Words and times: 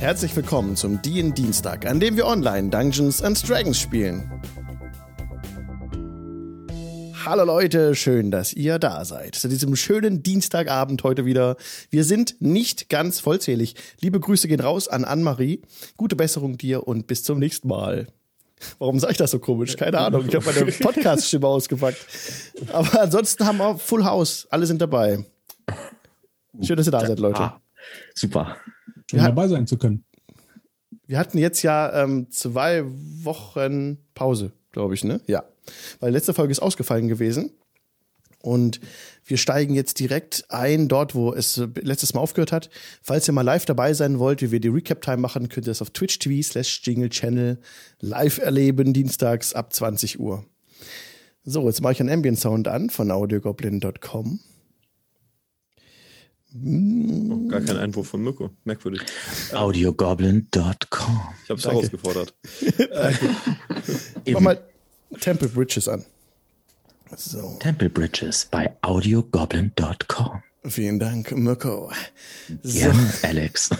Herzlich 0.00 0.34
willkommen 0.34 0.76
zum 0.76 1.02
DIN 1.02 1.34
Dienstag, 1.34 1.84
an 1.84 2.00
dem 2.00 2.16
wir 2.16 2.26
online 2.26 2.70
Dungeons 2.70 3.20
and 3.20 3.46
Dragons 3.46 3.78
spielen. 3.78 4.32
Hallo 7.26 7.44
Leute, 7.44 7.94
schön, 7.94 8.30
dass 8.30 8.54
ihr 8.54 8.78
da 8.78 9.04
seid. 9.04 9.34
Zu 9.34 9.48
diesem 9.48 9.76
schönen 9.76 10.22
Dienstagabend 10.22 11.04
heute 11.04 11.26
wieder. 11.26 11.56
Wir 11.90 12.04
sind 12.04 12.40
nicht 12.40 12.88
ganz 12.88 13.20
vollzählig. 13.20 13.74
Liebe 14.00 14.18
Grüße 14.18 14.48
gehen 14.48 14.60
raus 14.60 14.88
an 14.88 15.04
Anne-Marie. 15.04 15.60
Gute 15.98 16.16
Besserung 16.16 16.56
dir 16.56 16.88
und 16.88 17.06
bis 17.06 17.22
zum 17.22 17.38
nächsten 17.38 17.68
Mal. 17.68 18.06
Warum 18.78 18.98
sage 19.00 19.12
ich 19.12 19.18
das 19.18 19.32
so 19.32 19.38
komisch? 19.38 19.76
Keine 19.76 19.98
Ahnung. 19.98 20.24
Ich 20.26 20.34
habe 20.34 20.46
meine 20.46 20.72
Podcast-Stimme 20.80 21.46
ausgepackt. 21.46 21.98
Aber 22.72 23.02
ansonsten 23.02 23.44
haben 23.44 23.58
wir 23.58 23.76
Full 23.76 24.06
House. 24.06 24.46
Alle 24.48 24.64
sind 24.64 24.80
dabei. 24.80 25.26
Schön, 26.62 26.78
dass 26.78 26.88
ihr 26.88 26.90
da 26.90 27.04
seid, 27.04 27.18
Leute. 27.18 27.40
Ah, 27.40 27.60
super. 28.14 28.56
Schön 29.10 29.20
dabei 29.20 29.48
sein 29.48 29.66
zu 29.66 29.76
können. 29.76 30.04
Wir 31.06 31.18
hatten 31.18 31.38
jetzt 31.38 31.62
ja 31.62 32.04
ähm, 32.04 32.30
zwei 32.30 32.84
Wochen 32.84 33.98
Pause, 34.14 34.52
glaube 34.70 34.94
ich, 34.94 35.02
ne? 35.02 35.20
Ja. 35.26 35.44
Weil 35.98 36.12
letzte 36.12 36.34
Folge 36.34 36.52
ist 36.52 36.60
ausgefallen 36.60 37.08
gewesen. 37.08 37.50
Und 38.42 38.80
wir 39.24 39.36
steigen 39.36 39.74
jetzt 39.74 39.98
direkt 39.98 40.44
ein, 40.48 40.88
dort, 40.88 41.14
wo 41.14 41.34
es 41.34 41.60
letztes 41.80 42.14
Mal 42.14 42.20
aufgehört 42.20 42.52
hat. 42.52 42.70
Falls 43.02 43.28
ihr 43.28 43.32
mal 43.32 43.42
live 43.42 43.66
dabei 43.66 43.92
sein 43.92 44.18
wollt, 44.18 44.40
wie 44.40 44.50
wir 44.50 44.60
die 44.60 44.68
Recap-Time 44.68 45.18
machen, 45.18 45.48
könnt 45.48 45.66
ihr 45.66 45.72
das 45.72 45.82
auf 45.82 45.90
Twitch 45.90 46.18
TV 46.20 46.42
slash 46.42 46.80
Jingle 46.84 47.10
Channel 47.10 47.58
live 48.00 48.38
erleben, 48.38 48.92
dienstags 48.92 49.52
ab 49.52 49.72
20 49.72 50.20
Uhr. 50.20 50.44
So, 51.44 51.66
jetzt 51.66 51.82
mache 51.82 51.94
ich 51.94 52.00
einen 52.00 52.10
Ambient 52.10 52.38
Sound 52.38 52.68
an 52.68 52.88
von 52.88 53.10
audiogoblin.com. 53.10 54.40
Oh, 56.52 57.48
gar 57.48 57.60
kein 57.60 57.76
Einwurf 57.76 58.08
von 58.08 58.22
Mirko. 58.22 58.50
Merkwürdig. 58.64 59.02
Audiogoblin.com. 59.52 61.20
Ich 61.44 61.50
habe 61.50 61.60
es 61.60 61.64
herausgefordert. 61.64 62.34
Mach 64.30 64.40
mal 64.40 64.60
Temple 65.20 65.48
Bridges 65.48 65.86
an. 65.86 66.04
So. 67.16 67.56
Temple 67.60 67.90
Bridges 67.90 68.48
bei 68.50 68.72
audiogoblin.com. 68.82 70.42
Vielen 70.64 70.98
Dank, 70.98 71.32
Mirko. 71.32 71.90
So. 72.62 72.78
Ja, 72.78 72.92
Alex. 73.22 73.70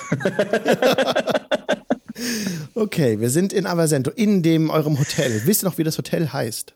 okay, 2.74 3.20
wir 3.20 3.30
sind 3.30 3.52
in 3.52 3.66
Avasento, 3.66 4.10
in 4.10 4.42
dem 4.42 4.70
eurem 4.70 4.98
Hotel. 4.98 5.42
Wisst 5.44 5.62
ihr 5.62 5.68
noch, 5.68 5.78
wie 5.78 5.84
das 5.84 5.98
Hotel 5.98 6.32
heißt? 6.32 6.74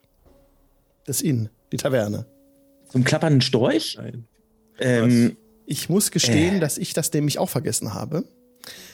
Das 1.07 1.23
Inn, 1.23 1.49
die 1.73 1.77
Taverne. 1.77 2.27
Zum 2.91 3.05
klappernden 3.05 3.41
Storch? 3.41 3.97
Nein. 3.97 4.27
Ähm, 4.79 5.37
ich 5.67 5.89
muss 5.89 6.11
gestehen, 6.11 6.57
äh. 6.57 6.61
dass 6.61 6.79
ich 6.79 6.93
das 6.93 7.13
nämlich 7.13 7.39
auch 7.39 7.49
vergessen 7.49 7.95
habe. 7.95 8.25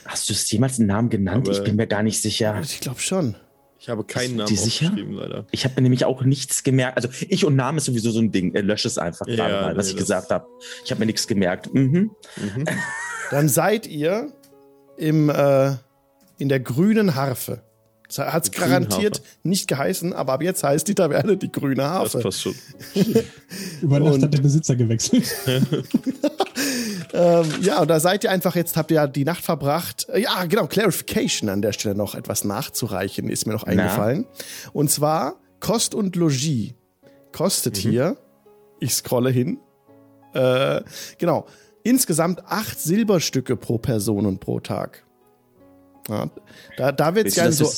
Hast 0.05 0.29
du 0.29 0.33
es 0.33 0.49
jemals 0.51 0.79
einen 0.79 0.87
Namen 0.87 1.09
genannt? 1.09 1.47
Aber 1.47 1.57
ich 1.57 1.63
bin 1.63 1.75
mir 1.75 1.87
gar 1.87 2.03
nicht 2.03 2.21
sicher. 2.21 2.59
Ich 2.63 2.79
glaube 2.79 2.99
schon. 2.99 3.35
Ich 3.79 3.89
habe 3.89 4.03
keinen 4.03 4.35
Namen 4.35 4.53
aufgeschrieben, 4.53 5.13
leider. 5.13 5.47
Ich 5.49 5.63
habe 5.65 5.75
mir 5.75 5.81
nämlich 5.81 6.05
auch 6.05 6.23
nichts 6.23 6.63
gemerkt. 6.63 6.97
Also 6.97 7.09
ich 7.27 7.45
und 7.45 7.55
Name 7.55 7.77
ist 7.77 7.85
sowieso 7.85 8.11
so 8.11 8.19
ein 8.19 8.31
Ding. 8.31 8.53
Er 8.53 8.61
löscht 8.61 8.85
es 8.85 8.99
einfach 8.99 9.25
ja, 9.27 9.35
gerade 9.35 9.53
mal, 9.53 9.77
was 9.77 9.87
nee, 9.87 9.93
ich 9.93 9.97
gesagt 9.97 10.29
habe. 10.29 10.45
Ich 10.85 10.91
habe 10.91 10.99
mir 10.99 11.07
nichts 11.07 11.25
gemerkt. 11.25 11.73
Mhm. 11.73 12.11
Mhm. 12.37 12.65
Dann 13.31 13.49
seid 13.49 13.87
ihr 13.87 14.31
im, 14.97 15.29
äh, 15.29 15.71
in 16.37 16.49
der 16.49 16.59
grünen 16.59 17.15
Harfe. 17.15 17.63
Hat 18.17 18.43
es 18.43 18.51
garantiert 18.51 19.19
Harfe. 19.19 19.29
nicht 19.43 19.67
geheißen, 19.67 20.13
aber 20.13 20.33
ab 20.33 20.43
jetzt 20.43 20.63
heißt 20.63 20.87
die 20.87 20.95
Taverne 20.95 21.37
die 21.37 21.51
grüne 21.51 21.83
Harfe. 21.83 22.17
Das 22.17 22.23
passt 22.23 22.41
schon. 22.41 22.55
Über 23.81 23.99
Nacht 23.99 24.21
hat 24.21 24.33
der 24.33 24.41
Besitzer 24.41 24.75
gewechselt. 24.75 25.25
ähm, 27.13 27.45
ja, 27.61 27.81
und 27.81 27.89
da 27.89 27.99
seid 27.99 28.23
ihr 28.23 28.31
einfach, 28.31 28.55
jetzt 28.55 28.77
habt 28.77 28.91
ihr 28.91 28.95
ja 28.95 29.07
die 29.07 29.25
Nacht 29.25 29.43
verbracht. 29.43 30.07
Ja, 30.15 30.45
genau, 30.45 30.67
Clarification 30.67 31.49
an 31.49 31.61
der 31.61 31.73
Stelle 31.73 31.95
noch 31.95 32.15
etwas 32.15 32.43
nachzureichen, 32.43 33.29
ist 33.29 33.45
mir 33.45 33.53
noch 33.53 33.63
eingefallen. 33.63 34.25
Na? 34.27 34.71
Und 34.73 34.91
zwar 34.91 35.35
Kost 35.59 35.93
und 35.93 36.15
Logis 36.15 36.73
kostet 37.31 37.77
mhm. 37.77 37.89
hier, 37.89 38.17
ich 38.79 38.93
scrolle 38.93 39.29
hin, 39.29 39.59
äh, 40.33 40.81
genau, 41.17 41.45
insgesamt 41.83 42.45
acht 42.45 42.79
Silberstücke 42.79 43.57
pro 43.57 43.77
Person 43.77 44.25
und 44.25 44.39
pro 44.39 44.59
Tag. 44.59 45.05
Ja, 46.07 46.29
da 46.77 46.91
da 46.91 47.15
wird 47.15 47.27
es 47.27 47.35
ja 47.35 47.51
so. 47.51 47.71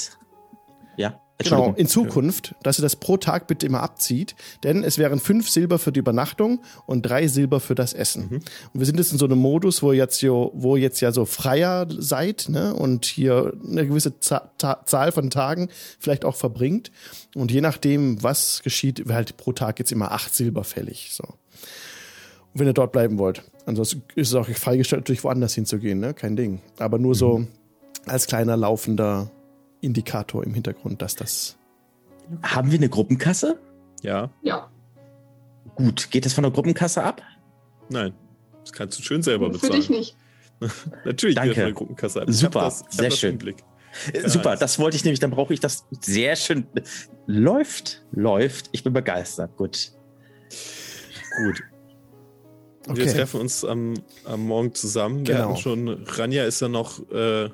Ja. 0.98 1.20
Genau, 1.44 1.74
in 1.76 1.88
Zukunft, 1.88 2.56
dass 2.64 2.80
ihr 2.80 2.82
das 2.82 2.96
pro 2.96 3.18
Tag 3.18 3.48
bitte 3.48 3.66
immer 3.66 3.82
abzieht, 3.82 4.36
denn 4.64 4.84
es 4.84 4.98
wären 4.98 5.20
fünf 5.20 5.50
Silber 5.50 5.80
für 5.80 5.92
die 5.92 6.00
Übernachtung 6.00 6.62
und 6.86 7.04
drei 7.04 7.28
Silber 7.28 7.60
für 7.60 7.76
das 7.76 7.94
Essen. 7.94 8.28
Mhm. 8.30 8.36
Und 8.36 8.80
wir 8.80 8.86
sind 8.86 8.98
jetzt 8.98 9.12
in 9.12 9.18
so 9.18 9.26
einem 9.26 9.40
Modus, 9.40 9.84
wo 9.84 9.92
jetzt 9.92 10.22
jo, 10.22 10.52
wo 10.56 10.76
jetzt 10.76 11.00
ja 11.02 11.12
so 11.12 11.26
freier 11.26 11.88
seid, 11.90 12.50
ne, 12.50 12.74
und 12.74 13.06
hier 13.06 13.54
eine 13.68 13.88
gewisse 13.88 14.20
Zahl 14.20 15.12
von 15.12 15.30
Tagen 15.30 15.70
vielleicht 16.00 16.26
auch 16.26 16.36
verbringt. 16.36 16.92
Und 17.36 17.52
je 17.52 17.62
nachdem, 17.62 18.22
was 18.24 18.62
geschieht, 18.64 19.08
wäre 19.08 19.16
halt 19.16 19.38
pro 19.38 19.54
Tag 19.54 19.80
jetzt 19.80 19.92
immer 19.92 20.12
acht 20.12 20.34
Silber 20.34 20.64
fällig, 20.64 21.12
so. 21.14 21.24
Und 21.24 22.60
wenn 22.60 22.68
ihr 22.68 22.74
dort 22.74 22.92
bleiben 22.92 23.18
wollt. 23.18 23.44
Ansonsten 23.66 24.04
ist 24.16 24.28
es 24.28 24.36
auch 24.36 24.48
freigestellt, 24.48 25.04
natürlich 25.04 25.24
woanders 25.24 25.56
hinzugehen, 25.56 26.00
ne, 26.00 26.14
kein 26.14 26.36
Ding. 26.36 26.62
Aber 26.78 27.00
nur 27.00 27.12
mhm. 27.12 27.18
so 27.18 27.48
als 28.06 28.28
kleiner 28.28 28.58
laufender 28.58 29.32
Indikator 29.84 30.44
im 30.44 30.54
Hintergrund, 30.54 31.02
dass 31.02 31.16
das. 31.16 31.58
Haben 32.42 32.72
wir 32.72 32.80
eine 32.80 32.90
Gruppenkasse? 32.90 33.60
Ja. 34.02 34.30
Ja. 34.42 34.70
Gut, 35.76 36.10
geht 36.12 36.26
das 36.26 36.34
von 36.34 36.44
der 36.44 36.52
Gruppenkasse 36.52 37.04
ab? 37.04 37.22
Nein. 37.90 38.14
Das 38.62 38.72
kannst 38.72 38.98
du 38.98 39.04
schön 39.04 39.22
selber 39.22 39.50
bezahlen. 39.50 39.74
Für 39.74 39.80
dich 39.80 39.90
nicht. 39.90 40.16
Natürlich 41.06 41.36
Danke. 41.36 41.50
geht 41.50 41.56
von 41.56 41.66
der 41.66 41.74
Gruppenkasse 41.74 42.22
ab. 42.22 42.28
Super, 42.30 42.62
das, 42.62 42.86
sehr 42.90 43.12
schön. 43.12 43.40
Ja, 44.14 44.30
Super, 44.30 44.56
das 44.56 44.80
wollte 44.80 44.98
ich 44.98 45.04
nämlich, 45.04 45.20
dann 45.20 45.32
brauche 45.32 45.54
ich 45.54 45.60
das 45.60 45.86
sehr 46.02 46.36
schön. 46.36 46.66
Läuft, 47.28 48.04
läuft. 48.12 48.70
Ich 48.72 48.84
bin 48.84 48.94
begeistert. 48.94 49.56
Gut. 49.58 49.92
Gut. 51.44 51.64
Okay. 52.88 52.98
Wir 52.98 53.08
treffen 53.08 53.42
uns 53.42 53.64
am, 53.64 53.94
am 54.26 54.46
Morgen 54.46 54.74
zusammen. 54.74 55.24
Genau. 55.24 55.38
Wir 55.38 55.46
hatten 55.46 55.58
schon, 55.58 55.88
Ranja 56.06 56.44
ist 56.46 56.60
ja 56.60 56.68
noch 56.68 57.00
äh, 57.12 57.50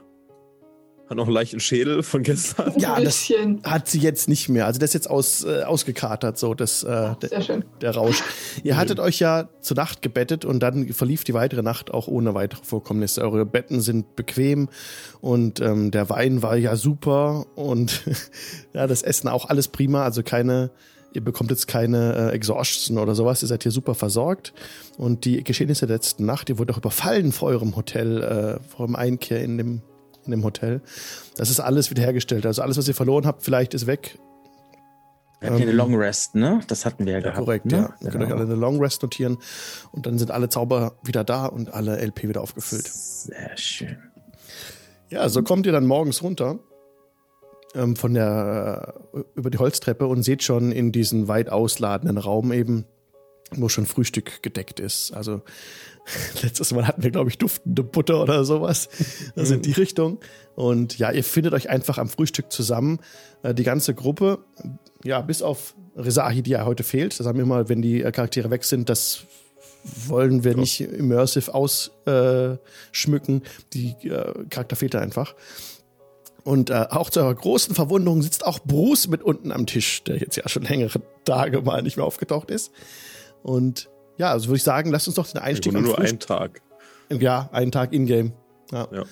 hat 1.10 1.18
noch 1.18 1.26
einen 1.26 1.34
leichten 1.34 1.60
Schädel 1.60 2.04
von 2.04 2.22
gestern. 2.22 2.74
Ja, 2.78 3.00
das 3.00 3.32
hat 3.64 3.88
sie 3.88 4.00
jetzt 4.00 4.30
nicht 4.30 4.48
mehr. 4.48 4.68
Also 4.68 4.80
das 4.80 4.92
ist 4.92 4.94
jetzt 4.94 5.10
aus, 5.10 5.44
äh, 5.44 5.64
ausgekatert, 5.64 6.38
so 6.38 6.54
das, 6.54 6.84
äh, 6.84 7.16
der, 7.16 7.64
der 7.82 7.96
Rausch. 7.96 8.24
Ihr 8.64 8.78
hattet 8.78 9.00
euch 9.00 9.20
ja 9.20 9.50
zur 9.60 9.76
Nacht 9.76 10.04
gebettet 10.04 10.46
und 10.46 10.60
dann 10.60 10.88
verlief 10.94 11.24
die 11.24 11.34
weitere 11.34 11.64
Nacht 11.64 11.92
auch 11.92 12.08
ohne 12.08 12.36
weitere 12.36 12.64
Vorkommnisse. 12.64 13.22
Eure 13.22 13.46
Betten 13.46 13.82
sind 13.82 14.16
bequem 14.16 14.70
und 15.20 15.60
ähm, 15.62 15.90
der 15.90 16.10
Wein 16.10 16.44
war 16.44 16.56
ja 16.58 16.76
super 16.76 17.48
und 17.56 18.04
ja, 18.74 18.86
das 18.86 19.02
Essen 19.02 19.30
auch 19.30 19.50
alles 19.50 19.68
prima. 19.68 20.04
Also 20.04 20.22
keine 20.22 20.70
ihr 21.12 21.24
bekommt 21.24 21.50
jetzt 21.50 21.68
keine 21.68 22.14
äh, 22.14 22.36
Exhaustion 22.36 23.00
oder 23.00 23.16
sowas, 23.16 23.42
ihr 23.42 23.48
seid 23.48 23.64
hier 23.64 23.72
super 23.72 23.96
versorgt. 23.96 24.54
Und 24.96 25.26
die 25.26 25.44
Geschehnisse 25.44 25.88
der 25.88 25.96
letzten 25.96 26.24
Nacht, 26.24 26.50
ihr 26.50 26.60
wurdet 26.60 26.76
auch 26.76 26.80
überfallen 26.80 27.32
vor 27.32 27.50
eurem 27.50 27.76
Hotel, 27.76 28.22
äh, 28.22 28.70
vor 28.70 28.82
eurem 28.82 28.96
Einkehr 28.96 29.44
in 29.44 29.58
dem 29.58 29.82
in 30.34 30.40
dem 30.40 30.44
Hotel. 30.44 30.82
Das 31.36 31.50
ist 31.50 31.60
alles 31.60 31.90
wiederhergestellt. 31.90 32.46
Also 32.46 32.62
alles, 32.62 32.78
was 32.78 32.88
ihr 32.88 32.96
verloren 32.96 33.26
habt, 33.26 33.44
vielleicht 33.44 33.74
ist 33.74 33.88
weg. 33.88 34.18
Wir 35.40 35.50
hatten 35.50 35.62
ähm, 35.62 35.70
eine 35.70 35.78
Long 35.78 35.96
Rest, 35.96 36.36
ne? 36.36 36.60
Das 36.68 36.86
hatten 36.86 37.06
wir 37.06 37.14
ja, 37.14 37.20
gehabt. 37.22 37.38
Korrekt, 37.38 37.66
ne? 37.66 37.78
ja. 37.78 37.84
Ihr 37.84 37.90
genau. 37.98 38.12
könnt 38.12 38.24
euch 38.26 38.32
alle 38.32 38.44
eine 38.44 38.56
Long 38.56 38.80
Rest 38.80 39.02
notieren 39.02 39.38
und 39.92 40.06
dann 40.06 40.18
sind 40.18 40.32
alle 40.32 40.50
Zauber 40.50 40.98
wieder 41.04 41.24
da 41.24 41.46
und 41.46 41.74
alle 41.74 41.98
LP 42.06 42.24
wieder 42.24 42.42
aufgefüllt. 42.42 42.88
Sehr 42.88 43.58
schön. 43.58 43.98
Ja, 45.10 45.28
so 45.30 45.42
kommt 45.42 45.66
ihr 45.66 45.72
dann 45.72 45.88
morgens 45.88 46.22
runter 46.22 46.60
ähm, 47.74 47.96
von 47.96 48.14
der 48.14 48.96
äh, 49.14 49.24
über 49.36 49.50
die 49.50 49.58
Holztreppe 49.58 50.08
und 50.08 50.24
seht 50.24 50.44
schon 50.44 50.72
in 50.72 50.92
diesen 50.92 51.28
weit 51.28 51.50
ausladenden 51.50 52.18
Raum 52.18 52.52
eben, 52.52 52.86
wo 53.52 53.70
schon 53.70 53.86
Frühstück 53.86 54.44
gedeckt 54.44 54.80
ist. 54.80 55.14
Also 55.14 55.42
Letztes 56.42 56.72
Mal 56.72 56.88
hatten 56.88 57.04
wir, 57.04 57.12
glaube 57.12 57.30
ich, 57.30 57.38
duftende 57.38 57.84
Butter 57.84 58.22
oder 58.22 58.44
sowas. 58.44 58.90
Das 59.36 59.52
in 59.52 59.62
die 59.62 59.72
Richtung. 59.72 60.20
Und 60.56 60.98
ja, 60.98 61.12
ihr 61.12 61.24
findet 61.24 61.54
euch 61.54 61.70
einfach 61.70 61.98
am 61.98 62.10
Frühstück 62.10 62.52
zusammen. 62.52 63.00
Äh, 63.44 63.54
die 63.54 63.64
ganze 63.64 63.94
Gruppe, 63.94 64.40
ja, 65.04 65.22
bis 65.22 65.42
auf 65.42 65.76
Rezahi, 65.96 66.42
die 66.42 66.52
ja 66.52 66.66
heute 66.66 66.84
fehlt. 66.84 67.20
Das 67.20 67.28
haben 67.28 67.38
wir 67.38 67.46
mal, 67.46 67.70
wenn 67.70 67.82
die 67.82 68.04
äh, 68.04 68.12
Charaktere 68.12 68.50
weg 68.50 68.64
sind, 68.64 68.90
das 68.90 69.26
wollen 70.08 70.44
wir 70.44 70.56
nicht 70.56 70.82
immersive 70.82 71.54
ausschmücken. 71.54 73.44
die 73.74 73.96
äh, 74.08 74.46
Charakter 74.50 74.76
fehlt 74.76 74.94
da 74.94 75.00
einfach. 75.00 75.36
Und 76.44 76.70
äh, 76.70 76.86
auch 76.90 77.10
zu 77.10 77.20
eurer 77.20 77.36
großen 77.36 77.76
Verwunderung 77.76 78.22
sitzt 78.22 78.46
auch 78.46 78.60
Bruce 78.60 79.08
mit 79.08 79.24
unten 79.24 79.52
am 79.52 79.66
Tisch, 79.66 80.04
der 80.04 80.18
jetzt 80.18 80.36
ja 80.36 80.48
schon 80.50 80.64
längere 80.64 81.02
Tage 81.24 81.62
mal 81.62 81.82
nicht 81.82 81.98
mehr 81.98 82.06
aufgetaucht 82.06 82.50
ist. 82.50 82.72
Und 83.44 83.90
ja, 84.20 84.32
also 84.32 84.50
würde 84.50 84.58
ich 84.58 84.64
sagen, 84.64 84.92
lasst 84.92 85.08
uns 85.08 85.16
doch 85.16 85.26
den 85.26 85.42
Einstieg 85.42 85.74
ja, 85.74 85.80
nur 85.80 85.98
einen 85.98 86.20
Tag. 86.20 86.62
Ja, 87.10 87.50
einen 87.54 87.72
Tag 87.72 87.94
in-game. 87.94 88.34
Ja. 88.72 88.88
ja. 88.92 89.04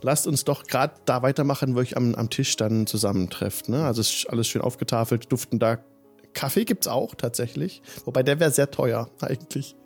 Lasst 0.00 0.26
uns 0.26 0.44
doch 0.44 0.64
gerade 0.64 0.94
da 1.04 1.22
weitermachen, 1.22 1.74
wo 1.74 1.80
ich 1.80 1.96
am, 1.96 2.14
am 2.14 2.30
Tisch 2.30 2.56
dann 2.56 2.86
zusammentrefft. 2.86 3.68
Ne? 3.68 3.84
Also 3.84 4.00
ist 4.00 4.26
alles 4.30 4.46
schön 4.46 4.62
aufgetafelt, 4.62 5.30
duftender 5.30 5.84
Kaffee 6.32 6.64
gibt's 6.64 6.86
auch 6.86 7.14
tatsächlich. 7.16 7.82
Wobei 8.04 8.22
der 8.22 8.40
wäre 8.40 8.52
sehr 8.52 8.70
teuer 8.70 9.10
eigentlich. 9.20 9.76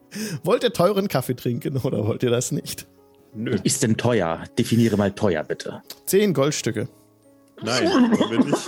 Wollt 0.45 0.63
ihr 0.63 0.73
teuren 0.73 1.09
Kaffee 1.09 1.35
trinken 1.35 1.79
oder 1.79 2.07
wollt 2.07 2.23
ihr 2.23 2.31
das 2.31 2.53
nicht? 2.53 2.87
Nö. 3.35 3.57
Ist 3.65 3.83
denn 3.83 3.97
teuer? 3.97 4.45
Definiere 4.59 4.97
mal 4.97 5.13
teuer, 5.13 5.43
bitte. 5.43 5.83
Zehn 6.05 6.35
Goldstücke. 6.35 6.89
Nein, 7.63 7.87
wollen 7.87 8.47
nicht. 8.47 8.67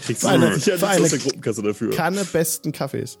Kriegst 0.06 0.22
du 0.22 0.28
eine, 0.28 0.50
nichts 0.50 0.68
aus 0.68 1.10
der 1.10 1.18
Gruppenkasse 1.18 1.62
dafür. 1.62 1.90
Kanne 1.92 2.24
besten 2.24 2.72
Kaffees. 2.72 3.18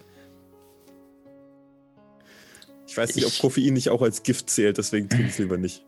Ich 2.88 2.96
weiß 2.96 3.14
nicht, 3.16 3.26
ob 3.26 3.38
Koffein 3.38 3.74
nicht 3.74 3.90
auch 3.90 4.00
als 4.00 4.22
Gift 4.22 4.48
zählt, 4.48 4.78
deswegen 4.78 5.08
trinke 5.10 5.26
ich 5.26 5.32
es 5.32 5.38
lieber 5.38 5.58
nicht. 5.58 5.84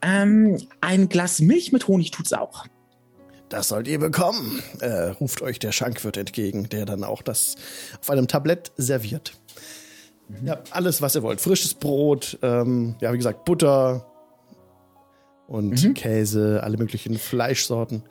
Ähm, 0.00 0.58
ein 0.80 1.08
Glas 1.10 1.40
Milch 1.40 1.70
mit 1.70 1.86
Honig 1.86 2.10
tut's 2.12 2.32
auch. 2.32 2.66
Das 3.50 3.68
sollt 3.68 3.86
ihr 3.86 3.98
bekommen, 3.98 4.62
äh, 4.80 5.08
ruft 5.10 5.42
euch 5.42 5.58
der 5.58 5.70
Schankwirt 5.70 6.16
entgegen, 6.16 6.68
der 6.70 6.86
dann 6.86 7.04
auch 7.04 7.20
das 7.20 7.56
auf 8.00 8.08
einem 8.08 8.26
Tablett 8.26 8.72
serviert. 8.78 9.34
Mhm. 10.28 10.46
Ja, 10.46 10.62
alles, 10.70 11.02
was 11.02 11.14
ihr 11.14 11.22
wollt. 11.22 11.42
Frisches 11.42 11.74
Brot, 11.74 12.38
ähm, 12.40 12.96
ja, 13.00 13.12
wie 13.12 13.18
gesagt, 13.18 13.44
Butter 13.44 14.06
und 15.46 15.84
mhm. 15.84 15.94
Käse, 15.94 16.60
alle 16.62 16.76
möglichen 16.76 17.18
Fleischsorten. 17.18 18.02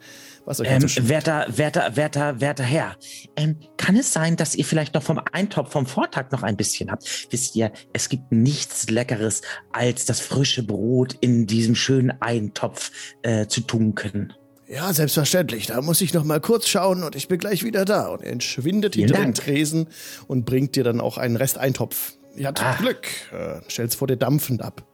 Was 0.44 0.60
euch 0.60 0.68
ähm, 0.68 1.08
werter, 1.08 1.46
werter, 1.48 1.96
werter, 1.96 2.40
werter 2.40 2.64
Herr, 2.64 2.96
ähm, 3.36 3.56
kann 3.78 3.96
es 3.96 4.12
sein, 4.12 4.36
dass 4.36 4.54
ihr 4.54 4.64
vielleicht 4.64 4.94
noch 4.94 5.02
vom 5.02 5.20
Eintopf 5.32 5.72
vom 5.72 5.86
Vortag 5.86 6.30
noch 6.32 6.42
ein 6.42 6.56
bisschen 6.56 6.90
habt? 6.90 7.28
Wisst 7.30 7.56
ihr, 7.56 7.72
es 7.92 8.08
gibt 8.08 8.30
nichts 8.30 8.90
Leckeres, 8.90 9.40
als 9.72 10.04
das 10.04 10.20
frische 10.20 10.62
Brot 10.62 11.16
in 11.20 11.46
diesem 11.46 11.74
schönen 11.74 12.20
Eintopf 12.20 12.90
äh, 13.22 13.46
zu 13.46 13.62
tunken. 13.62 14.34
Ja, 14.66 14.92
selbstverständlich. 14.92 15.66
Da 15.66 15.80
muss 15.80 16.00
ich 16.00 16.12
noch 16.14 16.24
mal 16.24 16.40
kurz 16.40 16.68
schauen 16.68 17.04
und 17.04 17.16
ich 17.16 17.28
bin 17.28 17.38
gleich 17.38 17.64
wieder 17.64 17.84
da. 17.84 18.08
Und 18.08 18.22
er 18.22 18.32
entschwindet 18.32 18.94
hinter 18.94 19.20
den 19.20 19.34
Tresen 19.34 19.88
und 20.26 20.44
bringt 20.44 20.76
dir 20.76 20.84
dann 20.84 21.00
auch 21.00 21.16
einen 21.16 21.36
Resteintopf. 21.36 22.14
Ihr 22.36 22.48
habt 22.48 22.62
ah. 22.62 22.76
Glück. 22.76 23.06
Äh, 23.32 23.60
stell's 23.68 23.94
vor 23.94 24.08
dir 24.08 24.16
dampfend 24.16 24.62
ab. 24.62 24.86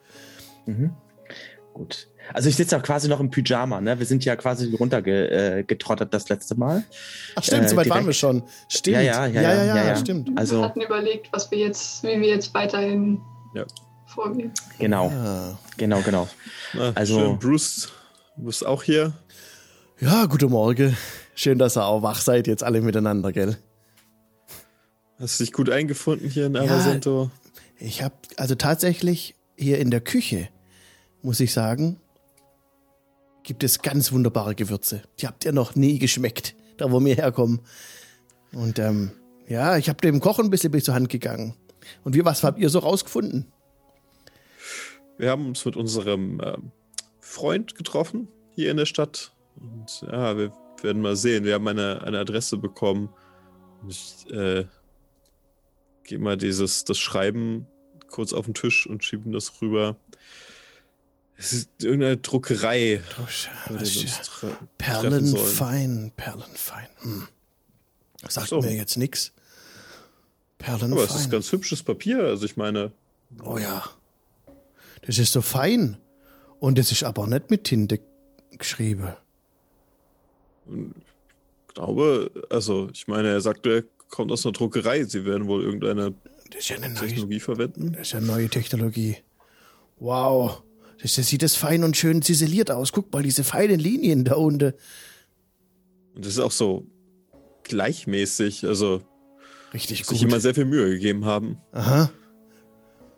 Mhm. 0.66 0.92
Gut. 1.72 2.09
Also 2.32 2.48
ich 2.48 2.56
sitze 2.56 2.76
auch 2.76 2.82
quasi 2.82 3.08
noch 3.08 3.20
im 3.20 3.30
Pyjama, 3.30 3.80
ne? 3.80 3.98
Wir 3.98 4.06
sind 4.06 4.24
ja 4.24 4.36
quasi 4.36 4.74
runtergetrottert 4.74 6.08
äh, 6.08 6.10
das 6.10 6.28
letzte 6.28 6.54
Mal. 6.54 6.84
Ach 7.36 7.42
stimmt, 7.42 7.64
äh, 7.64 7.68
so 7.68 7.76
weit 7.76 7.88
waren 7.88 8.06
wir 8.06 8.12
schon. 8.12 8.42
Stimmt. 8.68 8.96
Ja, 8.96 9.02
ja, 9.02 9.26
ja, 9.26 9.40
ja, 9.40 9.52
ja, 9.52 9.64
ja, 9.64 9.86
ja. 9.86 9.96
stimmt. 9.96 10.30
Also, 10.36 10.58
wir 10.58 10.64
hatten 10.64 10.80
überlegt, 10.80 11.28
was 11.32 11.50
wir 11.50 11.58
jetzt, 11.58 12.02
wie 12.02 12.20
wir 12.20 12.28
jetzt 12.28 12.54
weiterhin 12.54 13.20
ja. 13.54 13.64
vorgehen. 14.06 14.52
Genau. 14.78 15.08
Ah. 15.08 15.58
Genau, 15.76 16.00
genau. 16.02 16.28
Na, 16.74 16.92
also 16.94 17.18
schön. 17.18 17.38
Bruce, 17.38 17.88
du 18.36 18.44
bist 18.44 18.66
auch 18.66 18.82
hier. 18.82 19.12
Ja, 19.98 20.26
guten 20.26 20.50
Morgen. 20.50 20.96
Schön, 21.34 21.58
dass 21.58 21.76
ihr 21.76 21.84
auch 21.84 22.02
wach 22.02 22.20
seid, 22.20 22.46
jetzt 22.46 22.62
alle 22.62 22.82
miteinander, 22.82 23.32
gell? 23.32 23.56
Hast 25.18 25.40
du 25.40 25.44
dich 25.44 25.52
gut 25.52 25.70
eingefunden 25.70 26.28
hier 26.28 26.46
in 26.46 26.56
Amazento? 26.56 27.30
Ja, 27.78 27.86
ich 27.86 28.02
habe 28.02 28.14
also 28.36 28.54
tatsächlich 28.54 29.36
hier 29.56 29.78
in 29.78 29.90
der 29.90 30.00
Küche, 30.00 30.48
muss 31.22 31.40
ich 31.40 31.52
sagen, 31.52 31.98
gibt 33.42 33.64
es 33.64 33.82
ganz 33.82 34.12
wunderbare 34.12 34.54
Gewürze. 34.54 35.02
Die 35.18 35.26
habt 35.26 35.44
ihr 35.44 35.52
noch 35.52 35.74
nie 35.74 35.98
geschmeckt, 35.98 36.54
da 36.76 36.90
wo 36.90 37.00
wir 37.00 37.14
herkommen. 37.14 37.60
Und 38.52 38.78
ähm, 38.78 39.12
ja, 39.48 39.76
ich 39.76 39.88
habe 39.88 40.00
dem 40.00 40.20
Kochen 40.20 40.46
ein 40.46 40.50
bisschen 40.50 40.70
bis 40.70 40.84
zur 40.84 40.94
Hand 40.94 41.08
gegangen. 41.08 41.54
Und 42.04 42.14
wie, 42.14 42.24
was 42.24 42.44
habt 42.44 42.58
ihr 42.58 42.68
so 42.68 42.80
rausgefunden? 42.80 43.46
Wir 45.18 45.30
haben 45.30 45.46
uns 45.46 45.64
mit 45.64 45.76
unserem 45.76 46.40
äh, 46.40 46.56
Freund 47.20 47.74
getroffen 47.74 48.28
hier 48.54 48.70
in 48.70 48.76
der 48.76 48.86
Stadt. 48.86 49.32
Und 49.56 50.02
ja, 50.10 50.36
wir 50.36 50.52
werden 50.82 51.02
mal 51.02 51.16
sehen. 51.16 51.44
Wir 51.44 51.54
haben 51.54 51.68
eine, 51.68 52.02
eine 52.02 52.18
Adresse 52.18 52.56
bekommen. 52.56 53.10
Ich 53.88 54.26
äh, 54.30 54.64
gehe 56.04 56.18
mal 56.18 56.36
dieses, 56.36 56.84
das 56.84 56.98
Schreiben 56.98 57.66
kurz 58.08 58.32
auf 58.32 58.44
den 58.44 58.54
Tisch 58.54 58.86
und 58.86 59.04
schieben 59.04 59.32
das 59.32 59.60
rüber. 59.60 59.96
Es 61.40 61.54
ist 61.54 61.70
irgendeine 61.82 62.18
Druckerei. 62.18 63.00
Perlenfein, 64.76 66.12
Perlenfein. 66.14 66.88
Hm. 67.00 67.28
Sagt 68.28 68.48
so. 68.48 68.60
mir 68.60 68.74
jetzt 68.74 68.98
nichts. 68.98 69.32
Perlenfein. 70.58 70.92
Aber 70.92 71.04
es 71.04 71.14
ist 71.14 71.30
ganz 71.30 71.50
hübsches 71.50 71.82
Papier, 71.82 72.24
also 72.24 72.44
ich 72.44 72.58
meine. 72.58 72.92
Oh 73.42 73.56
ja. 73.56 73.82
Das 75.00 75.16
ist 75.16 75.32
so 75.32 75.40
fein. 75.40 75.96
Und 76.58 76.78
es 76.78 76.92
ist 76.92 77.04
aber 77.04 77.26
nicht 77.26 77.50
mit 77.50 77.64
Tinte 77.64 78.00
geschrieben. 78.58 79.14
Ich 80.66 81.74
glaube, 81.74 82.30
also 82.50 82.90
ich 82.92 83.08
meine, 83.08 83.28
er 83.28 83.40
sagte, 83.40 83.70
er 83.76 83.84
kommt 84.10 84.30
aus 84.30 84.44
einer 84.44 84.52
Druckerei. 84.52 85.04
Sie 85.04 85.24
werden 85.24 85.46
wohl 85.46 85.64
irgendeine 85.64 86.12
ja 86.50 86.76
Technologie 86.76 87.32
neue, 87.32 87.40
verwenden. 87.40 87.92
Das 87.92 88.02
ist 88.02 88.12
ja 88.12 88.20
neue 88.20 88.50
Technologie. 88.50 89.16
Wow. 89.98 90.62
Das, 91.02 91.14
sieht 91.14 91.42
das 91.42 91.56
fein 91.56 91.84
und 91.84 91.96
schön 91.96 92.22
ziseliert 92.22 92.70
aus. 92.70 92.92
Guck 92.92 93.12
mal, 93.12 93.22
diese 93.22 93.44
feinen 93.44 93.80
Linien 93.80 94.24
da 94.24 94.34
unten. 94.34 94.74
Und 96.14 96.24
das 96.24 96.34
ist 96.34 96.40
auch 96.40 96.52
so 96.52 96.86
gleichmäßig, 97.64 98.66
also 98.66 99.00
richtig 99.72 100.02
gut. 100.06 100.18
Sich 100.18 100.22
immer 100.22 100.40
sehr 100.40 100.54
viel 100.54 100.64
Mühe 100.64 100.90
gegeben 100.90 101.24
haben. 101.24 101.58
Aha. 101.72 102.10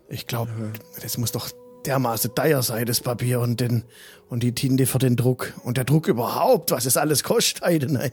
Ich 0.09 0.27
glaube, 0.27 0.53
das 1.01 1.17
muss 1.19 1.33
doch 1.33 1.51
dermaßen 1.87 2.35
teuer 2.35 2.63
sei, 2.63 2.85
das 2.85 3.01
Papier 3.01 3.41
und, 3.41 3.61
den, 3.61 3.85
und 4.29 4.43
die 4.43 4.55
Tinte 4.55 4.87
für 4.87 4.99
den 4.99 5.17
Druck. 5.17 5.53
Und 5.65 5.77
der 5.79 5.85
Druck 5.85 6.07
überhaupt, 6.07 6.71
was 6.71 6.87
es 6.87 6.97
alles 6.97 7.25
kostet, 7.25 7.63
Heide, 7.63 8.13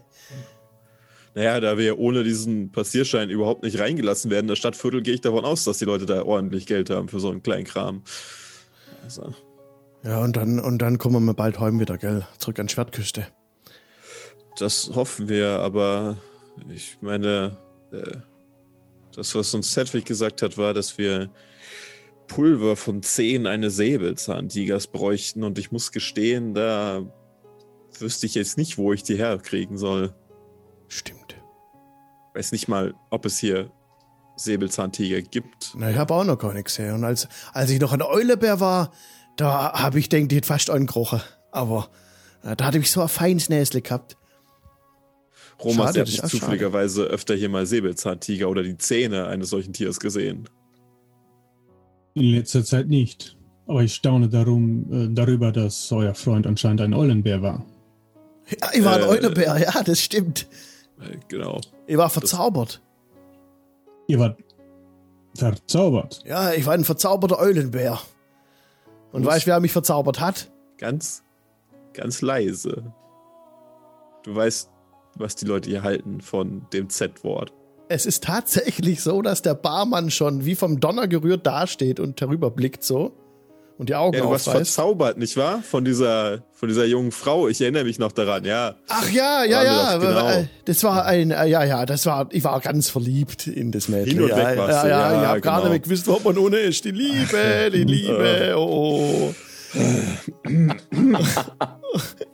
Naja, 1.35 1.59
da 1.59 1.77
wir 1.77 1.99
ohne 1.99 2.23
diesen 2.23 2.71
Passierschein 2.71 3.29
überhaupt 3.29 3.63
nicht 3.63 3.77
reingelassen 3.77 4.31
werden, 4.31 4.45
in 4.45 4.49
das 4.49 4.57
Stadtviertel 4.57 5.01
gehe 5.01 5.13
ich 5.13 5.21
davon 5.21 5.45
aus, 5.45 5.65
dass 5.65 5.77
die 5.77 5.85
Leute 5.85 6.05
da 6.05 6.23
ordentlich 6.23 6.65
Geld 6.65 6.89
haben 6.89 7.09
für 7.09 7.19
so 7.19 7.29
einen 7.29 7.43
kleinen 7.43 7.65
Kram. 7.65 8.01
Also. 9.03 9.35
Ja, 10.03 10.19
und 10.19 10.37
dann, 10.37 10.59
und 10.59 10.79
dann 10.79 10.97
kommen 10.97 11.25
wir 11.25 11.33
bald 11.33 11.59
heim 11.59 11.79
wieder, 11.79 11.97
gell? 11.97 12.25
Zurück 12.37 12.59
an 12.59 12.69
Schwertküste. 12.69 13.27
Das 14.57 14.91
hoffen 14.95 15.29
wir, 15.29 15.59
aber 15.59 16.17
ich 16.69 16.97
meine, 17.01 17.57
äh, 17.91 18.17
das, 19.15 19.35
was 19.35 19.53
uns 19.53 19.73
Sedwig 19.73 20.05
gesagt 20.05 20.41
hat, 20.41 20.57
war, 20.57 20.73
dass 20.73 20.97
wir 20.97 21.29
Pulver 22.27 22.75
von 22.75 23.01
Zehen 23.03 23.47
eines 23.47 23.75
Säbelzahntigers 23.75 24.87
bräuchten 24.87 25.43
und 25.43 25.57
ich 25.59 25.71
muss 25.71 25.91
gestehen, 25.91 26.53
da 26.53 27.01
wüsste 27.99 28.25
ich 28.25 28.35
jetzt 28.35 28.57
nicht, 28.57 28.77
wo 28.77 28.93
ich 28.93 29.03
die 29.03 29.17
herkriegen 29.17 29.77
soll. 29.77 30.13
Stimmt. 30.87 31.35
Weiß 32.33 32.51
nicht 32.51 32.67
mal, 32.67 32.93
ob 33.09 33.25
es 33.25 33.39
hier 33.39 33.71
Säbelzahntiger 34.37 35.21
gibt. 35.21 35.73
Na, 35.75 35.89
ich 35.89 35.97
habe 35.97 36.13
auch 36.13 36.23
noch 36.23 36.37
gar 36.37 36.53
nichts 36.53 36.77
her. 36.79 36.93
Und 36.93 37.03
als, 37.03 37.27
als 37.51 37.71
ich 37.71 37.79
noch 37.79 37.91
ein 37.91 38.01
Eulebär 38.01 38.59
war, 38.59 38.91
da 39.39 39.73
habe 39.73 39.99
ich 39.99 40.09
denkt, 40.09 40.31
die 40.31 40.37
hat 40.37 40.45
fast 40.45 40.69
einen 40.69 40.85
gekrochen. 40.85 41.21
Aber 41.51 41.89
äh, 42.43 42.55
da 42.55 42.65
hatte 42.65 42.77
ich 42.77 42.91
so 42.91 43.01
ein 43.01 43.07
feines 43.07 43.49
Näsle 43.49 43.81
gehabt. 43.81 44.17
Romas 45.63 45.97
hat 45.97 46.07
nicht 46.07 46.27
zufälligerweise 46.27 47.03
öfter 47.03 47.35
hier 47.35 47.49
mal 47.49 47.65
Säbelzahntiger 47.65 48.49
oder 48.49 48.63
die 48.63 48.77
Zähne 48.77 49.27
eines 49.27 49.49
solchen 49.49 49.73
Tiers 49.73 49.99
gesehen. 49.99 50.47
In 52.13 52.31
letzter 52.35 52.63
Zeit 52.63 52.87
nicht. 52.87 53.37
Aber 53.67 53.83
ich 53.83 53.93
staune 53.93 54.29
darum, 54.29 54.91
äh, 54.91 55.13
darüber, 55.13 55.51
dass 55.51 55.91
euer 55.91 56.15
Freund 56.15 56.47
anscheinend 56.47 56.81
ein 56.81 56.93
Eulenbär 56.93 57.41
war. 57.41 57.65
Ja, 58.49 58.69
ich 58.73 58.83
war 58.83 58.95
ein 58.95 59.01
äh, 59.01 59.05
Eulenbär, 59.05 59.57
ja, 59.57 59.83
das 59.83 60.01
stimmt. 60.01 60.47
Äh, 60.99 61.17
genau. 61.27 61.61
Ihr 61.87 61.97
war 61.97 62.09
verzaubert. 62.09 62.81
Ihr 64.07 64.17
wart 64.17 64.39
verzaubert? 65.35 66.23
Ja, 66.25 66.53
ich 66.53 66.65
war 66.65 66.73
ein 66.73 66.83
verzauberter 66.83 67.37
Eulenbär. 67.37 67.99
Und 69.11 69.25
weißt 69.25 69.45
du, 69.45 69.51
wer 69.51 69.59
mich 69.59 69.71
verzaubert 69.71 70.19
hat? 70.19 70.51
Ganz, 70.77 71.23
ganz 71.93 72.21
leise. 72.21 72.93
Du 74.23 74.35
weißt, 74.35 74.69
was 75.15 75.35
die 75.35 75.45
Leute 75.45 75.69
hier 75.69 75.83
halten 75.83 76.21
von 76.21 76.67
dem 76.71 76.89
Z-Wort 76.89 77.53
es 77.91 78.05
ist 78.05 78.23
tatsächlich 78.23 79.01
so, 79.01 79.23
dass 79.23 79.41
der 79.41 79.55
Barmann 79.55 80.11
schon 80.11 80.45
wie 80.45 80.53
vom 80.53 80.79
Donner 80.79 81.07
gerührt 81.07 81.45
dasteht 81.45 81.99
und 81.99 82.21
herüberblickt 82.21 82.83
so 82.83 83.13
und 83.79 83.87
die 83.87 83.95
Augen 83.95 84.17
ja, 84.17 84.23
du 84.23 84.29
warst 84.29 84.49
verzaubert, 84.49 85.17
nicht 85.17 85.37
wahr? 85.37 85.63
Von 85.63 85.85
dieser, 85.85 86.43
von 86.51 86.67
dieser 86.67 86.83
jungen 86.83 87.13
Frau. 87.13 87.47
Ich 87.47 87.61
erinnere 87.61 87.85
mich 87.85 87.97
noch 87.97 88.11
daran, 88.11 88.43
ja. 88.43 88.75
Ach 88.89 89.09
ja, 89.09 89.45
ja, 89.45 89.63
ja. 89.63 89.97
Das, 89.97 90.01
genau. 90.01 90.47
das, 90.65 90.83
war 90.83 91.05
ein, 91.05 91.31
äh, 91.31 91.47
ja, 91.47 91.63
ja, 91.63 91.85
das 91.85 92.05
war, 92.05 92.27
ich 92.31 92.43
war 92.43 92.59
ganz 92.59 92.89
verliebt 92.89 93.47
in 93.47 93.71
das 93.71 93.87
Mädchen. 93.87 94.17
Hin 94.17 94.23
und 94.23 94.31
weg 94.31 94.37
ja, 94.37 94.57
warst 94.57 94.83
ja, 94.83 94.89
ja, 94.89 94.99
ja, 94.99 95.21
ich 95.21 95.27
habe 95.29 95.39
genau. 95.39 95.53
gar 95.53 95.61
nicht 95.61 95.69
mehr 95.69 95.79
gewusst, 95.79 96.09
ob 96.09 96.25
man 96.25 96.37
ohne 96.37 96.57
ist. 96.57 96.83
Die 96.83 96.91
Liebe, 96.91 97.71
die 97.71 97.83
Liebe, 97.85 98.55
oh. 98.57 99.33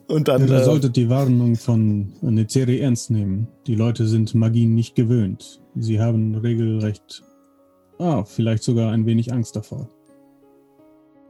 Und 0.08 0.28
dann. 0.28 0.48
Ihr 0.48 0.56
äh, 0.56 0.64
solltet 0.64 0.96
die 0.96 1.10
Warnung 1.10 1.58
von 1.58 2.14
Nezeri 2.22 2.80
ernst 2.80 3.12
nehmen. 3.12 3.50
Die 3.68 3.75
Leute 3.75 4.08
sind 4.08 4.34
Magien 4.34 4.74
nicht 4.74 4.96
gewöhnt. 4.96 5.62
Sie 5.75 6.00
haben 6.00 6.34
regelrecht. 6.34 7.22
Ah, 8.00 8.24
vielleicht 8.24 8.64
sogar 8.64 8.92
ein 8.92 9.06
wenig 9.06 9.32
Angst 9.32 9.56
davor. 9.56 9.88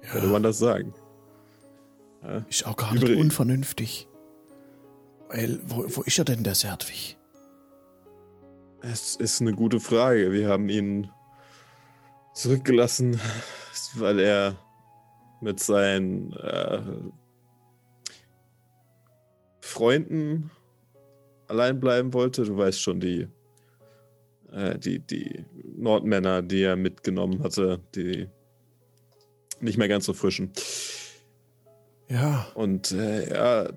Ja. 0.05 0.11
Könnte 0.11 0.27
man 0.27 0.43
das 0.43 0.59
sagen? 0.59 0.93
Ja. 2.23 2.45
Ist 2.49 2.65
auch 2.65 2.75
gar 2.75 2.93
nicht 2.93 3.03
Übrig. 3.03 3.19
unvernünftig. 3.19 4.07
Weil, 5.29 5.59
wo, 5.65 5.85
wo 5.87 6.01
ist 6.03 6.17
er 6.19 6.25
denn, 6.25 6.43
der 6.43 6.55
Serdwig? 6.55 7.17
Es 8.81 9.15
ist 9.15 9.41
eine 9.41 9.53
gute 9.53 9.79
Frage. 9.79 10.31
Wir 10.31 10.47
haben 10.47 10.69
ihn 10.69 11.09
zurückgelassen, 12.33 13.19
weil 13.95 14.19
er 14.19 14.55
mit 15.41 15.59
seinen 15.59 16.33
äh, 16.33 16.81
Freunden 19.61 20.51
allein 21.47 21.79
bleiben 21.79 22.13
wollte. 22.13 22.43
Du 22.45 22.57
weißt 22.57 22.79
schon, 22.79 22.99
die, 22.99 23.27
äh, 24.51 24.77
die, 24.77 24.99
die 24.99 25.45
Nordmänner, 25.75 26.43
die 26.43 26.61
er 26.61 26.75
mitgenommen 26.75 27.43
hatte, 27.43 27.79
die 27.95 28.29
nicht 29.59 29.77
mehr 29.77 29.87
ganz 29.87 30.05
so 30.05 30.13
frischen. 30.13 30.51
Ja. 32.07 32.47
Und 32.53 32.91
äh, 32.91 33.33
ja, 33.33 33.69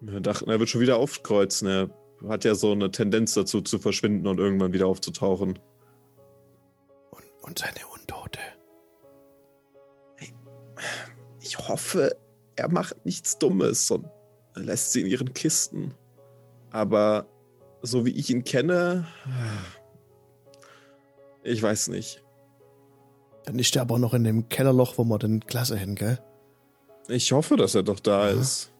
wir 0.00 0.20
dachten, 0.20 0.50
er 0.50 0.58
wird 0.58 0.68
schon 0.68 0.80
wieder 0.80 0.96
aufkreuzen. 0.96 1.68
Er 1.68 1.90
hat 2.28 2.44
ja 2.44 2.54
so 2.54 2.72
eine 2.72 2.90
Tendenz 2.90 3.34
dazu 3.34 3.60
zu 3.60 3.78
verschwinden 3.78 4.26
und 4.26 4.38
irgendwann 4.38 4.72
wieder 4.72 4.86
aufzutauchen. 4.86 5.58
Und, 7.10 7.24
und 7.42 7.58
seine 7.58 7.86
Untote. 7.92 8.40
Ich 11.40 11.58
hoffe, 11.58 12.16
er 12.56 12.70
macht 12.70 13.04
nichts 13.06 13.38
Dummes 13.38 13.90
und 13.90 14.06
lässt 14.54 14.92
sie 14.92 15.00
in 15.00 15.06
ihren 15.06 15.32
Kisten. 15.32 15.94
Aber 16.70 17.26
so 17.82 18.04
wie 18.04 18.10
ich 18.10 18.30
ihn 18.30 18.44
kenne, 18.44 19.06
ich 21.42 21.62
weiß 21.62 21.88
nicht. 21.88 22.22
Dann 23.48 23.58
ist 23.58 23.74
er 23.76 23.80
aber 23.80 23.98
noch 23.98 24.12
in 24.12 24.24
dem 24.24 24.50
Kellerloch, 24.50 24.98
wo 24.98 25.04
wir 25.04 25.18
den 25.18 25.40
Klasse 25.40 25.78
hin, 25.78 25.94
gell? 25.94 26.18
Ich 27.08 27.32
hoffe, 27.32 27.56
dass 27.56 27.74
er 27.74 27.82
doch 27.82 27.98
da 27.98 28.28
ja. 28.28 28.38
ist. 28.38 28.70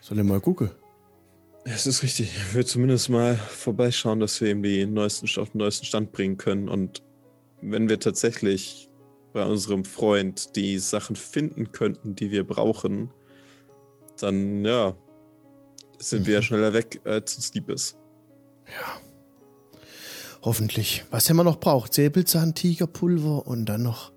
Soll 0.00 0.18
ich 0.18 0.24
mal 0.24 0.40
gucken? 0.40 0.70
Es 1.64 1.86
ist 1.86 2.02
richtig. 2.02 2.30
Ich 2.34 2.54
will 2.54 2.64
zumindest 2.64 3.10
mal 3.10 3.36
vorbeischauen, 3.36 4.20
dass 4.20 4.40
wir 4.40 4.52
ihm 4.52 4.62
die 4.62 4.86
neuesten 4.86 5.28
auf 5.38 5.50
den 5.50 5.58
neuesten 5.58 5.84
Stand 5.84 6.12
bringen 6.12 6.38
können. 6.38 6.70
Und 6.70 7.02
wenn 7.60 7.90
wir 7.90 8.00
tatsächlich 8.00 8.88
bei 9.34 9.44
unserem 9.44 9.84
Freund 9.84 10.56
die 10.56 10.78
Sachen 10.78 11.14
finden 11.14 11.70
könnten, 11.70 12.16
die 12.16 12.30
wir 12.30 12.46
brauchen, 12.46 13.10
dann 14.18 14.64
ja, 14.64 14.96
sind 15.98 16.22
mhm. 16.22 16.26
wir 16.26 16.34
ja 16.34 16.40
mhm. 16.40 16.44
schneller 16.44 16.72
weg, 16.72 17.02
als 17.04 17.36
uns 17.36 17.52
lieb 17.52 17.68
ist. 17.68 17.98
Ja. 18.66 19.13
Hoffentlich. 20.44 21.06
Was 21.10 21.30
haben 21.30 21.36
wir 21.36 21.44
noch 21.44 21.58
braucht? 21.58 21.94
Säbelzahn, 21.94 22.54
Tigerpulver 22.54 23.46
und 23.46 23.64
dann 23.64 23.82
noch. 23.82 24.12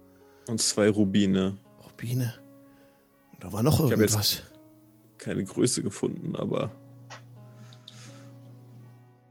Und 0.49 0.61
zwei 0.61 0.89
Rubine. 0.89 1.57
Rubine. 1.85 2.33
Und 3.31 3.43
da 3.43 3.53
war 3.53 3.63
noch 3.63 3.79
ich 3.85 3.91
irgendwas. 3.91 4.43
keine 5.17 5.45
Größe 5.45 5.83
gefunden, 5.83 6.35
aber. 6.35 6.71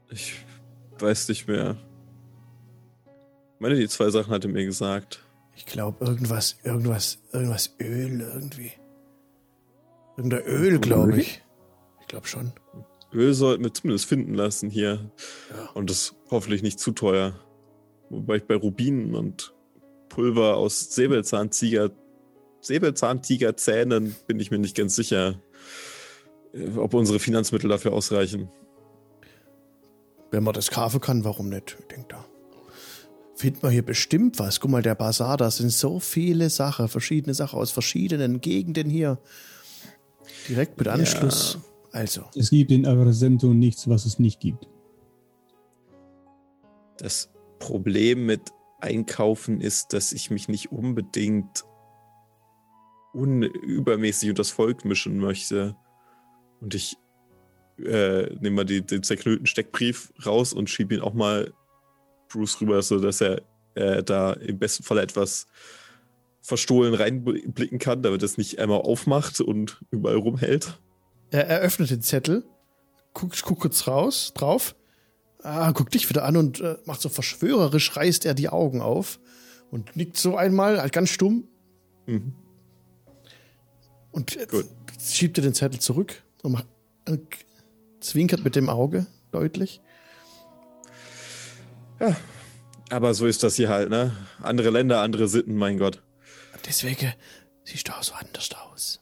Ich 0.09 0.33
weiß 0.97 1.29
nicht 1.29 1.47
mehr. 1.47 1.77
Ich 3.53 3.59
meine, 3.59 3.75
die 3.75 3.87
zwei 3.87 4.09
Sachen 4.09 4.33
hat 4.33 4.43
er 4.43 4.49
mir 4.49 4.65
gesagt. 4.65 5.23
Ich 5.55 5.67
glaube, 5.67 6.03
irgendwas, 6.03 6.57
irgendwas, 6.63 7.19
irgendwas 7.31 7.75
Öl 7.79 8.21
irgendwie. 8.21 8.71
Irgendein 10.15 10.43
Öl, 10.45 10.79
glaube 10.79 11.19
ich. 11.19 11.43
Ich 12.01 12.07
glaube 12.07 12.27
schon. 12.27 12.53
Öl 13.13 13.33
sollten 13.33 13.63
wir 13.63 13.73
zumindest 13.73 14.05
finden 14.05 14.33
lassen 14.33 14.69
hier. 14.69 15.11
Ja. 15.49 15.69
Und 15.73 15.89
das 15.89 16.15
hoffentlich 16.29 16.61
nicht 16.61 16.79
zu 16.79 16.91
teuer. 16.91 17.39
Wobei 18.09 18.37
ich 18.37 18.43
bei 18.43 18.55
Rubinen 18.55 19.15
und 19.15 19.53
Pulver 20.09 20.57
aus 20.57 20.93
Säbelzahntiger, 20.93 21.91
Säbelzahntigerzähnen 22.61 24.15
bin 24.27 24.39
ich 24.39 24.51
mir 24.51 24.59
nicht 24.59 24.75
ganz 24.75 24.95
sicher, 24.95 25.41
äh, 26.53 26.77
ob 26.77 26.93
unsere 26.93 27.19
Finanzmittel 27.19 27.69
dafür 27.69 27.93
ausreichen. 27.93 28.49
Wenn 30.31 30.43
man 30.43 30.53
das 30.53 30.71
kaufen 30.71 30.99
kann, 30.99 31.23
warum 31.23 31.49
nicht? 31.49 31.77
Ich 31.79 31.87
denke 31.87 32.07
da. 32.09 32.25
Findet 33.35 33.61
man 33.61 33.71
hier 33.71 33.85
bestimmt 33.85 34.39
was. 34.39 34.59
Guck 34.59 34.71
mal, 34.71 34.81
der 34.81 34.95
Bazar, 34.95 35.37
da 35.37 35.51
sind 35.51 35.71
so 35.71 35.99
viele 35.99 36.49
Sachen, 36.49 36.87
verschiedene 36.87 37.33
Sachen 37.33 37.59
aus 37.59 37.71
verschiedenen 37.71 38.41
Gegenden 38.41 38.89
hier. 38.89 39.19
Direkt 40.49 40.77
mit 40.77 40.87
Anschluss. 40.87 41.53
Ja. 41.53 41.66
Also. 41.97 42.25
Es 42.35 42.51
gibt 42.51 42.69
in 42.69 42.85
Arasento 42.85 43.55
nichts, 43.55 43.89
was 43.89 44.05
es 44.05 44.19
nicht 44.19 44.39
gibt. 44.39 44.67
Das 46.99 47.31
Problem 47.57 48.27
mit 48.27 48.51
Einkaufen 48.79 49.61
ist, 49.61 49.93
dass 49.93 50.13
ich 50.13 50.29
mich 50.29 50.47
nicht 50.47 50.71
unbedingt 50.71 51.65
unübermäßig 53.13 54.29
unter 54.29 54.41
das 54.41 54.51
Volk 54.51 54.85
mischen 54.85 55.17
möchte. 55.17 55.75
Und 56.61 56.75
ich 56.75 56.97
äh, 57.79 58.31
nehme 58.35 58.57
mal 58.57 58.65
die, 58.65 58.85
den 58.85 59.01
zerknüllten 59.01 59.47
Steckbrief 59.47 60.13
raus 60.23 60.53
und 60.53 60.69
schiebe 60.69 60.93
ihn 60.93 61.01
auch 61.01 61.15
mal 61.15 61.51
Bruce 62.29 62.61
rüber, 62.61 62.79
sodass 62.83 63.21
er 63.21 63.41
äh, 63.73 64.03
da 64.03 64.33
im 64.33 64.59
besten 64.59 64.83
Fall 64.83 64.99
etwas 64.99 65.47
verstohlen 66.41 66.93
reinblicken 66.93 67.79
kann, 67.79 68.03
damit 68.03 68.21
er 68.21 68.25
es 68.25 68.37
nicht 68.37 68.59
einmal 68.59 68.81
aufmacht 68.81 69.41
und 69.41 69.81
überall 69.89 70.17
rumhält. 70.17 70.79
Er 71.31 71.47
eröffnet 71.47 71.89
den 71.89 72.01
Zettel, 72.01 72.45
guckt 73.13 73.41
guck 73.43 73.59
kurz 73.59 73.87
raus, 73.87 74.31
drauf, 74.33 74.75
ah, 75.43 75.71
guckt 75.71 75.93
dich 75.93 76.09
wieder 76.09 76.23
an 76.23 76.37
und 76.37 76.61
äh, 76.61 76.77
macht 76.85 77.01
so 77.01 77.09
verschwörerisch, 77.09 77.95
reißt 77.95 78.25
er 78.25 78.33
die 78.33 78.49
Augen 78.49 78.81
auf 78.81 79.19
und 79.71 79.95
nickt 79.95 80.17
so 80.17 80.37
einmal, 80.37 80.79
halt 80.79 80.93
ganz 80.93 81.09
stumm. 81.09 81.47
Mhm. 82.05 82.33
Und 84.11 84.37
Gut. 84.49 84.65
schiebt 84.99 85.37
er 85.37 85.43
den 85.43 85.53
Zettel 85.53 85.79
zurück 85.79 86.23
und 86.43 86.53
macht, 86.53 86.67
äh, 87.05 87.17
zwinkert 87.99 88.43
mit 88.43 88.55
dem 88.55 88.69
Auge 88.69 89.05
deutlich. 89.31 89.81
Ja, 91.99 92.15
aber 92.89 93.13
so 93.13 93.25
ist 93.25 93.43
das 93.43 93.55
hier 93.55 93.69
halt, 93.69 93.89
ne? 93.89 94.15
Andere 94.41 94.69
Länder, 94.69 95.01
andere 95.01 95.27
Sitten, 95.27 95.55
mein 95.55 95.77
Gott. 95.77 96.01
Deswegen 96.65 97.13
siehst 97.63 97.87
du 97.87 97.93
auch 97.93 98.03
so 98.03 98.13
anders 98.13 98.49
aus. 98.53 98.99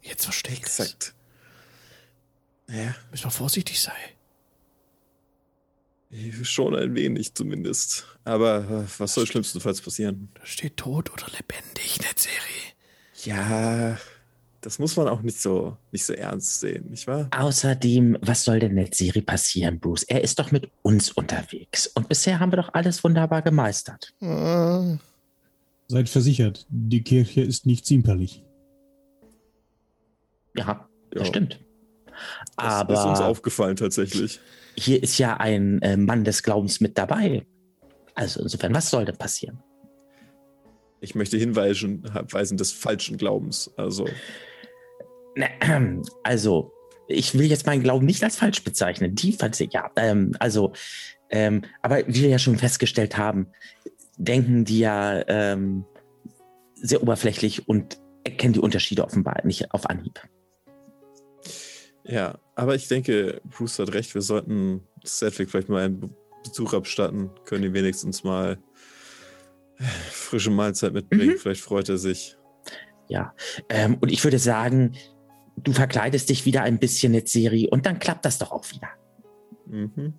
Jetzt 0.00 0.24
verstehe 0.24 0.54
ich 0.54 0.60
Exakt. 0.60 1.14
Ja. 2.70 2.94
Müssen 3.10 3.24
wir 3.24 3.30
vorsichtig 3.30 3.80
sein. 3.80 3.94
Schon 6.42 6.74
ein 6.74 6.94
wenig 6.94 7.34
zumindest. 7.34 8.06
Aber 8.24 8.58
äh, 8.68 8.84
was 8.98 9.14
soll 9.14 9.26
schlimmstenfalls 9.26 9.80
passieren? 9.80 10.28
Da 10.34 10.44
steht 10.44 10.76
tot 10.76 11.12
oder 11.12 11.26
lebendig, 11.26 12.00
Netzserie. 12.00 12.74
Ja, 13.24 13.96
das 14.60 14.78
muss 14.78 14.96
man 14.96 15.08
auch 15.08 15.22
nicht 15.22 15.40
so, 15.40 15.76
nicht 15.92 16.04
so 16.04 16.12
ernst 16.12 16.60
sehen, 16.60 16.90
nicht 16.90 17.06
wahr? 17.06 17.28
Außerdem, 17.30 18.18
was 18.20 18.44
soll 18.44 18.58
denn 18.58 18.74
Netzserie 18.74 19.22
passieren, 19.22 19.78
Bruce? 19.78 20.02
Er 20.02 20.22
ist 20.22 20.38
doch 20.38 20.50
mit 20.50 20.68
uns 20.82 21.12
unterwegs. 21.12 21.86
Und 21.86 22.08
bisher 22.08 22.40
haben 22.40 22.52
wir 22.52 22.56
doch 22.56 22.74
alles 22.74 23.02
wunderbar 23.04 23.42
gemeistert. 23.42 24.12
Äh. 24.20 24.96
Seid 25.88 26.08
versichert, 26.08 26.66
die 26.68 27.02
Kirche 27.02 27.42
ist 27.42 27.66
nicht 27.66 27.86
zimperlich. 27.86 28.42
Ja, 30.56 30.88
das 31.10 31.22
ja. 31.22 31.24
stimmt. 31.26 31.60
Aber 32.56 32.94
das 32.94 33.04
ist 33.04 33.10
uns 33.10 33.20
aufgefallen 33.20 33.76
tatsächlich. 33.76 34.40
Hier 34.76 35.02
ist 35.02 35.18
ja 35.18 35.36
ein 35.36 35.82
äh, 35.82 35.96
Mann 35.96 36.24
des 36.24 36.42
Glaubens 36.42 36.80
mit 36.80 36.96
dabei. 36.96 37.46
Also 38.14 38.40
insofern, 38.40 38.74
was 38.74 38.90
soll 38.90 39.04
denn 39.04 39.16
passieren? 39.16 39.62
Ich 41.00 41.14
möchte 41.14 41.36
hinweisen, 41.38 42.02
weisen 42.30 42.56
des 42.56 42.72
falschen 42.72 43.16
Glaubens. 43.16 43.70
Also. 43.76 44.06
Also, 46.24 46.72
ich 47.06 47.38
will 47.38 47.46
jetzt 47.46 47.66
meinen 47.66 47.82
Glauben 47.82 48.04
nicht 48.04 48.22
als 48.22 48.36
falsch 48.36 48.62
bezeichnen. 48.62 49.14
Die 49.14 49.36
ja. 49.70 49.90
Ähm, 49.96 50.34
also, 50.38 50.72
ähm, 51.30 51.62
aber 51.82 52.06
wie 52.06 52.22
wir 52.22 52.28
ja 52.28 52.38
schon 52.38 52.58
festgestellt 52.58 53.16
haben, 53.16 53.46
denken 54.16 54.64
die 54.64 54.80
ja 54.80 55.26
ähm, 55.28 55.84
sehr 56.74 57.02
oberflächlich 57.02 57.68
und 57.68 57.98
erkennen 58.24 58.54
die 58.54 58.60
Unterschiede 58.60 59.04
offenbar 59.04 59.40
nicht 59.44 59.72
auf 59.72 59.88
Anhieb. 59.88 60.20
Ja, 62.04 62.38
aber 62.54 62.74
ich 62.74 62.88
denke, 62.88 63.40
Bruce 63.44 63.78
hat 63.78 63.92
recht, 63.92 64.14
wir 64.14 64.22
sollten 64.22 64.82
Cedric 65.04 65.50
vielleicht 65.50 65.68
mal 65.68 65.84
einen 65.84 66.14
Besuch 66.44 66.72
abstatten, 66.72 67.30
können 67.44 67.64
ihm 67.64 67.74
wenigstens 67.74 68.24
mal 68.24 68.58
frische 70.10 70.50
Mahlzeit 70.50 70.92
mitbringen, 70.92 71.34
mhm. 71.34 71.38
vielleicht 71.38 71.62
freut 71.62 71.88
er 71.88 71.98
sich. 71.98 72.36
Ja, 73.08 73.34
ähm, 73.68 73.98
und 74.00 74.10
ich 74.12 74.22
würde 74.24 74.38
sagen, 74.38 74.96
du 75.56 75.72
verkleidest 75.72 76.28
dich 76.28 76.44
wieder 76.44 76.62
ein 76.62 76.78
bisschen 76.78 77.12
mit 77.12 77.28
Siri 77.28 77.68
und 77.70 77.86
dann 77.86 77.98
klappt 77.98 78.24
das 78.24 78.38
doch 78.38 78.52
auch 78.52 78.70
wieder. 78.70 78.88
Mhm. 79.66 80.14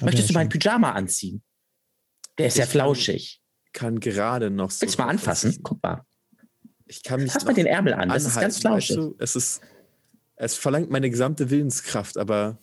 Möchtest 0.00 0.30
du 0.30 0.34
meinen 0.34 0.48
Pyjama 0.48 0.92
anziehen? 0.92 1.42
Der 2.38 2.48
ist 2.48 2.54
ich 2.54 2.60
ja 2.60 2.66
flauschig. 2.66 3.40
Kann 3.72 3.98
gerade 3.98 4.50
noch 4.50 4.70
so. 4.70 4.82
Willst 4.82 4.98
du 4.98 5.02
mal 5.02 5.08
anfassen? 5.08 5.58
Guck 5.62 5.82
mal. 5.82 6.04
Ich 6.86 7.02
kann 7.02 7.22
mich. 7.22 7.32
Fass 7.32 7.44
mal 7.44 7.54
den 7.54 7.66
Ärmel 7.66 7.94
an, 7.94 8.08
das 8.08 8.24
ist 8.24 8.38
ganz 8.38 8.58
flauschig. 8.58 8.96
Weißt 8.96 9.06
du, 9.06 9.16
es 9.18 9.36
ist 9.36 9.60
es 10.36 10.56
verlangt 10.56 10.90
meine 10.90 11.10
gesamte 11.10 11.50
Willenskraft, 11.50 12.18
aber 12.18 12.58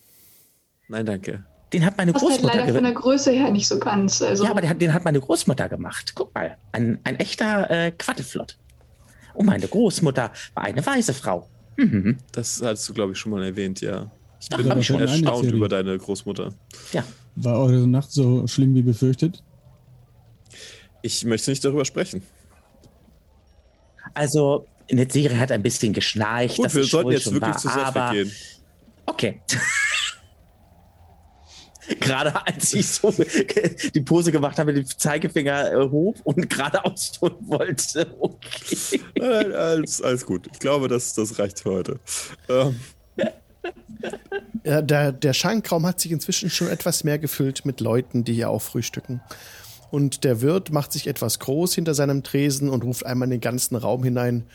nein, 0.87 1.05
danke. 1.05 1.45
Den 1.73 1.85
hat 1.85 1.97
meine 1.97 2.11
Großmutter 2.11 2.53
halt 2.53 2.67
leider 2.67 2.73
von 2.73 2.83
der 2.83 2.93
Größe 2.93 3.31
her 3.31 3.49
nicht 3.49 3.67
so 3.67 3.79
ganz. 3.79 4.21
Also. 4.21 4.43
Ja, 4.43 4.51
aber 4.51 4.59
den 4.59 4.69
hat, 4.69 4.81
den 4.81 4.93
hat 4.93 5.05
meine 5.05 5.21
Großmutter 5.21 5.69
gemacht. 5.69 6.13
Guck 6.15 6.33
mal, 6.35 6.57
ein, 6.73 6.99
ein 7.05 7.15
echter 7.17 7.69
äh, 7.71 7.91
Quatteflott. 7.91 8.57
Und 9.33 9.45
meine 9.45 9.67
Großmutter 9.67 10.31
war 10.53 10.63
eine 10.63 10.85
weise 10.85 11.13
Frau. 11.13 11.47
Mhm. 11.77 12.17
Das 12.33 12.61
hattest 12.61 12.89
du, 12.89 12.93
glaube 12.93 13.13
ich, 13.13 13.17
schon 13.17 13.31
mal 13.31 13.43
erwähnt, 13.43 13.79
ja. 13.79 14.11
Ich 14.41 14.49
bin 14.49 14.69
Ach, 14.69 14.81
schon 14.83 14.99
erstaunt 14.99 15.49
über 15.51 15.69
deine 15.69 15.97
Großmutter. 15.97 16.53
Ja. 16.91 17.03
War 17.35 17.59
eure 17.59 17.87
Nacht 17.87 18.11
so 18.11 18.45
schlimm 18.47 18.75
wie 18.75 18.81
befürchtet? 18.81 19.41
Ich 21.01 21.23
möchte 21.23 21.51
nicht 21.51 21.63
darüber 21.63 21.85
sprechen. 21.85 22.23
Also, 24.13 24.65
Netzire 24.91 25.39
hat 25.39 25.51
ein 25.51 25.63
bisschen 25.63 25.93
geschnarcht. 25.93 26.57
Gut, 26.57 26.73
wir 26.73 26.83
sollten 26.83 27.11
jetzt 27.11 27.31
wirklich 27.31 27.53
war, 27.53 27.57
zur 27.57 27.71
Sache 27.71 28.13
gehen. 28.13 28.31
Okay. 29.05 29.41
gerade 31.99 32.45
als 32.47 32.73
ich 32.73 32.87
so 32.87 33.13
die 33.93 34.01
Pose 34.01 34.31
gemacht 34.31 34.59
habe, 34.59 34.73
den 34.73 34.85
Zeigefinger 34.85 35.71
äh, 35.71 35.89
hoch 35.89 36.15
und 36.23 36.49
gerade 36.49 36.83
ausholen 36.85 37.35
wollte. 37.41 38.07
Okay. 38.21 39.01
Nein, 39.17 39.53
alles, 39.53 40.01
alles 40.01 40.25
gut. 40.25 40.47
Ich 40.51 40.59
glaube, 40.59 40.87
das, 40.87 41.13
das 41.13 41.39
reicht 41.39 41.61
für 41.61 41.71
heute. 41.71 41.99
Ähm. 42.49 42.79
Ja, 44.63 44.81
der, 44.81 45.11
der 45.11 45.33
Schankraum 45.33 45.85
hat 45.85 45.99
sich 45.99 46.11
inzwischen 46.11 46.49
schon 46.49 46.67
etwas 46.67 47.03
mehr 47.03 47.19
gefüllt 47.19 47.65
mit 47.65 47.81
Leuten, 47.81 48.23
die 48.23 48.33
hier 48.33 48.49
auch 48.49 48.61
frühstücken. 48.61 49.21
Und 49.89 50.23
der 50.23 50.41
Wirt 50.41 50.71
macht 50.71 50.93
sich 50.93 51.07
etwas 51.07 51.39
groß 51.39 51.75
hinter 51.75 51.93
seinem 51.93 52.23
Tresen 52.23 52.69
und 52.69 52.83
ruft 52.83 53.05
einmal 53.05 53.27
in 53.27 53.31
den 53.31 53.41
ganzen 53.41 53.75
Raum 53.75 54.03
hinein. 54.03 54.45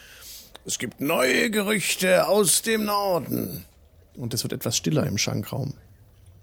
Es 0.67 0.81
gibt 0.81 1.01
neue 1.01 1.49
Gerüchte 1.51 2.27
aus 2.27 2.61
dem 2.61 2.87
Norden. 2.87 3.65
Und 4.17 4.35
es 4.35 4.43
wird 4.43 4.53
etwas 4.53 4.77
stiller 4.77 5.07
im 5.07 5.17
Schankraum. 5.17 5.75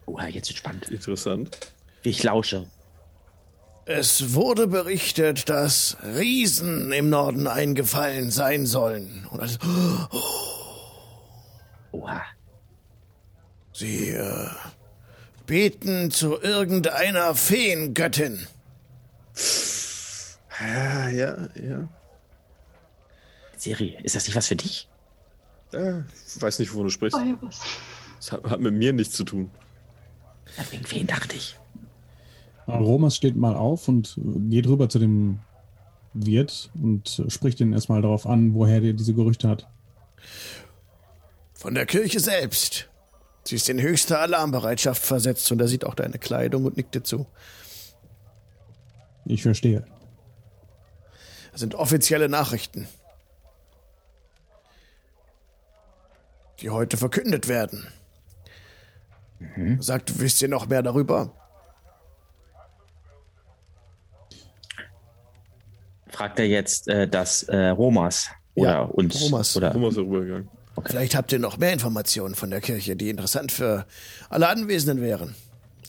Oh, 0.05 0.17
jetzt 0.21 0.49
ist 0.49 0.57
spannend. 0.57 0.89
Interessant. 0.89 1.57
Ich 2.03 2.23
lausche. 2.23 2.67
Es 3.85 4.33
wurde 4.33 4.67
berichtet, 4.67 5.49
dass 5.49 5.97
Riesen 6.03 6.93
im 6.93 7.09
Norden 7.09 7.47
eingefallen 7.47 8.31
sein 8.31 8.65
sollen. 8.65 9.27
Und 9.29 9.41
alles, 9.41 9.59
oh. 9.61 10.21
Oha. 11.91 12.21
Sie 13.73 14.11
äh, 14.11 14.47
beten 15.45 16.11
zu 16.11 16.41
irgendeiner 16.41 17.35
Feengöttin. 17.35 18.47
Ja, 20.61 21.09
ja, 21.09 21.49
ja. 21.55 21.89
Serie, 23.63 23.99
ist 24.03 24.15
das 24.15 24.27
nicht 24.27 24.35
was 24.35 24.47
für 24.47 24.55
dich? 24.55 24.89
Ich 25.71 26.41
weiß 26.41 26.59
nicht, 26.59 26.71
wovon 26.73 26.85
du 26.85 26.89
sprichst. 26.89 27.17
Das 28.17 28.31
hat, 28.31 28.43
hat 28.43 28.59
mit 28.59 28.73
mir 28.73 28.93
nichts 28.93 29.15
zu 29.15 29.23
tun. 29.23 29.49
Wegen 30.69 30.91
wen 30.91 31.07
dachte 31.07 31.35
ich? 31.35 31.57
Romas 32.67 33.15
steht 33.15 33.35
mal 33.35 33.55
auf 33.55 33.87
und 33.87 34.19
geht 34.49 34.67
rüber 34.67 34.89
zu 34.89 34.99
dem 34.99 35.39
Wirt 36.13 36.69
und 36.81 37.23
spricht 37.27 37.59
ihn 37.59 37.73
erstmal 37.73 38.01
darauf 38.01 38.27
an, 38.27 38.53
woher 38.53 38.81
der 38.81 38.93
diese 38.93 39.13
Gerüchte 39.13 39.49
hat. 39.49 39.67
Von 41.53 41.73
der 41.73 41.85
Kirche 41.85 42.19
selbst. 42.19 42.89
Sie 43.45 43.55
ist 43.55 43.67
in 43.67 43.81
höchster 43.81 44.19
Alarmbereitschaft 44.19 45.03
versetzt 45.03 45.51
und 45.51 45.59
er 45.59 45.67
sieht 45.67 45.85
auch 45.85 45.95
deine 45.95 46.17
Kleidung 46.17 46.65
und 46.65 46.77
nickt 46.77 46.95
dir 46.95 47.03
zu. 47.03 47.25
Ich 49.25 49.41
verstehe. 49.41 49.85
Das 51.51 51.61
sind 51.61 51.75
offizielle 51.75 52.29
Nachrichten, 52.29 52.87
die 56.59 56.69
heute 56.69 56.97
verkündet 56.97 57.47
werden. 57.47 57.87
Mhm. 59.55 59.81
Sagt, 59.81 60.19
wisst 60.19 60.41
ihr 60.41 60.47
noch 60.47 60.67
mehr 60.67 60.81
darüber? 60.81 61.33
Fragt 66.07 66.39
er 66.39 66.47
jetzt 66.47 66.87
äh, 66.87 67.07
das 67.07 67.43
äh, 67.43 67.69
Romas 67.69 68.29
oder 68.55 68.71
ja, 68.71 68.81
uns? 68.81 69.19
Romas. 69.21 69.57
Oder? 69.57 69.73
Romas 69.73 69.97
rübergegangen. 69.97 70.49
Okay. 70.75 70.89
Vielleicht 70.91 71.15
habt 71.15 71.31
ihr 71.31 71.39
noch 71.39 71.57
mehr 71.57 71.73
Informationen 71.73 72.35
von 72.35 72.49
der 72.49 72.61
Kirche, 72.61 72.95
die 72.95 73.09
interessant 73.09 73.51
für 73.51 73.85
alle 74.29 74.47
Anwesenden 74.47 75.03
wären. 75.03 75.35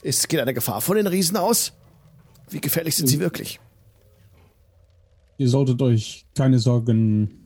Ist, 0.02 0.28
geht 0.28 0.40
eine 0.40 0.52
Gefahr 0.52 0.80
von 0.80 0.96
den 0.96 1.06
Riesen 1.06 1.36
aus? 1.36 1.72
Wie 2.50 2.60
gefährlich 2.60 2.94
sind 2.96 3.06
sie 3.06 3.20
wirklich? 3.20 3.60
Ihr 5.38 5.48
solltet 5.48 5.80
euch 5.80 6.26
keine 6.36 6.58
Sorgen, 6.58 7.43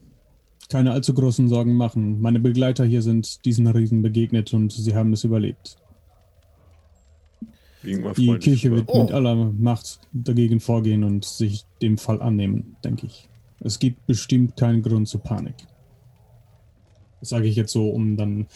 keine 0.68 0.92
allzu 0.92 1.14
großen 1.14 1.48
Sorgen 1.48 1.74
machen. 1.74 2.20
Meine 2.20 2.40
Begleiter 2.40 2.84
hier 2.84 3.02
sind 3.02 3.44
diesen 3.44 3.66
Riesen 3.66 4.02
begegnet 4.02 4.52
und 4.52 4.72
sie 4.72 4.94
haben 4.94 5.12
es 5.12 5.24
überlebt. 5.24 5.76
Die 7.82 8.38
Kirche 8.38 8.70
wird 8.72 8.84
oh. 8.88 9.02
mit 9.02 9.12
aller 9.12 9.34
Macht 9.34 10.00
dagegen 10.12 10.60
vorgehen 10.60 11.04
und 11.04 11.24
sich 11.24 11.64
dem 11.80 11.96
Fall 11.96 12.20
annehmen, 12.20 12.76
denke 12.84 13.06
ich. 13.06 13.28
Es 13.60 13.78
gibt 13.78 14.06
bestimmt 14.06 14.56
keinen 14.56 14.82
Grund 14.82 15.08
zur 15.08 15.22
Panik. 15.22 15.54
Das 17.20 17.30
sage 17.30 17.46
ich 17.46 17.56
jetzt 17.56 17.72
so, 17.72 17.88
um 17.88 18.16
dann 18.16 18.38
mhm. 18.38 18.46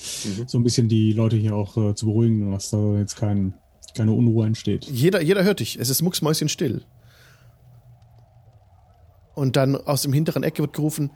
so 0.46 0.58
ein 0.58 0.64
bisschen 0.64 0.88
die 0.88 1.12
Leute 1.12 1.36
hier 1.36 1.56
auch 1.56 1.76
äh, 1.76 1.94
zu 1.94 2.06
beruhigen, 2.06 2.52
dass 2.52 2.70
da 2.70 2.96
jetzt 2.98 3.16
kein, 3.16 3.54
keine 3.96 4.12
Unruhe 4.12 4.46
entsteht. 4.46 4.84
Jeder, 4.84 5.20
jeder 5.20 5.42
hört 5.44 5.60
dich. 5.60 5.78
Es 5.78 5.88
ist 5.88 6.02
mucksmäuschen 6.02 6.48
still. 6.48 6.82
Und 9.34 9.56
dann 9.56 9.76
aus 9.76 10.02
dem 10.02 10.12
hinteren 10.12 10.42
Ecke 10.42 10.62
wird 10.62 10.74
gerufen: 10.74 11.10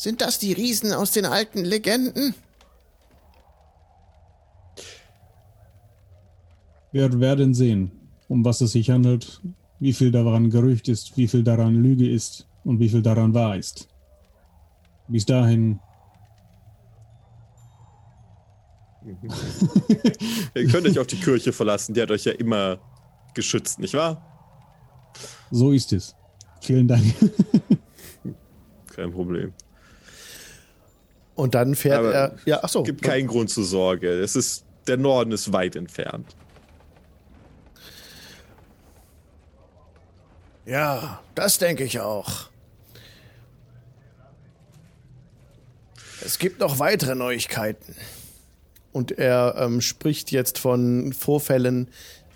Sind 0.00 0.22
das 0.22 0.38
die 0.38 0.54
Riesen 0.54 0.94
aus 0.94 1.10
den 1.10 1.26
alten 1.26 1.62
Legenden? 1.62 2.34
Wir 6.90 7.20
werden 7.20 7.52
sehen, 7.52 7.92
um 8.26 8.42
was 8.42 8.62
es 8.62 8.72
sich 8.72 8.88
handelt, 8.88 9.42
wie 9.78 9.92
viel 9.92 10.10
daran 10.10 10.48
Gerücht 10.48 10.88
ist, 10.88 11.18
wie 11.18 11.28
viel 11.28 11.44
daran 11.44 11.74
Lüge 11.74 12.08
ist 12.08 12.46
und 12.64 12.80
wie 12.80 12.88
viel 12.88 13.02
daran 13.02 13.34
wahr 13.34 13.58
ist. 13.58 13.88
Bis 15.06 15.26
dahin. 15.26 15.78
Ihr 20.54 20.66
könnt 20.66 20.86
euch 20.86 20.98
auf 20.98 21.08
die 21.08 21.20
Kirche 21.20 21.52
verlassen, 21.52 21.92
die 21.92 22.00
hat 22.00 22.10
euch 22.10 22.24
ja 22.24 22.32
immer 22.32 22.78
geschützt, 23.34 23.78
nicht 23.78 23.92
wahr? 23.92 24.16
So 25.50 25.72
ist 25.72 25.92
es. 25.92 26.16
Vielen 26.62 26.88
Dank. 26.88 27.04
Kein 28.94 29.12
Problem. 29.12 29.52
Und 31.40 31.54
dann 31.54 31.74
fährt 31.74 32.00
Aber 32.00 32.12
er. 32.12 32.36
Ja, 32.44 32.60
ach 32.62 32.68
so. 32.68 32.80
Es 32.80 32.84
gibt 32.84 33.00
keinen 33.00 33.26
Grund 33.26 33.48
zur 33.48 33.64
Sorge. 33.64 34.10
Es 34.10 34.36
ist, 34.36 34.66
der 34.86 34.98
Norden 34.98 35.32
ist 35.32 35.54
weit 35.54 35.74
entfernt. 35.74 36.36
Ja, 40.66 41.22
das 41.34 41.56
denke 41.56 41.84
ich 41.84 41.98
auch. 41.98 42.50
Es 46.22 46.38
gibt 46.38 46.60
noch 46.60 46.78
weitere 46.78 47.14
Neuigkeiten. 47.14 47.96
Und 48.92 49.12
er 49.12 49.54
ähm, 49.56 49.80
spricht 49.80 50.32
jetzt 50.32 50.58
von 50.58 51.14
Vorfällen, 51.14 51.88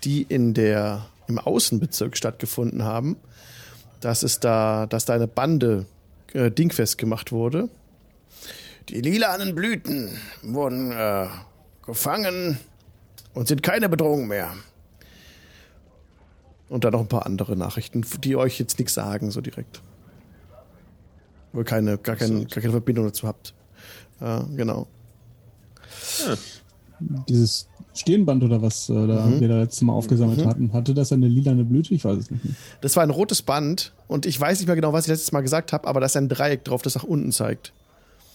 die 0.03 0.23
in 0.23 0.55
der, 0.55 1.05
im 1.27 1.37
Außenbezirk 1.37 2.17
stattgefunden 2.17 2.81
haben. 2.81 3.17
Dass 3.99 4.23
es 4.23 4.39
da, 4.39 4.87
dass 4.87 5.05
da 5.05 5.13
eine 5.13 5.27
Bande 5.27 5.85
äh, 6.33 6.49
dingfest 6.49 6.97
gemacht 6.97 7.31
wurde. 7.31 7.69
Die 8.89 9.01
lilanen 9.01 9.55
Blüten 9.55 10.09
wurden 10.43 10.91
äh, 10.91 11.27
gefangen 11.85 12.59
und 13.33 13.47
sind 13.47 13.63
keine 13.63 13.89
Bedrohung 13.89 14.27
mehr. 14.27 14.51
Und 16.69 16.83
dann 16.83 16.93
noch 16.93 17.01
ein 17.01 17.07
paar 17.07 17.25
andere 17.25 17.55
Nachrichten, 17.55 18.05
die 18.23 18.35
euch 18.35 18.59
jetzt 18.59 18.79
nichts 18.79 18.93
sagen, 18.93 19.31
so 19.31 19.41
direkt. 19.41 19.81
Wo 21.53 21.59
ihr 21.59 21.65
keine, 21.65 21.97
gar, 21.97 22.15
kein, 22.15 22.47
gar 22.47 22.61
keine 22.61 22.71
Verbindung 22.71 23.05
dazu 23.05 23.27
habt. 23.27 23.53
Ja, 24.19 24.45
genau. 24.55 24.87
Ja. 26.27 26.35
Dieses 27.27 27.67
Stirnband 27.93 28.43
oder 28.43 28.61
was 28.61 28.89
äh, 28.89 28.93
da 28.93 29.25
mhm. 29.25 29.39
wir 29.39 29.47
da 29.47 29.59
letztes 29.61 29.81
Mal 29.81 29.93
aufgesammelt 29.93 30.39
mhm. 30.39 30.47
hatten, 30.47 30.73
hatte 30.73 30.93
das 30.93 31.11
eine 31.11 31.27
lilane 31.27 31.63
Blüte? 31.63 31.93
Ich 31.93 32.03
weiß 32.03 32.17
es 32.17 32.31
nicht. 32.31 32.43
Das 32.81 32.95
war 32.95 33.03
ein 33.03 33.09
rotes 33.09 33.41
Band 33.41 33.93
und 34.07 34.25
ich 34.25 34.39
weiß 34.39 34.59
nicht 34.59 34.67
mehr 34.67 34.75
genau, 34.75 34.93
was 34.93 35.05
ich 35.05 35.09
letztes 35.09 35.31
Mal 35.31 35.41
gesagt 35.41 35.73
habe, 35.73 35.87
aber 35.87 35.99
da 35.99 36.05
ist 36.05 36.17
ein 36.17 36.29
Dreieck 36.29 36.63
drauf, 36.63 36.81
das 36.81 36.95
nach 36.95 37.03
unten 37.03 37.31
zeigt. 37.31 37.73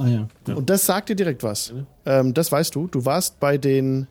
Ah 0.01 0.09
ja. 0.09 0.29
ja. 0.49 0.55
Und 0.55 0.71
das 0.71 0.87
sagt 0.87 1.11
dir 1.11 1.17
direkt 1.17 1.43
was. 1.43 1.75
Ähm, 2.07 2.33
das 2.33 2.51
weißt 2.51 2.75
du. 2.75 2.87
Du 2.87 3.05
warst 3.05 3.39
bei 3.39 3.59
den, 3.59 4.07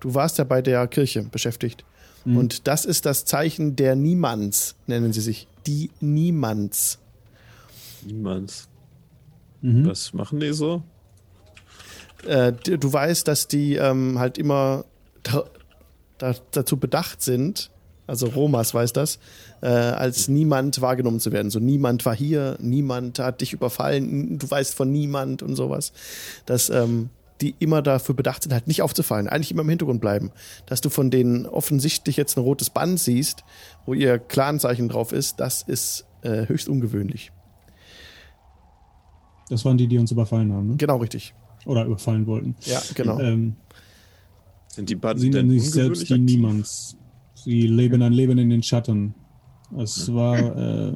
du 0.00 0.14
warst 0.14 0.38
ja 0.38 0.44
bei 0.44 0.60
der 0.62 0.86
Kirche 0.88 1.22
beschäftigt. 1.22 1.84
Mhm. 2.24 2.36
Und 2.36 2.66
das 2.66 2.84
ist 2.84 3.06
das 3.06 3.24
Zeichen 3.24 3.76
der 3.76 3.94
Niemands, 3.94 4.74
nennen 4.88 5.12
sie 5.12 5.20
sich. 5.20 5.46
Die 5.66 5.90
Niemands. 6.00 6.98
Niemands. 8.04 8.68
Mhm. 9.60 9.86
Was 9.86 10.12
machen 10.12 10.40
die 10.40 10.52
so? 10.52 10.82
Äh, 12.26 12.52
du 12.52 12.92
weißt, 12.92 13.28
dass 13.28 13.46
die 13.46 13.76
ähm, 13.76 14.18
halt 14.18 14.38
immer 14.38 14.84
da, 15.22 15.44
da, 16.18 16.34
dazu 16.50 16.76
bedacht 16.76 17.22
sind, 17.22 17.70
also 18.08 18.26
Romas 18.26 18.74
weiß 18.74 18.92
das, 18.92 19.20
äh, 19.62 19.66
als 19.68 20.28
niemand 20.28 20.80
wahrgenommen 20.80 21.20
zu 21.20 21.32
werden. 21.32 21.50
So 21.50 21.60
niemand 21.60 22.04
war 22.04 22.14
hier, 22.14 22.56
niemand 22.60 23.18
hat 23.18 23.40
dich 23.40 23.52
überfallen, 23.52 24.38
du 24.38 24.50
weißt 24.50 24.74
von 24.74 24.90
niemand 24.90 25.42
und 25.42 25.56
sowas. 25.56 25.92
Dass 26.46 26.68
ähm, 26.68 27.10
die 27.40 27.54
immer 27.58 27.82
dafür 27.82 28.14
bedacht 28.14 28.42
sind, 28.42 28.52
halt 28.52 28.68
nicht 28.68 28.82
aufzufallen, 28.82 29.28
eigentlich 29.28 29.50
immer 29.50 29.62
im 29.62 29.68
Hintergrund 29.68 30.00
bleiben. 30.00 30.30
Dass 30.66 30.80
du 30.80 30.90
von 30.90 31.10
denen 31.10 31.46
offensichtlich 31.46 32.16
jetzt 32.16 32.36
ein 32.36 32.42
rotes 32.42 32.70
Band 32.70 33.00
siehst, 33.00 33.44
wo 33.86 33.94
ihr 33.94 34.18
Clanzeichen 34.18 34.88
drauf 34.88 35.12
ist, 35.12 35.40
das 35.40 35.62
ist 35.62 36.04
äh, 36.22 36.46
höchst 36.46 36.68
ungewöhnlich. 36.68 37.32
Das 39.48 39.64
waren 39.64 39.76
die, 39.76 39.86
die 39.86 39.98
uns 39.98 40.10
überfallen 40.10 40.52
haben, 40.52 40.68
ne? 40.68 40.76
Genau, 40.76 40.98
richtig. 40.98 41.34
Oder 41.66 41.84
überfallen 41.84 42.26
wollten. 42.26 42.56
Ja, 42.62 42.80
genau. 42.94 43.20
Ähm, 43.20 43.56
sind 44.68 44.88
die 44.88 44.96
Banden 44.96 45.20
Sie 45.20 45.30
nennen 45.30 45.50
sich 45.50 45.70
selbst 45.70 46.08
die 46.08 46.18
Niemands. 46.18 46.96
Sie 47.34 47.66
leben 47.66 48.02
ein 48.02 48.12
Leben 48.12 48.38
in 48.38 48.50
den 48.50 48.62
Schatten. 48.62 49.14
Es 49.78 50.12
war 50.12 50.38
äh, 50.38 50.92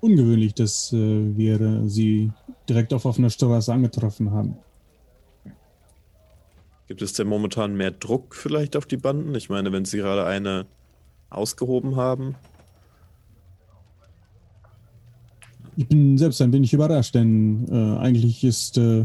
ungewöhnlich, 0.00 0.54
dass 0.54 0.92
äh, 0.92 1.36
wir 1.36 1.88
sie 1.88 2.32
direkt 2.68 2.92
auf 2.92 3.04
offener 3.04 3.30
Straße 3.30 3.72
angetroffen 3.72 4.30
haben. 4.32 4.56
Gibt 6.88 7.02
es 7.02 7.12
denn 7.14 7.26
momentan 7.26 7.76
mehr 7.76 7.90
Druck 7.90 8.34
vielleicht 8.34 8.76
auf 8.76 8.86
die 8.86 8.96
Banden? 8.96 9.34
Ich 9.34 9.48
meine, 9.48 9.72
wenn 9.72 9.84
sie 9.84 9.98
gerade 9.98 10.24
eine 10.24 10.66
ausgehoben 11.30 11.96
haben. 11.96 12.36
Ich 15.76 15.88
bin 15.88 16.16
selbst 16.16 16.40
ein 16.40 16.52
wenig 16.52 16.72
überrascht, 16.72 17.14
denn 17.14 17.66
äh, 17.70 17.98
eigentlich 17.98 18.42
ist 18.44 18.78
äh, 18.78 19.04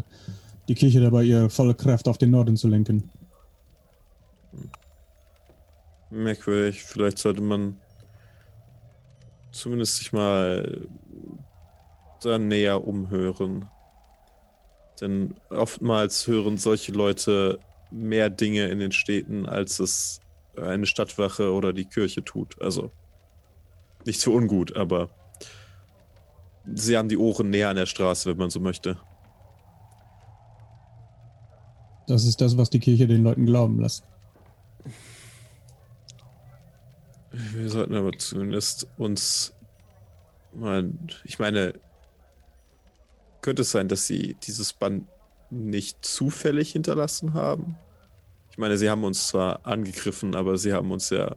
die 0.67 0.75
Kirche 0.75 1.01
dabei, 1.01 1.23
ihre 1.23 1.49
volle 1.49 1.75
Kraft 1.75 2.07
auf 2.07 2.17
den 2.17 2.31
Norden 2.31 2.55
zu 2.55 2.67
lenken. 2.67 3.09
Merkwürdig. 6.11 6.83
Vielleicht 6.83 7.17
sollte 7.17 7.41
man 7.41 7.77
zumindest 9.51 9.97
sich 9.97 10.13
mal 10.13 10.87
da 12.21 12.37
näher 12.37 12.85
umhören. 12.87 13.67
Denn 14.99 15.35
oftmals 15.49 16.27
hören 16.27 16.57
solche 16.57 16.91
Leute 16.91 17.59
mehr 17.89 18.29
Dinge 18.29 18.67
in 18.67 18.79
den 18.79 18.91
Städten, 18.91 19.45
als 19.45 19.79
es 19.79 20.19
eine 20.55 20.85
Stadtwache 20.85 21.51
oder 21.51 21.73
die 21.73 21.85
Kirche 21.85 22.23
tut. 22.23 22.61
Also 22.61 22.91
nicht 24.05 24.21
so 24.21 24.33
ungut, 24.33 24.75
aber 24.75 25.09
sie 26.73 26.97
haben 26.97 27.09
die 27.09 27.17
Ohren 27.17 27.49
näher 27.49 27.69
an 27.69 27.75
der 27.75 27.85
Straße, 27.85 28.29
wenn 28.29 28.37
man 28.37 28.49
so 28.49 28.59
möchte. 28.59 28.97
Das 32.07 32.25
ist 32.25 32.41
das, 32.41 32.57
was 32.57 32.69
die 32.69 32.79
Kirche 32.79 33.07
den 33.07 33.23
Leuten 33.23 33.45
glauben 33.45 33.79
lässt. 33.79 34.03
Wir 37.31 37.69
sollten 37.69 37.95
aber 37.95 38.11
zumindest 38.17 38.87
uns 38.97 39.53
mal, 40.53 40.91
ich 41.23 41.39
meine, 41.39 41.73
könnte 43.41 43.61
es 43.61 43.71
sein, 43.71 43.87
dass 43.87 44.05
sie 44.05 44.35
dieses 44.43 44.73
Band 44.73 45.07
nicht 45.49 46.03
zufällig 46.05 46.71
hinterlassen 46.71 47.33
haben? 47.33 47.77
Ich 48.51 48.57
meine, 48.57 48.77
sie 48.77 48.89
haben 48.89 49.03
uns 49.03 49.27
zwar 49.27 49.65
angegriffen, 49.65 50.35
aber 50.35 50.57
sie 50.57 50.73
haben 50.73 50.91
uns 50.91 51.09
ja 51.09 51.35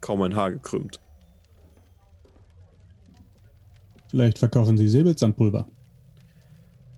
kaum 0.00 0.22
ein 0.22 0.34
Haar 0.34 0.50
gekrümmt. 0.50 1.00
Vielleicht 4.08 4.38
verkaufen 4.38 4.76
sie 4.76 4.88
Säbelzahnpulver. 4.88 5.68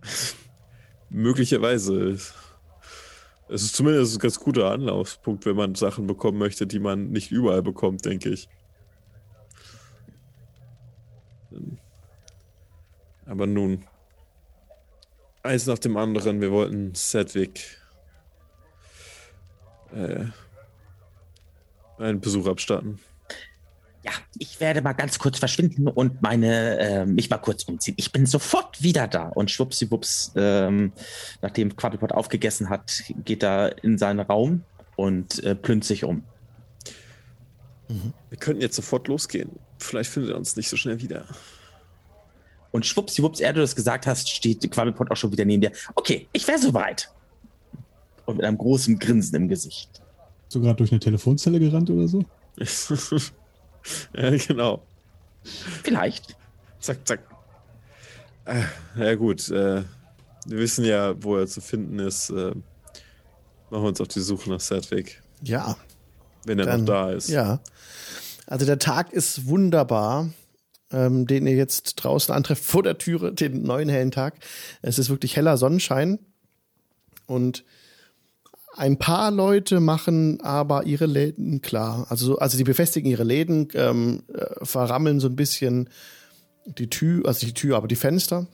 Möglicherweise. 1.10 2.18
Es 3.50 3.62
ist 3.62 3.76
zumindest 3.76 4.16
ein 4.16 4.18
ganz 4.18 4.38
guter 4.38 4.70
Anlaufpunkt, 4.70 5.46
wenn 5.46 5.56
man 5.56 5.74
Sachen 5.74 6.06
bekommen 6.06 6.38
möchte, 6.38 6.66
die 6.66 6.78
man 6.78 7.10
nicht 7.10 7.30
überall 7.30 7.62
bekommt, 7.62 8.04
denke 8.04 8.28
ich. 8.28 8.48
Aber 13.24 13.46
nun, 13.46 13.84
eins 15.42 15.66
nach 15.66 15.78
dem 15.78 15.96
anderen, 15.96 16.40
wir 16.40 16.52
wollten 16.52 16.94
Sedwick 16.94 17.78
äh, 19.94 20.26
einen 21.98 22.20
Besuch 22.20 22.46
abstatten. 22.46 23.00
Ja, 24.04 24.12
ich 24.38 24.60
werde 24.60 24.80
mal 24.80 24.92
ganz 24.92 25.18
kurz 25.18 25.38
verschwinden 25.38 25.88
und 25.88 26.22
meine, 26.22 26.78
äh, 26.78 27.06
mich 27.06 27.30
mal 27.30 27.38
kurz 27.38 27.64
umziehen. 27.64 27.94
Ich 27.96 28.12
bin 28.12 28.26
sofort 28.26 28.82
wieder 28.82 29.08
da. 29.08 29.28
Und 29.28 29.50
schwuppsiwupps, 29.50 30.32
ähm, 30.36 30.92
nachdem 31.42 31.76
Quabbelpot 31.76 32.12
aufgegessen 32.12 32.70
hat, 32.70 33.02
geht 33.24 33.42
er 33.42 33.82
in 33.82 33.98
seinen 33.98 34.20
Raum 34.20 34.62
und 34.96 35.42
äh, 35.42 35.54
plünt 35.54 35.84
sich 35.84 36.04
um. 36.04 36.22
Mhm. 37.88 38.12
Wir 38.28 38.38
könnten 38.38 38.62
jetzt 38.62 38.76
sofort 38.76 39.08
losgehen. 39.08 39.50
Vielleicht 39.78 40.10
findet 40.10 40.30
er 40.32 40.36
uns 40.36 40.56
nicht 40.56 40.68
so 40.68 40.76
schnell 40.76 41.00
wieder. 41.00 41.26
Und 42.70 42.86
schwuppsiwupps, 42.86 43.40
er 43.40 43.52
du 43.52 43.60
das 43.60 43.74
gesagt 43.74 44.06
hast, 44.06 44.28
steht 44.28 44.70
Quabbelpot 44.70 45.10
auch 45.10 45.16
schon 45.16 45.32
wieder 45.32 45.44
neben 45.44 45.62
dir. 45.62 45.72
Okay, 45.94 46.28
ich 46.32 46.46
wäre 46.46 46.58
soweit 46.58 47.10
und 48.26 48.36
mit 48.36 48.44
einem 48.44 48.58
großen 48.58 48.98
Grinsen 48.98 49.34
im 49.36 49.48
Gesicht. 49.48 50.02
Bist 50.44 50.54
du 50.54 50.60
gerade 50.60 50.76
durch 50.76 50.92
eine 50.92 51.00
Telefonzelle 51.00 51.58
gerannt 51.58 51.90
oder 51.90 52.06
so? 52.06 52.22
ja, 54.16 54.36
genau. 54.36 54.82
Vielleicht. 55.82 56.36
Zack, 56.80 57.06
zack. 57.06 57.20
Äh, 58.44 58.62
ja, 58.96 59.14
gut. 59.14 59.48
Äh, 59.50 59.82
wir 60.46 60.58
wissen 60.58 60.84
ja, 60.84 61.22
wo 61.22 61.36
er 61.36 61.46
zu 61.46 61.60
finden 61.60 61.98
ist. 61.98 62.30
Äh, 62.30 62.52
machen 63.70 63.82
wir 63.82 63.88
uns 63.88 64.00
auf 64.00 64.08
die 64.08 64.20
Suche 64.20 64.50
nach 64.50 64.60
Sedwick. 64.60 65.22
Ja. 65.42 65.76
Wenn 66.44 66.58
er 66.58 66.66
Dann, 66.66 66.80
noch 66.80 66.86
da 66.86 67.10
ist. 67.12 67.28
Ja. 67.28 67.60
Also 68.46 68.64
der 68.64 68.78
Tag 68.78 69.12
ist 69.12 69.46
wunderbar, 69.46 70.30
ähm, 70.90 71.26
den 71.26 71.46
ihr 71.46 71.56
jetzt 71.56 71.96
draußen 71.96 72.34
antrefft 72.34 72.64
vor 72.64 72.82
der 72.82 72.96
Türe, 72.96 73.32
den 73.32 73.62
neuen 73.62 73.88
hellen 73.88 74.10
Tag. 74.10 74.34
Es 74.80 74.98
ist 74.98 75.10
wirklich 75.10 75.36
heller 75.36 75.58
Sonnenschein. 75.58 76.18
Und 77.26 77.64
ein 78.78 78.98
paar 78.98 79.30
Leute 79.30 79.80
machen 79.80 80.40
aber 80.40 80.86
ihre 80.86 81.06
Läden 81.06 81.60
klar. 81.60 82.06
Also, 82.10 82.38
also 82.38 82.56
die 82.56 82.64
befestigen 82.64 83.10
ihre 83.10 83.24
Läden, 83.24 83.68
ähm, 83.74 84.22
äh, 84.32 84.64
verrammeln 84.64 85.20
so 85.20 85.28
ein 85.28 85.36
bisschen 85.36 85.90
die 86.64 86.88
Tür, 86.88 87.26
also 87.26 87.44
die 87.44 87.54
Tür, 87.54 87.76
aber 87.76 87.88
die 87.88 87.96
Fenster. 87.96 88.46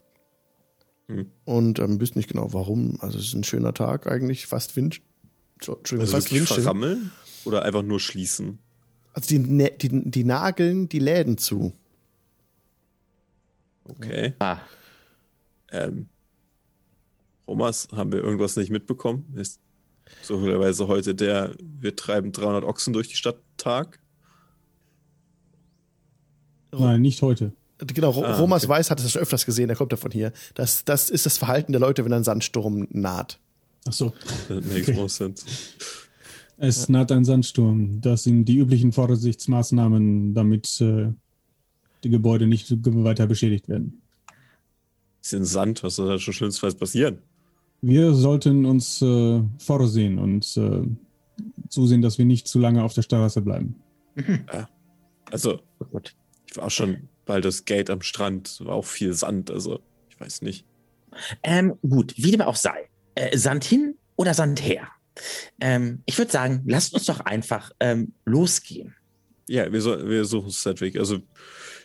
Hm. 1.09 1.27
Und 1.45 1.79
ähm, 1.79 2.01
wissen 2.01 2.19
nicht 2.19 2.31
genau 2.31 2.53
warum. 2.53 2.99
Also 3.01 3.19
es 3.19 3.27
ist 3.27 3.35
ein 3.35 3.45
schöner 3.45 3.75
Tag 3.75 4.07
eigentlich, 4.07 4.47
fast 4.47 4.77
Wind. 4.77 5.03
Entschuldigung, 5.61 6.01
also 6.01 6.13
fast 6.13 6.33
Windstill. 6.33 6.63
verrammeln 6.63 7.13
oder 7.45 7.63
einfach 7.63 7.83
nur 7.83 8.01
schließen? 8.01 8.59
Also 9.13 9.37
die, 9.37 9.71
die, 9.79 10.11
die 10.11 10.25
nageln 10.25 10.89
die 10.89 10.99
Läden 10.99 11.39
zu. 11.39 11.75
Okay. 13.85 14.33
Ah. 14.39 14.59
Ähm, 15.71 16.09
Romas, 17.47 17.89
haben 17.93 18.11
wir 18.11 18.23
irgendwas 18.23 18.57
nicht 18.57 18.71
mitbekommen? 18.71 19.35
Ist 19.37 19.61
Zufälligerweise 20.23 20.89
heute 20.89 21.15
der 21.15 21.55
Wir 21.61 21.97
treiben 21.97 22.33
300 22.33 22.65
Ochsen 22.65 22.93
durch 22.93 23.09
die 23.09 23.17
Stadt 23.17 23.37
Tag. 23.57 24.01
Nein, 26.73 27.03
nicht 27.03 27.23
heute. 27.23 27.53
Genau, 27.79 28.23
ah, 28.23 28.37
Romas 28.37 28.65
okay. 28.65 28.71
Weiß 28.71 28.91
hat 28.91 29.01
es 29.01 29.13
schon 29.13 29.23
öfters 29.23 29.45
gesehen, 29.47 29.69
der 29.69 29.77
kommt 29.77 29.93
ja 29.93 29.97
von 29.97 30.11
hier. 30.11 30.33
Das, 30.55 30.85
das 30.85 31.11
ist 31.11 31.27
das 31.27 31.39
Verhalten 31.39 31.73
der 31.73 31.81
Leute, 31.81 32.05
wenn 32.05 32.13
ein 32.13 32.25
Sandsturm 32.25 32.87
naht. 32.91 33.39
Ach 33.87 33.93
so. 33.93 34.13
That 34.49 34.65
makes 34.67 34.89
okay. 34.89 34.95
more 34.95 35.09
sense. 35.09 35.45
Es 36.57 36.89
naht 36.89 37.11
ein 37.11 37.25
Sandsturm. 37.25 38.01
Das 38.01 38.23
sind 38.23 38.45
die 38.45 38.57
üblichen 38.57 38.93
Vorsichtsmaßnahmen, 38.93 40.35
damit 40.35 40.81
äh, 40.81 41.13
die 42.05 42.11
Gebäude 42.11 42.47
nicht 42.47 42.71
weiter 42.71 43.27
beschädigt 43.27 43.69
werden. 43.69 44.01
Ist 45.23 45.35
in 45.35 45.45
Sand, 45.45 45.83
was 45.83 45.97
soll 45.97 46.09
da 46.09 46.19
schon 46.19 46.35
schlimmstenfalls 46.35 46.77
passieren? 46.77 47.19
Wir 47.87 48.15
sollten 48.15 48.65
uns 48.65 49.03
äh, 49.03 49.43
vorsehen 49.59 50.19
und 50.19 50.57
äh, 50.57 50.83
zusehen, 51.69 52.01
dass 52.01 52.17
wir 52.17 52.25
nicht 52.25 52.49
zu 52.49 52.59
lange 52.59 52.83
auf 52.83 52.95
der 52.95 53.03
Straße 53.03 53.43
bleiben. 53.43 53.77
Mhm. 54.15 54.47
Ja. 54.51 54.71
Also, 55.31 55.61
Gut. 55.91 56.17
ich 56.47 56.57
war 56.57 56.65
auch 56.65 56.71
schon 56.71 57.11
bei 57.27 57.43
das 57.43 57.67
Gate 57.67 57.91
am 57.91 58.01
Strand, 58.01 58.59
war 58.65 58.77
auch 58.77 58.87
viel 58.87 59.13
Sand, 59.13 59.51
also 59.51 59.81
ich 60.09 60.19
weiß 60.19 60.41
nicht. 60.41 60.65
Ähm, 61.43 61.75
gut, 61.83 62.15
wie 62.17 62.31
dem 62.31 62.41
auch 62.41 62.57
sei. 62.57 62.89
Äh, 63.17 63.37
Sand 63.37 63.65
hin 63.65 63.97
oder 64.17 64.33
Sand 64.33 64.65
her? 64.65 64.89
Ähm, 65.61 66.03
ich 66.07 66.17
würde 66.17 66.33
sagen, 66.33 66.63
lasst 66.65 66.95
uns 66.95 67.05
doch 67.05 67.21
einfach 67.21 67.71
ähm, 67.81 68.15
losgehen. 68.25 68.95
Ja, 69.47 69.71
wir, 69.71 69.83
so, 69.83 70.09
wir 70.09 70.25
suchen 70.25 70.49
Sedwick. 70.49 70.97
Also, 70.97 71.17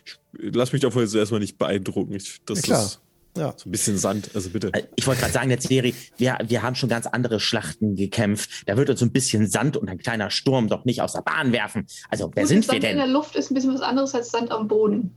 ich, 0.06 0.18
lass 0.32 0.72
mich 0.72 0.80
davon 0.80 1.02
jetzt 1.02 1.14
erstmal 1.14 1.40
nicht 1.40 1.58
beeindrucken. 1.58 2.14
Ich, 2.14 2.40
das 2.46 2.60
ja, 2.60 2.64
klar. 2.64 2.84
Ist, 2.86 3.02
ja. 3.36 3.54
So 3.56 3.68
ein 3.68 3.72
bisschen 3.72 3.96
Sand, 3.96 4.30
also 4.34 4.50
bitte. 4.50 4.70
Äh, 4.72 4.84
ich 4.96 5.06
wollte 5.06 5.20
gerade 5.20 5.32
sagen, 5.32 5.48
der 5.48 5.60
Serie, 5.60 5.94
wir, 6.16 6.38
wir 6.42 6.62
haben 6.62 6.74
schon 6.74 6.88
ganz 6.88 7.06
andere 7.06 7.40
Schlachten 7.40 7.94
gekämpft. 7.94 8.64
Da 8.66 8.76
wird 8.76 8.90
uns 8.90 9.02
ein 9.02 9.12
bisschen 9.12 9.48
Sand 9.48 9.76
und 9.76 9.88
ein 9.88 9.98
kleiner 9.98 10.30
Sturm 10.30 10.68
doch 10.68 10.84
nicht 10.84 11.00
aus 11.00 11.12
der 11.12 11.22
Bahn 11.22 11.52
werfen. 11.52 11.86
Also, 12.08 12.30
wer 12.34 12.42
Gut, 12.42 12.48
sind 12.48 12.66
wir 12.66 12.80
denn? 12.80 12.82
Sand 12.82 12.92
in 12.92 12.98
der 12.98 13.06
Luft 13.06 13.36
ist 13.36 13.50
ein 13.50 13.54
bisschen 13.54 13.74
was 13.74 13.82
anderes 13.82 14.14
als 14.14 14.30
Sand 14.30 14.50
am 14.50 14.68
Boden. 14.68 15.14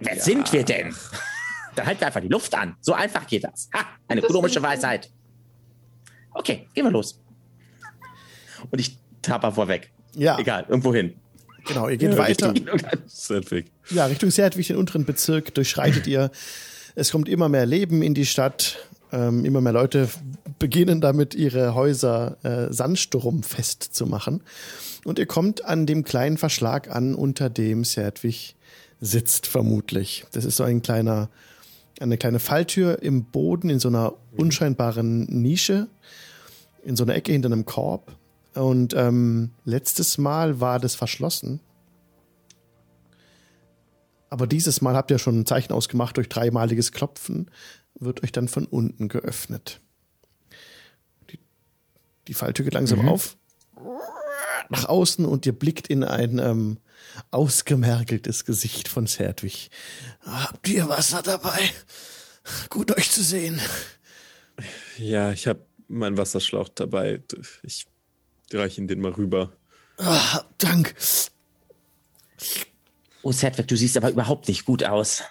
Wer 0.00 0.16
ja. 0.16 0.22
sind 0.22 0.52
wir 0.52 0.64
denn? 0.64 0.94
Dann 1.74 1.86
halten 1.86 2.00
wir 2.00 2.06
einfach 2.06 2.20
die 2.20 2.28
Luft 2.28 2.54
an. 2.54 2.76
So 2.80 2.92
einfach 2.92 3.26
geht 3.26 3.44
das. 3.44 3.70
Ha, 3.74 3.86
eine 4.08 4.20
komische 4.22 4.62
Weisheit. 4.62 5.10
Okay, 6.32 6.68
gehen 6.74 6.84
wir 6.84 6.90
los. 6.90 7.20
Und 8.70 8.78
ich 8.78 8.98
tapper 9.22 9.52
vorweg. 9.52 9.92
Ja. 10.14 10.38
Egal, 10.38 10.66
irgendwo 10.68 10.94
hin. 10.94 11.14
Genau, 11.66 11.88
ihr 11.88 11.96
geht 11.96 12.12
ja, 12.12 12.18
weiter. 12.18 12.54
Sedwig. 13.06 13.70
Ja, 13.90 14.06
Richtung 14.06 14.30
Sedwig, 14.30 14.66
den 14.68 14.76
unteren 14.76 15.04
Bezirk, 15.04 15.54
durchschreitet 15.54 16.06
ihr. 16.06 16.30
Es 16.94 17.10
kommt 17.10 17.28
immer 17.28 17.48
mehr 17.48 17.66
Leben 17.66 18.02
in 18.02 18.14
die 18.14 18.26
Stadt. 18.26 18.78
Ähm, 19.12 19.44
immer 19.44 19.60
mehr 19.60 19.72
Leute 19.72 20.08
beginnen 20.58 21.00
damit, 21.00 21.34
ihre 21.34 21.74
Häuser 21.74 22.38
äh, 22.44 22.72
sandsturmfest 22.72 23.82
zu 23.82 24.06
machen. 24.06 24.42
Und 25.04 25.18
ihr 25.18 25.26
kommt 25.26 25.64
an 25.64 25.86
dem 25.86 26.04
kleinen 26.04 26.38
Verschlag 26.38 26.88
an, 26.94 27.14
unter 27.14 27.50
dem 27.50 27.84
Sedwig 27.84 28.56
sitzt, 29.00 29.46
vermutlich. 29.46 30.24
Das 30.32 30.44
ist 30.44 30.56
so 30.56 30.64
ein 30.64 30.80
kleiner, 30.80 31.28
eine 32.00 32.16
kleine 32.16 32.38
Falltür 32.38 33.02
im 33.02 33.24
Boden 33.24 33.68
in 33.68 33.80
so 33.80 33.88
einer 33.88 34.14
unscheinbaren 34.36 35.24
Nische, 35.24 35.88
in 36.84 36.96
so 36.96 37.04
einer 37.04 37.14
Ecke 37.16 37.32
hinter 37.32 37.48
einem 37.48 37.66
Korb. 37.66 38.16
Und 38.54 38.94
ähm, 38.94 39.52
letztes 39.64 40.18
Mal 40.18 40.60
war 40.60 40.78
das 40.78 40.94
verschlossen. 40.94 41.60
Aber 44.28 44.46
dieses 44.46 44.80
Mal 44.80 44.94
habt 44.94 45.10
ihr 45.10 45.18
schon 45.18 45.40
ein 45.40 45.46
Zeichen 45.46 45.72
ausgemacht 45.72 46.16
durch 46.16 46.28
dreimaliges 46.28 46.92
Klopfen, 46.92 47.50
wird 47.94 48.22
euch 48.22 48.32
dann 48.32 48.48
von 48.48 48.64
unten 48.64 49.08
geöffnet. 49.08 49.80
Die, 51.30 51.38
die 52.28 52.34
Falltür 52.34 52.64
geht 52.64 52.74
langsam 52.74 53.02
mhm. 53.02 53.08
auf, 53.08 53.36
nach 54.70 54.86
außen 54.86 55.26
und 55.26 55.44
ihr 55.44 55.52
blickt 55.52 55.88
in 55.88 56.02
ein 56.02 56.38
ähm, 56.38 56.78
ausgemergeltes 57.30 58.46
Gesicht 58.46 58.88
von 58.88 59.06
Zerdwig. 59.06 59.70
Habt 60.22 60.66
ihr 60.68 60.88
Wasser 60.88 61.22
dabei? 61.22 61.70
Gut 62.70 62.96
euch 62.96 63.10
zu 63.10 63.22
sehen. 63.22 63.60
Ja, 64.96 65.30
ich 65.32 65.46
habe 65.46 65.64
meinen 65.88 66.16
Wasserschlauch 66.16 66.70
dabei. 66.70 67.22
Ich 67.62 67.86
reiche 68.54 68.80
ihn 68.80 68.88
den 68.88 69.00
mal 69.00 69.12
rüber. 69.12 69.52
Ah, 69.98 70.42
Dank. 70.58 70.94
Oh, 73.22 73.32
Sedwick, 73.32 73.68
du 73.68 73.76
siehst 73.76 73.96
aber 73.96 74.10
überhaupt 74.10 74.48
nicht 74.48 74.64
gut 74.64 74.84
aus. 74.84 75.22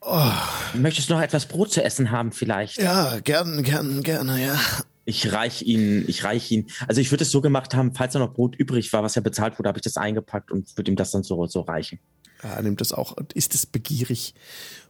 Oh. 0.00 0.30
Möchtest 0.74 1.10
du 1.10 1.14
noch 1.14 1.20
etwas 1.20 1.46
Brot 1.46 1.72
zu 1.72 1.82
essen 1.82 2.10
haben, 2.10 2.32
vielleicht? 2.32 2.78
Ja, 2.78 3.18
gern, 3.20 3.62
gern, 3.62 4.02
gerne, 4.02 4.44
ja. 4.44 4.58
Ich 5.04 5.32
reich 5.32 5.62
ihn, 5.62 6.04
ich 6.08 6.24
reich 6.24 6.50
ihn. 6.50 6.66
Also 6.88 7.00
ich 7.00 7.10
würde 7.12 7.22
es 7.22 7.30
so 7.30 7.40
gemacht 7.40 7.74
haben, 7.74 7.94
falls 7.94 8.12
da 8.12 8.18
noch 8.18 8.34
Brot 8.34 8.56
übrig 8.56 8.92
war, 8.92 9.02
was 9.02 9.14
ja 9.14 9.22
bezahlt 9.22 9.58
wurde, 9.58 9.68
habe 9.68 9.78
ich 9.78 9.84
das 9.84 9.96
eingepackt 9.96 10.50
und 10.50 10.76
würde 10.76 10.90
ihm 10.90 10.96
das 10.96 11.12
dann 11.12 11.22
so, 11.22 11.46
so 11.46 11.60
reichen. 11.60 12.00
Ja, 12.42 12.60
nimmt 12.62 12.80
das 12.80 12.92
auch 12.92 13.12
und 13.12 13.32
ist 13.32 13.54
es 13.54 13.66
begierig. 13.66 14.34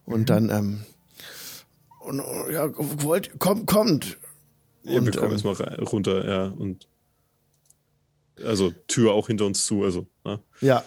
Und 0.04 0.20
mhm. 0.20 0.26
dann, 0.26 0.50
ähm, 0.50 0.86
und, 2.00 2.22
ja, 2.50 2.70
wollt, 2.76 3.38
kommt, 3.38 3.66
kommt. 3.66 4.18
Ja, 4.84 5.04
wir 5.04 5.12
kommen 5.12 5.26
ähm, 5.26 5.32
jetzt 5.32 5.44
mal 5.44 5.84
runter, 5.84 6.26
ja, 6.26 6.44
und 6.46 6.88
also 8.44 8.72
Tür 8.86 9.12
auch 9.12 9.26
hinter 9.28 9.46
uns 9.46 9.64
zu, 9.64 9.84
also. 9.84 10.06
Ne? 10.24 10.40
Ja, 10.60 10.84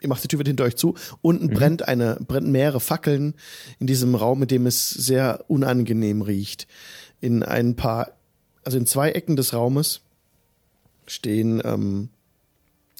ihr 0.00 0.08
macht 0.08 0.22
die 0.24 0.28
Tür 0.28 0.38
wieder 0.38 0.50
hinter 0.50 0.64
euch 0.64 0.76
zu. 0.76 0.94
Unten 1.22 1.46
mhm. 1.46 1.54
brennt 1.54 1.88
eine, 1.88 2.16
brennen 2.26 2.52
mehrere 2.52 2.80
Fackeln 2.80 3.34
in 3.78 3.86
diesem 3.86 4.14
Raum, 4.14 4.38
mit 4.38 4.50
dem 4.50 4.66
es 4.66 4.90
sehr 4.90 5.44
unangenehm 5.48 6.22
riecht. 6.22 6.66
In 7.20 7.42
ein 7.42 7.76
paar, 7.76 8.12
also 8.64 8.78
in 8.78 8.86
zwei 8.86 9.10
Ecken 9.10 9.36
des 9.36 9.52
Raumes 9.52 10.00
stehen, 11.06 11.60
ähm, 11.64 12.08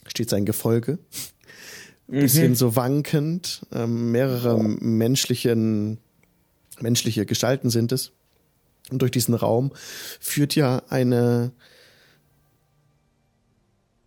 steht 0.07 0.31
sein 0.31 0.45
Gefolge. 0.45 0.99
Ein 2.09 2.21
bisschen 2.21 2.51
mhm. 2.51 2.57
so 2.57 2.77
wankend. 2.77 3.67
Ähm, 3.73 4.11
mehrere 4.11 4.59
menschlichen, 4.59 5.99
menschliche 6.81 7.25
Gestalten 7.25 7.71
sind 7.71 7.93
es. 7.93 8.13
Und 8.91 9.03
durch 9.03 9.13
diesen 9.13 9.35
Raum 9.35 9.73
führt 10.19 10.55
ja 10.57 10.83
eine, 10.89 11.53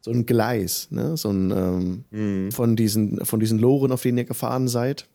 so 0.04 0.12
ein 0.12 0.26
Gleis, 0.26 0.90
ne? 0.92 1.16
so 1.16 1.30
ein 1.30 1.52
ähm, 1.52 2.04
mhm. 2.12 2.52
von 2.52 2.76
diesen 2.76 3.26
von 3.26 3.40
diesen 3.40 3.58
Loren, 3.58 3.94
auf 3.94 4.02
denen 4.02 4.18
ihr 4.18 4.26
gefahren 4.26 4.68
seid, 4.68 5.08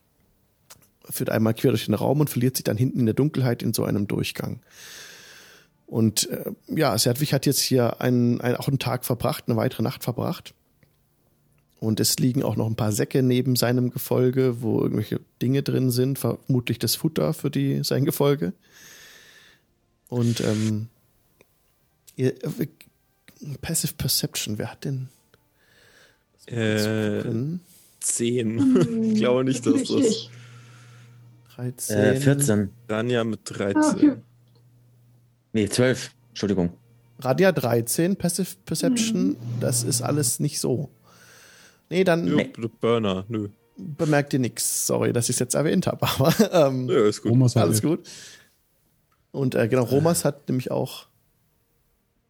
führt 1.11 1.29
einmal 1.29 1.53
quer 1.53 1.73
durch 1.73 1.85
den 1.85 1.95
Raum 1.95 2.21
und 2.21 2.31
verliert 2.31 2.57
sich 2.57 2.65
dann 2.65 2.79
hinten 2.79 3.01
in 3.01 3.05
der 3.07 3.15
Dunkelheit 3.15 3.63
in 3.63 3.75
so 3.75 3.85
einem 3.85 4.09
Durchgang. 4.09 4.61
Und 5.87 6.31
äh, 6.31 6.53
ja, 6.69 6.97
Serdwig 6.97 7.35
hat 7.35 7.45
jetzt 7.45 7.61
hier 7.61 8.01
einen, 8.01 8.41
einen, 8.41 8.57
auch 8.57 8.69
einen 8.69 8.79
Tag 8.79 9.05
verbracht, 9.05 9.45
eine 9.47 9.57
weitere 9.57 9.83
Nacht 9.83 10.05
verbracht. 10.05 10.55
Und 11.81 12.01
es 12.01 12.19
liegen 12.19 12.43
auch 12.43 12.57
noch 12.57 12.67
ein 12.67 12.75
paar 12.75 12.93
Säcke 12.93 13.23
neben 13.23 13.57
seinem 13.57 13.91
Gefolge, 13.91 14.63
wo 14.63 14.81
irgendwelche 14.81 15.21
Dinge 15.41 15.63
drin 15.63 15.91
sind, 15.91 16.19
vermutlich 16.19 16.79
das 16.79 16.97
Futter 16.97 17.35
für 17.35 17.51
die, 17.51 17.85
sein 17.85 18.07
Gefolge. 18.07 18.55
Und 20.09 20.41
ähm, 20.41 20.89
ihr, 22.17 22.35
Passive 23.61 23.95
Perception, 23.95 24.59
wer 24.59 24.73
hat 24.73 24.85
denn? 24.85 25.09
Äh, 26.47 27.23
zehn. 28.01 28.59
Hm, 28.59 29.03
ich 29.13 29.19
glaube 29.19 29.45
nicht, 29.45 29.65
dass 29.67 29.85
das. 29.85 30.31
13. 31.57 31.99
Äh, 31.99 32.21
14. 32.21 32.71
Rania 32.89 33.25
mit 33.25 33.41
13. 33.45 34.11
Ah, 34.11 34.17
nee, 35.53 35.69
12. 35.69 36.11
Entschuldigung. 36.31 36.73
Radia 37.21 37.51
13, 37.51 38.15
Passive 38.17 38.55
Perception, 38.65 39.37
das 39.59 39.83
ist 39.83 40.03
alles 40.03 40.39
nicht 40.39 40.61
so. 40.61 40.89
Nee, 41.91 42.05
dann. 42.05 42.25
Nee. 42.25 42.53
Burner, 42.81 43.25
nö. 43.29 43.49
Bemerkt 43.77 44.33
ihr 44.35 44.39
nichts. 44.39 44.87
Sorry, 44.87 45.13
dass 45.13 45.29
ich 45.29 45.35
es 45.35 45.41
jetzt 45.41 45.55
erwähnt 45.55 45.87
habe, 45.89 46.07
aber 46.07 46.33
ähm, 46.53 46.89
ja, 46.89 47.07
ist 47.07 47.23
gut. 47.23 47.33
Romas 47.33 47.57
alles 47.57 47.83
gut. 47.83 48.09
Und 49.33 49.57
äh, 49.57 49.69
genau, 49.69 49.83
Romas 49.83 50.25
hat 50.25 50.49
nämlich 50.49 50.71
auch 50.71 51.08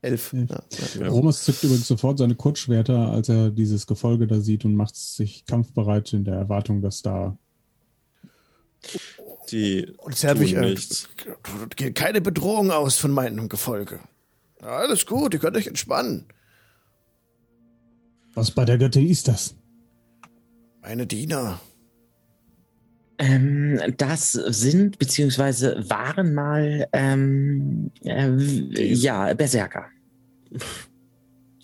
Elf. 0.01 0.33
Ja, 0.33 0.63
ja. 1.01 1.09
Romas 1.09 1.45
zückt 1.45 1.65
übrigens 1.65 1.89
sofort 1.89 2.19
seine 2.19 2.37
Kurzschwerter, 2.37 3.11
als 3.11 3.29
er 3.29 3.51
dieses 3.51 3.87
Gefolge 3.87 4.27
da 4.27 4.41
sieht 4.41 4.65
und 4.65 4.75
macht 4.75 4.95
sich 4.95 5.45
kampfbereit 5.45 6.13
in 6.13 6.25
der 6.25 6.35
Erwartung, 6.35 6.83
dass 6.83 7.03
da 7.03 7.37
die 9.51 9.93
und 9.99 10.15
Zerwig, 10.15 10.55
äh, 10.55 10.77
geht 11.75 11.95
keine 11.95 12.21
Bedrohung 12.21 12.71
aus 12.71 12.97
von 12.97 13.11
meinem 13.11 13.49
Gefolge. 13.49 14.01
Alles 14.61 15.07
gut, 15.07 15.35
ihr 15.35 15.41
könnt 15.41 15.57
euch 15.57 15.67
entspannen. 15.67 16.27
Was 18.35 18.51
bei 18.51 18.65
der 18.65 18.79
Göttin 18.79 19.09
ist 19.09 19.27
das? 19.27 19.55
Meine 20.81 21.07
Diener. 21.07 21.61
Ähm, 23.19 23.81
das 23.97 24.33
sind 24.33 24.99
beziehungsweise 24.99 25.85
waren 25.89 26.35
mal 26.35 26.89
ähm, 26.93 27.91
äh, 28.05 28.31
ja 28.95 29.35
Berserker. 29.35 29.87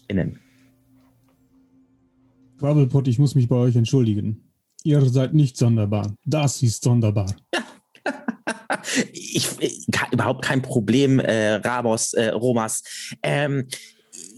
Innen. 0.08 0.40
Quabbelpott, 2.58 3.08
ich 3.08 3.18
muss 3.18 3.34
mich 3.34 3.48
bei 3.48 3.56
euch 3.56 3.76
entschuldigen. 3.76 4.50
Ihr 4.82 5.00
seid 5.08 5.32
nicht 5.32 5.56
sonderbar. 5.56 6.14
Das 6.24 6.62
ist 6.62 6.82
sonderbar. 6.82 7.34
ich, 9.12 9.48
ich 9.60 9.86
überhaupt 10.12 10.44
kein 10.44 10.60
Problem, 10.60 11.18
äh, 11.20 11.54
Rabos, 11.54 12.12
äh, 12.12 12.28
Romas. 12.28 12.82
Ähm, 13.22 13.66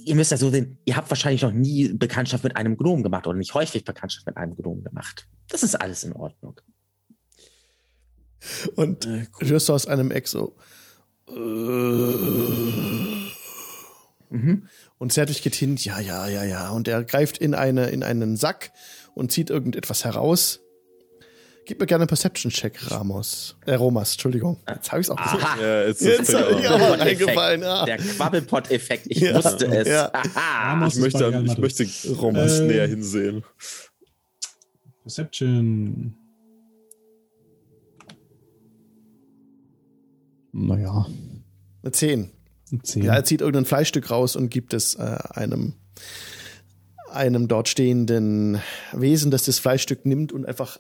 ihr 0.05 0.15
müsst 0.15 0.31
ja 0.31 0.37
so 0.37 0.51
sehen, 0.51 0.79
ihr 0.85 0.97
habt 0.97 1.11
wahrscheinlich 1.11 1.43
noch 1.43 1.53
nie 1.53 1.89
Bekanntschaft 1.93 2.45
mit 2.45 2.57
einem 2.57 2.77
Gnom 2.77 3.03
gemacht 3.03 3.27
oder 3.27 3.37
nicht 3.37 3.55
häufig 3.55 3.85
Bekanntschaft 3.85 4.27
mit 4.27 4.37
einem 4.37 4.55
Gnom 4.55 4.85
gemacht. 4.85 5.29
Das 5.49 5.63
ist 5.63 5.75
alles 5.75 6.05
in 6.05 6.13
Ordnung. 6.13 6.61
Und 8.75 9.05
ja, 9.05 9.23
cool. 9.41 9.49
hörst 9.49 9.69
du 9.69 9.75
aus 9.75 9.87
einem 9.87 10.11
Eck 10.11 10.29
so. 10.29 10.55
Mhm. 14.31 14.69
Und 14.99 15.13
Zerdrich 15.13 15.43
geht 15.43 15.55
hin, 15.55 15.77
ja, 15.77 16.01
ja, 16.01 16.27
ja, 16.29 16.45
ja. 16.45 16.71
Und 16.71 16.89
er 16.89 17.05
greift 17.05 17.39
in, 17.39 17.55
eine, 17.55 17.89
in 17.91 18.03
einen 18.03 18.37
Sack 18.37 18.73
und 19.15 19.33
zieht 19.33 19.51
irgendetwas 19.51 20.05
heraus. 20.05 20.61
Gib 21.67 21.81
mir 21.81 21.87
gerne 21.87 22.03
einen 22.03 22.09
Perception-Check, 22.09 22.93
Ramos. 22.93 23.57
Äh, 23.67 23.75
Romas, 23.75 24.13
Entschuldigung. 24.13 24.61
Jetzt 24.69 24.93
habe 24.93 25.01
ich 25.01 25.09
es 25.09 25.11
auch 25.11 25.17
gesagt. 25.17 25.61
Ja, 25.61 25.83
jetzt 25.83 26.01
jetzt 26.01 26.33
habe 26.33 26.61
ich 26.61 26.69
auch 26.69 26.99
eingefallen. 27.01 27.63
Ja. 27.63 27.85
Der 27.85 27.97
Quabbelpot-Effekt, 27.97 29.07
ich 29.09 29.19
ja, 29.19 29.35
wusste 29.35 29.67
es. 29.67 29.89
Ja. 29.89 30.13
ich, 30.87 30.97
möchte, 30.97 31.45
ich 31.45 31.59
möchte 31.59 31.89
Romas 32.15 32.61
äh, 32.61 32.67
näher 32.67 32.87
hinsehen. 32.87 33.45
Perception. 35.03 36.15
Naja. 40.57 41.07
Eine 41.83 41.93
10. 41.93 42.31
Eine 42.73 42.83
10. 42.83 43.03
Ja, 43.03 43.15
er 43.15 43.25
zieht 43.25 43.41
irgendein 43.43 43.67
Fleischstück 43.67 44.11
raus 44.11 44.37
und 44.37 44.49
gibt 44.49 44.73
es 44.73 44.95
äh, 44.95 45.19
einem, 45.31 45.75
einem 47.11 47.47
dort 47.47 47.69
stehenden 47.69 48.61
Wesen, 48.93 49.31
das 49.31 49.45
das 49.45 49.59
Fleischstück 49.59 50.07
nimmt 50.07 50.33
und 50.33 50.47
einfach 50.47 50.79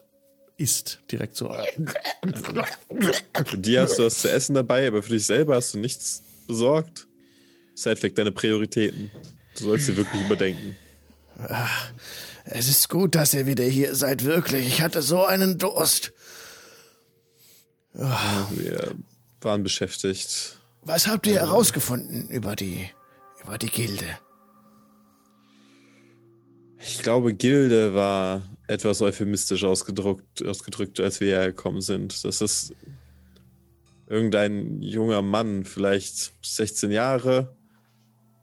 isst. 0.56 1.00
Direkt 1.12 1.36
so. 1.36 1.54
Für 3.44 3.58
die 3.58 3.78
hast 3.78 3.98
du 3.98 4.04
was 4.04 4.22
zu 4.22 4.30
essen 4.30 4.54
dabei, 4.54 4.88
aber 4.88 5.02
für 5.02 5.12
dich 5.12 5.26
selber 5.26 5.56
hast 5.56 5.74
du 5.74 5.78
nichts 5.78 6.22
besorgt. 6.46 7.06
Sidefact, 7.74 8.16
deine 8.16 8.32
Prioritäten. 8.32 9.10
Du 9.58 9.64
sollst 9.64 9.86
sie 9.86 9.96
wirklich 9.96 10.24
überdenken. 10.24 10.76
Es 12.46 12.68
ist 12.68 12.88
gut, 12.88 13.14
dass 13.14 13.34
ihr 13.34 13.44
wieder 13.44 13.64
hier 13.64 13.94
seid, 13.94 14.24
wirklich. 14.24 14.66
Ich 14.66 14.80
hatte 14.80 15.02
so 15.02 15.26
einen 15.26 15.58
Durst. 15.58 16.14
Ja, 17.92 18.48
wir 18.54 18.94
waren 19.40 19.62
beschäftigt. 19.62 20.58
Was 20.82 21.06
habt 21.06 21.26
ihr 21.26 21.40
herausgefunden 21.40 22.28
über 22.28 22.56
die, 22.56 22.88
über 23.42 23.58
die 23.58 23.68
Gilde? 23.68 24.06
Ich 26.78 27.02
glaube, 27.02 27.34
Gilde 27.34 27.94
war 27.94 28.42
etwas 28.68 29.02
euphemistisch 29.02 29.64
ausgedrückt, 29.64 30.44
ausgedrückt 30.44 31.00
als 31.00 31.20
wir 31.20 31.28
hergekommen 31.28 31.80
sind. 31.80 32.24
Das 32.24 32.40
ist 32.40 32.74
irgendein 34.06 34.82
junger 34.82 35.22
Mann, 35.22 35.64
vielleicht 35.64 36.32
16 36.44 36.90
Jahre, 36.90 37.56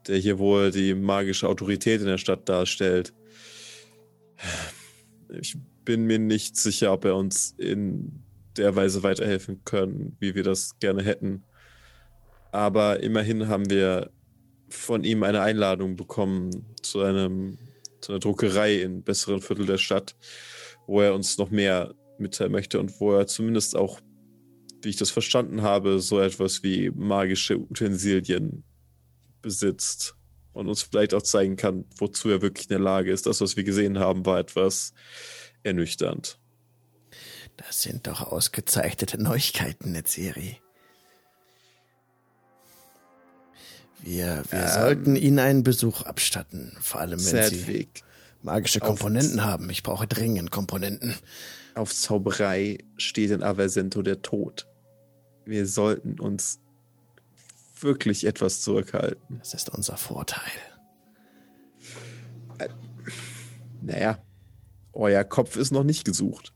der 0.06 0.18
hier 0.18 0.38
wohl 0.38 0.70
die 0.70 0.94
magische 0.94 1.48
Autorität 1.48 2.00
in 2.00 2.06
der 2.06 2.18
Stadt 2.18 2.48
darstellt. 2.48 3.14
Ich 5.40 5.56
bin 5.84 6.04
mir 6.04 6.18
nicht 6.18 6.56
sicher, 6.56 6.92
ob 6.92 7.04
er 7.04 7.16
uns 7.16 7.54
in 7.56 8.23
der 8.56 8.74
Weise 8.76 9.02
weiterhelfen 9.02 9.64
können, 9.64 10.16
wie 10.20 10.34
wir 10.34 10.42
das 10.42 10.78
gerne 10.78 11.02
hätten. 11.02 11.44
Aber 12.52 13.02
immerhin 13.02 13.48
haben 13.48 13.68
wir 13.70 14.10
von 14.68 15.04
ihm 15.04 15.22
eine 15.22 15.40
Einladung 15.40 15.96
bekommen 15.96 16.74
zu 16.82 17.00
einem 17.00 17.58
zu 18.04 18.12
einer 18.12 18.20
Druckerei 18.20 18.82
im 18.82 19.02
besseren 19.02 19.40
Viertel 19.40 19.66
der 19.66 19.78
Stadt. 19.78 20.14
wo 20.86 21.00
er 21.00 21.14
uns 21.14 21.38
noch 21.38 21.50
mehr 21.50 21.94
mitteilen 22.18 22.52
möchte 22.52 22.78
und 22.78 23.00
wo 23.00 23.14
er 23.14 23.26
zumindest 23.26 23.74
auch, 23.74 24.00
wie 24.82 24.90
ich 24.90 24.96
das 24.96 25.10
verstanden 25.10 25.62
habe, 25.62 25.98
so 26.00 26.20
etwas 26.20 26.62
wie 26.62 26.90
magische 26.90 27.58
Utensilien 27.58 28.64
besitzt 29.40 30.14
und 30.52 30.68
uns 30.68 30.82
vielleicht 30.82 31.14
auch 31.14 31.22
zeigen 31.22 31.56
kann, 31.56 31.86
wozu 31.96 32.28
er 32.28 32.42
wirklich 32.42 32.66
in 32.66 32.74
der 32.74 32.80
Lage 32.80 33.10
ist. 33.10 33.26
Das, 33.26 33.40
was 33.40 33.56
wir 33.56 33.64
gesehen 33.64 33.98
haben, 33.98 34.26
war 34.26 34.38
etwas 34.38 34.92
ernüchternd. 35.62 36.38
Das 37.56 37.82
sind 37.82 38.06
doch 38.06 38.20
ausgezeichnete 38.20 39.22
Neuigkeiten, 39.22 39.92
Netzeri. 39.92 40.60
Wir, 44.00 44.42
wir 44.50 44.60
ähm, 44.60 44.68
sollten 44.68 45.16
Ihnen 45.16 45.38
einen 45.38 45.62
Besuch 45.62 46.02
abstatten, 46.02 46.76
vor 46.80 47.00
allem 47.00 47.18
wenn 47.18 47.18
Sedwig. 47.18 47.88
Sie 47.94 48.02
magische 48.42 48.80
Komponenten 48.80 49.40
auf, 49.40 49.46
haben. 49.46 49.70
Ich 49.70 49.82
brauche 49.82 50.06
dringend 50.06 50.50
Komponenten. 50.50 51.14
Auf 51.74 51.94
Zauberei 51.94 52.78
steht 52.98 53.30
in 53.30 53.42
Aversento 53.42 54.02
der 54.02 54.20
Tod. 54.20 54.66
Wir 55.46 55.66
sollten 55.66 56.20
uns 56.20 56.60
wirklich 57.80 58.26
etwas 58.26 58.60
zurückhalten. 58.60 59.38
Das 59.38 59.54
ist 59.54 59.70
unser 59.70 59.96
Vorteil. 59.96 60.42
Äh, 62.58 62.68
naja, 63.82 64.18
euer 64.92 65.24
Kopf 65.24 65.56
ist 65.56 65.72
noch 65.72 65.84
nicht 65.84 66.04
gesucht. 66.04 66.53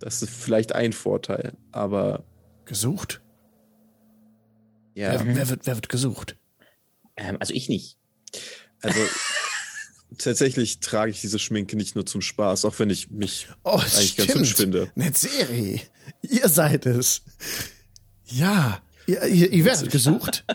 Das 0.00 0.22
ist 0.22 0.30
vielleicht 0.30 0.74
ein 0.74 0.92
Vorteil, 0.92 1.56
aber. 1.70 2.24
Gesucht? 2.64 3.20
Ja. 4.94 5.12
Wer, 5.12 5.36
wer, 5.36 5.48
wird, 5.48 5.66
wer 5.66 5.74
wird 5.76 5.88
gesucht? 5.88 6.36
Ähm, 7.16 7.36
also 7.38 7.52
ich 7.54 7.68
nicht. 7.68 7.98
Also 8.80 8.98
tatsächlich 10.18 10.80
trage 10.80 11.10
ich 11.10 11.20
diese 11.20 11.38
Schminke 11.38 11.76
nicht 11.76 11.94
nur 11.94 12.06
zum 12.06 12.22
Spaß, 12.22 12.64
auch 12.64 12.78
wenn 12.78 12.90
ich 12.90 13.10
mich 13.10 13.48
oh, 13.64 13.72
eigentlich 13.72 14.12
stimmt. 14.12 14.28
ganz 14.28 14.40
hübsch 14.40 14.54
finde. 14.54 14.90
Netzeri, 14.94 15.82
ihr 16.22 16.48
seid 16.48 16.86
es. 16.86 17.22
Ja, 18.26 18.80
ihr, 19.06 19.24
ihr, 19.26 19.52
ihr 19.52 19.64
werdet 19.64 19.90
gesucht. 19.90 20.44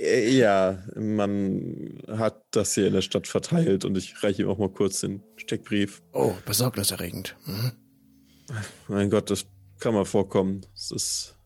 Äh, 0.00 0.30
ja, 0.30 0.78
man 0.96 1.98
hat 2.08 2.42
das 2.52 2.74
hier 2.74 2.86
in 2.86 2.94
der 2.94 3.02
Stadt 3.02 3.26
verteilt 3.26 3.84
und 3.84 3.96
ich 3.98 4.22
reiche 4.22 4.42
ihm 4.42 4.48
auch 4.48 4.58
mal 4.58 4.70
kurz 4.70 5.00
den 5.00 5.22
Steckbrief. 5.36 6.02
Oh, 6.12 6.32
besorgniserregend. 6.46 7.36
Mhm. 7.44 7.72
Mein 8.88 9.10
Gott, 9.10 9.30
das 9.30 9.46
kann 9.78 9.94
mal 9.94 10.04
vorkommen. 10.04 10.62
Es 10.74 10.90
ist, 10.90 11.36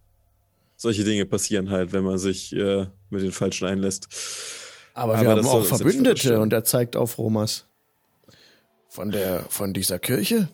solche 0.76 1.04
Dinge 1.04 1.26
passieren 1.26 1.70
halt, 1.70 1.92
wenn 1.92 2.04
man 2.04 2.18
sich 2.18 2.54
äh, 2.54 2.86
mit 3.10 3.22
den 3.22 3.32
Falschen 3.32 3.66
einlässt. 3.66 4.08
Aber, 4.94 5.20
wir 5.20 5.30
Aber 5.30 5.42
haben 5.42 5.46
auch 5.46 5.64
Verbündete 5.64 6.40
und 6.40 6.52
er 6.52 6.64
zeigt 6.64 6.96
auf 6.96 7.18
Romas. 7.18 7.66
Von 8.88 9.10
der, 9.10 9.40
von 9.48 9.72
dieser 9.74 9.98
Kirche? 9.98 10.48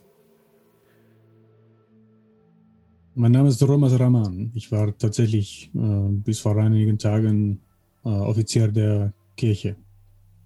Mein 3.15 3.33
Name 3.33 3.51
ist 3.51 3.63
Romas 3.63 4.01
Raman. 4.01 4.51
Ich 4.55 4.73
war 4.73 4.97
tatsächlich 4.97 5.71
äh, 5.75 6.09
bis 6.09 6.41
vor 6.41 6.57
einigen 6.57 6.97
Tagen 6.97 7.61
äh, 8.05 8.09
Offizier 8.09 8.69
der 8.69 9.13
Kirche, 9.37 9.77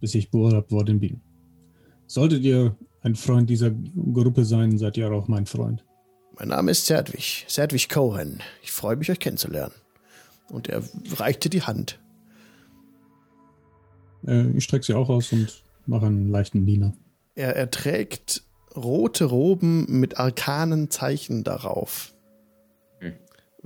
bis 0.01 0.15
ich 0.15 0.31
beurlaubt 0.31 0.71
worden 0.71 1.01
bin. 1.01 1.21
Solltet 2.07 2.43
ihr 2.43 2.77
ein 3.03 3.15
Freund 3.15 3.51
dieser 3.51 3.71
Gruppe 3.71 4.45
sein, 4.45 4.79
seid 4.79 4.97
ihr 4.97 5.11
auch 5.13 5.29
mein 5.29 5.47
Freund. 5.47 5.85
Mein 6.39 6.49
Name 6.49 6.71
ist 6.73 6.87
Serdwig, 6.87 7.45
Serdwig 7.49 7.89
Cohen. 7.89 8.41
Ich 8.63 8.73
freue 8.73 8.97
mich, 8.97 9.11
euch 9.11 9.21
kennenzulernen. 9.21 9.75
Und 10.49 10.69
er 10.69 10.83
reichte 11.17 11.49
die 11.49 11.63
Hand. 11.63 12.01
Äh, 14.27 14.49
ich 14.51 14.65
strecke 14.65 14.85
sie 14.85 14.95
auch 14.95 15.09
aus 15.09 15.33
und 15.33 15.63
mache 15.87 16.07
einen 16.07 16.29
leichten 16.29 16.67
Diener. 16.67 16.95
Er, 17.35 17.57
er 17.57 17.71
trägt 17.71 18.43
rote 18.77 19.27
Roben 19.27 20.01
mit 20.01 20.19
arkanen 20.19 20.91
Zeichen 20.91 21.45
darauf 21.45 22.14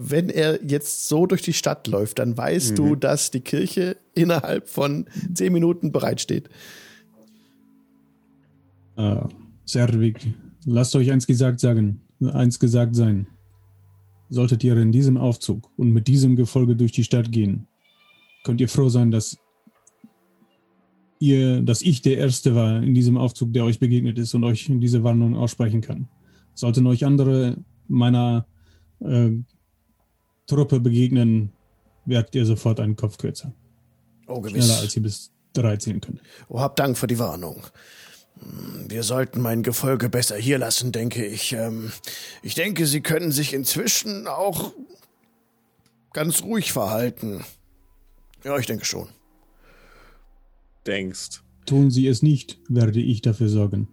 wenn 0.01 0.31
er 0.31 0.65
jetzt 0.65 1.09
so 1.09 1.27
durch 1.27 1.43
die 1.43 1.53
Stadt 1.53 1.89
läuft, 1.89 2.21
dann 2.21 2.37
weißt 2.37 2.71
mhm. 2.71 2.77
du, 2.77 2.95
dass 2.95 3.33
die 3.33 3.41
Kirche 3.41 3.97
innerhalb 4.15 4.69
von 4.69 5.07
zehn 5.35 5.53
Minuten 5.53 5.91
bereitsteht. 5.91 6.49
Äh, 8.97 9.23
Servik, 9.65 10.33
lasst 10.65 10.95
euch 10.95 11.11
eins 11.11 11.27
gesagt 11.27 11.59
sagen, 11.59 12.01
eins 12.21 12.61
gesagt 12.61 12.95
sein. 12.95 13.27
Solltet 14.31 14.63
ihr 14.63 14.77
in 14.77 14.93
diesem 14.93 15.17
Aufzug 15.17 15.69
und 15.77 15.91
mit 15.91 16.07
diesem 16.07 16.37
Gefolge 16.37 16.77
durch 16.77 16.93
die 16.93 17.05
Stadt 17.05 17.33
gehen, 17.33 17.67
könnt 18.45 18.61
ihr 18.61 18.69
froh 18.69 18.89
sein, 18.89 19.11
dass 19.11 19.37
ihr, 21.19 21.61
dass 21.61 21.83
ich 21.83 22.03
der 22.03 22.19
Erste 22.19 22.55
war 22.55 22.81
in 22.85 22.95
diesem 22.95 23.17
Aufzug, 23.17 23.53
der 23.53 23.65
euch 23.65 23.81
begegnet 23.81 24.17
ist 24.17 24.33
und 24.35 24.45
euch 24.45 24.71
diese 24.71 25.03
Warnung 25.03 25.35
aussprechen 25.35 25.81
kann. 25.81 26.09
Sollten 26.55 26.87
euch 26.87 27.05
andere 27.05 27.57
meiner 27.89 28.47
äh, 29.01 29.31
Truppe 30.49 30.81
begegnen, 30.81 31.53
werdet 32.05 32.35
ihr 32.35 32.45
sofort 32.45 32.81
einen 32.81 32.97
Kopf 32.97 33.19
kürzer. 33.19 33.53
Oh, 34.27 34.41
gewiss. 34.41 34.65
Schneller, 34.65 34.81
als 34.81 34.97
ihr 34.97 35.03
bis 35.03 35.31
drei 35.53 35.77
zählen 35.77 36.01
könnt. 36.01 36.21
Oh, 36.49 36.61
hab 36.61 36.75
Dank 36.77 36.99
für 36.99 37.07
die 37.07 37.19
Warnung. 37.19 37.67
Hm, 38.41 38.91
wir 38.91 39.03
sollten 39.03 39.41
mein 39.41 39.63
Gefolge 39.63 40.09
besser 40.09 40.37
hier 40.37 40.59
lassen, 40.59 40.91
denke 40.91 41.25
ich. 41.25 41.53
Ähm, 41.53 41.93
ich 42.43 42.55
denke, 42.55 42.87
sie 42.87 43.03
können 43.03 43.31
sich 43.31 43.53
inzwischen 43.53 44.27
auch 44.27 44.73
ganz 46.13 46.43
ruhig 46.43 46.73
verhalten. 46.73 47.45
Ja, 48.43 48.59
ich 48.59 48.67
denke 48.67 48.85
schon. 48.85 49.09
Denkst. 50.87 51.43
Tun 51.67 51.91
sie 51.91 52.07
es 52.07 52.23
nicht, 52.23 52.59
werde 52.69 53.01
ich 53.01 53.21
dafür 53.21 53.49
sorgen. 53.49 53.89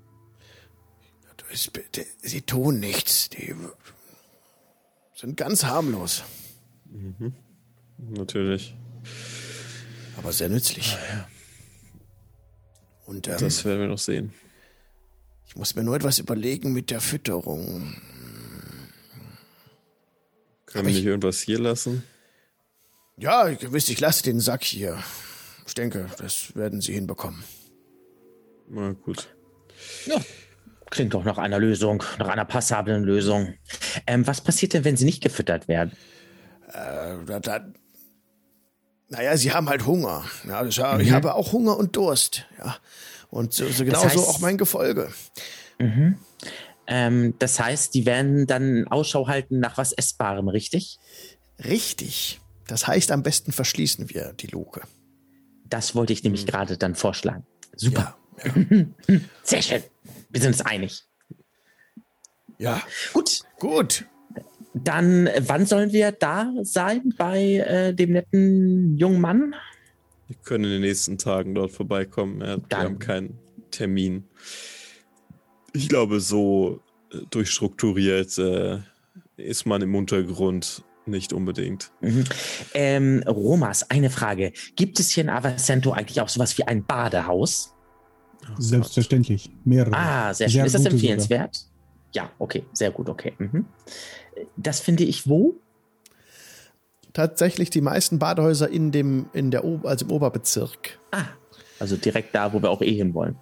Sie 2.21 2.41
tun 2.41 2.79
nichts. 2.79 3.29
Die 3.29 3.53
sind 5.13 5.37
ganz 5.37 5.63
harmlos. 5.63 6.23
Mhm. 6.95 7.33
Natürlich. 7.97 8.75
Aber 10.17 10.31
sehr 10.31 10.49
nützlich. 10.49 10.95
Ah, 10.95 11.15
ja. 11.15 11.27
Und, 13.05 13.27
ähm, 13.27 13.37
das 13.39 13.65
werden 13.65 13.81
wir 13.81 13.87
noch 13.87 13.99
sehen. 13.99 14.33
Ich 15.47 15.55
muss 15.55 15.75
mir 15.75 15.83
nur 15.83 15.95
etwas 15.95 16.19
überlegen 16.19 16.73
mit 16.73 16.89
der 16.89 17.01
Fütterung. 17.01 17.95
Können 20.65 20.87
wir 20.87 20.93
nicht 20.93 21.05
irgendwas 21.05 21.41
hier 21.41 21.59
lassen? 21.59 22.03
Ja, 23.17 23.49
gewiss, 23.49 23.87
ich 23.89 23.99
lasse 23.99 24.23
den 24.23 24.39
Sack 24.39 24.63
hier. 24.63 25.01
Ich 25.67 25.73
denke, 25.73 26.09
das 26.17 26.55
werden 26.55 26.81
sie 26.81 26.93
hinbekommen. 26.93 27.43
Na 28.67 28.91
gut. 28.91 29.29
Ja, 30.05 30.19
klingt 30.89 31.13
doch 31.13 31.23
nach 31.23 31.37
einer 31.37 31.59
Lösung, 31.59 32.03
nach 32.19 32.27
einer 32.27 32.45
passablen 32.45 33.03
Lösung. 33.03 33.53
Ähm, 34.07 34.25
was 34.27 34.41
passiert 34.41 34.73
denn, 34.73 34.83
wenn 34.83 34.97
sie 34.97 35.05
nicht 35.05 35.21
gefüttert 35.21 35.67
werden? 35.67 35.91
Äh, 36.73 37.39
da, 37.41 37.65
naja, 39.09 39.37
sie 39.37 39.51
haben 39.51 39.69
halt 39.69 39.85
Hunger. 39.85 40.25
Ja, 40.47 40.63
das, 40.63 40.77
mhm. 40.77 41.01
Ich 41.01 41.11
habe 41.11 41.35
auch 41.35 41.51
Hunger 41.51 41.77
und 41.77 41.95
Durst. 41.95 42.45
Ja. 42.57 42.77
Und 43.29 43.53
so, 43.53 43.67
so 43.69 43.85
genauso 43.85 44.05
das 44.05 44.15
heißt, 44.15 44.27
auch 44.27 44.39
mein 44.39 44.57
Gefolge. 44.57 45.11
Mhm. 45.79 46.17
Ähm, 46.87 47.33
das 47.39 47.59
heißt, 47.59 47.93
die 47.93 48.05
werden 48.05 48.47
dann 48.47 48.87
Ausschau 48.87 49.27
halten 49.27 49.59
nach 49.59 49.77
was 49.77 49.91
Essbarem, 49.91 50.47
richtig? 50.47 50.99
Richtig. 51.63 52.39
Das 52.67 52.87
heißt, 52.87 53.11
am 53.11 53.23
besten 53.23 53.51
verschließen 53.51 54.09
wir 54.09 54.33
die 54.33 54.47
Luke. 54.47 54.81
Das 55.65 55.95
wollte 55.95 56.13
ich 56.13 56.23
nämlich 56.23 56.43
mhm. 56.43 56.49
gerade 56.49 56.77
dann 56.77 56.95
vorschlagen. 56.95 57.45
Super. 57.75 58.17
Ja, 58.43 58.53
ja. 59.07 59.19
Sehr 59.43 59.61
schön. 59.61 59.83
Wir 60.29 60.41
sind 60.41 60.53
uns 60.53 60.61
einig. 60.61 61.03
Ja. 62.57 62.81
Gut. 63.13 63.41
Gut. 63.59 64.05
Dann, 64.83 65.29
wann 65.39 65.65
sollen 65.65 65.93
wir 65.93 66.11
da 66.11 66.51
sein 66.63 67.13
bei 67.17 67.55
äh, 67.55 67.93
dem 67.93 68.11
netten 68.11 68.97
jungen 68.97 69.21
Mann? 69.21 69.55
Wir 70.27 70.35
können 70.43 70.65
in 70.65 70.71
den 70.71 70.81
nächsten 70.81 71.17
Tagen 71.17 71.55
dort 71.55 71.71
vorbeikommen. 71.71 72.41
Ja, 72.41 72.57
wir 72.57 72.77
haben 72.77 72.99
keinen 72.99 73.39
Termin. 73.71 74.25
Ich 75.73 75.87
glaube, 75.87 76.19
so 76.19 76.81
äh, 77.13 77.19
durchstrukturiert 77.29 78.37
äh, 78.37 78.79
ist 79.37 79.65
man 79.65 79.81
im 79.81 79.95
Untergrund 79.95 80.83
nicht 81.05 81.31
unbedingt. 81.31 81.91
Mhm. 82.01 82.23
Ähm, 82.73 83.23
Romas, 83.27 83.89
eine 83.89 84.09
Frage. 84.09 84.51
Gibt 84.75 84.99
es 84.99 85.11
hier 85.11 85.23
in 85.23 85.29
Avacento 85.29 85.91
eigentlich 85.91 86.19
auch 86.19 86.29
sowas 86.29 86.57
wie 86.57 86.63
ein 86.63 86.83
Badehaus? 86.83 87.73
Selbstverständlich. 88.57 89.49
Mehrere. 89.63 89.95
Ah, 89.95 90.33
sehr 90.33 90.49
schön. 90.49 90.53
Sehr 90.53 90.65
ist 90.65 90.75
das 90.75 90.85
empfehlenswert? 90.85 91.55
Sogar. 91.55 91.71
Ja, 92.13 92.31
okay, 92.39 92.63
sehr 92.73 92.91
gut, 92.91 93.09
okay. 93.09 93.33
Mhm. 93.37 93.65
Das 94.57 94.79
finde 94.79 95.03
ich 95.03 95.27
wo? 95.27 95.55
Tatsächlich 97.13 97.69
die 97.69 97.81
meisten 97.81 98.19
Badehäuser 98.19 98.69
in 98.69 98.91
dem, 98.91 99.29
in 99.33 99.51
der, 99.51 99.63
also 99.83 100.05
im 100.05 100.11
Oberbezirk. 100.11 100.99
Ah, 101.11 101.25
also 101.79 101.95
direkt 101.95 102.35
da, 102.35 102.53
wo 102.53 102.61
wir 102.61 102.69
auch 102.69 102.81
eh 102.81 102.93
hinwollen. 102.93 103.37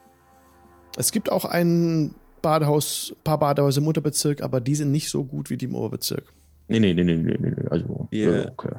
Es 0.98 1.12
gibt 1.12 1.32
auch 1.32 1.46
ein 1.46 2.14
Badehaus, 2.42 3.16
paar 3.24 3.40
Badehäuser 3.40 3.82
im 3.82 3.88
Unterbezirk, 3.88 4.42
aber 4.42 4.62
die 4.62 4.76
sind 4.76 4.92
nicht 4.92 5.10
so 5.10 5.24
gut 5.24 5.50
wie 5.50 5.58
die 5.58 5.66
im 5.66 5.76
Oberbezirk. 5.76 6.32
Nee, 6.68 6.80
nee, 6.80 6.94
nee, 6.94 7.04
nee, 7.04 7.16
nee, 7.16 7.38
nee. 7.40 7.68
Also, 7.70 8.08
wir, 8.12 8.52
okay. 8.52 8.76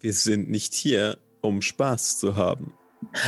wir 0.00 0.12
sind 0.12 0.50
nicht 0.50 0.74
hier, 0.74 1.18
um 1.40 1.62
Spaß 1.62 2.18
zu 2.18 2.36
haben. 2.36 2.72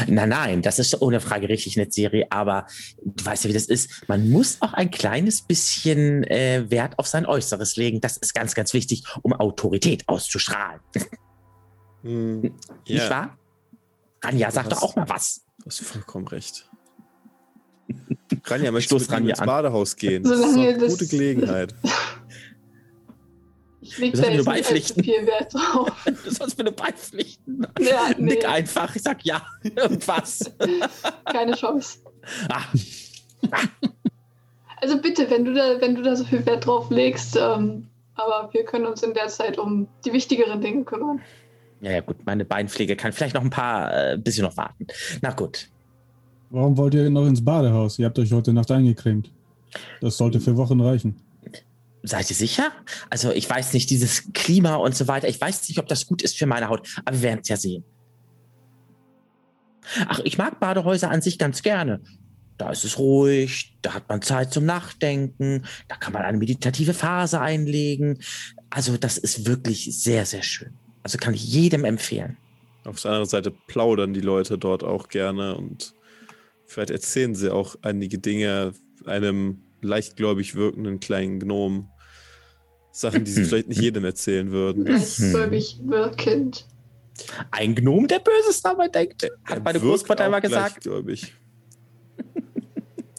Nein, 0.07 0.29
nein, 0.29 0.63
das 0.63 0.79
ist 0.79 1.01
ohne 1.03 1.21
Frage 1.21 1.49
richtig 1.49 1.79
eine 1.79 1.91
Serie, 1.91 2.27
aber 2.31 2.67
du 3.03 3.25
weißt 3.25 3.45
ja, 3.45 3.51
wie 3.51 3.55
das 3.55 3.67
ist. 3.67 4.09
Man 4.09 4.31
muss 4.31 4.59
auch 4.61 4.73
ein 4.73 4.91
kleines 4.91 5.43
bisschen 5.43 6.25
äh, 6.25 6.65
Wert 6.71 6.99
auf 6.99 7.07
sein 7.07 7.27
Äußeres 7.27 7.77
legen. 7.77 8.01
Das 8.01 8.17
ist 8.17 8.35
ganz, 8.35 8.55
ganz 8.55 8.73
wichtig, 8.73 9.05
um 9.23 9.33
Autorität 9.33 10.09
auszustrahlen. 10.09 10.81
Mm, 12.03 12.41
Nicht 12.41 12.55
ja. 12.87 13.11
wahr? 13.11 13.39
Ranja, 14.23 14.51
sag 14.51 14.69
doch 14.71 14.83
auch 14.83 14.97
mal 14.97 15.09
was. 15.09 15.43
Du 15.59 15.67
hast 15.67 15.81
vollkommen 15.81 16.27
recht. 16.29 16.69
Ranja, 18.45 18.71
möchtest 18.71 19.11
du 19.11 19.15
ins 19.15 19.39
Badehaus 19.39 19.97
gehen? 19.97 20.23
Das 20.23 20.39
ist 20.39 20.57
eine 20.57 20.79
gute 20.79 21.07
Gelegenheit. 21.07 21.75
Ich 23.85 23.99
leg 23.99 24.15
da 24.15 24.31
jetzt 24.31 24.73
nicht 24.73 24.95
viel 24.95 25.27
Wert 25.27 25.53
drauf. 25.53 25.93
Du 26.25 26.31
sollst 26.31 26.57
mir 26.57 26.65
nur 26.65 26.73
beipflichten. 26.73 27.67
Ja, 27.79 28.09
nee. 28.19 28.33
Nick 28.33 28.49
einfach. 28.49 28.97
Ich 28.97 29.03
sag 29.03 29.23
ja. 29.25 29.43
Irgendwas. 29.63 30.51
Keine 31.27 31.55
Chance. 31.55 31.99
Ah. 32.49 32.63
Also 34.81 34.99
bitte, 35.01 35.31
wenn 35.31 35.45
du 35.45 35.53
da, 35.53 35.81
wenn 35.81 35.95
du 35.95 36.03
da 36.03 36.17
so 36.17 36.25
viel 36.25 36.45
Wert 36.47 36.65
drauf 36.67 36.91
legst, 36.91 37.37
ähm, 37.37 37.87
aber 38.15 38.49
wir 38.53 38.65
können 38.65 38.87
uns 38.87 39.03
in 39.03 39.13
der 39.13 39.29
Zeit 39.29 39.59
um 39.59 39.87
die 40.07 40.15
wichtigeren 40.15 40.63
Dinge 40.63 40.85
kümmern. 40.85 41.21
Ja, 41.83 41.91
ja, 41.91 42.01
gut, 42.01 42.17
meine 42.25 42.47
Beinpflege 42.47 42.97
kann 42.97 43.13
vielleicht 43.13 43.35
noch 43.35 43.43
ein 43.43 43.51
paar 43.51 44.13
äh, 44.13 44.17
bisschen 44.17 44.45
noch 44.45 44.57
warten. 44.57 44.87
Na 45.21 45.31
gut. 45.33 45.69
Warum 46.49 46.79
wollt 46.79 46.95
ihr 46.95 47.11
noch 47.11 47.27
ins 47.27 47.45
Badehaus? 47.45 47.99
Ihr 47.99 48.07
habt 48.07 48.19
euch 48.19 48.33
heute 48.33 48.55
Nacht 48.55 48.71
eingecremt. 48.71 49.31
Das 50.01 50.17
sollte 50.17 50.41
für 50.41 50.57
Wochen 50.57 50.81
reichen. 50.81 51.17
Seid 52.07 52.29
ihr 52.29 52.37
sicher? 52.37 52.71
Also 53.09 53.33
ich 53.33 53.49
weiß 53.49 53.73
nicht, 53.73 53.89
dieses 53.89 54.31
Klima 54.35 54.77
und 54.77 54.95
so 54.95 55.09
weiter, 55.09 55.27
ich 55.27 55.41
weiß 55.41 55.67
nicht, 55.69 55.79
ob 55.79 55.89
das 55.89 56.07
gut 56.07 56.21
ist 56.21 56.39
für 56.39 56.45
meine 56.45 56.69
Haut, 56.69 56.87
aber 57.07 57.17
wir 57.17 57.23
werden 57.23 57.41
es 57.43 57.49
ja 57.49 57.57
sehen. 57.57 57.83
Ach, 60.07 60.21
ich 60.23 60.37
mag 60.37 60.61
Badehäuser 60.61 61.11
an 61.11 61.23
sich 61.23 61.39
ganz 61.39 61.63
gerne. 61.63 62.03
Da 62.59 62.71
ist 62.71 62.85
es 62.85 62.99
ruhig, 62.99 63.79
da 63.81 63.95
hat 63.95 64.09
man 64.11 64.21
Zeit 64.21 64.53
zum 64.53 64.67
Nachdenken, 64.67 65.65
da 65.89 65.97
kann 65.97 66.13
man 66.13 66.23
eine 66.23 66.37
meditative 66.37 66.93
Phase 66.93 67.41
einlegen. 67.41 68.19
Also 68.69 68.99
das 68.99 69.17
ist 69.17 69.47
wirklich 69.47 69.99
sehr, 69.99 70.27
sehr 70.27 70.43
schön. 70.43 70.75
Also 71.03 71.17
kann 71.17 71.33
ich 71.33 71.45
jedem 71.45 71.87
empfehlen. 71.87 72.37
Auf 72.85 73.01
der 73.01 73.13
anderen 73.13 73.31
Seite 73.31 73.51
plaudern 73.51 74.13
die 74.13 74.21
Leute 74.21 74.59
dort 74.59 74.85
auch 74.85 75.09
gerne 75.09 75.57
und 75.57 75.95
vielleicht 76.67 76.91
erzählen 76.91 77.35
sie 77.35 77.51
auch 77.51 77.77
einige 77.81 78.19
Dinge 78.19 78.75
einem 79.07 79.63
leichtgläubig 79.81 80.55
wirkenden 80.55 81.01
kleinen 81.01 81.41
Gnom. 81.41 81.91
Sachen, 82.95 83.25
die 83.25 83.33
sie 83.33 83.45
vielleicht 83.45 83.67
nicht 83.69 83.81
jedem 83.81 84.05
erzählen 84.05 84.53
würden. 84.53 84.85
Gleichgläubig 84.85 85.81
wirkend. 85.85 86.65
Ein 87.51 87.75
Gnom, 87.75 88.07
der 88.07 88.21
Böses 88.21 88.63
dabei 88.63 88.87
denkt, 88.87 89.29
hat 89.45 89.65
meine 89.65 89.81
Großmutter 89.81 90.27
immer 90.27 90.41
gesagt. 90.41 90.75
Gleichgläubig. 90.75 91.35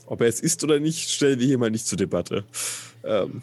Ob 0.05 0.21
er 0.21 0.27
es 0.27 0.39
ist 0.39 0.63
oder 0.63 0.79
nicht, 0.79 1.09
stellen 1.09 1.39
wir 1.39 1.45
hier 1.45 1.57
mal 1.57 1.71
nicht 1.71 1.85
zur 1.85 1.97
Debatte. 1.97 2.45
Ähm, 3.03 3.41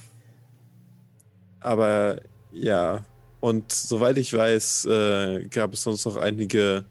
aber 1.61 2.23
ja, 2.51 3.05
und 3.41 3.71
soweit 3.71 4.17
ich 4.17 4.33
weiß, 4.33 4.87
äh, 4.87 5.45
gab 5.51 5.75
es 5.75 5.83
sonst 5.83 6.07
noch 6.07 6.17
einige 6.17 6.87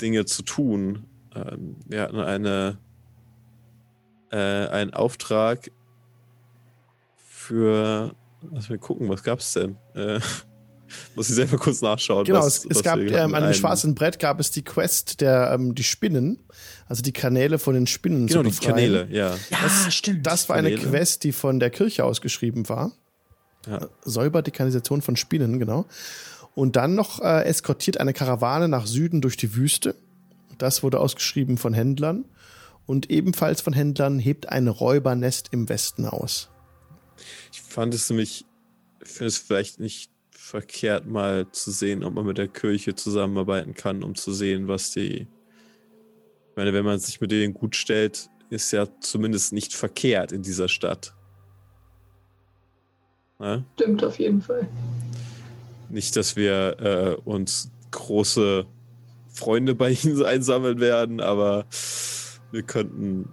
Dinge 0.00 0.24
zu 0.24 0.42
tun. 0.42 1.04
Ähm, 1.34 1.76
wir 1.86 2.00
hatten 2.00 2.20
eine, 2.20 2.78
äh, 4.30 4.36
einen 4.38 4.94
Auftrag 4.94 5.70
für 7.16 8.14
Lass 8.52 8.68
mal 8.68 8.78
gucken, 8.78 9.08
was 9.08 9.22
gab's 9.22 9.52
denn? 9.54 9.76
Äh, 9.94 10.20
muss 11.16 11.28
ich 11.28 11.34
selber 11.34 11.58
kurz 11.58 11.80
nachschauen. 11.82 12.24
Genau, 12.24 12.40
was, 12.40 12.64
es, 12.64 12.76
es 12.78 12.82
gab 12.82 12.98
ähm, 12.98 13.34
an 13.34 13.42
dem 13.42 13.54
schwarzen 13.54 13.94
Brett 13.94 14.18
gab 14.18 14.40
es 14.40 14.50
die 14.50 14.62
Quest 14.62 15.20
der 15.20 15.52
ähm, 15.52 15.74
die 15.74 15.82
Spinnen, 15.84 16.38
also 16.86 17.02
die 17.02 17.12
Kanäle 17.12 17.58
von 17.58 17.74
den 17.74 17.86
Spinnen 17.86 18.26
genau, 18.26 18.42
zu 18.42 18.48
befreien. 18.48 18.60
die 18.60 18.66
Kanäle, 18.66 19.08
ja. 19.10 19.30
Ja, 19.50 19.58
das, 19.62 19.94
stimmt. 19.94 20.26
Das 20.26 20.48
war 20.48 20.56
eine 20.56 20.74
Quest, 20.74 21.24
die 21.24 21.32
von 21.32 21.60
der 21.60 21.70
Kirche 21.70 22.04
ausgeschrieben 22.04 22.68
war. 22.68 22.92
Ja. 23.66 23.88
Säuber 24.04 24.42
die 24.42 24.52
Kanalisation 24.52 25.02
von 25.02 25.16
Spinnen, 25.16 25.58
genau. 25.58 25.86
Und 26.54 26.76
dann 26.76 26.94
noch 26.94 27.20
äh, 27.20 27.44
eskortiert 27.44 27.98
eine 28.00 28.12
Karawane 28.12 28.68
nach 28.68 28.86
Süden 28.86 29.20
durch 29.20 29.36
die 29.36 29.56
Wüste. 29.56 29.94
Das 30.58 30.82
wurde 30.82 31.00
ausgeschrieben 31.00 31.58
von 31.58 31.74
Händlern. 31.74 32.24
Und 32.86 33.10
ebenfalls 33.10 33.60
von 33.60 33.72
Händlern 33.72 34.18
hebt 34.18 34.48
ein 34.48 34.68
Räubernest 34.68 35.48
im 35.50 35.68
Westen 35.68 36.06
aus. 36.06 36.48
Ich 37.52 37.60
fand 37.60 37.94
es 37.94 38.08
nämlich, 38.10 38.44
finde 39.02 39.28
es 39.28 39.38
vielleicht 39.38 39.80
nicht 39.80 40.10
verkehrt, 40.30 41.06
mal 41.06 41.50
zu 41.50 41.70
sehen, 41.70 42.04
ob 42.04 42.14
man 42.14 42.26
mit 42.26 42.38
der 42.38 42.48
Kirche 42.48 42.94
zusammenarbeiten 42.94 43.74
kann, 43.74 44.02
um 44.02 44.14
zu 44.14 44.32
sehen, 44.32 44.68
was 44.68 44.92
die. 44.92 45.22
Ich 45.22 46.56
meine, 46.56 46.72
wenn 46.72 46.84
man 46.84 46.98
sich 46.98 47.20
mit 47.20 47.30
denen 47.32 47.52
gut 47.52 47.76
stellt, 47.76 48.30
ist 48.48 48.72
ja 48.72 48.86
zumindest 49.00 49.52
nicht 49.52 49.74
verkehrt 49.74 50.32
in 50.32 50.42
dieser 50.42 50.68
Stadt. 50.68 51.14
Na? 53.38 53.64
Stimmt 53.74 54.04
auf 54.04 54.18
jeden 54.18 54.40
Fall. 54.40 54.68
Nicht, 55.90 56.16
dass 56.16 56.36
wir 56.36 56.76
äh, 56.80 57.28
uns 57.28 57.70
große 57.90 58.66
Freunde 59.28 59.74
bei 59.74 59.90
ihnen 59.90 60.22
einsammeln 60.24 60.80
werden, 60.80 61.20
aber 61.20 61.66
wir 62.50 62.62
könnten 62.62 63.28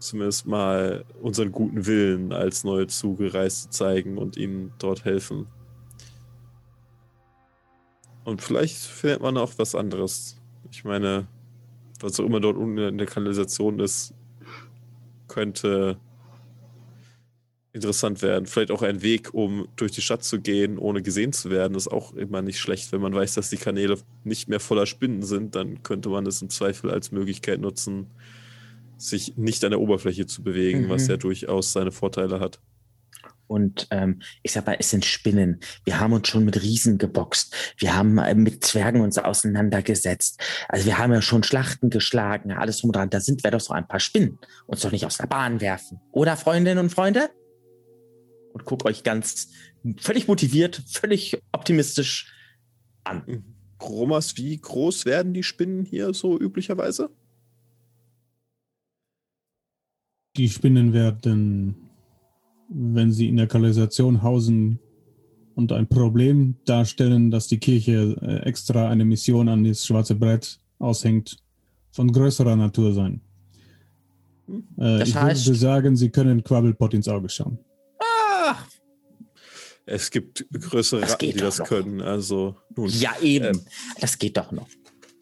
zumindest 0.00 0.46
mal 0.46 1.04
unseren 1.20 1.52
guten 1.52 1.86
Willen 1.86 2.32
als 2.32 2.64
neue 2.64 2.86
Zugereiste 2.86 3.70
zeigen 3.70 4.18
und 4.18 4.36
ihnen 4.36 4.72
dort 4.78 5.04
helfen. 5.04 5.46
Und 8.24 8.42
vielleicht 8.42 8.76
findet 8.76 9.22
man 9.22 9.36
auch 9.36 9.52
was 9.56 9.74
anderes. 9.74 10.38
Ich 10.72 10.84
meine, 10.84 11.26
was 12.00 12.18
auch 12.18 12.24
immer 12.24 12.40
dort 12.40 12.56
unten 12.56 12.78
in 12.78 12.98
der 12.98 13.06
Kanalisation 13.06 13.78
ist, 13.80 14.14
könnte 15.28 15.98
interessant 17.72 18.20
werden. 18.22 18.46
Vielleicht 18.46 18.72
auch 18.72 18.82
ein 18.82 19.02
Weg, 19.02 19.32
um 19.32 19.68
durch 19.76 19.92
die 19.92 20.00
Stadt 20.00 20.24
zu 20.24 20.40
gehen, 20.40 20.76
ohne 20.78 21.02
gesehen 21.02 21.32
zu 21.32 21.50
werden, 21.50 21.76
ist 21.76 21.88
auch 21.88 22.14
immer 22.14 22.42
nicht 22.42 22.58
schlecht. 22.58 22.90
Wenn 22.92 23.00
man 23.00 23.14
weiß, 23.14 23.34
dass 23.34 23.50
die 23.50 23.56
Kanäle 23.56 23.98
nicht 24.24 24.48
mehr 24.48 24.60
voller 24.60 24.86
Spinnen 24.86 25.22
sind, 25.22 25.54
dann 25.54 25.82
könnte 25.82 26.08
man 26.08 26.26
es 26.26 26.42
im 26.42 26.50
Zweifel 26.50 26.90
als 26.90 27.12
Möglichkeit 27.12 27.60
nutzen, 27.60 28.08
sich 29.00 29.36
nicht 29.36 29.64
an 29.64 29.70
der 29.70 29.80
Oberfläche 29.80 30.26
zu 30.26 30.42
bewegen, 30.42 30.84
mhm. 30.84 30.88
was 30.88 31.06
ja 31.06 31.16
durchaus 31.16 31.72
seine 31.72 31.92
Vorteile 31.92 32.40
hat. 32.40 32.60
Und 33.50 33.88
ähm, 33.90 34.22
ich 34.44 34.52
sag 34.52 34.66
mal, 34.66 34.76
es 34.78 34.90
sind 34.90 35.04
Spinnen. 35.04 35.58
Wir 35.84 35.98
haben 35.98 36.12
uns 36.12 36.28
schon 36.28 36.44
mit 36.44 36.62
Riesen 36.62 36.98
geboxt. 36.98 37.52
Wir 37.78 37.96
haben 37.96 38.16
äh, 38.18 38.32
mit 38.32 38.62
Zwergen 38.62 39.00
uns 39.00 39.18
auseinandergesetzt. 39.18 40.40
Also 40.68 40.86
wir 40.86 40.98
haben 40.98 41.12
ja 41.12 41.20
schon 41.20 41.42
Schlachten 41.42 41.90
geschlagen, 41.90 42.52
alles 42.52 42.78
drum 42.78 42.90
und 42.90 42.96
dran. 42.96 43.10
Da 43.10 43.18
sind 43.18 43.42
wir 43.42 43.50
doch 43.50 43.60
so 43.60 43.74
ein 43.74 43.88
paar 43.88 43.98
Spinnen. 43.98 44.38
Uns 44.66 44.82
doch 44.82 44.92
nicht 44.92 45.04
aus 45.04 45.16
der 45.16 45.26
Bahn 45.26 45.60
werfen. 45.60 46.00
Oder, 46.12 46.36
Freundinnen 46.36 46.78
und 46.78 46.90
Freunde? 46.90 47.28
Und 48.52 48.64
guck 48.66 48.84
euch 48.84 49.02
ganz 49.02 49.48
völlig 49.96 50.28
motiviert, 50.28 50.82
völlig 50.86 51.42
optimistisch 51.50 52.32
an. 53.02 53.42
Gromas, 53.78 54.36
wie 54.36 54.58
groß 54.58 55.06
werden 55.06 55.34
die 55.34 55.42
Spinnen 55.42 55.84
hier 55.84 56.14
so 56.14 56.38
üblicherweise? 56.38 57.10
Die 60.40 60.48
Spinnen 60.48 60.94
werden, 60.94 61.90
wenn 62.70 63.12
sie 63.12 63.28
in 63.28 63.36
der 63.36 63.46
Kanalisation 63.46 64.22
hausen 64.22 64.78
und 65.54 65.70
ein 65.70 65.86
Problem 65.86 66.54
darstellen, 66.64 67.30
dass 67.30 67.46
die 67.46 67.58
Kirche 67.58 68.16
äh, 68.22 68.48
extra 68.48 68.88
eine 68.88 69.04
Mission 69.04 69.50
an 69.50 69.64
das 69.64 69.84
schwarze 69.84 70.14
Brett 70.14 70.58
aushängt, 70.78 71.36
von 71.90 72.10
größerer 72.10 72.56
Natur 72.56 72.94
sein. 72.94 73.20
Äh, 74.78 75.02
ich 75.02 75.14
heißt, 75.14 75.46
würde 75.46 75.58
sagen, 75.58 75.94
sie 75.94 76.08
können 76.08 76.42
Quabbelpot 76.42 76.94
ins 76.94 77.08
Auge 77.08 77.28
schauen. 77.28 77.58
Ah! 77.98 78.56
Es 79.84 80.10
gibt 80.10 80.46
größere 80.50 81.02
Ratten, 81.02 81.18
die 81.18 81.32
das 81.34 81.58
noch. 81.58 81.66
können. 81.66 82.00
Also, 82.00 82.56
nun, 82.74 82.88
ja, 82.88 83.10
eben. 83.20 83.56
Ähm, 83.56 83.60
das 84.00 84.18
geht 84.18 84.38
doch 84.38 84.52
noch. 84.52 84.68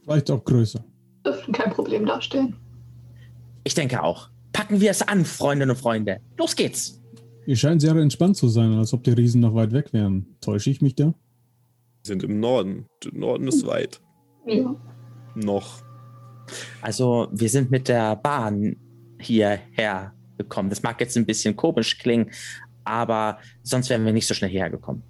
Vielleicht 0.05 0.31
auch 0.31 0.45
größer. 0.45 0.85
Dürften 1.27 1.51
kein 1.51 1.73
Problem 1.73 2.07
darstellen. 2.07 2.55
Ich 3.65 3.75
denke 3.75 4.01
auch. 4.01 4.31
Packen 4.59 4.81
wir 4.81 4.91
es 4.91 5.03
an, 5.03 5.25
Freundinnen 5.25 5.71
und 5.71 5.77
Freunde. 5.77 6.21
Los 6.37 6.57
geht's. 6.57 7.01
Ihr 7.47 7.55
scheint 7.55 7.81
sehr 7.81 7.95
entspannt 7.95 8.37
zu 8.37 8.49
sein, 8.49 8.73
als 8.73 8.93
ob 8.93 9.05
die 9.05 9.13
Riesen 9.13 9.41
noch 9.41 9.55
weit 9.55 9.71
weg 9.71 9.93
wären. 9.93 10.35
Täusche 10.41 10.71
ich 10.71 10.83
mich 10.83 10.97
da? 10.97 11.15
Sind 12.03 12.25
im 12.25 12.41
Norden. 12.41 12.87
Der 13.05 13.15
Norden 13.15 13.47
ist 13.47 13.65
weit. 13.69 14.01
Ja. 14.47 14.75
Noch. 15.37 15.85
Also, 16.83 17.29
wir 17.31 17.49
sind 17.49 17.71
mit 17.71 17.87
der 17.87 18.17
Bahn 18.17 18.75
hierher 19.21 20.13
gekommen. 20.37 20.71
Das 20.71 20.83
mag 20.83 21.01
jetzt 21.01 21.17
ein 21.17 21.25
bisschen 21.25 21.55
komisch 21.55 21.97
klingen, 21.97 22.33
aber 22.83 23.39
sonst 23.63 23.91
wären 23.91 24.05
wir 24.05 24.13
nicht 24.13 24.27
so 24.27 24.35
schnell 24.35 24.51
hierher 24.51 24.71
gekommen. 24.71 25.05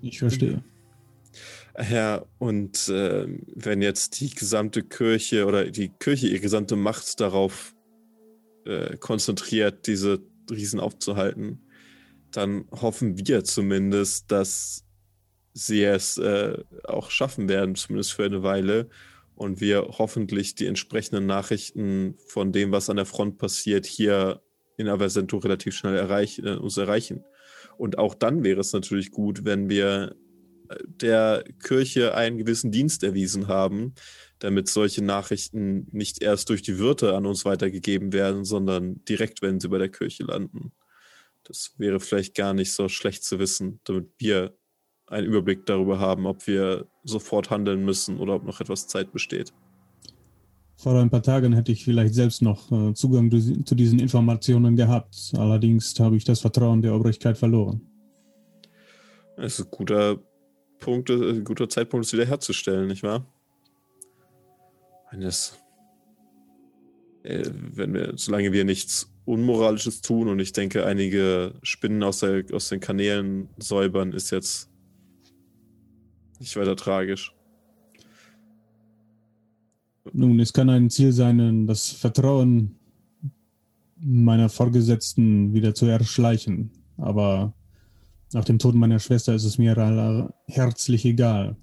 Ich 0.00 0.18
verstehe. 0.18 0.64
Ja, 1.88 2.24
und 2.38 2.88
äh, 2.88 3.28
wenn 3.54 3.80
jetzt 3.80 4.20
die 4.20 4.30
gesamte 4.30 4.82
Kirche 4.82 5.46
oder 5.46 5.70
die 5.70 5.90
Kirche 6.00 6.26
ihre 6.26 6.40
gesamte 6.40 6.74
Macht 6.74 7.20
darauf 7.20 7.71
äh, 8.64 8.96
konzentriert, 8.96 9.86
diese 9.86 10.22
Riesen 10.50 10.80
aufzuhalten, 10.80 11.66
dann 12.30 12.64
hoffen 12.70 13.18
wir 13.26 13.44
zumindest, 13.44 14.30
dass 14.30 14.84
sie 15.54 15.84
es 15.84 16.16
äh, 16.18 16.58
auch 16.84 17.10
schaffen 17.10 17.48
werden, 17.48 17.74
zumindest 17.74 18.12
für 18.12 18.24
eine 18.24 18.42
Weile. 18.42 18.88
und 19.34 19.60
wir 19.60 19.88
hoffentlich 19.98 20.54
die 20.54 20.66
entsprechenden 20.66 21.26
Nachrichten 21.26 22.16
von 22.26 22.52
dem, 22.52 22.70
was 22.70 22.90
an 22.90 22.96
der 22.96 23.06
Front 23.06 23.38
passiert, 23.38 23.86
hier 23.86 24.42
in 24.76 24.88
Aversento 24.88 25.38
relativ 25.38 25.74
schnell 25.74 25.96
erreich, 25.96 26.38
äh, 26.38 26.56
uns 26.56 26.76
erreichen. 26.76 27.24
Und 27.76 27.98
auch 27.98 28.14
dann 28.14 28.44
wäre 28.44 28.60
es 28.60 28.72
natürlich 28.72 29.10
gut, 29.10 29.44
wenn 29.44 29.68
wir 29.68 30.14
äh, 30.68 30.76
der 30.86 31.44
Kirche 31.62 32.14
einen 32.14 32.38
gewissen 32.38 32.70
Dienst 32.70 33.02
erwiesen 33.02 33.48
haben, 33.48 33.94
damit 34.42 34.68
solche 34.68 35.04
Nachrichten 35.04 35.86
nicht 35.92 36.20
erst 36.20 36.48
durch 36.48 36.62
die 36.62 36.78
Wirte 36.78 37.14
an 37.14 37.26
uns 37.26 37.44
weitergegeben 37.44 38.12
werden, 38.12 38.44
sondern 38.44 39.04
direkt, 39.04 39.40
wenn 39.40 39.60
sie 39.60 39.68
bei 39.68 39.78
der 39.78 39.88
Kirche 39.88 40.24
landen. 40.24 40.72
Das 41.44 41.74
wäre 41.78 42.00
vielleicht 42.00 42.34
gar 42.34 42.52
nicht 42.52 42.72
so 42.72 42.88
schlecht 42.88 43.22
zu 43.22 43.38
wissen, 43.38 43.78
damit 43.84 44.08
wir 44.18 44.56
einen 45.06 45.28
Überblick 45.28 45.64
darüber 45.66 46.00
haben, 46.00 46.26
ob 46.26 46.44
wir 46.48 46.88
sofort 47.04 47.50
handeln 47.50 47.84
müssen 47.84 48.18
oder 48.18 48.34
ob 48.34 48.44
noch 48.44 48.60
etwas 48.60 48.88
Zeit 48.88 49.12
besteht. 49.12 49.52
Vor 50.74 50.98
ein 50.98 51.10
paar 51.10 51.22
Tagen 51.22 51.52
hätte 51.52 51.70
ich 51.70 51.84
vielleicht 51.84 52.14
selbst 52.14 52.42
noch 52.42 52.72
äh, 52.72 52.94
Zugang 52.94 53.30
zu 53.64 53.74
diesen 53.76 54.00
Informationen 54.00 54.74
gehabt. 54.74 55.32
Allerdings 55.36 55.98
habe 56.00 56.16
ich 56.16 56.24
das 56.24 56.40
Vertrauen 56.40 56.82
der 56.82 56.96
Obrigkeit 56.96 57.38
verloren. 57.38 57.80
Es 59.36 59.60
ist 59.60 59.66
ein 59.66 59.70
guter 59.70 60.18
Punkt, 60.80 61.10
äh, 61.10 61.30
ein 61.30 61.44
guter 61.44 61.68
Zeitpunkt, 61.68 62.06
es 62.06 62.12
wiederherzustellen, 62.12 62.88
nicht 62.88 63.04
wahr? 63.04 63.24
Eines, 65.12 65.58
äh, 67.22 67.44
wenn 67.52 67.92
wir, 67.92 68.14
solange 68.16 68.50
wir 68.52 68.64
nichts 68.64 69.12
Unmoralisches 69.26 70.00
tun 70.00 70.28
und 70.28 70.40
ich 70.40 70.52
denke, 70.52 70.86
einige 70.86 71.52
Spinnen 71.62 72.02
aus, 72.02 72.20
der, 72.20 72.44
aus 72.52 72.70
den 72.70 72.80
Kanälen 72.80 73.50
säubern, 73.58 74.12
ist 74.12 74.30
jetzt 74.30 74.70
nicht 76.40 76.56
weiter 76.56 76.76
tragisch. 76.76 77.34
Nun, 80.12 80.40
es 80.40 80.52
kann 80.52 80.70
ein 80.70 80.88
Ziel 80.88 81.12
sein, 81.12 81.66
das 81.66 81.90
Vertrauen 81.90 82.76
meiner 83.96 84.48
Vorgesetzten 84.48 85.52
wieder 85.52 85.74
zu 85.74 85.86
erschleichen. 85.86 86.72
Aber 86.96 87.54
nach 88.32 88.44
dem 88.44 88.58
Tod 88.58 88.74
meiner 88.74 88.98
Schwester 88.98 89.34
ist 89.34 89.44
es 89.44 89.58
mir 89.58 90.32
herzlich 90.48 91.04
egal, 91.04 91.56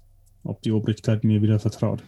ob 0.44 0.62
die 0.62 0.72
Obrigkeit 0.72 1.24
mir 1.24 1.42
wieder 1.42 1.58
vertraut. 1.58 2.02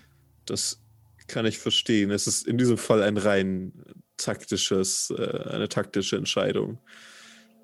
Das 0.47 0.82
kann 1.27 1.47
ich 1.47 1.59
verstehen. 1.59 2.11
Es 2.11 2.27
ist 2.27 2.47
in 2.47 2.59
diesem 2.59 2.79
Fall 2.79 3.03
ein 3.03 3.17
rein 3.17 3.73
taktisches, 4.17 5.13
äh, 5.17 5.49
eine 5.51 5.69
taktische 5.69 6.17
Entscheidung. 6.17 6.79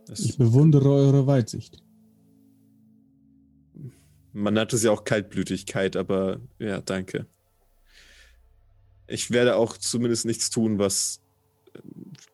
Es 0.08 0.20
ich 0.20 0.38
bewundere 0.38 0.90
eure 0.90 1.26
Weitsicht. 1.26 1.82
Man 4.32 4.54
nennt 4.54 4.72
es 4.72 4.82
ja 4.82 4.90
auch 4.90 5.04
Kaltblütigkeit, 5.04 5.96
aber 5.96 6.40
ja, 6.58 6.80
danke. 6.80 7.26
Ich 9.06 9.30
werde 9.30 9.56
auch 9.56 9.76
zumindest 9.76 10.26
nichts 10.26 10.50
tun, 10.50 10.78
was 10.78 11.20
äh, 11.74 11.80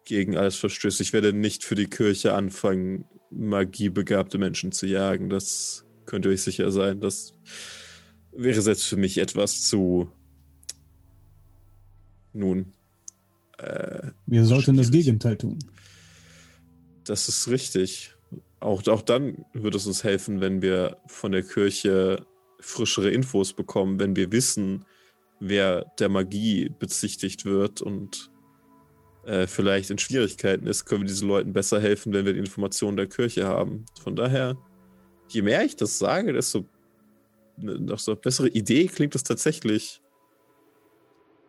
gegen 0.04 0.36
alles 0.36 0.56
verstößt. 0.56 1.00
Ich 1.00 1.12
werde 1.12 1.32
nicht 1.32 1.64
für 1.64 1.74
die 1.74 1.86
Kirche 1.86 2.34
anfangen, 2.34 3.04
magiebegabte 3.30 4.38
Menschen 4.38 4.72
zu 4.72 4.86
jagen. 4.86 5.28
Das 5.28 5.84
könnt 6.06 6.26
ihr 6.26 6.32
euch 6.32 6.42
sicher 6.42 6.70
sein. 6.70 7.00
Das 7.00 7.34
wäre 8.32 8.60
selbst 8.62 8.86
für 8.86 8.96
mich 8.96 9.18
etwas 9.18 9.62
zu. 9.62 10.10
Nun. 12.34 12.72
Äh, 13.58 14.10
Wir 14.26 14.44
sollten 14.44 14.76
das 14.76 14.90
Gegenteil 14.90 15.36
tun. 15.36 15.58
Das 17.04 17.28
ist 17.28 17.48
richtig. 17.48 18.14
Auch, 18.60 18.86
auch 18.88 19.02
dann 19.02 19.44
wird 19.52 19.74
es 19.74 19.86
uns 19.86 20.04
helfen, 20.04 20.40
wenn 20.40 20.60
wir 20.62 20.98
von 21.06 21.32
der 21.32 21.42
Kirche 21.42 22.26
frischere 22.60 23.10
Infos 23.10 23.52
bekommen, 23.52 24.00
wenn 24.00 24.16
wir 24.16 24.32
wissen, 24.32 24.84
wer 25.38 25.84
der 25.98 26.08
Magie 26.08 26.70
bezichtigt 26.78 27.44
wird 27.44 27.82
und 27.82 28.30
äh, 29.26 29.46
vielleicht 29.46 29.90
in 29.90 29.98
Schwierigkeiten 29.98 30.66
ist, 30.66 30.86
können 30.86 31.02
wir 31.02 31.08
diesen 31.08 31.28
Leuten 31.28 31.52
besser 31.52 31.80
helfen, 31.80 32.12
wenn 32.12 32.24
wir 32.24 32.32
die 32.32 32.38
Informationen 32.38 32.96
der 32.96 33.06
Kirche 33.06 33.46
haben. 33.46 33.84
Von 34.02 34.16
daher, 34.16 34.56
je 35.28 35.42
mehr 35.42 35.64
ich 35.64 35.76
das 35.76 35.98
sage, 35.98 36.32
desto 36.32 36.66
nach 37.56 37.98
so 37.98 38.16
bessere 38.16 38.48
Idee 38.48 38.86
klingt 38.86 39.14
es 39.14 39.22
tatsächlich, 39.22 40.00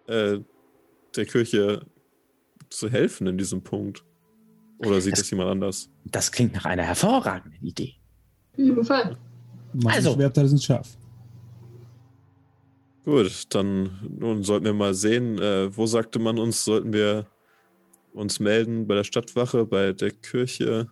äh, 0.08 0.40
der 1.18 1.26
Kirche 1.26 1.86
zu 2.70 2.90
helfen 2.90 3.28
in 3.28 3.38
diesem 3.38 3.64
Punkt. 3.64 4.04
Oder 4.80 5.00
sieht 5.02 5.14
das, 5.14 5.20
das 5.20 5.32
jemand 5.32 5.50
anders? 5.50 5.90
Das 6.06 6.32
klingt 6.32 6.54
nach 6.54 6.66
einer 6.66 6.84
hervorragenden 6.84 7.64
Idee. 7.64 7.96
Fall. 8.84 9.18
Also. 9.86 10.14
Schwerter 10.14 10.48
sind 10.48 10.62
scharf. 10.62 10.98
Gut, 13.04 13.54
dann 13.54 13.92
nun 14.18 14.44
sollten 14.44 14.66
wir 14.66 14.74
mal 14.74 14.94
sehen, 14.94 15.38
äh, 15.38 15.76
wo 15.76 15.86
sagte 15.86 16.18
man 16.18 16.40
uns, 16.40 16.66
sollten 16.66 16.92
wir 16.92 17.28
uns 18.14 18.40
melden? 18.40 18.88
Bei 18.88 18.96
der 18.96 19.04
Stadtwache, 19.04 19.66
bei 19.66 19.94
der 19.94 20.12
Kirche? 20.12 20.90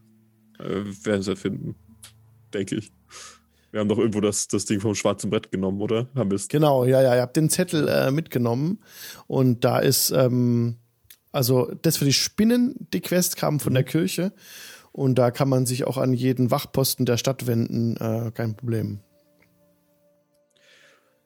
Äh, 0.59 0.83
werden 1.03 1.23
sie 1.23 1.35
finden, 1.35 1.75
denke 2.53 2.75
ich. 2.75 2.91
Wir 3.73 3.79
haben 3.79 3.89
doch 3.89 3.97
irgendwo 3.97 4.21
das, 4.21 4.47
das 4.47 4.65
Ding 4.65 4.79
vom 4.79 4.93
schwarzen 4.93 5.31
Brett 5.31 5.49
genommen, 5.49 5.81
oder? 5.81 6.07
Haben 6.13 6.29
wir 6.29 6.35
es? 6.35 6.47
Genau, 6.47 6.85
ja, 6.85 7.01
ja. 7.01 7.15
Ihr 7.15 7.21
habt 7.21 7.35
den 7.35 7.49
Zettel 7.49 7.87
äh, 7.87 8.11
mitgenommen 8.11 8.83
und 9.25 9.65
da 9.65 9.79
ist 9.79 10.11
ähm, 10.11 10.77
also 11.31 11.73
das 11.81 11.97
für 11.97 12.05
die 12.05 12.13
Spinnen, 12.13 12.87
die 12.93 13.01
Quest 13.01 13.35
kam 13.35 13.59
von 13.59 13.73
der 13.73 13.81
mhm. 13.81 13.87
Kirche. 13.87 14.33
Und 14.91 15.15
da 15.15 15.31
kann 15.31 15.49
man 15.49 15.65
sich 15.65 15.85
auch 15.85 15.97
an 15.97 16.13
jeden 16.13 16.51
Wachposten 16.51 17.07
der 17.07 17.17
Stadt 17.17 17.47
wenden, 17.47 17.97
äh, 17.97 18.31
kein 18.31 18.55
Problem. 18.55 18.99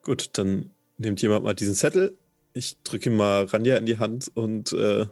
Gut, 0.04 0.30
dann 0.38 0.72
nimmt 0.98 1.22
jemand 1.22 1.44
mal 1.44 1.54
diesen 1.54 1.76
Zettel. 1.76 2.18
Ich 2.54 2.82
drücke 2.84 3.10
ihm 3.10 3.18
mal 3.18 3.44
Ranja 3.44 3.76
in 3.76 3.86
die 3.86 4.00
Hand 4.00 4.32
und 4.34 4.72
äh, 4.72 5.08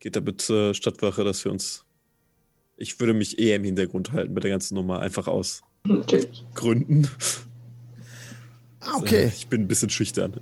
geht 0.00 0.16
damit 0.16 0.40
zur 0.40 0.72
Stadtwache, 0.72 1.24
dass 1.24 1.44
wir 1.44 1.52
uns. 1.52 1.84
Ich 2.78 3.00
würde 3.00 3.12
mich 3.12 3.38
eher 3.38 3.56
im 3.56 3.64
Hintergrund 3.64 4.12
halten 4.12 4.34
bei 4.34 4.40
der 4.40 4.50
ganzen 4.50 4.74
Nummer, 4.74 5.00
einfach 5.00 5.26
aus 5.28 5.62
okay. 5.90 6.26
Gründen. 6.54 7.08
Ah, 8.86 8.98
okay. 8.98 9.32
Ich 9.34 9.48
bin 9.48 9.62
ein 9.62 9.68
bisschen 9.68 9.90
schüchtern. 9.90 10.34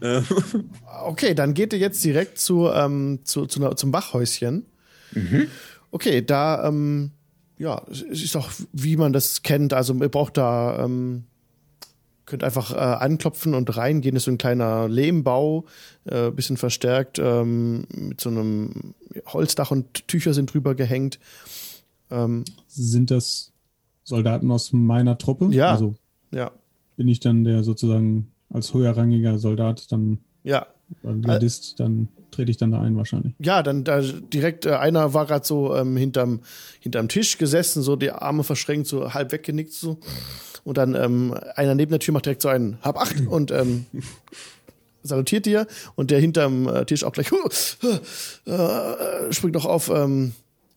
okay, 1.04 1.34
dann 1.34 1.54
geht 1.54 1.72
ihr 1.72 1.78
jetzt 1.78 2.04
direkt 2.04 2.38
zu, 2.38 2.68
ähm, 2.68 3.20
zu, 3.24 3.46
zu, 3.46 3.70
zum 3.74 3.90
Bachhäuschen. 3.90 4.66
Mhm. 5.12 5.48
Okay, 5.90 6.22
da, 6.22 6.68
ähm, 6.68 7.12
ja, 7.58 7.82
es 7.90 8.02
ist 8.02 8.36
auch, 8.36 8.50
wie 8.72 8.96
man 8.96 9.12
das 9.12 9.42
kennt. 9.42 9.72
Also, 9.72 9.94
ihr 9.94 10.08
braucht 10.08 10.36
da, 10.36 10.84
ähm, 10.84 11.24
könnt 12.26 12.44
einfach 12.44 12.72
äh, 12.72 12.76
anklopfen 12.76 13.54
und 13.54 13.76
reingehen. 13.76 14.14
Das 14.14 14.22
ist 14.22 14.26
so 14.26 14.30
ein 14.32 14.38
kleiner 14.38 14.88
Lehmbau, 14.88 15.64
äh, 16.04 16.30
bisschen 16.30 16.56
verstärkt, 16.56 17.18
ähm, 17.18 17.86
mit 17.94 18.20
so 18.20 18.28
einem 18.28 18.94
Holzdach 19.26 19.70
und 19.70 20.08
Tücher 20.08 20.34
sind 20.34 20.52
drüber 20.52 20.74
gehängt. 20.74 21.18
Ähm, 22.10 22.44
sind 22.68 23.10
das 23.10 23.53
Soldaten 24.04 24.50
aus 24.50 24.72
meiner 24.72 25.18
Truppe? 25.18 25.48
Ja. 25.50 25.72
Also 25.72 25.94
ja. 26.30 26.52
Bin 26.96 27.08
ich 27.08 27.20
dann 27.20 27.44
der 27.44 27.64
sozusagen 27.64 28.30
als 28.50 28.72
höherrangiger 28.72 29.38
Soldat 29.38 29.90
dann 29.90 30.18
ja. 30.44 30.66
Gardist, 31.22 31.80
dann 31.80 32.08
trete 32.30 32.50
ich 32.50 32.56
dann 32.56 32.70
da 32.70 32.80
ein 32.80 32.96
wahrscheinlich. 32.96 33.34
Ja, 33.38 33.62
dann 33.62 33.84
da 33.84 34.00
direkt, 34.00 34.66
äh, 34.66 34.74
einer 34.74 35.14
war 35.14 35.26
gerade 35.26 35.46
so 35.46 35.74
ähm, 35.74 35.96
hinterm, 35.96 36.40
hinterm 36.80 37.08
Tisch 37.08 37.38
gesessen, 37.38 37.82
so 37.82 37.96
die 37.96 38.10
Arme 38.10 38.44
verschränkt, 38.44 38.86
so 38.86 39.14
halb 39.14 39.32
weggenickt 39.32 39.72
so. 39.72 39.98
Und 40.62 40.78
dann 40.78 40.94
ähm, 40.94 41.34
einer 41.56 41.74
neben 41.74 41.90
der 41.90 42.00
Tür 42.00 42.14
macht 42.14 42.26
direkt 42.26 42.42
so 42.42 42.48
einen 42.48 42.78
Hab 42.82 42.98
acht 42.98 43.26
und 43.26 43.50
ähm, 43.50 43.86
salutiert 45.02 45.46
dir 45.46 45.66
und 45.94 46.10
der 46.10 46.18
hinterm 46.20 46.68
äh, 46.68 46.84
Tisch 46.84 47.04
auch 47.04 47.12
gleich 47.12 47.32
uh, 47.32 47.36
uh, 48.50 49.32
springt 49.32 49.54
noch 49.54 49.66
auf 49.66 49.90
ähm, 49.90 50.32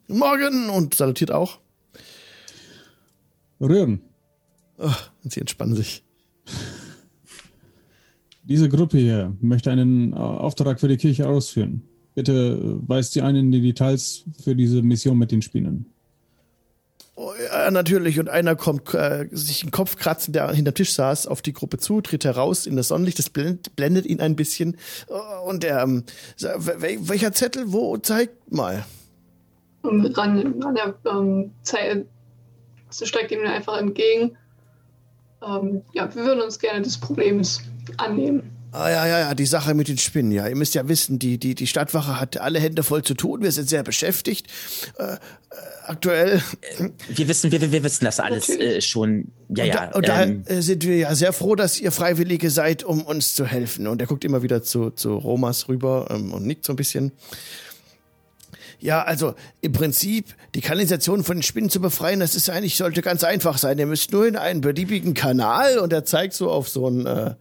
Morgen 0.08 0.70
und 0.70 0.94
salutiert 0.96 1.32
auch. 1.32 1.60
Rühren. 3.60 4.02
Oh, 4.78 4.92
und 5.24 5.32
sie 5.32 5.40
entspannen 5.40 5.76
sich. 5.76 6.04
Diese 8.44 8.70
Gruppe 8.70 8.98
hier 8.98 9.36
möchte 9.42 9.72
einen 9.72 10.14
äh, 10.14 10.16
Auftrag 10.16 10.80
für 10.80 10.88
die 10.88 10.98
Kirche 10.98 11.28
ausführen. 11.28 11.82
Bitte 12.16 12.32
äh, 12.32 12.90
weist 12.90 13.14
sie 13.14 13.22
einen 13.22 13.52
die 13.52 13.62
Details 13.62 14.24
für 14.44 14.56
diese 14.56 14.82
Mission 14.82 15.18
mit 15.18 15.32
den 15.32 15.42
Spinnen. 15.42 15.88
Oh, 17.16 17.32
ja, 17.52 17.72
natürlich. 17.72 18.20
Und 18.20 18.30
einer 18.30 18.56
kommt, 18.56 18.94
äh, 18.94 19.28
sich 19.32 19.62
den 19.62 19.72
Kopf 19.72 19.98
kratzen, 19.98 20.34
der 20.34 20.52
hinter 20.52 20.72
dem 20.72 20.76
Tisch 20.76 20.94
saß, 20.94 21.26
auf 21.26 21.42
die 21.42 21.52
Gruppe 21.52 21.80
zu, 21.80 22.00
tritt 22.00 22.26
heraus 22.26 22.68
in 22.68 22.76
das 22.76 22.90
Sonnenlicht, 22.90 23.18
das 23.18 23.32
blendet, 23.32 23.76
blendet 23.76 24.06
ihn 24.06 24.22
ein 24.22 24.36
bisschen. 24.36 24.78
Oh, 25.08 25.50
und 25.50 25.64
er, 25.64 25.82
ähm, 25.82 26.04
welcher 26.40 27.34
Zettel, 27.34 27.74
wo, 27.74 27.98
zeig 27.98 28.30
mal. 28.52 28.86
Ran, 29.84 30.06
ran 30.62 30.76
der 30.76 30.96
ähm, 31.12 31.52
steigt 32.92 33.32
ihm 33.32 33.46
einfach 33.46 33.78
entgegen. 33.78 34.38
Ähm, 35.46 35.82
ja, 35.94 36.14
wir 36.14 36.24
würden 36.24 36.42
uns 36.42 36.60
gerne 36.60 36.82
des 36.82 36.98
Problems 36.98 37.62
annehmen. 37.98 38.52
Ah, 38.72 38.90
ja, 38.90 39.08
ja, 39.08 39.20
ja, 39.20 39.34
die 39.34 39.46
Sache 39.46 39.74
mit 39.74 39.88
den 39.88 39.98
Spinnen, 39.98 40.32
ja. 40.32 40.48
Ihr 40.48 40.56
müsst 40.56 40.76
ja 40.76 40.88
wissen, 40.88 41.20
die, 41.20 41.38
die, 41.38 41.56
die 41.56 41.68
Stadtwache 41.68 42.20
hat 42.20 42.38
alle 42.38 42.60
Hände 42.60 42.84
voll 42.84 43.02
zu 43.02 43.14
tun. 43.14 43.42
Wir 43.42 43.52
sind 43.52 43.70
sehr 43.70 43.82
beschäftigt. 43.82 44.48
Äh, 44.98 45.18
aktuell. 45.86 46.42
Wir 47.08 47.28
wissen, 47.28 47.52
wir, 47.52 47.72
wir 47.72 47.84
wissen 47.84 48.04
das 48.06 48.20
alles 48.20 48.50
äh, 48.50 48.82
schon. 48.82 49.32
Ja, 49.50 49.64
und 49.64 49.70
ja. 49.70 49.86
da, 49.88 49.98
und 49.98 50.08
da 50.08 50.24
ähm, 50.24 50.44
äh, 50.48 50.62
sind 50.62 50.86
wir 50.86 50.98
ja 50.98 51.16
sehr 51.16 51.32
froh, 51.32 51.56
dass 51.56 51.80
ihr 51.80 51.92
Freiwillige 51.92 52.50
seid, 52.50 52.84
um 52.84 53.04
uns 53.04 53.36
zu 53.36 53.46
helfen. 53.46 53.88
Und 53.88 54.02
er 54.02 54.08
guckt 54.08 54.26
immer 54.26 54.44
wieder 54.44 54.62
zu, 54.62 54.90
zu 54.92 55.16
Romas 55.16 55.70
rüber 55.70 56.08
ähm, 56.10 56.34
und 56.34 56.46
nickt 56.46 56.66
so 56.66 56.74
ein 56.74 56.78
bisschen. 56.78 57.14
Ja, 58.80 59.04
also 59.04 59.34
im 59.62 59.72
Prinzip 59.72 60.36
die 60.54 60.62
Kanalisation 60.62 61.24
von 61.24 61.38
den 61.38 61.44
Spinnen 61.44 61.70
zu 61.70 61.82
befreien, 61.82 62.20
das 62.20 62.36
ist 62.36 62.50
eigentlich 62.50 62.78
sollte 62.78 63.02
ganz 63.02 63.24
einfach 63.24 63.58
sein. 63.58 63.80
Ihr 63.80 63.88
müsst 63.88 64.12
nur 64.12 64.28
in 64.28 64.36
einen 64.36 64.62
beliebigen 64.62 65.14
Kanal 65.14 65.80
und 65.80 65.92
er 65.94 66.06
zeigt 66.06 66.34
so 66.34 66.52
auf 66.52 66.70
so 66.70 66.86
einen 66.86 67.06
äh, 67.06 67.36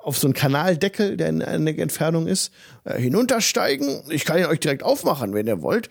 auf 0.00 0.16
so 0.16 0.26
einen 0.26 0.34
Kanaldeckel, 0.34 1.18
der 1.18 1.28
in 1.28 1.42
einer 1.42 1.78
Entfernung 1.78 2.26
ist, 2.26 2.52
äh, 2.84 2.98
hinuntersteigen. 2.98 4.02
Ich 4.08 4.24
kann 4.24 4.38
ihn 4.38 4.46
euch 4.46 4.60
direkt 4.60 4.82
aufmachen, 4.82 5.34
wenn 5.34 5.46
ihr 5.46 5.60
wollt. 5.60 5.90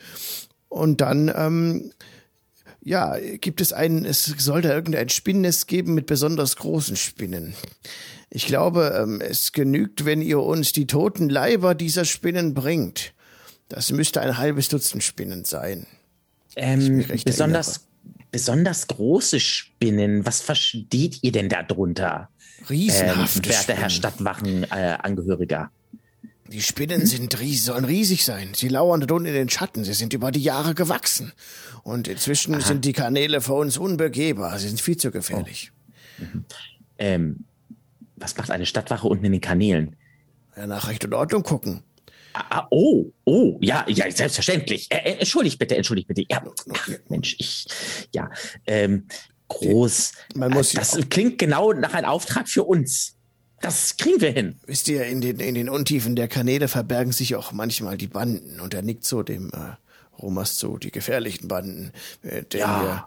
Und 0.70 1.02
dann 1.02 1.32
ähm, 1.36 1.92
ja, 2.82 3.18
gibt 3.42 3.62
es 3.62 3.74
einen, 3.74 4.06
es 4.06 4.26
soll 4.26 4.62
da 4.62 4.74
irgendein 4.74 5.10
Spinnennest 5.10 5.68
geben 5.68 5.94
mit 5.94 6.06
besonders 6.06 6.56
großen 6.56 6.96
Spinnen. 6.96 7.54
Ich 8.30 8.48
glaube, 8.48 8.98
ähm, 8.98 9.22
es 9.22 9.52
genügt, 9.52 10.06
wenn 10.06 10.22
ihr 10.22 10.40
uns 10.40 10.72
die 10.72 10.88
toten 10.88 11.30
Leiber 11.30 11.76
dieser 11.76 12.06
Spinnen 12.06 12.54
bringt. 12.54 13.14
Das 13.70 13.92
müsste 13.92 14.22
ein 14.22 14.38
halbes 14.38 14.70
Dutzend 14.70 15.04
Spinnen 15.04 15.44
sein. 15.44 15.86
ähm, 16.56 17.06
besonders, 17.26 17.88
besonders 18.32 18.88
große 18.88 19.40
Spinnen. 19.40 20.26
Was 20.26 20.42
versteht 20.42 21.20
ihr 21.22 21.32
denn 21.32 21.50
darunter? 21.50 22.30
Ähm, 22.60 22.66
Riesenhafte 22.70 23.50
werte 23.50 23.74
Herr. 23.76 23.90
Stadtwachenangehöriger. 23.90 25.72
Die 26.50 26.62
Spinnen 26.62 27.06
sind 27.06 27.40
ries 27.40 27.66
sollen 27.66 27.84
riesig 27.84 28.24
sein. 28.24 28.54
Sie 28.56 28.70
lauern 28.70 29.02
dort 29.02 29.12
unten 29.12 29.28
in 29.28 29.34
den 29.34 29.50
Schatten. 29.50 29.84
Sie 29.84 29.94
sind 29.94 30.14
über 30.14 30.32
die 30.32 30.42
Jahre 30.42 30.76
gewachsen. 30.76 31.34
Und 31.84 32.08
inzwischen 32.08 32.60
sind 32.62 32.86
die 32.86 32.94
Kanäle 32.94 33.42
für 33.42 33.54
uns 33.54 33.78
unbegehbar. 33.78 34.58
Sie 34.58 34.70
sind 34.70 34.80
viel 34.80 34.96
zu 34.96 35.12
gefährlich. 35.12 35.72
ähm, 36.98 37.44
was 38.16 38.38
macht 38.38 38.50
eine 38.50 38.66
Stadtwache 38.66 39.08
unten 39.08 39.26
in 39.26 39.34
den 39.34 39.42
Kanälen? 39.42 39.98
Ja, 40.56 40.68
nach 40.68 40.88
Recht 40.88 41.04
und 41.04 41.14
Ordnung 41.14 41.44
gucken. 41.44 41.84
Ah, 42.38 42.60
ah, 42.60 42.68
oh, 42.70 43.12
oh, 43.26 43.58
ja, 43.62 43.84
ja, 43.88 44.12
selbstverständlich. 44.12 44.88
Äh, 44.92 44.98
äh, 44.98 45.20
entschuldigt 45.20 45.58
bitte, 45.58 45.76
entschuldigt 45.76 46.08
bitte. 46.08 46.24
Ja, 46.30 46.44
ach, 46.72 46.90
Mensch, 47.10 47.36
ich, 47.40 47.66
ja, 48.14 48.30
ähm, 48.68 49.08
groß. 49.48 50.12
Man 50.36 50.52
muss 50.52 50.74
das 50.74 51.00
klingt 51.10 51.40
genau 51.40 51.74
nach 51.74 51.94
einem 51.94 52.06
Auftrag 52.08 52.48
für 52.48 52.64
uns. 52.64 53.16
Das 53.60 53.98
kriegen 53.98 54.22
wir 54.22 54.32
hin. 54.32 54.60
Wisst 54.68 54.88
ihr, 54.88 55.06
in 55.06 55.20
den, 55.22 55.40
in 55.40 55.56
den 55.56 55.68
Untiefen 55.68 56.16
der 56.16 56.28
Kanäle 56.28 56.68
verbergen 56.68 57.12
sich 57.12 57.36
auch 57.36 57.52
manchmal 57.54 57.98
die 57.98 58.08
Banden. 58.08 58.60
Und 58.60 58.76
er 58.76 58.84
nickt 58.84 59.04
so 59.04 59.24
dem 59.24 59.50
äh, 59.50 60.22
Romas 60.22 60.58
zu, 60.58 60.78
die 60.78 60.92
gefährlichen 60.92 61.48
Banden. 61.48 61.92
Äh, 62.22 62.44
Ja. 62.54 62.82
wir 62.84 63.06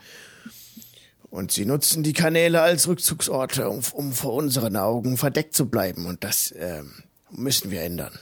und 1.30 1.52
sie 1.52 1.64
nutzen 1.64 2.02
die 2.02 2.12
Kanäle 2.12 2.60
als 2.60 2.88
Rückzugsorte, 2.88 3.68
um, 3.68 3.82
um 3.92 4.12
vor 4.12 4.34
unseren 4.34 4.76
Augen 4.76 5.16
verdeckt 5.16 5.54
zu 5.54 5.66
bleiben. 5.66 6.06
Und 6.06 6.24
das 6.24 6.52
ähm, 6.58 7.04
müssen 7.30 7.70
wir 7.70 7.82
ändern. 7.82 8.18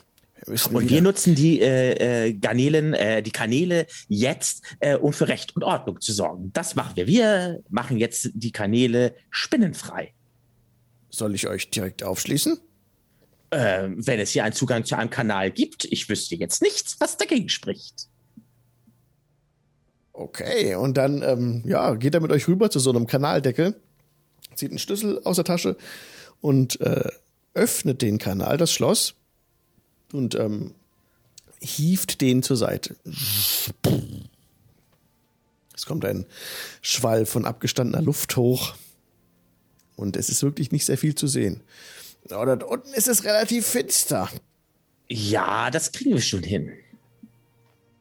Und 0.48 0.90
wir 0.90 1.02
nutzen 1.02 1.34
die 1.34 1.60
äh, 1.60 2.26
äh, 2.28 2.32
Garnelen, 2.32 2.94
äh, 2.94 3.22
die 3.22 3.30
Kanäle 3.30 3.86
jetzt, 4.08 4.62
äh, 4.80 4.96
um 4.96 5.12
für 5.12 5.28
Recht 5.28 5.54
und 5.56 5.62
Ordnung 5.62 6.00
zu 6.00 6.12
sorgen. 6.12 6.50
Das 6.52 6.74
machen 6.74 6.96
wir. 6.96 7.06
Wir 7.06 7.62
machen 7.68 7.98
jetzt 7.98 8.30
die 8.34 8.52
Kanäle 8.52 9.14
spinnenfrei. 9.30 10.14
Soll 11.10 11.34
ich 11.34 11.48
euch 11.48 11.70
direkt 11.70 12.02
aufschließen? 12.02 12.58
Äh, 13.50 13.88
wenn 13.96 14.20
es 14.20 14.30
hier 14.30 14.44
einen 14.44 14.54
Zugang 14.54 14.84
zu 14.84 14.96
einem 14.96 15.10
Kanal 15.10 15.50
gibt, 15.50 15.86
ich 15.86 16.08
wüsste 16.08 16.34
jetzt 16.34 16.62
nichts, 16.62 16.96
was 16.98 17.16
dagegen 17.16 17.48
spricht. 17.48 18.08
Okay, 20.12 20.74
und 20.74 20.96
dann 20.96 21.22
ähm, 21.22 21.62
ja, 21.64 21.94
geht 21.94 22.14
er 22.14 22.20
mit 22.20 22.32
euch 22.32 22.48
rüber 22.48 22.70
zu 22.70 22.80
so 22.80 22.90
einem 22.90 23.06
Kanaldeckel, 23.06 23.80
zieht 24.54 24.70
einen 24.70 24.80
Schlüssel 24.80 25.20
aus 25.24 25.36
der 25.36 25.44
Tasche 25.44 25.76
und 26.40 26.80
äh, 26.80 27.08
öffnet 27.54 28.02
den 28.02 28.18
Kanal, 28.18 28.56
das 28.56 28.72
Schloss, 28.72 29.14
und 30.12 30.34
ähm, 30.34 30.74
hieft 31.60 32.20
den 32.20 32.42
zur 32.42 32.56
Seite. 32.56 32.96
Es 35.74 35.86
kommt 35.86 36.04
ein 36.04 36.26
Schwall 36.82 37.26
von 37.26 37.44
abgestandener 37.44 38.02
Luft 38.02 38.36
hoch 38.36 38.74
und 39.96 40.16
es 40.16 40.28
ist 40.28 40.42
wirklich 40.42 40.72
nicht 40.72 40.84
sehr 40.84 40.98
viel 40.98 41.14
zu 41.14 41.26
sehen. 41.26 41.62
Aber 42.30 42.46
dort 42.46 42.64
unten 42.64 42.92
ist 42.94 43.08
es 43.08 43.24
relativ 43.24 43.66
finster. 43.66 44.28
Ja, 45.08 45.70
das 45.70 45.92
kriegen 45.92 46.14
wir 46.14 46.20
schon 46.20 46.42
hin. 46.42 46.72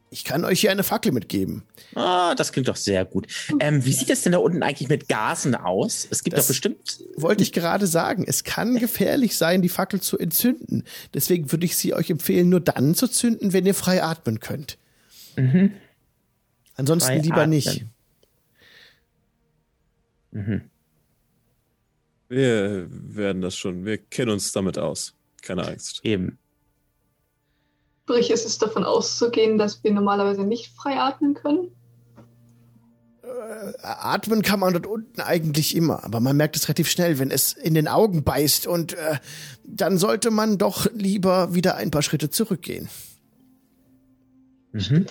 Ich 0.09 0.23
kann 0.23 0.45
euch 0.45 0.61
hier 0.61 0.71
eine 0.71 0.83
Fackel 0.83 1.11
mitgeben. 1.11 1.63
Ah, 1.93 2.33
das 2.35 2.53
klingt 2.53 2.69
doch 2.69 2.77
sehr 2.77 3.03
gut. 3.03 3.27
Ähm, 3.59 3.83
wie 3.83 3.91
sieht 3.91 4.09
es 4.09 4.21
denn 4.21 4.31
da 4.31 4.37
unten 4.37 4.63
eigentlich 4.63 4.87
mit 4.87 5.09
Gasen 5.09 5.53
aus? 5.53 6.07
Es 6.09 6.23
gibt 6.23 6.37
Das- 6.37 6.45
doch 6.45 6.49
bestimmt. 6.53 6.99
wollte 7.17 7.43
ich 7.43 7.51
gerade 7.51 7.87
sagen, 7.87 8.23
es 8.25 8.45
kann 8.45 8.77
gefährlich 8.77 9.35
sein, 9.37 9.61
die 9.61 9.67
Fackel 9.69 9.99
zu 9.99 10.17
entzünden. 10.17 10.85
Deswegen 11.13 11.51
würde 11.51 11.65
ich 11.65 11.75
sie 11.75 11.93
euch 11.93 12.09
empfehlen, 12.09 12.47
nur 12.47 12.61
dann 12.61 12.95
zu 12.95 13.07
zünden, 13.09 13.51
wenn 13.51 13.65
ihr 13.65 13.73
frei 13.75 14.01
atmen 14.01 14.39
könnt. 14.39 14.77
Ansonsten 16.75 17.07
Frei 17.09 17.17
lieber 17.19 17.45
nicht. 17.45 17.85
atmen. 20.31 20.71
Wir 22.29 22.87
werden 22.89 23.41
das 23.41 23.55
schon. 23.55 23.85
Wir 23.85 23.97
kennen 23.97 24.31
uns 24.31 24.51
damit 24.51 24.77
aus. 24.77 25.13
Keine 25.41 25.65
Angst. 25.67 26.01
Eben. 26.03 26.37
Sprich, 28.07 28.31
ist 28.31 28.45
es 28.45 28.57
davon 28.57 28.85
auszugehen, 28.85 29.57
dass 29.57 29.83
wir 29.83 29.91
normalerweise 29.91 30.45
nicht 30.45 30.73
frei 30.77 30.97
atmen 30.97 31.33
können? 31.33 31.71
Atmen 33.81 34.43
kann 34.43 34.61
man 34.61 34.71
dort 34.71 34.87
unten 34.87 35.19
eigentlich 35.19 35.75
immer, 35.75 36.05
aber 36.05 36.21
man 36.21 36.37
merkt 36.37 36.55
es 36.55 36.69
relativ 36.69 36.89
schnell, 36.89 37.19
wenn 37.19 37.31
es 37.31 37.51
in 37.51 37.73
den 37.73 37.89
Augen 37.89 38.23
beißt 38.23 38.65
und 38.65 38.93
äh, 38.93 39.17
dann 39.65 39.97
sollte 39.97 40.31
man 40.31 40.57
doch 40.57 40.89
lieber 40.93 41.53
wieder 41.53 41.75
ein 41.75 41.91
paar 41.91 42.01
Schritte 42.01 42.29
zurückgehen. 42.29 42.87
Mhm. 44.71 45.05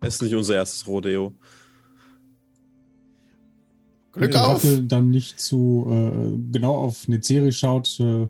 Das 0.00 0.14
ist 0.14 0.22
nicht 0.22 0.34
unser 0.34 0.54
erstes 0.54 0.86
Rodeo. 0.86 1.34
Glück 4.12 4.32
Wenn 4.32 4.40
auf! 4.40 4.64
Raffel 4.64 4.86
dann 4.86 5.10
nicht 5.10 5.38
zu 5.38 5.86
äh, 5.90 6.50
genau 6.50 6.76
auf 6.76 7.08
Nezeri 7.08 7.52
schaut, 7.52 8.00
äh, 8.00 8.26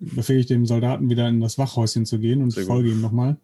befehle 0.00 0.40
ich 0.40 0.46
dem 0.46 0.66
Soldaten 0.66 1.08
wieder 1.10 1.28
in 1.28 1.40
das 1.40 1.58
Wachhäuschen 1.58 2.06
zu 2.06 2.18
gehen 2.18 2.42
und 2.42 2.50
Sehr 2.50 2.64
gut. 2.64 2.72
folge 2.72 2.90
ihm 2.90 3.00
nochmal. 3.00 3.36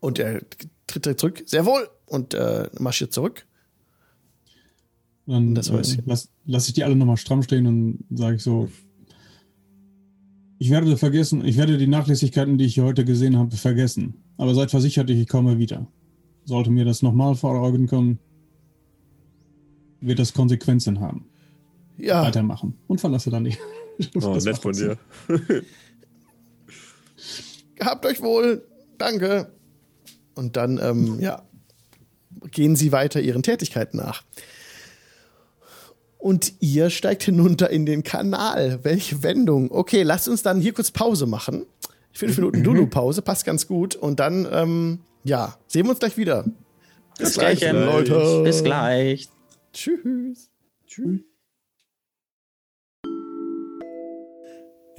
Und 0.00 0.18
er 0.18 0.42
tritt 0.86 1.04
direkt 1.04 1.20
zurück. 1.20 1.42
Sehr 1.46 1.66
wohl! 1.66 1.88
Und 2.06 2.34
äh, 2.34 2.68
marschiert 2.78 3.12
zurück. 3.12 3.46
Dann 5.26 5.54
Das 5.54 5.68
äh, 5.68 5.98
lass, 6.06 6.30
lass 6.46 6.68
ich 6.68 6.74
die 6.74 6.84
alle 6.84 6.96
nochmal 6.96 7.16
stramm 7.18 7.42
stehen 7.42 7.66
und 7.66 8.04
sage 8.10 8.36
ich 8.36 8.42
so, 8.42 8.70
ich 10.58 10.70
werde 10.70 10.96
vergessen, 10.96 11.44
ich 11.44 11.56
werde 11.56 11.78
die 11.78 11.86
Nachlässigkeiten, 11.86 12.58
die 12.58 12.64
ich 12.64 12.74
hier 12.74 12.84
heute 12.84 13.04
gesehen 13.04 13.36
habe, 13.36 13.56
vergessen. 13.56 14.14
Aber 14.38 14.54
seid 14.54 14.70
versichert, 14.70 15.10
ich 15.10 15.28
komme 15.28 15.58
wieder. 15.58 15.86
Sollte 16.44 16.70
mir 16.70 16.84
das 16.84 17.02
nochmal 17.02 17.34
vor 17.34 17.60
Augen 17.60 17.86
kommen, 17.86 18.18
wird 20.00 20.18
das 20.18 20.32
Konsequenzen 20.32 21.00
haben. 21.00 21.26
Ja, 21.98 22.22
Weitermachen. 22.22 22.74
Und 22.86 23.00
verlasse 23.00 23.30
dann 23.30 23.44
die. 23.44 23.56
Oh, 24.14 24.34
das 24.34 24.44
nett 24.44 24.58
von 24.58 24.72
dir. 24.72 24.96
habt 27.80 28.06
euch 28.06 28.20
wohl. 28.22 28.66
Danke. 28.96 29.52
Und 30.34 30.56
dann, 30.56 30.78
ähm, 30.82 31.18
ja, 31.20 31.42
gehen 32.50 32.76
sie 32.76 32.92
weiter 32.92 33.20
ihren 33.20 33.42
Tätigkeiten 33.42 33.96
nach. 33.96 34.22
Und 36.18 36.54
ihr 36.60 36.90
steigt 36.90 37.22
hinunter 37.22 37.70
in 37.70 37.86
den 37.86 38.02
Kanal. 38.02 38.80
Welche 38.82 39.22
Wendung? 39.22 39.70
Okay, 39.70 40.02
lasst 40.02 40.28
uns 40.28 40.42
dann 40.42 40.60
hier 40.60 40.72
kurz 40.72 40.90
Pause 40.90 41.26
machen. 41.26 41.66
Fünf 42.12 42.36
Minuten 42.36 42.64
Dulu-Pause, 42.64 43.22
passt 43.22 43.44
ganz 43.44 43.68
gut. 43.68 43.94
Und 43.94 44.18
dann, 44.18 44.46
ähm, 44.50 45.00
ja, 45.22 45.56
sehen 45.68 45.86
wir 45.86 45.90
uns 45.90 46.00
gleich 46.00 46.16
wieder. 46.16 46.44
Bis 47.18 47.34
gleich, 47.34 47.60
gleich. 47.60 47.72
Leute. 47.72 48.42
Bis 48.44 48.64
gleich. 48.64 49.28
Tschüss. 49.72 50.50
Tschüss. 50.86 51.27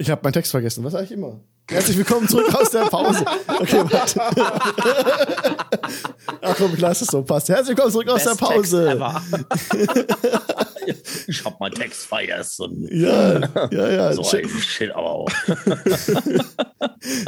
Ich 0.00 0.08
habe 0.08 0.22
meinen 0.22 0.32
Text 0.32 0.50
vergessen. 0.50 0.82
Was 0.82 0.92
sage 0.92 1.04
ich 1.04 1.12
immer? 1.12 1.40
Herzlich 1.70 1.98
willkommen 1.98 2.26
zurück 2.26 2.54
aus 2.54 2.70
der 2.70 2.86
Pause. 2.86 3.22
Okay, 3.46 3.84
warte. 3.90 4.22
Ach 6.40 6.54
komm, 6.56 6.72
ich 6.72 6.80
lasse 6.80 7.04
es 7.04 7.10
so, 7.10 7.22
passt. 7.22 7.50
Herzlich 7.50 7.76
willkommen 7.76 7.92
zurück 7.92 8.08
aus 8.08 8.24
Best 8.24 8.40
der 8.40 8.46
Pause. 8.46 8.98
Ich 11.28 11.44
hab 11.44 11.60
mal 11.60 11.70
Text 11.70 12.06
vergessen. 12.06 12.88
Ja, 12.90 13.40
ja, 13.70 13.90
ja. 13.90 14.12
So 14.14 14.24
Schön, 14.24 14.44
ein 14.46 14.48
Shit 14.48 14.90
aber 14.90 15.10
auch. 15.10 15.28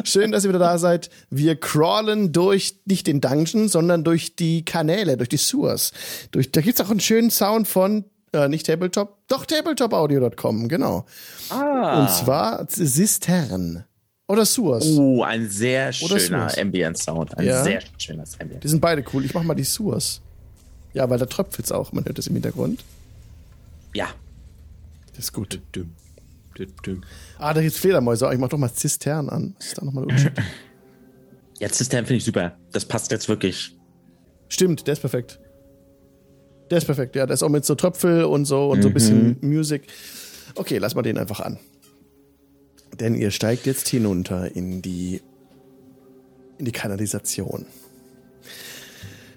schön, 0.05 0.33
dass 0.33 0.45
ihr 0.45 0.49
wieder 0.49 0.59
da 0.59 0.79
seid. 0.79 1.11
Wir 1.29 1.55
crawlen 1.61 2.33
durch 2.33 2.81
nicht 2.87 3.07
den 3.07 3.20
Dungeon, 3.20 3.68
sondern 3.68 4.03
durch 4.03 4.35
die 4.35 4.64
Kanäle, 4.64 5.18
durch 5.18 5.29
die 5.29 5.37
Sewers. 5.37 5.93
Durch, 6.31 6.51
da 6.51 6.62
gibt's 6.62 6.81
auch 6.81 6.91
einen 6.91 7.01
schönen 7.01 7.31
Sound 7.31 7.68
von, 7.68 8.07
äh, 8.33 8.49
nicht 8.49 8.66
Tabletop, 8.66 9.18
doch 9.28 9.47
tabletopaudio.com, 9.47 10.68
genau. 10.68 11.05
Ah. 11.51 12.01
Und 12.03 12.11
zwar 12.11 12.66
Sistern. 12.68 13.85
Oder 14.28 14.47
Sewers. 14.47 14.87
Oh, 14.97 15.22
ein 15.22 15.49
sehr 15.51 15.89
Oder 16.03 16.18
schöner 16.18 16.49
Sewers. 16.49 16.59
Ambient 16.59 16.99
Sound. 16.99 17.37
Ein 17.37 17.45
Ja. 17.47 17.62
sehr 17.62 17.80
schöner 17.99 18.24
Ambient. 18.39 18.64
Die 18.64 18.68
sind 18.68 18.80
beide 18.80 19.05
cool. 19.12 19.24
Ich 19.24 19.35
mach 19.35 19.43
mal 19.43 19.55
die 19.55 19.64
Sewers. 19.64 20.22
Ja, 20.95 21.09
weil 21.11 21.18
da 21.18 21.26
tröpfelt's 21.26 21.72
auch. 21.72 21.93
Man 21.93 22.05
hört 22.05 22.18
es 22.18 22.28
im 22.28 22.35
Hintergrund. 22.35 22.85
Ja. 23.95 24.09
Das 25.11 25.26
ist 25.26 25.33
gut. 25.33 25.61
Düm, 25.74 25.93
düm, 26.59 26.72
düm. 26.85 27.05
Ah, 27.39 27.53
da 27.53 27.61
gibt's 27.61 27.78
Fledermäuse. 27.78 28.30
Ich 28.33 28.39
mach 28.39 28.49
doch 28.49 28.59
mal 28.59 28.72
Zistern 28.72 29.28
an. 29.28 29.55
Was 29.59 29.66
ist 29.66 29.78
da 29.78 29.85
nochmal 29.85 30.07
ist 30.11 31.93
der 31.93 31.99
finde 32.07 32.14
ich 32.14 32.24
super. 32.24 32.57
Das 32.72 32.85
passt 32.87 33.11
jetzt 33.11 33.28
wirklich. 33.28 33.76
Stimmt, 34.49 34.87
der 34.87 34.93
ist 34.93 35.01
perfekt. 35.01 35.41
Der 36.73 36.79
ist 36.79 36.87
perfekt, 36.87 37.14
ja. 37.16 37.27
Der 37.27 37.35
ist 37.35 37.43
auch 37.43 37.51
mit 37.51 37.66
so 37.66 37.75
Tröpfel 37.75 38.25
und 38.25 38.47
so 38.47 38.70
und 38.70 38.81
so 38.81 38.89
ein 38.89 38.95
bisschen 38.95 39.37
Musik. 39.43 39.89
Okay, 40.55 40.79
lass 40.79 40.95
mal 40.95 41.03
den 41.03 41.18
einfach 41.18 41.41
an. 41.41 41.59
Denn 42.99 43.14
ihr 43.14 43.31
steigt 43.31 43.66
jetzt 43.66 43.87
hinunter 43.91 44.57
in 44.57 44.81
die, 44.81 45.20
in 46.57 46.64
die 46.64 46.73
Kanalisation. 46.73 47.66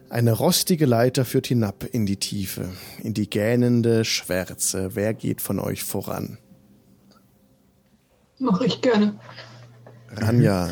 Eine 0.07 0.31
rostige 0.31 0.85
Leiter 0.85 1.25
führt 1.25 1.47
hinab 1.47 1.83
in 1.83 2.05
die 2.05 2.15
Tiefe, 2.15 2.69
in 3.03 3.13
die 3.13 3.29
gähnende 3.29 4.05
Schwärze. 4.05 4.91
Wer 4.93 5.13
geht 5.13 5.41
von 5.41 5.59
euch 5.59 5.83
voran? 5.83 6.37
Mache 8.39 8.65
ich 8.65 8.79
gerne. 8.79 9.19
Ranja. 10.07 10.69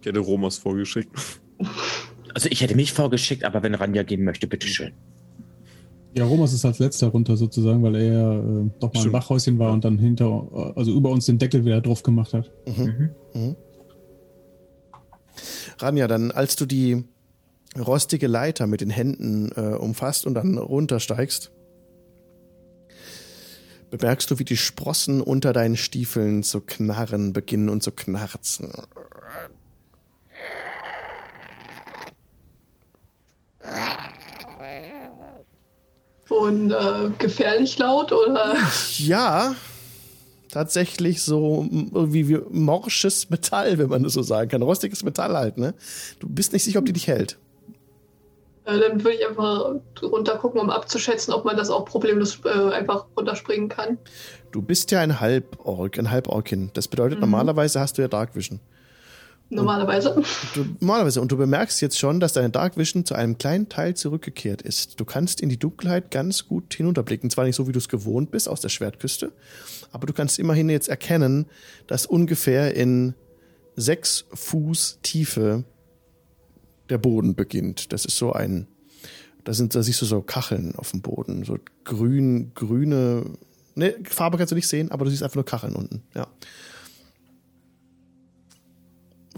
Ich 0.00 0.06
hätte 0.06 0.20
Romas 0.20 0.56
vorgeschickt. 0.56 1.14
Also 2.32 2.48
ich 2.50 2.62
hätte 2.62 2.76
mich 2.76 2.94
vorgeschickt, 2.94 3.44
aber 3.44 3.62
wenn 3.62 3.74
Ranja 3.74 4.04
gehen 4.04 4.24
möchte, 4.24 4.46
bitteschön. 4.46 4.94
Ja, 6.18 6.24
Romas 6.24 6.52
ist 6.52 6.64
als 6.64 6.80
letzter 6.80 7.06
runter 7.06 7.36
sozusagen, 7.36 7.80
weil 7.84 7.94
er 7.94 8.32
äh, 8.32 8.70
doch 8.80 8.92
mal 8.92 9.06
im. 9.06 9.12
Wachhäuschen 9.12 9.56
war 9.60 9.72
und 9.72 9.84
dann 9.84 9.98
hinter, 9.98 10.48
äh, 10.52 10.72
also 10.76 10.92
über 10.92 11.10
uns 11.10 11.26
den 11.26 11.38
Deckel 11.38 11.64
wieder 11.64 11.80
drauf 11.80 12.02
gemacht 12.02 12.32
hat. 12.32 12.50
Ranja, 15.78 16.08
dann 16.08 16.32
als 16.32 16.56
du 16.56 16.66
die 16.66 17.04
rostige 17.78 18.26
Leiter 18.26 18.66
mit 18.66 18.80
den 18.80 18.90
Händen 18.90 19.52
äh, 19.54 19.76
umfasst 19.76 20.26
und 20.26 20.34
dann 20.34 20.58
runtersteigst, 20.58 21.52
bemerkst 23.90 24.28
du, 24.28 24.40
wie 24.40 24.44
die 24.44 24.56
Sprossen 24.56 25.20
unter 25.20 25.52
deinen 25.52 25.76
Stiefeln 25.76 26.42
zu 26.42 26.60
knarren 26.62 27.32
beginnen 27.32 27.68
und 27.68 27.84
zu 27.84 27.92
knarzen. 27.92 28.72
Und 36.48 36.70
äh, 36.70 37.10
gefährlich 37.18 37.76
laut 37.78 38.12
oder? 38.12 38.56
Ja, 38.96 39.54
tatsächlich 40.50 41.22
so 41.22 41.66
m- 41.70 41.90
irgendwie 41.94 42.28
wie 42.28 42.38
morsches 42.50 43.28
Metall, 43.30 43.78
wenn 43.78 43.88
man 43.88 44.02
das 44.02 44.14
so 44.14 44.22
sagen 44.22 44.48
kann. 44.48 44.62
Rostiges 44.62 45.02
Metall 45.04 45.36
halt, 45.36 45.58
ne? 45.58 45.74
Du 46.20 46.28
bist 46.28 46.52
nicht 46.52 46.64
sicher, 46.64 46.78
ob 46.78 46.86
die 46.86 46.92
dich 46.94 47.06
hält. 47.06 47.36
Äh, 48.64 48.78
dann 48.78 49.02
würde 49.04 49.16
ich 49.18 49.26
einfach 49.26 49.74
runtergucken, 50.02 50.60
um 50.60 50.70
abzuschätzen, 50.70 51.34
ob 51.34 51.44
man 51.44 51.56
das 51.56 51.70
auch 51.70 51.84
problemlos 51.84 52.40
äh, 52.44 52.72
einfach 52.72 53.06
runterspringen 53.16 53.68
kann. 53.68 53.98
Du 54.50 54.62
bist 54.62 54.90
ja 54.90 55.00
ein 55.00 55.20
Halborg, 55.20 55.98
ein 55.98 56.10
Halborkin. 56.10 56.70
Das 56.72 56.88
bedeutet, 56.88 57.20
normalerweise 57.20 57.80
hast 57.80 57.98
du 57.98 58.02
ja 58.02 58.08
Dark 58.08 58.34
Vision. 58.34 58.60
Normalerweise. 59.50 60.14
Du, 60.54 60.66
normalerweise. 60.80 61.20
Und 61.22 61.32
du 61.32 61.36
bemerkst 61.36 61.80
jetzt 61.80 61.98
schon, 61.98 62.20
dass 62.20 62.34
deine 62.34 62.50
Dark 62.50 62.76
Vision 62.76 63.06
zu 63.06 63.14
einem 63.14 63.38
kleinen 63.38 63.68
Teil 63.68 63.94
zurückgekehrt 63.94 64.60
ist. 64.60 65.00
Du 65.00 65.04
kannst 65.06 65.40
in 65.40 65.48
die 65.48 65.58
Dunkelheit 65.58 66.10
ganz 66.10 66.46
gut 66.46 66.74
hinunterblicken. 66.74 67.30
Zwar 67.30 67.44
nicht 67.44 67.56
so, 67.56 67.66
wie 67.66 67.72
du 67.72 67.78
es 67.78 67.88
gewohnt 67.88 68.30
bist 68.30 68.48
aus 68.48 68.60
der 68.60 68.68
Schwertküste, 68.68 69.32
aber 69.90 70.06
du 70.06 70.12
kannst 70.12 70.38
immerhin 70.38 70.68
jetzt 70.68 70.88
erkennen, 70.88 71.46
dass 71.86 72.04
ungefähr 72.04 72.74
in 72.74 73.14
sechs 73.74 74.26
Fuß 74.34 74.98
Tiefe 75.02 75.64
der 76.90 76.98
Boden 76.98 77.34
beginnt. 77.34 77.92
Das 77.92 78.04
ist 78.04 78.18
so 78.18 78.32
ein, 78.32 78.66
da 79.44 79.54
sind, 79.54 79.74
da 79.74 79.82
siehst 79.82 80.02
du 80.02 80.06
so 80.06 80.20
Kacheln 80.20 80.74
auf 80.76 80.90
dem 80.90 81.00
Boden, 81.00 81.44
so 81.44 81.58
grün, 81.84 82.52
grüne, 82.54 83.24
ne, 83.74 83.94
Farbe 84.04 84.36
kannst 84.36 84.50
du 84.50 84.56
nicht 84.56 84.68
sehen, 84.68 84.90
aber 84.90 85.04
du 85.04 85.10
siehst 85.10 85.22
einfach 85.22 85.36
nur 85.36 85.44
Kacheln 85.44 85.74
unten, 85.74 86.02
ja. 86.14 86.26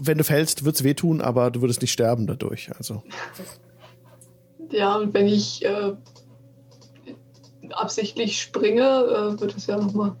Wenn 0.03 0.17
du 0.17 0.23
fällst, 0.23 0.65
wird's 0.65 0.83
wehtun, 0.83 1.21
aber 1.21 1.51
du 1.51 1.61
würdest 1.61 1.81
nicht 1.81 1.91
sterben 1.91 2.25
dadurch, 2.25 2.71
also. 2.75 3.03
Ja, 4.71 4.97
und 4.97 5.13
wenn 5.13 5.27
ich 5.27 5.63
äh, 5.63 5.93
absichtlich 7.69 8.41
springe, 8.41 8.81
äh, 8.81 9.39
wird 9.39 9.55
es 9.55 9.67
ja 9.67 9.77
nochmal. 9.77 10.15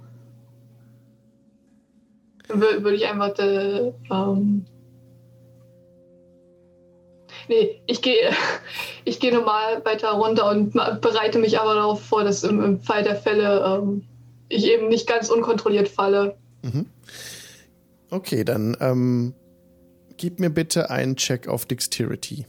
Würde 2.47 2.95
ich 2.95 3.07
einfach. 3.07 3.37
Äh, 3.39 3.93
ähm, 4.11 4.65
nee, 7.47 7.81
ich 7.87 8.03
gehe 8.03 8.31
ich 9.05 9.19
gehe 9.19 9.33
normal 9.33 9.83
weiter 9.83 10.11
runter 10.11 10.49
und 10.49 10.73
bereite 10.73 11.39
mich 11.39 11.59
aber 11.59 11.73
darauf 11.73 12.03
vor, 12.03 12.23
dass 12.23 12.43
im, 12.43 12.61
im 12.61 12.81
Fall 12.81 13.03
der 13.03 13.15
Fälle 13.15 13.63
ähm, 13.65 14.03
ich 14.47 14.67
eben 14.67 14.89
nicht 14.89 15.07
ganz 15.07 15.29
unkontrolliert 15.29 15.87
falle. 15.87 16.37
Okay, 18.09 18.43
dann 18.43 18.75
ähm, 18.81 19.33
gib 20.21 20.39
mir 20.39 20.51
bitte 20.51 20.91
einen 20.91 21.15
Check 21.15 21.47
auf 21.47 21.65
Dexterity. 21.65 22.45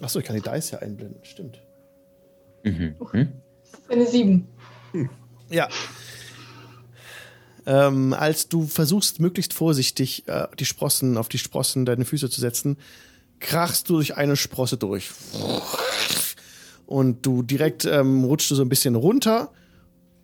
Achso, 0.00 0.20
ich 0.20 0.24
kann 0.24 0.36
die 0.36 0.42
Dice 0.42 0.70
ja 0.70 0.78
einblenden, 0.78 1.18
stimmt. 1.24 1.60
Mhm. 2.62 2.94
Hm? 3.10 3.32
Eine 3.88 4.06
7. 4.06 4.46
Ja. 5.50 5.68
Ähm, 7.66 8.14
als 8.14 8.48
du 8.48 8.64
versuchst, 8.68 9.18
möglichst 9.18 9.52
vorsichtig 9.52 10.28
äh, 10.28 10.46
die 10.56 10.64
Sprossen 10.64 11.16
auf 11.16 11.28
die 11.28 11.38
Sprossen 11.38 11.84
deine 11.84 12.04
Füße 12.04 12.30
zu 12.30 12.40
setzen, 12.40 12.78
krachst 13.40 13.90
du 13.90 13.94
durch 13.94 14.16
eine 14.16 14.36
Sprosse 14.36 14.76
durch. 14.76 15.10
Und 16.86 17.26
du 17.26 17.42
direkt 17.42 17.86
ähm, 17.86 18.22
rutschst 18.22 18.52
du 18.52 18.54
so 18.54 18.62
ein 18.62 18.68
bisschen 18.68 18.94
runter 18.94 19.50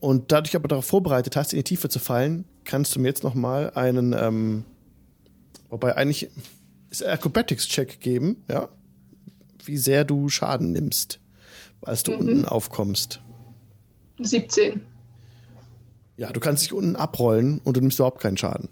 und 0.04 0.32
dadurch 0.32 0.54
aber 0.54 0.68
darauf 0.68 0.84
vorbereitet 0.84 1.34
hast, 1.34 1.54
in 1.54 1.58
die 1.58 1.64
Tiefe 1.64 1.88
zu 1.88 1.98
fallen, 1.98 2.44
kannst 2.64 2.94
du 2.94 3.00
mir 3.00 3.08
jetzt 3.08 3.24
noch 3.24 3.34
mal 3.34 3.70
einen, 3.70 4.12
ähm, 4.12 4.64
wobei 5.70 5.96
eigentlich 5.96 6.28
ist 6.90 7.02
Acrobatics-Check 7.02 8.00
geben, 8.00 8.44
ja, 8.46 8.68
wie 9.64 9.78
sehr 9.78 10.04
du 10.04 10.28
Schaden 10.28 10.72
nimmst, 10.72 11.20
als 11.80 12.02
du 12.02 12.12
unten 12.12 12.44
aufkommst. 12.44 13.22
17. 14.20 14.82
Ja, 16.18 16.30
du 16.32 16.38
kannst 16.38 16.64
dich 16.64 16.74
unten 16.74 16.96
abrollen 16.96 17.62
und 17.64 17.78
du 17.78 17.80
nimmst 17.80 17.98
überhaupt 17.98 18.20
keinen 18.20 18.36
Schaden. 18.36 18.68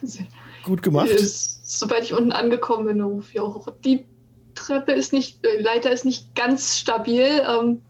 Gut 0.64 0.82
gemacht. 0.82 1.10
Ist, 1.10 1.78
sobald 1.78 2.04
ich 2.04 2.14
unten 2.14 2.32
angekommen 2.32 2.86
bin, 2.86 3.02
rufe 3.02 3.30
ich 3.30 3.40
auch, 3.40 3.68
die 3.84 4.06
Treppe 4.54 4.92
ist 4.92 5.12
nicht, 5.12 5.44
äh, 5.44 5.60
Leiter 5.60 5.92
ist 5.92 6.06
nicht 6.06 6.34
ganz 6.34 6.78
stabil. 6.78 7.42
Ähm, 7.46 7.82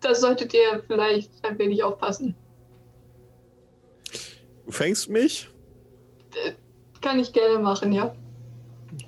da 0.00 0.14
solltet 0.14 0.54
ihr 0.54 0.82
vielleicht 0.86 1.30
ein 1.44 1.58
wenig 1.58 1.82
aufpassen. 1.82 2.34
Du 4.66 4.72
fängst 4.72 5.08
mich? 5.08 5.48
Kann 7.00 7.18
ich 7.18 7.32
gerne 7.32 7.58
machen, 7.58 7.92
ja. 7.92 8.14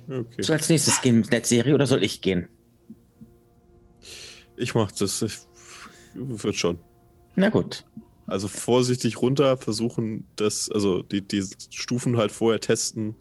Okay. 0.07 0.41
So 0.41 0.53
als 0.53 0.69
nächstes 0.69 1.01
gehen 1.01 1.19
mit 1.19 1.31
Netzserie 1.31 1.73
oder 1.73 1.85
soll 1.85 2.03
ich 2.03 2.21
gehen? 2.21 2.47
Ich 4.55 4.75
mach 4.75 4.91
das. 4.91 5.21
Ich, 5.21 5.39
wird 6.13 6.55
schon. 6.55 6.79
Na 7.35 7.49
gut. 7.49 7.85
Also 8.25 8.47
vorsichtig 8.47 9.21
runter, 9.21 9.57
versuchen 9.57 10.27
das, 10.37 10.69
also 10.71 11.03
die, 11.03 11.21
die 11.21 11.45
Stufen 11.71 12.17
halt 12.17 12.31
vorher 12.31 12.59
testen 12.59 13.15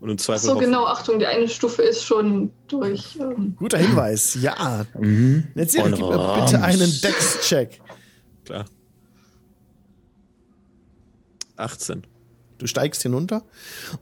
und 0.00 0.08
im 0.08 0.18
Zweifel 0.18 0.46
so, 0.46 0.56
genau, 0.56 0.86
Achtung, 0.86 1.18
die 1.18 1.26
eine 1.26 1.48
Stufe 1.48 1.82
ist 1.82 2.04
schon 2.04 2.50
durch. 2.68 3.18
Ähm, 3.20 3.54
Guter 3.58 3.78
Hinweis, 3.78 4.38
ja. 4.40 4.86
Mhm. 4.98 5.48
Jetzt 5.54 5.74
gib 5.74 5.84
mir 5.84 5.90
bitte 5.90 6.62
einen 6.62 6.90
Dex-Check. 7.02 7.80
Klar. 8.46 8.64
18. 11.56 12.06
Du 12.56 12.66
steigst 12.66 13.02
hinunter 13.02 13.42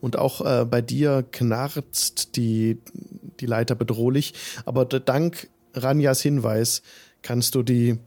und 0.00 0.16
auch 0.16 0.40
äh, 0.44 0.64
bei 0.64 0.82
dir 0.82 1.24
knarzt 1.30 2.36
die, 2.36 2.80
die 3.40 3.46
Leiter 3.46 3.74
bedrohlich. 3.74 4.34
Aber 4.64 4.84
dank 4.84 5.48
Ranjas 5.74 6.22
Hinweis 6.22 6.82
kannst 7.22 7.56
du 7.56 7.62
die, 7.64 7.98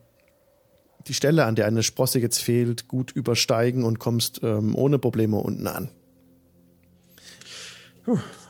die 1.08 1.14
Stelle, 1.14 1.46
an 1.46 1.56
der 1.56 1.68
eine 1.68 1.84
Sprosse 1.84 2.20
jetzt 2.20 2.42
fehlt, 2.42 2.88
gut 2.88 3.12
übersteigen 3.12 3.84
und 3.84 4.00
kommst 4.00 4.42
ähm, 4.44 4.76
ohne 4.76 4.98
Probleme 4.98 5.38
unten 5.38 5.68
an. 5.68 5.90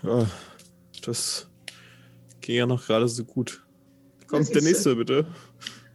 Ja, 0.04 0.28
das 1.06 1.50
ging 2.42 2.56
ja 2.56 2.66
noch 2.66 2.86
gerade 2.86 3.08
so 3.08 3.24
gut. 3.24 3.64
Kommt 4.28 4.54
der 4.56 4.62
nächste, 4.62 4.96
bitte. 4.96 5.28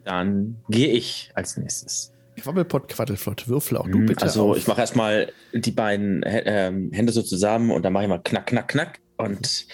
Dann 0.05 0.59
gehe 0.69 0.89
ich 0.89 1.31
als 1.35 1.57
nächstes. 1.57 2.13
Quabbelpott, 2.37 2.89
Quaddelflott, 2.89 3.49
würfel 3.49 3.79
auch 3.79 3.89
du 3.89 3.99
Mhm, 3.99 4.07
bitte 4.07 4.23
also 4.25 4.51
auf. 4.51 4.59
ich 4.59 4.67
mache 4.67 4.81
erstmal 4.83 5.33
die 5.55 5.71
beiden 5.71 6.23
ähm, 6.27 6.93
Hände 6.93 7.13
so 7.13 7.23
zusammen 7.23 7.71
und 7.71 7.83
dann 7.83 7.95
mache 7.95 8.05
ich 8.05 8.09
mal 8.11 8.19
knack, 8.19 8.47
knack, 8.47 8.69
knack 8.69 9.01
und 9.17 9.67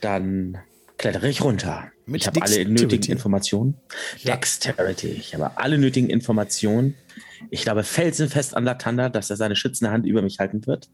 dann 0.00 0.58
klettere 0.98 1.28
ich 1.28 1.44
runter. 1.44 1.91
Mit 2.12 2.20
ich 2.20 2.26
habe 2.26 2.42
alle 2.42 2.64
nötigen 2.66 3.10
Informationen. 3.10 3.74
Dexterity. 4.22 5.08
Ich 5.08 5.34
habe 5.34 5.56
alle 5.56 5.78
nötigen 5.78 6.10
Informationen. 6.10 6.94
Ich 7.50 7.62
glaube 7.62 7.84
felsenfest 7.84 8.54
an 8.54 8.64
Latanda, 8.64 9.08
dass 9.08 9.30
er 9.30 9.36
seine 9.36 9.56
schützende 9.56 9.90
Hand 9.90 10.04
über 10.06 10.20
mich 10.20 10.38
halten 10.38 10.66
wird. 10.66 10.90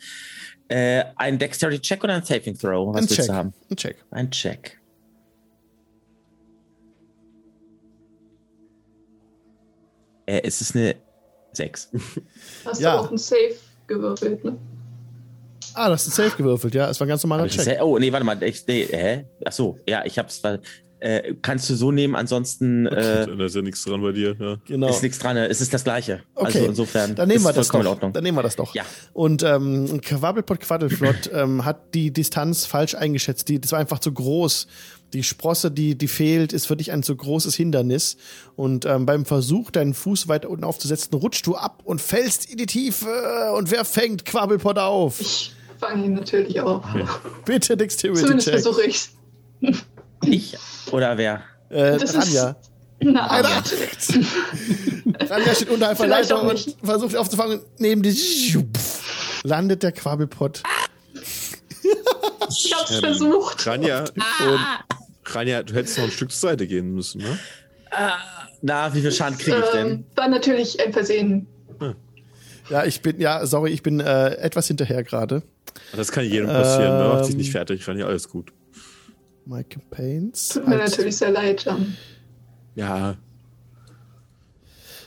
Äh, 0.69 1.05
ein 1.17 1.39
Dexterity-Check 1.39 2.05
oder 2.05 2.15
ein 2.15 2.23
Saving-Throw? 2.25 2.95
Was 2.95 2.97
Ein 2.97 3.03
willst 3.03 3.17
Check. 3.17 3.27
du 3.27 3.35
haben? 3.35 3.53
Ein 3.69 3.77
Check. 3.77 3.97
Ein 4.13 4.31
Check. 4.31 4.81
Äh, 10.27 10.43
es 10.45 10.61
ist 10.61 10.77
eine 10.77 10.95
6. 11.53 11.91
Hast 12.65 12.81
Ja. 12.81 12.93
du 12.97 13.01
auch 13.03 13.09
einen 13.09 13.19
Safe 13.19 13.55
gewürfelt, 13.87 14.45
ne? 14.45 14.57
Ah, 15.75 15.89
das 15.89 16.07
ist 16.07 16.19
ein 16.19 16.25
Safe 16.29 16.37
gewürfelt, 16.37 16.75
ja. 16.75 16.89
Es 16.91 16.99
war 17.01 17.07
ein 17.07 17.09
ganz 17.09 17.23
normaler 17.23 17.47
Check. 17.49 17.79
Oh, 17.83 17.99
nee, 17.99 18.13
warte 18.13 18.25
mal. 18.25 18.41
Ich, 18.43 18.67
nee, 18.67 18.85
hä? 18.91 19.25
Ach 19.45 19.53
so, 19.53 19.79
ja, 19.89 20.05
ich 20.05 20.19
hab's. 20.19 20.41
Äh, 21.01 21.35
kannst 21.43 21.71
du 21.71 21.75
so 21.77 21.93
nehmen, 21.93 22.17
ansonsten 22.17 22.87
äh, 22.87 23.27
Da 23.27 23.45
ist 23.45 23.55
ja 23.55 23.63
nichts 23.63 23.85
dran 23.85 24.03
bei 24.03 24.11
dir. 24.13 24.35
Ja. 24.39 24.57
Genau. 24.67 24.89
ist 24.89 25.03
nichts 25.03 25.19
dran. 25.21 25.37
Es 25.37 25.61
ist 25.61 25.73
das 25.73 25.85
Gleiche. 25.85 26.23
Okay, 26.35 26.47
Also 26.59 26.67
insofern. 26.67 27.15
dann 27.15 27.29
nehmen 27.29 27.45
wir 27.45 27.51
ist 27.51 27.57
das 27.57 27.69
doch. 27.69 27.81
in 27.81 27.87
Ordnung. 27.87 28.13
Dann 28.13 28.25
nehmen 28.25 28.37
wir 28.37 28.43
das 28.43 28.57
doch. 28.57 28.75
Ja. 28.75 28.85
Und 29.13 29.43
ähm, 29.45 30.01
Quabbelpot 30.01 30.61
Quaddelflott 30.61 31.31
ähm, 31.33 31.65
hat 31.65 31.95
die 31.95 32.13
Distanz 32.13 32.67
falsch 32.67 32.97
eingeschätzt. 32.97 33.49
Die, 33.49 33.61
das 33.61 33.71
war 33.73 33.79
einfach 33.79 34.01
zu 34.01 34.13
groß. 34.13 34.67
Die 35.13 35.23
Sprosse, 35.23 35.71
die, 35.71 35.97
die 35.97 36.09
fehlt, 36.09 36.53
ist 36.53 36.67
für 36.67 36.77
dich 36.77 36.91
ein 36.93 37.03
zu 37.05 37.15
großes 37.17 37.55
Hindernis. 37.55 38.17
Und 38.57 38.85
ähm, 38.85 39.07
beim 39.07 39.25
Versuch, 39.25 39.71
deinen 39.71 39.95
Fuß 39.95 40.27
weiter 40.29 40.51
unten 40.51 40.65
aufzusetzen, 40.65 41.15
rutschst 41.15 41.47
du 41.47 41.55
ab 41.55 41.83
und 41.85 42.01
fällst 42.01 42.51
in 42.51 42.59
die 42.59 42.67
Tiefe. 42.67 43.53
Und 43.57 43.71
wer 43.71 43.85
fängt 43.85 44.25
Quabbelpot 44.25 44.79
auf? 44.79 45.21
Ich 45.21 45.53
fange 45.79 46.05
ihn 46.05 46.15
natürlich 46.15 46.61
auf. 46.61 46.85
Bitte 47.45 47.77
Dexterity 47.77 48.21
Zumindest 48.21 48.51
versuche 48.51 48.83
ich's. 48.83 49.11
Ich 50.25 50.57
oder 50.91 51.17
wer? 51.19 51.43
Äh, 51.71 51.99
Das 51.99 52.15
ist- 52.15 52.17
Ranja. 52.17 52.57
Na, 53.01 53.27
Alter. 53.29 53.49
Ranja 55.31 55.55
steht 55.55 55.71
unterhalb 55.71 55.97
der 55.99 56.07
Vielleicht 56.07 56.31
Leiter 56.31 56.43
auch 56.43 56.51
und 56.51 56.77
versucht 56.83 57.17
aufzufangen. 57.17 57.61
Neben 57.79 58.03
die 58.03 58.57
landet 59.45 59.83
der 59.85 59.93
Quabbelpot. 59.93 60.63
ich 62.49 62.75
hab's 62.77 62.97
versucht. 62.99 63.65
Ranja, 63.67 64.01
und 64.01 64.61
Ranja, 65.27 65.63
du 65.63 65.75
hättest 65.75 65.99
noch 65.99 66.05
ein 66.07 66.11
Stück 66.11 66.33
zur 66.33 66.51
Seite 66.51 66.67
gehen 66.67 66.93
müssen, 66.95 67.21
ne? 67.23 67.39
Na, 68.63 68.93
wie 68.95 69.01
viel 69.01 69.13
Schaden 69.13 69.39
kriege 69.39 69.63
ich 69.65 69.71
denn? 69.71 69.87
Ähm, 69.87 70.05
war 70.17 70.29
natürlich 70.29 70.85
ein 70.85 70.93
Versehen. 70.93 71.47
Ja, 72.71 72.85
ich 72.85 73.01
bin, 73.01 73.21
ja, 73.21 73.47
sorry, 73.47 73.71
ich 73.71 73.83
bin 73.83 74.01
äh, 74.01 74.31
etwas 74.35 74.67
hinterher 74.67 75.03
gerade. 75.05 75.43
Das 75.95 76.11
kann 76.13 76.25
jedem 76.25 76.49
passieren, 76.49 76.99
ne? 76.99 77.09
Macht 77.09 77.25
sich 77.27 77.35
Ähm. 77.35 77.39
nicht 77.39 77.53
fertig, 77.53 77.87
Ranja, 77.87 78.07
alles 78.07 78.29
gut. 78.29 78.53
My 79.49 79.65
Campaigns. 79.65 80.51
Tut 80.51 80.69
mir 80.69 80.79
Als- 80.81 80.93
natürlich 80.93 81.17
sehr 81.17 81.31
leid, 81.31 81.65
Jan. 81.65 81.97
Ja. 82.75 83.17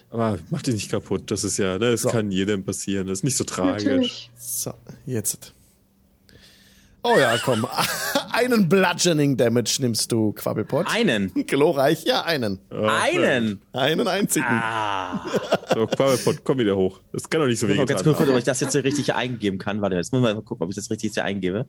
Aber 0.09 0.39
mach 0.49 0.61
dich 0.63 0.73
nicht 0.73 0.89
kaputt, 0.91 1.29
das 1.31 1.43
ist 1.43 1.57
ja, 1.57 1.77
ne, 1.77 1.85
es 1.89 2.01
So. 2.01 2.09
kann 2.09 2.31
jedem 2.31 2.65
passieren, 2.65 3.07
das 3.07 3.19
ist 3.19 3.23
nicht 3.23 3.37
so 3.37 3.43
tragisch. 3.45 3.85
Natürlich. 3.85 4.31
So, 4.37 4.73
jetzt. 5.05 5.53
Oh 7.03 7.17
ja, 7.17 7.37
komm. 7.37 7.65
einen 8.31 8.67
Bludgeoning 8.67 9.37
Damage 9.37 9.77
nimmst 9.79 10.11
du, 10.11 10.33
Quabbelpot. 10.33 10.87
Einen. 10.89 11.31
Glorreich, 11.47 12.03
ja, 12.03 12.23
einen. 12.23 12.59
Einen. 12.71 13.61
Einen 13.73 14.07
einzigen. 14.07 14.45
Ah. 14.47 15.25
So, 15.73 15.87
Quabbelpot, 15.87 16.43
komm 16.43 16.57
wieder 16.57 16.75
hoch. 16.75 16.99
Das 17.13 17.29
kann 17.29 17.41
doch 17.41 17.47
nicht 17.47 17.59
so 17.59 17.67
muss 17.67 17.77
mal 17.77 17.85
ganz 17.85 18.03
kurz, 18.03 18.19
ob 18.19 18.37
ich 18.37 18.43
das 18.43 18.59
jetzt 18.59 18.73
so 18.73 18.79
richtig 18.79 19.13
eingeben 19.13 19.59
kann. 19.59 19.81
Warte, 19.81 19.95
jetzt 19.95 20.11
müssen 20.11 20.23
wir 20.23 20.33
mal 20.33 20.41
gucken, 20.41 20.63
ob 20.63 20.69
ich 20.71 20.75
das 20.75 20.89
richtig 20.89 21.13
hier 21.13 21.23
eingebe. 21.23 21.65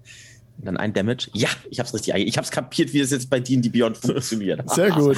Dann 0.58 0.76
ein 0.76 0.92
Damage. 0.92 1.28
Ja, 1.32 1.48
ich 1.70 1.78
habe 1.80 1.88
es 1.88 1.94
richtig. 1.94 2.14
Ich 2.14 2.36
habe 2.36 2.44
es 2.44 2.50
kapiert, 2.52 2.92
wie 2.92 3.00
es 3.00 3.10
jetzt 3.10 3.28
bei 3.28 3.40
D&D 3.40 3.68
Beyond 3.70 3.96
funktioniert. 3.96 4.62
Sehr 4.74 4.90
gut. 4.90 5.16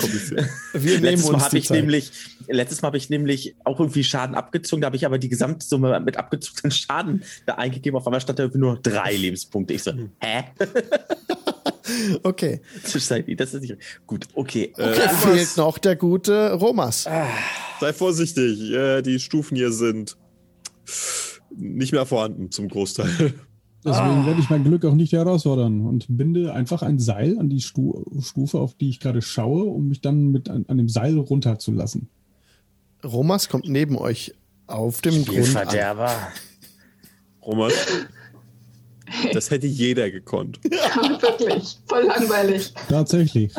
Wir 0.73 1.01
nehmen 1.01 1.03
Letztes 1.03 1.27
Mal 1.29 1.35
uns 1.35 1.45
habe 1.45 1.59
ich 1.59 1.67
Zeit. 1.67 1.77
nämlich, 1.77 2.13
letztes 2.49 2.81
Mal 2.81 2.87
habe 2.87 2.97
ich 2.97 3.11
nämlich 3.11 3.55
auch 3.65 3.79
irgendwie 3.79 4.05
Schaden 4.05 4.35
abgezogen. 4.37 4.81
Da 4.81 4.87
habe 4.87 4.97
ich 4.97 5.05
aber 5.05 5.19
die 5.19 5.29
Gesamtsumme 5.29 6.01
mit 6.01 6.17
abgezogenen 6.17 6.71
Schaden 6.71 7.25
da 7.45 7.57
eingegeben. 7.57 7.99
Auf 7.99 8.07
einmal 8.07 8.21
stand 8.23 8.39
da 8.39 8.45
irgendwie 8.45 8.61
nur 8.61 8.75
noch 8.75 8.83
drei 8.83 9.15
Lebenspunkte. 9.17 9.75
Ich 9.75 9.83
so, 9.83 9.93
hä? 10.21 10.45
Okay. 12.23 12.63
Zwischenzeitlich, 12.83 13.37
das 13.37 13.53
ist 13.53 13.61
nicht 13.61 13.77
gut. 14.07 14.27
Okay. 14.35 14.73
Okay, 14.75 14.83
Äh, 14.83 15.09
fehlt 15.11 15.57
noch 15.59 15.77
der 15.77 15.97
gute 15.97 16.53
Romas. 16.55 17.07
Sei 17.81 17.93
vorsichtig, 17.93 18.71
äh, 18.73 19.03
die 19.03 19.21
Stufen 19.21 19.55
hier 19.57 19.71
sind 19.71 20.17
nicht 21.55 21.93
mehr 21.93 22.07
vorhanden 22.07 22.51
zum 22.51 22.69
Großteil. 22.69 23.35
Deswegen 23.87 24.25
werde 24.27 24.41
ich 24.41 24.49
mein 24.49 24.65
Glück 24.65 24.85
auch 24.87 24.95
nicht 24.95 25.13
herausfordern 25.13 25.83
und 25.83 26.07
binde 26.09 26.55
einfach 26.55 26.83
ein 26.83 26.99
Seil 26.99 27.39
an 27.39 27.51
die 27.51 27.61
Stu 27.61 28.03
Stufe, 28.21 28.59
auf 28.59 28.75
die 28.75 28.89
ich 28.89 28.99
gerade 28.99 29.21
schaue, 29.21 29.65
um 29.65 29.89
mich 29.89 30.01
dann 30.01 30.31
mit 30.31 30.49
an, 30.49 30.65
an 30.69 30.79
dem 30.79 30.89
Seil 30.89 31.19
runterzulassen. 31.19 32.09
Romas 33.05 33.49
kommt 33.51 33.69
neben 33.69 33.99
euch 33.99 34.33
auf 34.67 35.03
dem 35.03 35.13
Grund 35.27 35.29
an. 35.29 35.45
Spielverderber. 35.45 36.11
Roman, 37.45 37.71
das 39.35 39.51
hätte 39.51 39.67
jeder 39.67 40.11
gekonnt. 40.11 40.59
Ja, 40.71 41.21
wirklich. 41.21 41.79
Voll 41.87 42.05
langweilig. 42.05 42.73
Tatsächlich. 42.89 43.53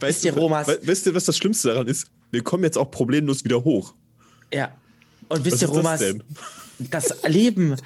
Weißt 0.00 0.24
ihr, 0.24 0.32
du, 0.32 0.40
Romas- 0.40 0.68
we- 0.68 0.80
weißt 0.86 1.06
du, 1.06 1.14
was 1.14 1.24
das 1.24 1.36
Schlimmste 1.36 1.68
daran 1.68 1.88
ist? 1.88 2.06
Wir 2.30 2.42
kommen 2.42 2.62
jetzt 2.62 2.78
auch 2.78 2.90
problemlos 2.90 3.42
wieder 3.44 3.64
hoch. 3.64 3.94
Ja. 4.52 4.70
Und 5.28 5.44
wisst 5.44 5.56
Was 5.56 5.62
ihr, 5.62 5.68
das 5.68 5.76
Romas, 5.76 6.04
das 6.78 7.22
Leben 7.26 7.76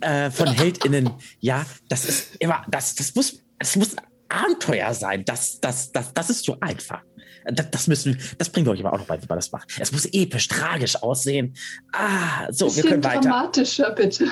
äh, 0.00 0.30
von 0.30 0.48
HeldInnen, 0.48 1.10
ja, 1.40 1.64
das 1.88 2.04
ist 2.04 2.36
immer, 2.36 2.64
das, 2.68 2.94
das 2.94 3.14
muss, 3.14 3.40
das 3.58 3.76
muss 3.76 3.96
ein 3.96 4.04
Abenteuer 4.28 4.94
sein. 4.94 5.24
Das, 5.24 5.60
das, 5.60 5.92
das, 5.92 6.12
das 6.14 6.30
ist 6.30 6.44
so 6.44 6.58
einfach. 6.60 7.02
Das, 7.44 7.70
das 7.70 7.86
müssen, 7.86 8.18
das 8.38 8.50
bringen 8.50 8.66
wir 8.66 8.72
euch 8.72 8.80
aber 8.80 8.92
auch 8.92 8.98
noch 8.98 9.06
bei, 9.06 9.22
wie 9.22 9.26
man 9.28 9.38
das 9.38 9.52
macht. 9.52 9.72
Es 9.78 9.92
muss 9.92 10.06
episch, 10.06 10.48
tragisch 10.48 10.96
aussehen. 10.96 11.54
Ah, 11.92 12.50
so, 12.50 12.74
wir 12.74 12.82
können 12.82 13.04
weiter. 13.04 13.20
dramatischer, 13.20 13.92
bitte. 13.92 14.28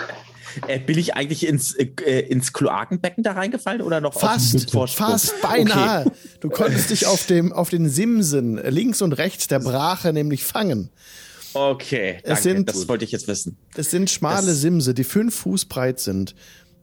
Äh, 0.67 0.79
bin 0.79 0.99
ich 0.99 1.15
eigentlich 1.15 1.47
ins, 1.47 1.75
äh, 1.75 2.21
ins 2.21 2.53
Kloakenbecken 2.53 3.23
da 3.23 3.33
reingefallen 3.33 3.83
oder 3.83 4.01
noch 4.01 4.19
Fast, 4.19 4.71
fast, 4.71 5.41
beinahe. 5.43 6.11
Du 6.41 6.49
konntest 6.49 6.91
dich 6.91 7.07
auf, 7.07 7.27
dem, 7.27 7.53
auf 7.53 7.71
den 7.71 7.89
Simsen 7.89 8.57
links 8.57 9.03
und 9.03 9.13
rechts 9.15 9.49
der 9.49 9.61
Brache 9.61 10.13
nämlich 10.13 10.45
fangen. 10.45 10.91
Okay, 11.55 12.19
danke. 12.25 12.43
sind- 12.43 12.69
das 12.69 12.89
wollte 12.89 13.05
ich 13.05 13.13
jetzt 13.13 13.29
wissen. 13.29 13.57
Es 13.77 13.91
sind 13.91 14.11
schmale 14.11 14.47
Das- 14.49 14.61
Simse, 14.61 14.93
die 14.95 15.05
fünf 15.05 15.35
Fuß 15.37 15.65
breit 15.67 16.01
sind. 16.01 16.35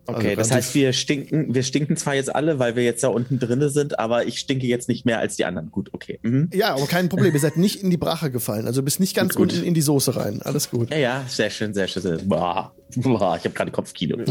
Okay, 0.07 0.29
Also 0.29 0.37
das 0.37 0.51
heißt, 0.51 0.75
wir 0.75 0.93
stinken, 0.93 1.53
wir 1.53 1.61
stinken 1.61 1.95
zwar 1.95 2.15
jetzt 2.15 2.33
alle, 2.33 2.57
weil 2.57 2.75
wir 2.75 2.83
jetzt 2.83 3.03
da 3.03 3.09
unten 3.09 3.37
drinne 3.37 3.69
sind, 3.69 3.99
aber 3.99 4.25
ich 4.25 4.39
stinke 4.39 4.65
jetzt 4.65 4.89
nicht 4.89 5.05
mehr 5.05 5.19
als 5.19 5.35
die 5.35 5.45
anderen. 5.45 5.69
Gut, 5.71 5.89
okay. 5.93 6.19
Mhm. 6.23 6.49
Ja, 6.53 6.73
aber 6.73 6.87
kein 6.87 7.07
Problem. 7.07 7.31
Ihr 7.33 7.39
seid 7.39 7.55
nicht 7.55 7.83
in 7.83 7.91
die 7.91 7.97
Brache 7.97 8.31
gefallen. 8.31 8.65
Also 8.65 8.81
bist 8.81 8.99
nicht 8.99 9.15
ganz 9.15 9.35
Gut, 9.35 9.53
unten 9.53 9.63
in 9.63 9.75
die 9.75 9.81
Soße 9.81 10.15
rein. 10.15 10.41
Alles 10.41 10.71
gut. 10.71 10.89
Ja, 10.89 10.97
ja, 10.97 11.25
sehr 11.29 11.51
schön, 11.51 11.73
sehr 11.75 11.87
schön. 11.87 12.27
Boah, 12.27 12.73
boah 12.95 13.37
ich 13.37 13.43
habe 13.43 13.51
gerade 13.53 13.71
Kopfkino. 13.71 14.17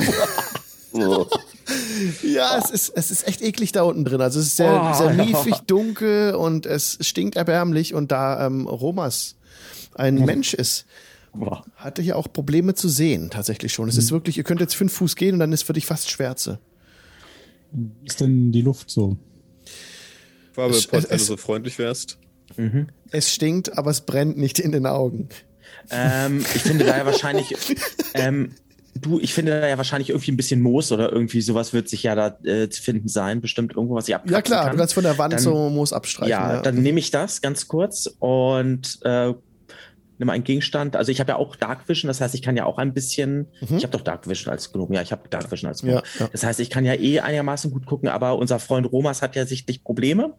Ja, 2.25 2.59
es 2.59 2.71
ist, 2.71 2.93
es 2.97 3.11
ist 3.13 3.29
echt 3.29 3.43
eklig 3.43 3.71
da 3.73 3.83
unten 3.83 4.05
drin. 4.05 4.21
Also 4.21 4.41
es 4.41 4.47
ist 4.47 4.57
sehr, 4.57 4.91
Oh, 4.93 4.99
sehr 4.99 5.13
miefig, 5.15 5.55
dunkel 5.67 6.35
und 6.35 6.67
es 6.67 6.99
stinkt 7.01 7.37
erbärmlich. 7.37 7.95
Und 7.95 8.11
da 8.11 8.45
ähm, 8.47 8.67
Romas 8.67 9.37
ein 9.95 10.15
Mensch 10.25 10.55
ist, 10.55 10.87
hatte 11.77 12.03
hier 12.03 12.17
auch 12.17 12.33
Probleme 12.33 12.75
zu 12.75 12.89
sehen, 12.89 13.31
tatsächlich 13.31 13.73
schon. 13.73 13.89
Es 13.89 13.97
ist 13.97 14.11
wirklich, 14.13 14.37
ihr 14.37 14.45
könnt 14.45 14.61
jetzt 14.61 14.75
fünf 14.75 14.93
Fuß 14.93 15.17
gehen 15.17 15.35
und 15.35 15.39
dann 15.41 15.53
ist 15.53 15.63
für 15.63 15.73
dich 15.73 15.87
fast 15.87 16.11
Schwärze. 16.11 16.59
Ist 18.05 18.21
denn 18.21 18.51
die 18.53 18.63
Luft 18.63 18.91
so? 18.91 19.17
Quabbelpot, 20.55 21.05
Es- 21.05 21.11
wenn 21.11 21.19
du 21.19 21.25
so 21.25 21.37
freundlich 21.37 21.79
wärst. 21.79 22.19
Es 23.13 23.33
stinkt, 23.33 23.79
aber 23.79 23.91
es 23.93 24.01
brennt 24.01 24.37
nicht 24.37 24.59
in 24.59 24.73
den 24.73 24.85
Augen. 24.87 25.29
Ähm, 25.91 26.41
ich 26.41 26.63
finde 26.63 26.85
da 26.85 26.97
ja 26.99 27.07
wahrscheinlich, 27.07 27.55
ähm, 28.15 28.51
du, 28.97 29.21
ich 29.21 29.33
finde 29.33 29.61
da 29.61 29.69
ja 29.69 29.77
wahrscheinlich 29.79 30.11
irgendwie 30.11 30.33
ein 30.33 30.37
bisschen 30.37 30.61
Moos 30.61 30.91
oder 30.91 31.13
irgendwie 31.13 31.41
sowas 31.43 31.73
wird 31.73 31.89
sich 31.89 32.03
ja 32.03 32.17
da 32.17 32.37
äh, 32.45 32.69
zu 32.69 32.83
finden 32.83 33.07
sein. 33.09 33.41
Bestimmt 33.41 33.73
irgendwo, 33.77 33.95
was 33.95 34.09
ich 34.09 34.15
abkratzen 34.17 34.35
Ja 34.35 34.43
klar, 34.43 34.65
kann. 34.65 34.73
du 34.73 34.79
kannst 34.79 34.95
von 34.95 35.05
der 35.05 35.17
Wand 35.17 35.35
Dann- 35.35 35.41
so 35.41 35.71
Moos 35.71 35.93
abstreichen. 35.93 36.31
ja, 36.31 36.55
Ja, 36.55 36.61
dann 36.63 36.83
nehme 36.83 36.99
ich 36.99 37.13
das 37.13 37.41
ganz 37.41 37.69
kurz 37.69 38.11
und 38.19 38.99
äh, 39.05 39.33
nehme 40.21 40.33
einen 40.33 40.45
Gegenstand. 40.45 40.95
Also 40.95 41.11
ich 41.11 41.19
habe 41.19 41.33
ja 41.33 41.37
auch 41.37 41.57
Dark 41.57 41.89
Vision, 41.89 42.09
das 42.09 42.21
heißt, 42.21 42.35
ich 42.35 42.43
kann 42.43 42.57
ja 42.57 42.67
auch 42.67 42.79
ein 42.79 42.95
bisschen. 42.95 43.49
Ich 43.61 43.83
habe 43.83 43.89
doch 43.89 44.03
Dark 44.03 44.29
Vision 44.29 44.53
als 44.53 44.71
Gnome. 44.73 44.95
Ja, 44.95 45.03
ich 45.03 45.11
habe 45.11 45.29
Dark 45.29 45.51
Vision 45.51 45.69
als 45.69 45.81
Gnome. 45.81 45.99
Mhm. 45.99 46.03
Ja, 46.19 46.27
ja. 46.27 46.31
Das 46.31 46.45
heißt, 46.45 46.61
ich 46.61 46.71
kann 46.71 46.85
ja 46.85 46.95
eh 46.95 47.21
einigermaßen 47.21 47.71
gut 47.71 47.87
gucken, 47.87 48.09
aber 48.09 48.39
unser 48.39 48.59
Freund 48.59 48.91
Romas 48.93 49.23
hat 49.23 49.35
ja 49.35 49.47
sichtlich 49.47 49.83
Probleme. 49.83 50.35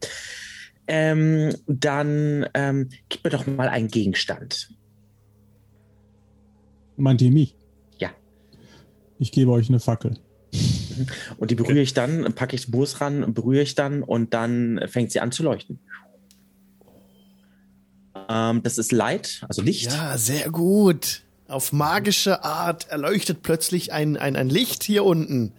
Ähm, 0.88 1.54
dann 1.68 2.48
ähm, 2.54 2.90
gib 3.10 3.24
mir 3.24 3.32
doch 3.32 3.46
mal 3.48 3.70
einen 3.70 3.88
Gegenstand. 3.88 4.70
Meint 6.96 7.22
ihr 7.22 7.32
mich? 7.32 7.56
Ja. 7.98 8.12
Ich 9.18 9.32
gebe 9.32 9.52
euch 9.52 9.70
eine 9.70 9.80
Fackel. 9.80 10.18
Und 11.38 11.52
die 11.52 11.56
berühre 11.56 11.80
ich 11.80 11.94
dann, 11.94 12.34
packe 12.34 12.56
ich 12.56 12.68
Moos 12.70 13.02
ran, 13.02 13.34
berühre 13.34 13.64
ich 13.64 13.76
dann 13.76 14.04
und 14.04 14.34
dann 14.34 14.82
fängt 14.88 15.12
sie 15.12 15.22
an 15.22 15.32
zu 15.32 15.44
leuchten. 15.44 15.80
Ähm, 18.32 18.64
das 18.64 18.78
ist 18.78 18.92
Light, 18.92 19.44
also 19.50 19.62
Licht. 19.62 19.92
ja, 19.92 20.18
sehr 20.18 20.50
gut. 20.50 21.24
Auf 21.48 21.74
magische 21.74 22.44
Art 22.46 22.88
erleuchtet 22.90 23.42
plötzlich 23.44 23.92
ein, 23.92 24.16
ein, 24.18 24.36
ein 24.36 24.50
Licht 24.50 24.84
hier 24.84 25.04
unten. 25.04 25.52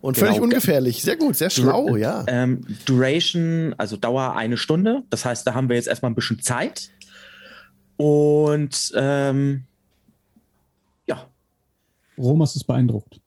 Und 0.00 0.16
völlig 0.18 0.34
Genau. 0.34 0.44
ungefährlich. 0.44 1.02
Sehr 1.02 1.16
gut, 1.16 1.36
sehr 1.36 1.50
schlau, 1.50 1.96
ja. 1.96 2.24
Ähm, 2.28 2.66
Duration, 2.84 3.74
also 3.78 3.96
Dauer 3.96 4.36
eine 4.36 4.56
Stunde. 4.56 5.02
Das 5.10 5.24
heißt, 5.24 5.46
da 5.46 5.54
haben 5.54 5.68
wir 5.68 5.76
jetzt 5.76 5.88
erstmal 5.88 6.10
ein 6.10 6.14
bisschen 6.14 6.40
Zeit. 6.42 6.90
Und 7.96 8.92
ähm, 8.94 9.64
ja, 11.06 11.26
Romas 12.18 12.56
ist 12.56 12.64
beeindruckt. 12.64 13.20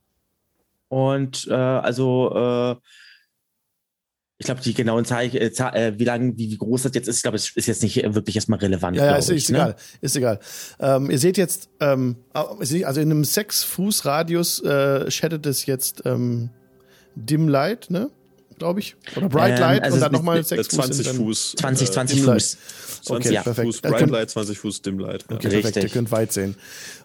und 0.89 1.47
äh, 1.49 1.53
also 1.53 2.33
äh, 2.35 2.75
ich 4.41 4.45
glaube, 4.45 4.61
die 4.61 4.73
genauen 4.73 5.03
Zeichen, 5.03 5.35
äh, 5.35 5.47
äh, 5.47 5.99
wie 5.99 6.05
lang, 6.05 6.37
wie, 6.37 6.49
wie 6.49 6.57
groß 6.57 6.83
das 6.83 6.93
jetzt 6.95 7.09
ist, 7.09 7.17
ich 7.17 7.21
glaube, 7.23 7.35
es 7.35 7.51
ist 7.55 7.67
jetzt 7.67 7.83
nicht 7.83 7.97
wirklich 8.15 8.37
erstmal 8.37 8.59
relevant. 8.59 8.95
Ja, 8.95 9.05
ja, 9.07 9.15
ist, 9.17 9.29
ich, 9.29 9.43
ist 9.43 9.49
ne? 9.51 9.57
egal. 9.57 9.75
Ist 9.99 10.15
egal. 10.15 10.39
Ähm, 10.79 11.11
ihr 11.11 11.19
seht 11.19 11.37
jetzt, 11.37 11.67
ähm, 11.81 12.15
also 12.31 12.75
in 13.01 13.11
einem 13.11 13.23
6-Fuß-Radius 13.23 14.63
äh, 14.63 15.11
shaddet 15.11 15.45
es 15.45 15.65
jetzt 15.65 16.03
ähm, 16.05 16.49
Dim 17.15 17.49
Light, 17.49 17.89
ne? 17.91 18.09
Glaube 18.57 18.79
ich. 18.79 18.95
Oder 19.17 19.27
Bright 19.27 19.53
Ähm, 19.55 19.59
Light 19.59 19.83
also 19.83 19.95
und 19.95 20.01
dann 20.01 20.11
nochmal 20.13 20.39
Äh, 20.39 20.43
6 20.43 20.67
Fuß. 20.67 20.75
20 20.75 20.95
sind 20.95 21.07
dann- 21.07 21.15
Fuß. 21.25 21.55
20, 21.57 21.87
äh, 21.87 21.91
20 21.91 22.17
Dim 22.17 22.25
Light. 22.25 22.41
Fuß. 22.41 22.57
20 23.03 23.11
Okay, 23.27 23.35
Ja. 23.35 23.43
perfekt. 23.43 23.65
Fuß 23.67 23.81
Bright 23.81 23.97
könnt- 23.97 24.11
Light, 24.11 24.29
20 24.29 24.57
Fuß 24.57 24.81
Dim 24.81 24.99
Light. 24.99 25.25
Ja. 25.29 25.35
Okay, 25.35 25.49
perfekt. 25.49 25.75
Ihr 25.83 25.89
könnt 25.89 26.11
weit 26.11 26.31
sehen. 26.31 26.55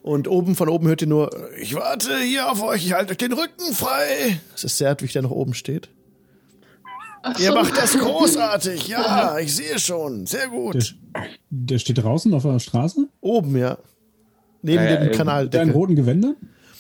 Und 0.03 0.29
oben 0.29 0.55
von 0.55 0.69
oben 0.69 0.87
hört 0.87 1.03
ihr 1.03 1.09
nur, 1.09 1.31
ich 1.61 1.75
warte 1.75 2.17
hier 2.21 2.51
auf 2.51 2.63
euch, 2.63 2.87
ich 2.87 2.93
halte 2.93 3.11
euch 3.13 3.19
den 3.19 3.33
Rücken 3.33 3.73
frei. 3.73 4.41
Es 4.55 4.63
ist 4.65 4.79
sehr, 4.79 4.97
wie 5.01 5.05
ich 5.07 5.13
da 5.13 5.23
noch 5.23 5.31
oben 5.33 5.55
steht. 5.55 5.89
Ach 7.27 7.39
Ihr 7.41 7.49
so. 7.49 7.55
macht 7.55 7.77
das 7.77 7.97
großartig, 7.99 8.89
ja, 8.89 9.39
ich 9.39 9.57
sehe 9.57 9.79
schon. 9.79 10.27
Sehr 10.27 10.41
Der, 10.41 10.49
gut. 10.51 10.95
der 11.51 11.79
steht 11.79 11.99
draußen 12.03 12.33
auf 12.35 12.43
der 12.43 12.59
Straße? 12.59 13.09
Oben, 13.21 13.57
ja. 13.57 13.79
Neben 14.63 14.85
Ja, 14.85 14.91
ja, 14.91 14.97
dem 14.99 15.09
äh, 15.13 15.17
Kanal. 15.17 15.49
Der 15.49 15.63
in 15.63 15.71
roten 15.71 15.97
Gewändern? 15.97 16.37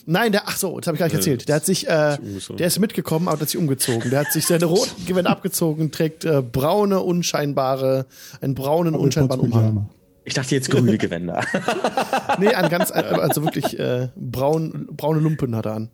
Nein, 0.07 0.32
der, 0.32 0.42
ach 0.47 0.57
so, 0.59 0.78
das 0.78 0.86
habe 0.86 0.97
ich 0.97 0.99
gar 1.01 1.07
nicht 1.07 1.14
erzählt. 1.16 1.49
Der 1.49 1.57
hat 1.57 1.64
sich, 1.64 1.88
äh, 1.88 2.18
der 2.59 2.66
ist 2.66 2.78
mitgekommen, 2.78 3.26
aber 3.26 3.40
hat 3.40 3.49
sich 3.49 3.59
umgezogen. 3.59 4.11
Der 4.11 4.20
hat 4.20 4.32
sich 4.32 4.47
seine 4.47 4.66
roten 4.66 5.05
Gewänder 5.07 5.30
abgezogen, 5.30 5.90
trägt 5.92 6.26
äh, 6.26 6.42
braune, 6.42 7.01
unscheinbare, 7.01 8.05
einen 8.42 8.55
braunen, 8.55 8.95
unscheinbaren 8.95 9.40
Umhang. 9.40 9.88
Ich 10.26 10.34
dachte 10.34 10.55
jetzt 10.55 10.70
grüne 10.70 10.99
Gewänder. 10.99 11.40
Nee, 12.38 12.49
ein 12.49 12.68
ganz, 12.68 12.90
also 12.90 13.45
wirklich 13.45 13.78
äh, 13.78 14.09
braun, 14.16 14.88
braune 14.90 15.20
Lumpen 15.20 15.55
hat 15.55 15.66
er 15.66 15.74
an. 15.74 15.90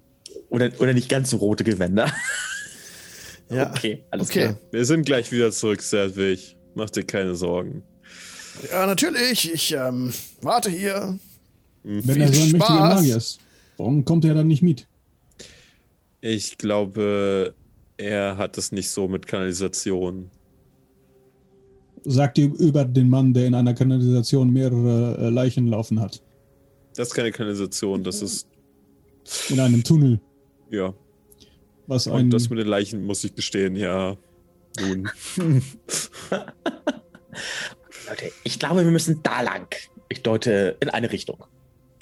oder, 0.48 0.70
oder 0.78 0.92
nicht 0.94 1.09
ganz 1.09 1.30
so 1.30 1.36
rote 1.36 1.64
Gewänder. 1.64 2.07
Ja. 3.51 3.70
Okay, 3.70 4.05
alles 4.11 4.30
okay. 4.30 4.40
klar. 4.40 4.59
Wir 4.70 4.84
sind 4.84 5.05
gleich 5.05 5.30
wieder 5.32 5.51
zurück, 5.51 5.82
Sertwig. 5.82 6.57
Mach 6.74 6.90
dir 6.90 7.05
keine 7.05 7.34
Sorgen. 7.34 7.82
Ja, 8.70 8.86
natürlich. 8.86 9.53
Ich 9.53 9.72
ähm, 9.72 10.12
warte 10.40 10.70
hier. 10.70 11.18
Wenn 11.82 12.03
Viel 12.03 12.20
er 12.20 12.28
so 12.32 12.42
ein 12.42 12.53
mächtiger 12.53 12.64
Spaß. 12.66 12.94
Magier 12.94 13.16
ist, 13.16 13.40
warum 13.76 14.05
kommt 14.05 14.24
er 14.24 14.34
dann 14.34 14.46
nicht 14.46 14.62
mit? 14.62 14.86
Ich 16.20 16.59
glaube, 16.59 17.55
er 17.96 18.36
hat 18.36 18.59
es 18.59 18.72
nicht 18.72 18.90
so 18.90 19.09
mit 19.09 19.26
Kanalisation. 19.26 20.30
Sagt 22.05 22.38
ihr 22.38 22.53
über 22.55 22.84
den 22.84 23.09
Mann, 23.11 23.32
der 23.34 23.46
in 23.46 23.55
einer 23.55 23.74
Kanalisation 23.74 24.51
mehrere 24.53 25.16
äh, 25.18 25.30
Leichen 25.30 25.66
laufen 25.66 26.01
hat. 26.01 26.22
Das 26.96 27.09
ist 27.09 27.14
keine 27.14 27.30
Kanalisation, 27.32 28.03
das 28.05 28.20
ist, 28.22 28.46
In 29.48 29.61
einem 29.61 29.82
Tunnel. 29.82 30.20
ja. 30.70 30.94
Was 31.91 32.07
Und 32.07 32.20
ein. 32.20 32.30
das 32.30 32.49
mit 32.51 32.61
den 32.61 32.68
Leichen, 32.68 33.05
muss 33.05 33.24
ich 33.24 33.34
gestehen, 33.34 33.74
ja. 33.74 34.16
Nun. 34.78 35.11
Leute, 38.09 38.30
ich 38.45 38.61
glaube, 38.61 38.84
wir 38.84 38.93
müssen 38.93 39.24
da 39.24 39.41
lang. 39.41 39.66
Ich 40.09 40.22
deute 40.22 40.76
in 40.78 40.88
eine 40.88 41.11
Richtung. 41.11 41.45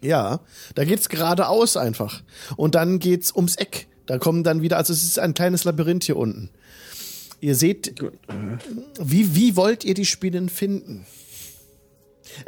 Ja, 0.03 0.41
da 0.74 0.84
geht's 0.84 1.09
geradeaus 1.09 1.78
einfach. 1.78 2.22
Und 2.59 2.74
dann 2.74 2.99
geht's 2.99 3.34
ums 3.34 3.57
Eck. 3.57 3.89
Da 4.05 4.18
kommen 4.18 4.45
dann 4.45 4.61
wieder, 4.61 4.76
also 4.76 4.93
es 4.93 5.03
ist 5.03 5.18
ein 5.18 5.32
kleines 5.32 5.64
Labyrinth 5.64 6.05
hier 6.05 6.18
unten. 6.18 6.51
Ihr 7.41 7.55
seht, 7.55 7.95
wie, 9.01 9.34
wie 9.34 9.57
wollt 9.57 9.84
ihr 9.84 9.95
die 9.95 10.05
Spinnen 10.05 10.51
finden? 10.51 11.07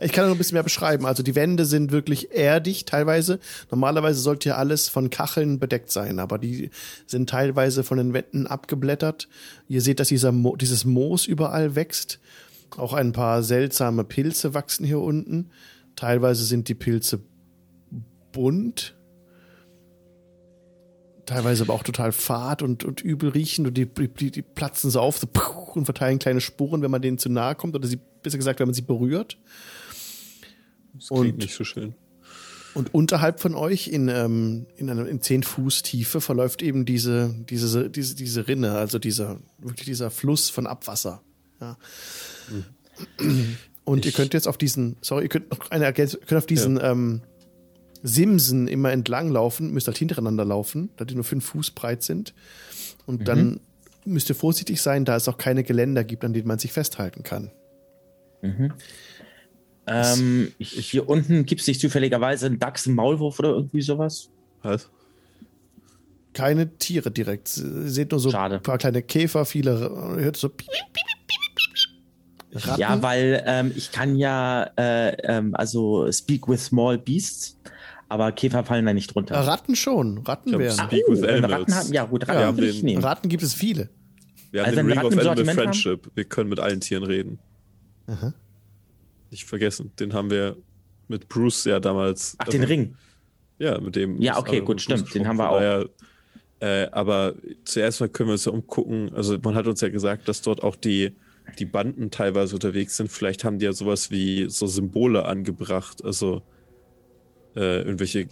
Ich 0.01 0.13
kann 0.13 0.27
noch 0.27 0.33
ein 0.33 0.39
bisschen 0.39 0.55
mehr 0.55 0.63
beschreiben. 0.63 1.07
Also 1.07 1.23
die 1.23 1.35
Wände 1.35 1.65
sind 1.65 1.93
wirklich 1.93 2.33
erdig 2.33 2.85
teilweise. 2.85 3.39
Normalerweise 3.71 4.21
sollte 4.21 4.51
ja 4.51 4.57
alles 4.57 4.89
von 4.89 5.11
Kacheln 5.11 5.59
bedeckt 5.59 5.91
sein, 5.91 6.19
aber 6.19 6.39
die 6.39 6.71
sind 7.07 7.31
teilweise 7.31 7.85
von 7.85 7.99
den 7.99 8.13
Wänden 8.13 8.47
abgeblättert. 8.47 9.29
Ihr 9.69 9.81
seht, 9.81 10.01
dass 10.01 10.09
dieser 10.09 10.33
Mo 10.33 10.57
dieses 10.57 10.85
Moos 10.85 11.27
überall 11.27 11.75
wächst. 11.75 12.21
Auch 12.77 12.93
ein 12.93 13.13
paar 13.13 13.43
seltsame 13.43 14.05
Pilze 14.05 14.55
wachsen 14.55 14.85
hier 14.85 15.01
unten. 15.01 15.51
Teilweise 15.97 16.45
sind 16.45 16.69
die 16.69 16.75
Pilze 16.75 17.21
bunt. 18.33 18.95
Teilweise 21.31 21.63
aber 21.63 21.75
auch 21.75 21.85
total 21.85 22.11
fad 22.11 22.61
und, 22.61 22.83
und 22.83 23.03
übel 23.03 23.29
riechend 23.29 23.69
und 23.69 23.75
die, 23.75 23.87
die, 23.87 24.33
die 24.33 24.43
platzen 24.43 24.91
so 24.91 24.99
auf 24.99 25.17
so 25.17 25.29
und 25.77 25.85
verteilen 25.85 26.19
kleine 26.19 26.41
Spuren, 26.41 26.83
wenn 26.83 26.91
man 26.91 27.01
denen 27.01 27.19
zu 27.19 27.29
nahe 27.29 27.55
kommt 27.55 27.77
oder 27.77 27.87
sie, 27.87 28.01
besser 28.25 28.37
gesagt, 28.37 28.59
wenn 28.59 28.67
man 28.67 28.75
sie 28.75 28.83
berührt. 28.83 29.39
Das 30.93 31.07
klingt 31.07 31.35
Und- 31.35 31.39
nicht 31.39 31.55
so 31.55 31.63
schön. 31.63 31.95
Und 32.75 32.93
unterhalb 32.93 33.39
von 33.39 33.55
euch 33.55 33.87
in, 33.87 34.09
ähm, 34.09 34.67
in, 34.75 34.91
einer, 34.91 35.07
in 35.07 35.23
10 35.23 35.45
Fuß 35.45 35.83
Tiefe 35.83 36.21
verläuft 36.21 36.63
eben 36.63 36.85
diese, 36.85 37.33
diese, 37.49 37.89
diese, 37.91 38.17
diese 38.17 38.49
Rinne, 38.49 38.73
also 38.73 38.99
dieser, 38.99 39.39
wirklich 39.59 39.87
dieser 39.87 40.11
Fluss 40.11 40.51
von 40.51 40.67
Abwasser. 40.67 41.23
Ja. 41.61 41.77
Und 43.85 44.05
ihr 44.05 44.11
könnt 44.13 44.35
jetzt 44.35 44.49
auf 44.49 44.59
diesen, 44.59 44.97
sorry, 45.01 45.25
ihr 45.25 45.29
könnt 45.29 45.49
noch 45.51 45.71
eine 45.71 45.85
Ergänzung, 45.85 46.23
könnt 46.27 46.39
auf 46.39 46.47
diesen 46.47 46.81
ähm, 46.83 47.23
Simsen 48.03 48.69
immer 48.69 48.93
entlang 48.93 49.31
laufen, 49.31 49.73
müsst 49.73 49.87
halt 49.87 49.99
hintereinander 49.99 50.45
laufen, 50.45 50.91
da 50.97 51.05
die 51.05 51.15
nur 51.15 51.25
5 51.25 51.45
Fuß 51.45 51.71
breit 51.73 52.03
sind. 52.03 52.35
Und 53.07 53.29
dann 53.29 53.61
müsst 54.05 54.29
ihr 54.29 54.35
vorsichtig 54.35 54.81
sein, 54.81 55.05
da 55.05 55.17
es 55.17 55.29
auch 55.29 55.39
keine 55.39 55.63
Geländer 55.65 56.05
gibt, 56.05 56.25
an 56.25 56.33
denen 56.33 56.49
man 56.49 56.59
sich 56.59 56.73
festhalten 56.73 57.23
kann. 57.23 57.51
Ähm, 59.87 60.53
hier 60.59 61.09
unten 61.09 61.45
gibt 61.47 61.61
es 61.61 61.67
nicht 61.67 61.81
zufälligerweise 61.81 62.47
einen 62.47 62.59
Dachs, 62.59 62.87
einen 62.87 62.97
Maulwurf 62.97 63.39
oder 63.39 63.51
irgendwie 63.51 63.83
sowas? 63.83 64.31
Was? 64.63 64.89
Keine 66.33 66.77
Tiere 66.79 67.11
direkt. 67.11 67.57
Ihr 67.57 67.89
seht 67.89 68.13
nur 68.13 68.21
so 68.21 68.31
Schade. 68.31 68.57
ein 68.57 68.63
paar 68.63 68.79
kleine 68.79 69.03
Käfer, 69.03 69.45
viele, 69.45 69.79
hört 70.17 70.37
so 70.37 70.49
piep, 70.49 70.69
piep, 70.69 70.93
piep, 70.93 71.27
piep, 71.27 71.57
piep. 71.57 72.67
Ratten. 72.67 72.81
Ja, 72.81 73.03
weil 73.03 73.43
ähm, 73.47 73.73
ich 73.77 73.93
kann 73.93 74.17
ja 74.17 74.65
äh, 74.77 75.11
ähm, 75.23 75.55
also 75.55 76.11
speak 76.11 76.49
with 76.49 76.65
small 76.65 76.99
beasts, 76.99 77.57
aber 78.11 78.33
Käfer 78.33 78.65
fallen 78.65 78.85
da 78.85 78.93
nicht 78.93 79.15
drunter. 79.15 79.37
Äh, 79.37 79.39
Ratten 79.39 79.77
schon. 79.77 80.19
Ratten 80.19 80.61
Ich 80.61 80.79
hab 80.79 80.91
wären. 80.93 81.09
With 81.09 81.23
Oh. 81.23 81.47
Ratten 81.47 81.75
haben, 81.75 81.93
ja 81.93 82.05
gut, 82.05 82.29
Ratten 82.29 82.41
Ja, 82.41 82.57
will 82.57 82.65
ich 82.65 82.83
nehmen. 82.83 83.03
Ratten 83.03 83.29
gibt 83.29 83.43
es 83.43 83.55
viele. 83.55 83.89
Wir 84.51 84.63
haben 84.63 84.67
Also 84.71 84.81
den 84.81 84.89
wenn 84.89 84.99
Ring 84.99 85.07
of 85.07 85.13
Ratten 85.13 85.13
im 85.13 85.19
Animal 85.21 85.37
Sortiment 85.37 85.59
haben? 85.59 85.65
Friendship. 85.65 86.11
Wir 86.15 86.25
können 86.25 86.51
mit 86.51 86.59
allen 86.59 86.81
Tieren 86.81 87.05
reden. 87.05 87.39
Aha. 88.09 88.35
Nicht 89.31 89.45
vergessen. 89.45 89.93
Den 90.01 90.13
haben 90.13 90.29
wir 90.31 90.57
mit 91.07 91.29
Bruce 91.29 91.65
ja 91.65 91.79
damals. 91.79 92.35
Ach, 92.39 92.49
den 92.49 92.65
Ring. 92.65 92.97
Ja, 93.59 93.81
mit 93.81 93.95
dem. 93.95 94.21
Ja, 94.21 94.39
okay, 94.39 94.61
gut, 94.61 94.81
stimmt, 94.81 95.03
Bruce 95.03 95.13
den 95.13 95.29
haben 95.29 95.37
wir 95.37 95.49
Von 95.49 95.61
Daher, 95.61 95.89
äh, 96.61 96.91
aber 96.91 97.35
zuerst 97.65 98.01
mal 98.01 98.09
können 98.09 98.31
wir 98.31 98.33
uns 98.33 98.45
ja 98.45 98.53
umgucken. 98.53 99.13
Also, 99.15 99.39
man 99.43 99.55
hat 99.55 99.67
uns 99.69 99.81
ja 99.81 99.89
gesagt, 99.89 100.29
dass 100.29 100.43
dort 100.43 100.65
auch 100.65 100.75
die, 100.75 101.13
die 101.61 101.65
Banden 101.65 102.11
teilweise 102.11 102.55
unterwegs 102.55 102.97
sind. 102.97 103.11
Vielleicht 103.11 103.45
haben 103.45 103.59
die 103.61 103.67
ja 103.67 103.73
sowas 103.73 104.11
wie 104.11 104.49
so 104.49 104.67
Symbole 104.67 105.25
angebracht. 105.27 106.05
Also, 106.05 106.43
äh, 107.61 107.83
irgendwelche 107.83 108.27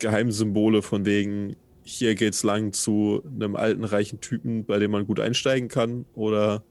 Geheimsymbole 0.00 0.82
von 0.82 1.06
wegen, 1.06 1.54
hier 1.84 2.14
geht's 2.16 2.42
lang 2.42 2.72
zu 2.72 3.22
einem 3.24 3.54
alten, 3.54 3.84
reichen 3.84 4.20
Typen, 4.20 4.64
bei 4.64 4.78
dem 4.78 4.90
man 4.90 5.06
gut 5.06 5.20
einsteigen 5.20 5.68
kann. 5.68 6.04
Oder, 6.14 6.64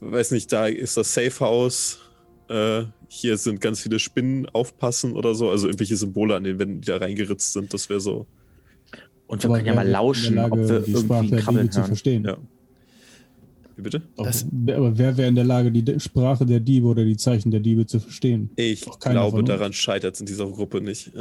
weiß 0.00 0.32
nicht, 0.32 0.52
da 0.52 0.66
ist 0.66 0.96
das 0.96 1.14
Safe 1.14 1.40
House. 1.40 2.00
Äh, 2.48 2.82
hier 3.08 3.36
sind 3.36 3.60
ganz 3.60 3.80
viele 3.80 3.98
Spinnen, 4.00 4.48
aufpassen 4.48 5.12
oder 5.12 5.34
so. 5.34 5.50
Also 5.50 5.68
irgendwelche 5.68 5.96
Symbole 5.96 6.34
an 6.34 6.44
den 6.44 6.58
Wänden, 6.58 6.80
die 6.80 6.86
da 6.86 6.96
reingeritzt 6.96 7.52
sind. 7.52 7.72
Das 7.72 7.88
wäre 7.88 8.00
so. 8.00 8.26
Und 9.26 9.42
wir 9.42 9.50
Aber 9.50 9.58
können 9.58 9.68
ja 9.68 9.74
mal 9.74 9.88
lauschen, 9.88 10.34
Lage, 10.34 10.52
ob 10.52 10.58
wir 10.58 10.98
Sprache 10.98 11.24
irgendwie 11.24 11.30
der 11.30 11.40
krabbeln 11.40 11.62
Diebe 11.62 11.70
zu 11.70 11.78
hören. 11.78 11.86
verstehen. 11.86 12.24
Ja. 12.24 12.36
Wie 13.80 13.84
bitte? 13.84 14.02
Aber 14.18 14.26
Das- 14.26 14.46
wer- 14.52 14.76
aber 14.76 14.98
wer 14.98 15.16
wäre 15.16 15.28
in 15.28 15.34
der 15.34 15.44
Lage, 15.44 15.72
die 15.72 15.98
Sprache 15.98 16.44
der 16.44 16.60
Diebe 16.60 16.86
oder 16.86 17.02
die 17.04 17.16
Zeichen 17.16 17.50
der 17.50 17.60
Diebe 17.60 17.86
zu 17.86 17.98
verstehen? 17.98 18.50
Ich 18.56 18.84
glaube, 19.00 19.42
daran 19.42 19.72
scheitert 19.72 20.14
es 20.16 20.20
in 20.20 20.26
dieser 20.26 20.46
Gruppe 20.50 20.82
nicht. 20.82 21.10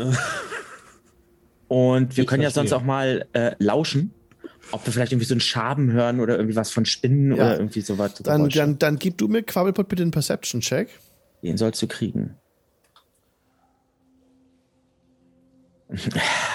Und 1.67 2.17
wir 2.17 2.23
Ich 2.23 2.27
können 2.27 2.43
ja 2.43 2.49
sonst 2.49 2.69
verstehe. 2.69 2.77
auch 2.83 2.87
mal 2.87 3.25
äh, 3.33 3.51
lauschen, 3.59 4.11
ob 4.71 4.85
wir 4.85 4.91
vielleicht 4.93 5.11
irgendwie 5.11 5.27
so 5.27 5.33
einen 5.35 5.41
Schaben 5.41 5.91
hören 5.91 6.19
oder 6.19 6.35
irgendwie 6.35 6.55
was 6.55 6.71
von 6.71 6.85
Spinnen 6.85 7.29
Ja. 7.29 7.35
oder 7.35 7.59
irgendwie 7.59 7.81
sowas. 7.81 8.15
Dann, 8.23 8.49
dann, 8.49 8.77
dann 8.79 8.97
gib 8.97 9.17
du 9.19 9.27
mir 9.27 9.43
Quabbelpot 9.43 9.87
bitte 9.87 10.01
einen 10.01 10.11
Perception-Check. 10.11 10.89
Den 11.43 11.57
sollst 11.57 11.81
du 11.81 11.87
kriegen. 11.87 12.35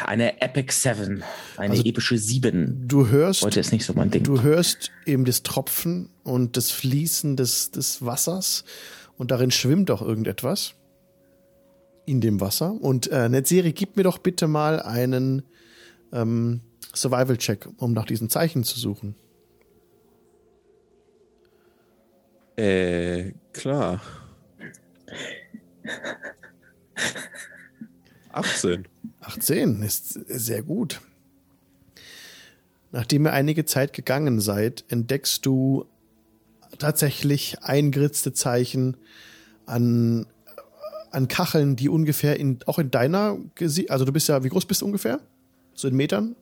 Eine 0.04 0.40
Epic 0.40 0.72
7, 0.72 1.24
eine 1.56 1.70
Also, 1.72 1.82
epische 1.84 2.16
7. 2.16 2.86
Du 2.86 3.08
hörst, 3.08 3.42
Heute 3.42 3.58
ist 3.58 3.72
nicht 3.72 3.84
so 3.84 3.92
mein 3.92 4.10
Ding. 4.10 4.22
du 4.22 4.42
hörst 4.42 4.92
eben 5.06 5.24
das 5.24 5.42
Tropfen 5.42 6.08
und 6.22 6.56
das 6.56 6.70
Fließen 6.70 7.36
des, 7.36 7.72
des 7.72 8.04
Wassers 8.04 8.64
und 9.18 9.32
darin 9.32 9.50
schwimmt 9.50 9.90
auch 9.90 10.02
irgendetwas 10.02 10.76
in 12.06 12.20
dem 12.20 12.40
Wasser. 12.40 12.80
Und 12.80 13.10
äh, 13.10 13.28
Netzeri, 13.28 13.72
gib 13.72 13.96
mir 13.96 14.04
doch 14.04 14.18
bitte 14.18 14.46
mal 14.46 14.80
einen, 14.80 15.42
ähm, 16.12 16.60
Survival-Check, 16.94 17.66
um 17.78 17.92
nach 17.92 18.06
diesen 18.06 18.30
Zeichen 18.30 18.62
zu 18.62 18.78
suchen. 18.78 19.16
Äh, 22.56 23.32
klar. 23.52 24.00
18. 28.30 28.86
18 29.26 29.82
ist 29.82 30.12
sehr 30.28 30.62
gut. 30.62 31.00
Nachdem 32.92 33.26
ihr 33.26 33.32
einige 33.32 33.64
Zeit 33.64 33.92
gegangen 33.92 34.40
seid, 34.40 34.84
entdeckst 34.88 35.44
du 35.44 35.86
tatsächlich 36.78 37.58
eingeritzte 37.62 38.32
Zeichen 38.32 38.96
an, 39.66 40.26
an 41.10 41.28
Kacheln, 41.28 41.76
die 41.76 41.88
ungefähr 41.88 42.38
in, 42.38 42.58
auch 42.66 42.78
in 42.78 42.90
deiner, 42.90 43.38
Gesi 43.54 43.88
also 43.88 44.04
du 44.04 44.12
bist 44.12 44.28
ja, 44.28 44.44
wie 44.44 44.48
groß 44.48 44.66
bist 44.66 44.82
du 44.82 44.86
ungefähr? 44.86 45.20
So 45.74 45.88
in 45.88 45.96
Metern? 45.96 46.36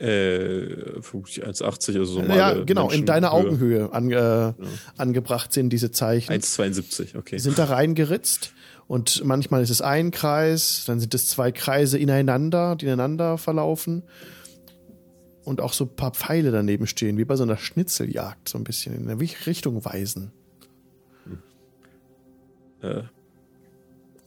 Äh, 0.00 0.98
1,80, 1.00 1.98
also 1.98 2.04
so 2.04 2.22
Ja, 2.22 2.64
genau, 2.64 2.90
in 2.90 3.06
deiner 3.06 3.32
Augenhöhe 3.32 3.92
an, 3.92 4.10
äh, 4.10 4.14
ja. 4.14 4.54
angebracht 4.96 5.52
sind 5.52 5.70
diese 5.70 5.92
Zeichen. 5.92 6.32
1,72, 6.32 7.16
okay. 7.16 7.38
Sind 7.38 7.58
da 7.58 7.66
reingeritzt 7.66 8.52
und 8.92 9.24
manchmal 9.24 9.62
ist 9.62 9.70
es 9.70 9.80
ein 9.80 10.10
Kreis, 10.10 10.84
dann 10.86 11.00
sind 11.00 11.14
es 11.14 11.26
zwei 11.26 11.50
Kreise 11.50 11.96
ineinander, 11.96 12.76
die 12.76 12.84
ineinander 12.84 13.38
verlaufen 13.38 14.02
und 15.44 15.62
auch 15.62 15.72
so 15.72 15.84
ein 15.84 15.96
paar 15.96 16.10
Pfeile 16.10 16.50
daneben 16.50 16.86
stehen, 16.86 17.16
wie 17.16 17.24
bei 17.24 17.36
so 17.36 17.42
einer 17.42 17.56
Schnitzeljagd, 17.56 18.50
so 18.50 18.58
ein 18.58 18.64
bisschen 18.64 18.94
in 18.94 19.08
eine 19.08 19.18
Richtung 19.18 19.82
weisen. 19.86 20.30
Hm. 21.24 21.42
Äh, 22.82 23.02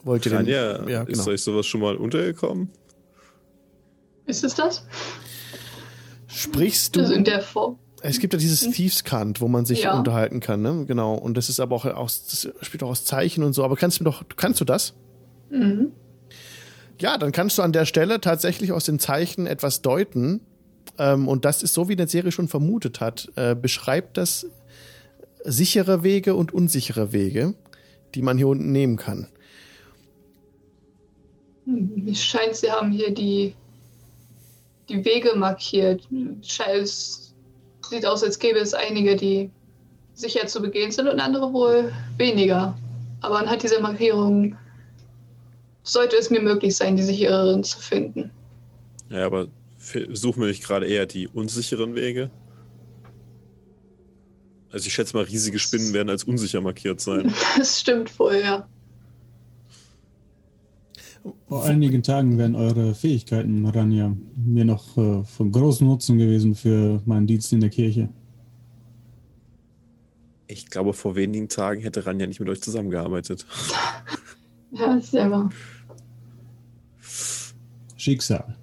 Wollt 0.04 0.26
ihr 0.26 0.32
denn? 0.32 0.48
Ja, 0.48 0.90
ja, 0.90 1.04
genau. 1.04 1.12
Ist 1.12 1.28
euch 1.28 1.44
sowas 1.44 1.68
schon 1.68 1.82
mal 1.82 1.96
untergekommen? 1.96 2.72
Ist 4.26 4.44
es 4.44 4.56
das? 4.56 4.88
Sprichst 6.26 6.96
du? 6.96 7.02
Also 7.02 7.14
in 7.14 7.24
der 7.24 7.44
Form. 7.44 7.78
Es 8.08 8.20
gibt 8.20 8.34
ja 8.34 8.40
dieses 8.40 8.66
hm. 8.66 8.72
Thieves 8.72 9.04
Cant, 9.04 9.42
wo 9.42 9.48
man 9.48 9.66
sich 9.66 9.84
ja. 9.84 9.98
unterhalten 9.98 10.40
kann, 10.40 10.62
ne? 10.62 10.86
Genau. 10.86 11.16
Und 11.16 11.36
das 11.38 11.50
ist 11.50 11.60
aber 11.60 11.76
auch 11.76 11.86
aus, 11.86 12.26
das 12.26 12.50
spielt 12.66 12.84
auch 12.84 12.90
aus 12.90 13.06
Zeichen 13.06 13.44
und 13.44 13.54
so. 13.54 13.64
Aber 13.64 13.76
kannst 13.76 14.00
du 14.00 14.04
doch, 14.04 14.24
kannst 14.36 14.62
du 14.62 14.66
das? 14.66 14.94
Mhm. 15.50 15.92
Ja, 17.00 17.18
dann 17.18 17.32
kannst 17.32 17.58
du 17.58 17.62
an 17.62 17.74
der 17.74 17.86
Stelle 17.86 18.22
tatsächlich 18.22 18.72
aus 18.72 18.86
den 18.86 19.00
Zeichen 19.00 19.48
etwas 19.48 19.82
deuten. 19.82 20.42
Ähm, 20.98 21.28
und 21.28 21.46
das 21.46 21.64
ist 21.64 21.74
so, 21.74 21.90
wie 21.90 21.96
der 21.96 22.08
Serie 22.08 22.32
schon 22.32 22.48
vermutet 22.48 23.02
hat. 23.02 23.32
Äh, 23.36 23.56
beschreibt 23.56 24.18
das 24.18 24.48
sichere 25.44 26.04
Wege 26.04 26.36
und 26.36 26.54
unsichere 26.54 27.12
Wege, 27.12 27.54
die 28.14 28.22
man 28.22 28.38
hier 28.38 28.48
unten 28.48 28.72
nehmen 28.72 28.98
kann. 28.98 29.28
Hm, 31.66 32.08
es 32.10 32.24
scheint, 32.24 32.56
sie 32.56 32.72
haben 32.72 32.92
hier 32.92 33.14
die 33.14 33.56
die 34.90 35.04
Wege 35.04 35.36
markiert. 35.36 36.08
Es 36.42 37.25
sieht 37.90 38.06
aus, 38.06 38.24
als 38.24 38.40
gäbe 38.40 38.60
es 38.60 38.74
einige, 38.74 39.16
die 39.16 39.50
sicher 40.14 40.48
zu 40.48 40.62
begehen 40.62 40.92
sind 40.92 41.08
und 41.08 41.20
andere 41.20 41.52
wohl 41.54 41.92
weniger. 42.18 42.78
Aber 43.22 43.40
anhand 43.40 43.64
dieser 43.64 43.82
Markierungen 43.82 44.58
sollte 45.84 46.16
es 46.18 46.30
mir 46.30 46.42
möglich 46.42 46.76
sein, 46.76 46.96
die 46.96 47.04
sichereren 47.04 47.64
zu 47.64 47.80
finden. 47.80 48.32
Ja, 49.10 49.26
aber 49.26 49.48
suchen 50.12 50.42
wir 50.42 50.48
nicht 50.48 50.64
gerade 50.64 50.88
eher 50.88 51.06
die 51.06 51.28
unsicheren 51.28 51.96
Wege? 51.96 52.32
Also 54.72 54.88
ich 54.88 54.94
schätze 54.94 55.16
mal, 55.16 55.24
riesige 55.24 55.60
Spinnen 55.60 55.94
werden 55.94 56.10
als 56.10 56.24
unsicher 56.24 56.60
markiert 56.62 57.00
sein. 57.00 57.34
Das 57.58 57.80
stimmt 57.80 58.18
wohl, 58.20 58.36
ja. 58.36 58.68
Vor 61.48 61.66
einigen 61.66 62.04
Tagen 62.04 62.38
wären 62.38 62.56
eure 62.56 62.94
Fähigkeiten, 62.94 63.66
Rania, 63.66 64.16
mir 64.36 64.66
noch 64.66 64.96
äh, 64.98 65.24
von 65.24 65.52
großem 65.52 65.88
Nutzen 65.88 66.18
gewesen 66.18 66.54
für 66.54 67.02
meinen 67.06 67.26
Dienst 67.26 67.52
in 67.52 67.62
der 67.62 67.70
Kirche. 67.70 68.10
Ich 70.48 70.70
glaube, 70.70 70.94
vor 70.94 71.16
wenigen 71.16 71.50
Tagen 71.50 71.82
hätte 71.82 72.06
Rania 72.06 72.28
nicht 72.28 72.40
mit 72.40 72.50
euch 72.50 72.62
zusammengearbeitet. 72.62 73.46
Ja, 74.72 75.00
selber. 75.00 75.50
Schicksal. 77.96 78.58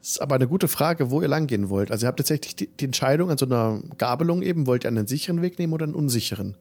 Das 0.00 0.12
ist 0.12 0.22
aber 0.22 0.36
eine 0.36 0.48
gute 0.48 0.66
Frage, 0.66 1.10
wo 1.10 1.20
ihr 1.20 1.28
langgehen 1.28 1.68
wollt. 1.68 1.90
Also 1.90 2.06
ihr 2.06 2.08
habt 2.08 2.16
tatsächlich 2.16 2.56
die, 2.56 2.68
die 2.68 2.86
Entscheidung 2.86 3.30
an 3.30 3.36
so 3.36 3.44
einer 3.44 3.82
Gabelung 3.98 4.40
eben, 4.40 4.66
wollt 4.66 4.84
ihr 4.84 4.88
einen 4.88 5.06
sicheren 5.06 5.42
Weg 5.42 5.58
nehmen 5.58 5.74
oder 5.74 5.84
einen 5.84 5.94
unsicheren? 5.94 6.56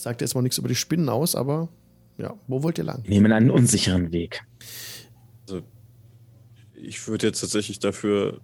Sagt 0.00 0.22
jetzt 0.22 0.34
mal 0.34 0.40
nichts 0.40 0.56
über 0.56 0.68
die 0.68 0.74
Spinnen 0.74 1.10
aus, 1.10 1.34
aber 1.34 1.68
ja, 2.16 2.34
wo 2.46 2.62
wollt 2.62 2.78
ihr 2.78 2.84
lang? 2.84 3.02
Wir 3.04 3.10
nehmen 3.10 3.32
einen 3.32 3.50
unsicheren 3.50 4.12
Weg. 4.12 4.42
Also, 5.42 5.62
ich 6.74 7.06
würde 7.06 7.26
jetzt 7.26 7.40
tatsächlich 7.40 7.80
dafür 7.80 8.40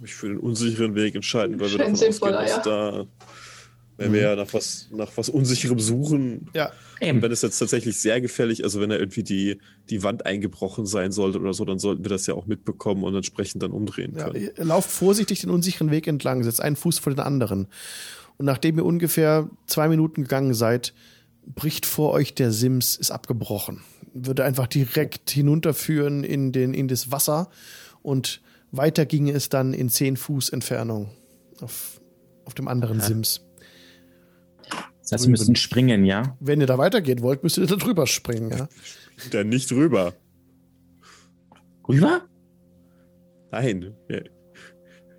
mich 0.00 0.14
für 0.14 0.28
den 0.28 0.38
unsicheren 0.38 0.94
Weg 0.94 1.14
entscheiden, 1.14 1.58
weil 1.58 1.70
wir 1.70 1.78
davon 1.78 1.94
ausgehen, 1.94 2.32
dass 2.32 2.50
ja. 2.50 2.62
da, 2.62 3.06
wenn 3.96 4.10
mhm. 4.10 4.14
wir 4.14 4.20
ja 4.20 4.36
nach 4.36 4.52
was, 4.52 4.88
nach 4.92 5.10
was 5.16 5.30
Unsicherem 5.30 5.78
suchen, 5.78 6.50
ja. 6.52 6.70
Und 7.00 7.20
wenn 7.20 7.30
es 7.30 7.42
jetzt 7.42 7.58
tatsächlich 7.58 7.98
sehr 7.98 8.22
gefährlich, 8.22 8.64
also 8.64 8.80
wenn 8.80 8.88
da 8.88 8.96
irgendwie 8.96 9.22
die, 9.22 9.58
die 9.90 10.02
Wand 10.02 10.24
eingebrochen 10.24 10.86
sein 10.86 11.12
sollte 11.12 11.38
oder 11.38 11.52
so, 11.52 11.66
dann 11.66 11.78
sollten 11.78 12.04
wir 12.04 12.08
das 12.08 12.26
ja 12.26 12.32
auch 12.32 12.46
mitbekommen 12.46 13.04
und 13.04 13.14
entsprechend 13.14 13.62
dann 13.62 13.70
umdrehen 13.70 14.14
können. 14.14 14.50
Ja, 14.56 14.64
lauft 14.64 14.90
vorsichtig 14.90 15.40
den 15.42 15.50
unsicheren 15.50 15.90
Weg 15.90 16.06
entlang, 16.06 16.42
setzt 16.42 16.60
einen 16.60 16.76
Fuß 16.76 16.98
vor 16.98 17.12
den 17.12 17.20
anderen. 17.20 17.68
Und 18.38 18.46
nachdem 18.46 18.78
ihr 18.78 18.84
ungefähr 18.84 19.48
zwei 19.66 19.88
Minuten 19.88 20.22
gegangen 20.22 20.54
seid, 20.54 20.94
bricht 21.46 21.86
vor 21.86 22.12
euch 22.12 22.34
der 22.34 22.52
Sims, 22.52 22.96
ist 22.96 23.10
abgebrochen. 23.10 23.82
Würde 24.12 24.44
einfach 24.44 24.66
direkt 24.66 25.30
hinunterführen 25.30 26.24
in, 26.24 26.52
den, 26.52 26.74
in 26.74 26.88
das 26.88 27.10
Wasser 27.10 27.50
und 28.02 28.40
weiter 28.72 29.06
ging 29.06 29.28
es 29.28 29.48
dann 29.48 29.72
in 29.72 29.88
zehn 29.88 30.16
Fuß 30.16 30.50
Entfernung 30.50 31.10
auf, 31.60 32.00
auf 32.44 32.54
dem 32.54 32.68
anderen 32.68 32.98
ja. 32.98 33.04
Sims. 33.04 33.42
Das 35.02 35.12
heißt, 35.12 35.24
wir 35.24 35.30
müssen 35.30 35.54
springen, 35.54 36.04
ja? 36.04 36.36
Wenn 36.40 36.60
ihr 36.60 36.66
da 36.66 36.78
weitergehen 36.78 37.22
wollt, 37.22 37.42
müsst 37.44 37.58
ihr 37.58 37.66
da 37.66 37.76
drüber 37.76 38.06
springen, 38.06 38.50
ja? 38.50 38.68
Dann 39.30 39.48
nicht 39.48 39.70
rüber. 39.70 40.14
Rüber? 41.88 42.22
Nein. 43.52 43.94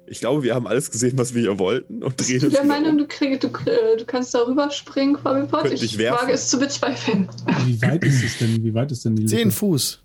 Ich 0.10 0.20
glaube, 0.22 0.42
wir 0.44 0.56
haben 0.56 0.68
alles 0.68 0.90
gesehen, 0.90 1.18
was 1.18 1.34
wir 1.34 1.42
hier 1.42 1.60
wollten 1.60 2.02
und 2.02 2.16
drehen 2.18 2.38
Ich 2.38 2.42
bin 2.42 2.52
der 2.52 2.64
Meinung, 2.64 2.98
du, 2.98 3.08
krieg, 3.08 3.42
du, 3.42 3.50
du 3.50 4.06
kannst 4.06 4.34
darüber 4.34 4.72
springen, 4.72 5.18
Fabipot. 5.18 5.72
Ich, 5.72 5.84
ich 5.84 6.00
wage 6.00 6.32
es 6.32 6.48
zu 6.48 6.60
bezweifeln. 6.60 7.28
Wie 7.66 7.82
weit 7.82 8.04
ist 8.06 8.24
es 8.24 8.38
denn? 8.38 8.64
Wie 8.64 8.74
weit 8.74 8.92
ist 8.92 9.04
denn 9.04 9.16
die 9.16 9.24
Lücke? 9.24 9.36
Zehn 9.36 9.52
Fuß. 9.52 10.02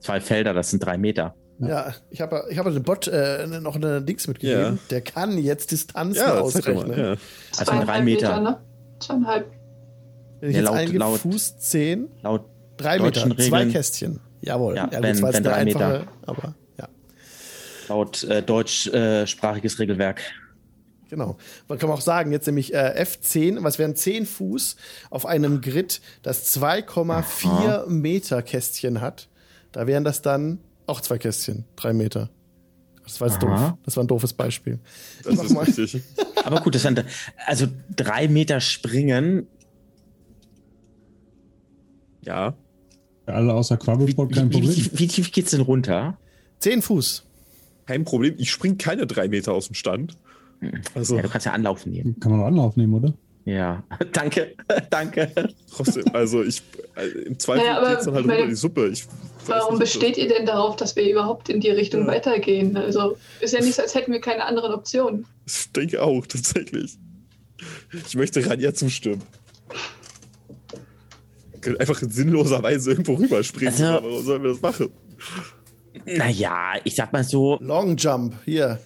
Zwei 0.00 0.20
Felder, 0.20 0.52
das 0.52 0.70
sind 0.70 0.84
drei 0.84 0.98
Meter. 0.98 1.34
Ja, 1.58 1.94
ich 2.10 2.20
habe 2.20 2.46
ich 2.50 2.58
hab 2.58 2.66
dem 2.66 2.82
Bot 2.82 3.06
äh, 3.06 3.46
noch 3.46 3.76
eine 3.76 4.00
Dings 4.00 4.26
mitgegeben. 4.26 4.74
Ja. 4.76 4.78
Der 4.90 5.00
kann 5.02 5.36
jetzt 5.38 5.70
Distanzen 5.70 6.22
ja, 6.22 6.40
ausrechnen. 6.40 6.88
Mal, 6.88 6.98
ja. 6.98 7.16
Also 7.58 7.72
drei 7.84 8.02
Meter. 8.02 8.40
Meter 8.40 8.40
ne? 8.40 8.60
Zweieinhalb. 8.98 9.46
Wenn 10.40 10.50
ich 10.50 10.56
ja, 10.56 10.62
jetzt 10.62 10.68
laut, 10.70 10.78
eingebe, 10.78 10.98
laut, 10.98 11.20
Fuß 11.20 11.58
zehn, 11.58 12.08
laut 12.22 12.46
drei 12.78 12.98
Meter, 12.98 13.24
Regeln, 13.26 13.38
zwei 13.38 13.66
Kästchen. 13.66 14.20
Jawohl. 14.40 14.74
Ja, 14.74 14.88
ja 14.90 15.02
wenn, 15.02 15.20
wenn 15.20 15.42
drei 15.42 15.64
Meter. 15.66 16.06
Aber 16.24 16.54
laut 17.90 18.22
äh, 18.24 18.42
deutschsprachiges 18.42 19.74
äh, 19.74 19.78
Regelwerk. 19.78 20.22
Genau. 21.10 21.36
Man 21.66 21.78
kann 21.78 21.90
auch 21.90 22.00
sagen, 22.00 22.30
jetzt 22.30 22.46
nämlich 22.46 22.72
äh, 22.72 23.02
F10, 23.02 23.64
was 23.64 23.80
wären 23.80 23.96
10 23.96 24.26
Fuß 24.26 24.76
auf 25.10 25.26
einem 25.26 25.60
Grid, 25.60 26.00
das 26.22 26.56
2,4 26.56 27.86
Meter 27.88 28.42
Kästchen 28.42 29.00
hat. 29.00 29.28
Da 29.72 29.88
wären 29.88 30.04
das 30.04 30.22
dann 30.22 30.60
auch 30.86 31.00
zwei 31.00 31.18
Kästchen, 31.18 31.64
drei 31.74 31.92
Meter. 31.92 32.30
Das 33.02 33.20
war 33.20 33.28
jetzt 33.28 33.42
Aha. 33.42 33.70
doof. 33.70 33.78
Das 33.84 33.96
war 33.96 34.04
ein 34.04 34.06
doofes 34.06 34.32
Beispiel. 34.34 34.78
Das 35.24 35.42
ist 35.42 35.50
mal. 35.50 35.64
richtig. 35.64 36.00
Aber 36.44 36.60
gut, 36.60 36.76
das 36.76 36.82
sind, 36.82 37.04
also 37.44 37.66
drei 37.94 38.28
Meter 38.28 38.60
springen. 38.60 39.48
Ja. 42.22 42.54
Alle 43.26 43.52
außer 43.52 43.76
Quabbelpot 43.76 44.32
kein 44.32 44.48
Problem. 44.50 44.70
Wie, 44.70 44.92
wie, 44.92 44.98
wie 44.98 45.06
tief 45.08 45.32
geht's 45.32 45.50
denn 45.50 45.60
runter? 45.60 46.18
Zehn 46.60 46.82
Fuß 46.82 47.29
kein 47.90 48.04
Problem. 48.04 48.34
Ich 48.38 48.52
springe 48.52 48.76
keine 48.76 49.06
drei 49.06 49.26
Meter 49.26 49.52
aus 49.52 49.66
dem 49.66 49.74
Stand. 49.74 50.16
Hm. 50.60 50.80
Also, 50.94 51.16
ja, 51.16 51.22
du 51.22 51.28
kannst 51.28 51.46
ja 51.46 51.52
Anlauf 51.52 51.86
nehmen. 51.86 52.18
Kann 52.20 52.30
man 52.30 52.40
Anlauf 52.42 52.76
nehmen, 52.76 52.94
oder? 52.94 53.12
Ja, 53.44 53.82
danke, 54.12 54.54
danke. 54.90 55.32
Trotzdem, 55.72 56.04
also 56.12 56.42
ich, 56.44 56.62
also 56.94 57.18
im 57.18 57.38
Zweifel 57.38 57.66
ja, 57.66 57.88
geht 57.88 57.98
es 57.98 58.04
dann 58.04 58.14
halt 58.14 58.26
meine, 58.26 58.46
die 58.46 58.54
Suppe. 58.54 58.88
Ich 58.88 59.06
warum 59.46 59.74
nicht, 59.74 59.80
besteht 59.80 60.18
ihr 60.18 60.28
denn 60.28 60.46
darauf, 60.46 60.76
dass 60.76 60.94
wir 60.94 61.10
überhaupt 61.10 61.48
in 61.48 61.60
die 61.60 61.70
Richtung 61.70 62.02
ja. 62.02 62.06
weitergehen? 62.06 62.76
Also 62.76 63.16
ist 63.40 63.54
ja 63.54 63.60
nicht 63.60 63.74
so, 63.74 63.82
als 63.82 63.94
hätten 63.96 64.12
wir 64.12 64.20
keine 64.20 64.44
anderen 64.44 64.72
Optionen. 64.72 65.26
Ich 65.46 65.72
denke 65.72 66.00
auch, 66.00 66.24
tatsächlich. 66.26 66.96
Ich 68.06 68.14
möchte 68.14 68.46
Rania 68.48 68.72
zustimmen. 68.72 69.22
Einfach 71.78 72.00
in 72.02 72.10
sinnloser 72.10 72.62
Weise 72.62 72.92
irgendwo 72.92 73.14
rüberspringen. 73.14 73.74
Also, 73.74 74.04
warum 74.04 74.24
sollen 74.24 74.42
wir 74.44 74.50
das 74.50 74.62
machen? 74.62 74.90
Naja, 76.06 76.74
ich 76.84 76.94
sag 76.94 77.12
mal 77.12 77.24
so. 77.24 77.58
Long 77.60 77.96
Jump, 77.96 78.34
hier. 78.44 78.78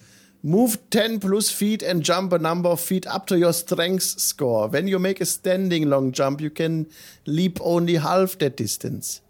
Move 0.42 0.78
10 0.90 1.20
plus 1.20 1.50
feet 1.50 1.82
and 1.82 2.06
jump 2.06 2.32
a 2.34 2.38
number 2.38 2.70
of 2.70 2.78
feet 2.80 3.06
up 3.06 3.26
to 3.28 3.34
your 3.34 3.52
strength 3.54 4.02
score. 4.20 4.70
When 4.70 4.86
you 4.86 4.98
make 4.98 5.22
a 5.22 5.24
standing 5.26 5.84
long 5.84 6.12
jump, 6.12 6.40
you 6.42 6.50
can 6.50 6.86
leap 7.24 7.60
only 7.62 7.94
half 8.02 8.36
that 8.38 8.58
distance. 8.58 9.22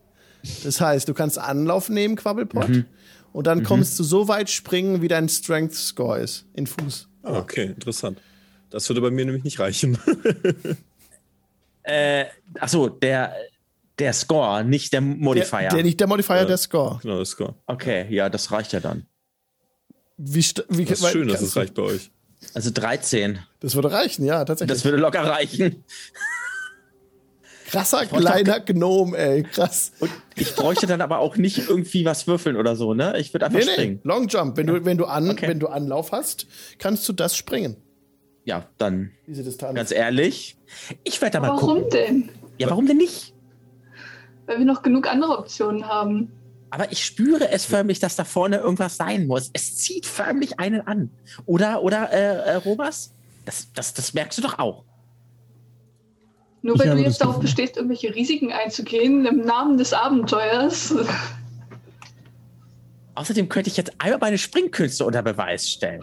Das 0.64 0.80
heißt, 0.80 1.08
du 1.08 1.14
kannst 1.14 1.38
Anlauf 1.38 1.88
nehmen, 1.88 2.16
Quabbelpot, 2.16 2.68
Mhm. 2.68 2.84
und 3.32 3.46
dann 3.46 3.62
kommst 3.62 3.98
du 3.98 4.02
so 4.02 4.26
weit 4.28 4.50
springen, 4.50 5.02
wie 5.02 5.08
dein 5.08 5.28
Strength 5.28 5.74
Score 5.74 6.18
ist. 6.18 6.46
In 6.54 6.66
Fuß. 6.66 7.08
Ah, 7.22 7.38
okay, 7.38 7.66
interessant. 7.66 8.20
Das 8.70 8.88
würde 8.88 9.00
bei 9.00 9.10
mir 9.12 9.24
nämlich 9.24 9.44
nicht 9.44 9.60
reichen. 9.60 9.96
Äh, 11.86 12.24
achso, 12.58 12.88
der, 12.88 13.34
der 13.98 14.12
Score, 14.12 14.64
nicht 14.64 14.92
der 14.92 15.00
Modifier. 15.00 15.60
Der, 15.60 15.70
der 15.70 15.82
nicht 15.84 16.00
der 16.00 16.06
Modifier, 16.06 16.36
Ja. 16.36 16.44
der 16.44 16.56
Score. 16.56 16.98
genau, 17.02 17.18
das 17.18 17.30
Score. 17.30 17.54
okay, 17.66 18.06
ja, 18.10 18.28
das 18.28 18.50
reicht 18.52 18.72
ja 18.72 18.80
dann. 18.80 19.06
Wie, 20.16 20.44
wie 20.68 20.84
Das 20.84 21.00
ist 21.00 21.10
schön, 21.10 21.28
dass 21.28 21.40
es 21.42 21.56
reicht 21.56 21.74
bei 21.74 21.82
euch. 21.82 22.10
Also 22.54 22.70
13. 22.70 23.38
Das 23.60 23.74
würde 23.74 23.90
reichen, 23.90 24.24
ja, 24.24 24.44
tatsächlich. 24.44 24.76
Das 24.76 24.84
würde 24.84 24.98
locker 24.98 25.24
reichen. 25.24 25.82
Krasser 27.66 28.06
kleiner 28.06 28.60
Gnome, 28.60 29.16
ey, 29.16 29.42
krass. 29.42 29.92
Und 29.98 30.10
ich 30.36 30.54
bräuchte 30.54 30.86
dann 30.86 31.00
aber 31.00 31.18
auch 31.18 31.36
nicht 31.36 31.58
irgendwie 31.68 32.04
was 32.04 32.26
würfeln 32.26 32.56
oder 32.56 32.76
so, 32.76 32.94
ne? 32.94 33.18
Ich 33.18 33.32
würde 33.32 33.46
einfach 33.46 33.58
Nee, 33.58 33.64
nee, 33.64 33.72
springen. 33.72 34.00
Long 34.04 34.28
Jump. 34.28 34.56
Wenn 34.56 34.66
du, 34.66 34.84
wenn 34.84 34.98
du 34.98 35.06
an, 35.06 35.30
Okay. 35.30 35.48
wenn 35.48 35.58
du 35.58 35.66
Anlauf 35.68 36.12
hast, 36.12 36.46
kannst 36.78 37.08
du 37.08 37.12
das 37.12 37.34
springen. 37.36 37.76
Ja, 38.44 38.68
dann 38.78 39.10
Diese 39.26 39.42
Distanz. 39.42 39.74
ganz 39.74 39.90
ehrlich. 39.90 40.56
Ich 41.02 41.20
werde 41.22 41.32
da 41.32 41.40
mal 41.40 41.48
Warum 41.48 41.68
gucken. 41.84 41.90
denn? 41.90 42.28
Ja, 42.58 42.68
warum 42.70 42.86
denn 42.86 42.98
nicht? 42.98 43.33
Weil 44.46 44.58
wir 44.58 44.64
noch 44.64 44.82
genug 44.82 45.08
andere 45.08 45.38
Optionen 45.38 45.86
haben. 45.86 46.32
Aber 46.70 46.90
ich 46.90 47.04
spüre 47.04 47.50
es 47.50 47.64
förmlich, 47.64 48.00
dass 48.00 48.16
da 48.16 48.24
vorne 48.24 48.56
irgendwas 48.56 48.96
sein 48.96 49.26
muss. 49.26 49.50
Es 49.52 49.76
zieht 49.76 50.06
förmlich 50.06 50.58
einen 50.58 50.80
an. 50.80 51.10
Oder, 51.46 51.82
oder, 51.82 52.12
äh, 52.12 52.52
äh 52.52 52.54
Robas? 52.56 53.14
Das, 53.44 53.72
das, 53.72 53.94
das 53.94 54.12
merkst 54.12 54.38
du 54.38 54.42
doch 54.42 54.58
auch. 54.58 54.84
Nur 56.62 56.78
weil 56.78 56.90
du 56.90 57.02
jetzt 57.02 57.20
darauf 57.20 57.40
bestehst, 57.40 57.76
irgendwelche 57.76 58.14
Risiken 58.14 58.50
einzugehen 58.50 59.26
im 59.26 59.42
Namen 59.42 59.76
des 59.76 59.92
Abenteuers. 59.92 60.94
Außerdem 63.14 63.48
könnte 63.48 63.70
ich 63.70 63.76
jetzt 63.76 63.92
einmal 63.98 64.18
meine 64.18 64.38
Springkünste 64.38 65.04
unter 65.04 65.22
Beweis 65.22 65.68
stellen. 65.68 66.02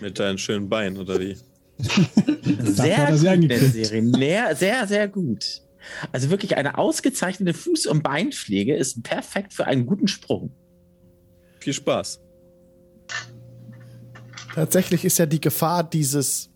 Mit 0.00 0.18
deinen 0.18 0.38
schönen 0.38 0.68
Beinen, 0.68 0.96
oder 0.96 1.20
wie? 1.20 1.36
Sehr 2.62 3.12
gut, 3.12 4.56
sehr, 4.56 4.86
sehr 4.86 5.08
gut. 5.08 5.62
Also 6.12 6.30
wirklich 6.30 6.56
eine 6.56 6.78
ausgezeichnete 6.78 7.56
Fuß- 7.58 7.88
und 7.88 8.02
Beinpflege 8.02 8.74
ist 8.76 9.02
perfekt 9.02 9.52
für 9.54 9.66
einen 9.66 9.86
guten 9.86 10.08
Sprung. 10.08 10.52
Viel 11.60 11.72
Spaß. 11.72 12.20
Tatsächlich 14.54 15.04
ist 15.04 15.18
ja 15.18 15.26
die 15.26 15.40
Gefahr 15.40 15.84
dieses 15.84 16.50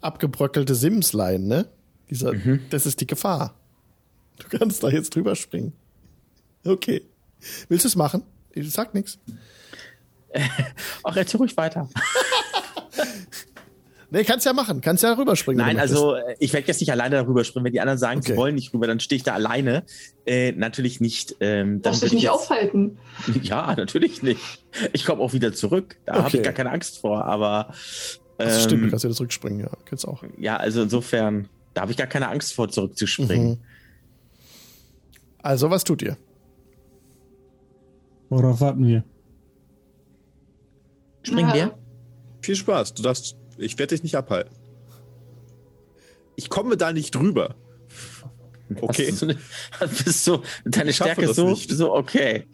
abgebröckelte 0.00 0.74
Simslein, 0.74 1.46
ne? 1.46 1.68
Dieser, 2.10 2.32
Mhm. 2.32 2.60
Das 2.70 2.86
ist 2.86 3.00
die 3.00 3.06
Gefahr. 3.06 3.58
Du 4.38 4.48
kannst 4.58 4.82
da 4.82 4.88
jetzt 4.88 5.14
drüber 5.14 5.34
springen. 5.34 5.72
Okay. 6.64 7.02
Willst 7.68 7.84
du 7.84 7.88
es 7.88 7.96
machen? 7.96 8.22
Ich 8.52 8.70
sag 8.70 8.94
nichts. 8.94 9.18
Ach, 11.02 11.16
erzähl 11.16 11.38
ruhig 11.38 11.56
weiter. 11.56 11.88
Nee, 14.16 14.24
kannst 14.24 14.46
ja 14.46 14.54
machen. 14.54 14.80
Kannst 14.80 15.02
ja 15.02 15.12
rüberspringen. 15.12 15.62
Nein, 15.62 15.78
also 15.78 16.14
äh, 16.14 16.36
ich 16.38 16.54
werde 16.54 16.66
jetzt 16.68 16.80
nicht 16.80 16.90
alleine 16.90 17.16
darüber 17.16 17.44
springen. 17.44 17.66
Wenn 17.66 17.72
die 17.74 17.80
anderen 17.80 17.98
sagen, 17.98 18.20
Okay. 18.20 18.32
sie 18.32 18.36
wollen 18.38 18.54
nicht 18.54 18.72
rüber, 18.72 18.86
dann 18.86 18.98
stehe 18.98 19.18
ich 19.18 19.24
da 19.24 19.34
alleine. 19.34 19.84
Äh, 20.24 20.52
natürlich 20.52 21.00
nicht. 21.02 21.36
Ähm, 21.40 21.82
Darfst 21.82 22.02
dich 22.02 22.12
nicht 22.12 22.20
ich 22.20 22.24
jetzt- 22.24 22.32
aufhalten. 22.32 22.96
Ja, 23.42 23.74
natürlich 23.76 24.22
nicht. 24.22 24.40
Ich 24.94 25.04
komme 25.04 25.20
auch 25.20 25.34
wieder 25.34 25.52
zurück. 25.52 25.98
Da 26.06 26.14
habe 26.14 26.26
Okay. 26.28 26.38
ich 26.38 26.42
gar 26.44 26.54
keine 26.54 26.70
Angst 26.70 26.98
vor. 27.00 27.26
Aber 27.26 27.74
Das 28.38 28.62
stimmt, 28.64 28.80
du 28.80 28.84
ähm, 28.86 28.90
kannst 28.90 29.04
wieder 29.04 29.14
zurückspringen, 29.14 29.60
ja. 29.60 29.70
Kannst 29.84 30.08
auch. 30.08 30.22
ja, 30.38 30.56
also 30.56 30.82
insofern, 30.82 31.50
da 31.74 31.82
habe 31.82 31.90
ich 31.90 31.98
gar 31.98 32.06
keine 32.06 32.28
Angst 32.28 32.54
vor, 32.54 32.70
zurückzuspringen. 32.70 33.48
Mhm. 33.50 33.58
Also, 35.42 35.68
was 35.68 35.84
tut 35.84 36.00
ihr? 36.00 36.16
Worauf 38.30 38.62
warten 38.62 38.86
wir? 38.86 39.04
Springen 41.22 41.48
Ja. 41.50 41.54
wir? 41.54 41.78
Viel 42.40 42.56
Spaß. 42.56 42.94
Du 42.94 43.02
darfst. 43.02 43.36
Ich 43.58 43.78
werde 43.78 43.94
dich 43.94 44.02
nicht 44.02 44.16
abhalten. 44.16 44.54
Ich 46.36 46.50
komme 46.50 46.76
da 46.76 46.92
nicht 46.92 47.14
drüber. 47.14 47.54
Okay. 48.80 49.12
Hast 49.12 49.22
du, 49.22 50.04
bist 50.04 50.24
so, 50.24 50.42
deine 50.64 50.90
Ich 50.90 50.96
Stärke 50.96 51.32
so, 51.32 51.50
nicht. 51.50 51.70
so 51.70 51.94
okay. 51.94 52.46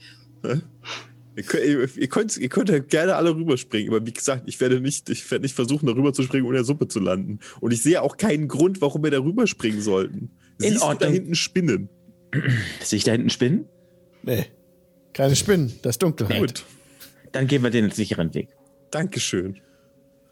Ihr 1.35 1.43
könnt, 1.45 1.97
ihr, 1.97 2.09
könnt, 2.09 2.37
ihr 2.37 2.49
könnt 2.51 2.69
ja 2.69 2.79
gerne 2.79 3.16
alle 3.16 3.35
rüberspringen, 3.35 3.93
aber 3.93 4.07
wie 4.07 4.12
gesagt, 4.12 4.43
ich 4.47 4.61
werde 4.61 4.81
nicht, 4.81 5.09
ich 5.09 5.29
werde 5.31 5.45
nicht 5.45 5.55
versuchen, 5.55 5.87
da 5.87 5.93
rüber 5.93 6.12
zu 6.12 6.23
springen, 6.23 6.45
ohne 6.45 6.57
in 6.57 6.62
der 6.62 6.65
Suppe 6.65 6.89
zu 6.89 7.01
landen. 7.01 7.41
Und 7.61 7.73
ich 7.73 7.83
sehe 7.83 8.03
auch 8.03 8.19
keinen 8.19 8.49
Grund, 8.49 8.83
warum 8.83 9.03
wir 9.03 9.11
da 9.11 9.19
rüberspringen 9.20 9.81
sollten. 9.81 10.31
In 10.59 10.70
Siehst 10.70 10.74
du 10.77 10.81
da 10.81 10.87
Ordnung. 10.89 11.12
hinten 11.12 11.35
Spinnen? 11.35 11.89
Sehe 12.83 12.99
ich 12.99 13.05
da 13.05 13.12
hinten 13.12 13.31
Spinnen? 13.31 13.65
Nee. 14.23 14.45
Keine 15.15 15.35
Spinnen, 15.35 15.73
das 15.83 15.95
ist 15.95 16.03
Dunkelheit. 16.03 16.39
Gut. 16.39 16.65
Dann 17.33 17.47
gehen 17.47 17.62
wir 17.62 17.70
den 17.70 17.91
sicheren 17.91 18.35
Weg. 18.35 18.49
Dankeschön. 18.91 19.59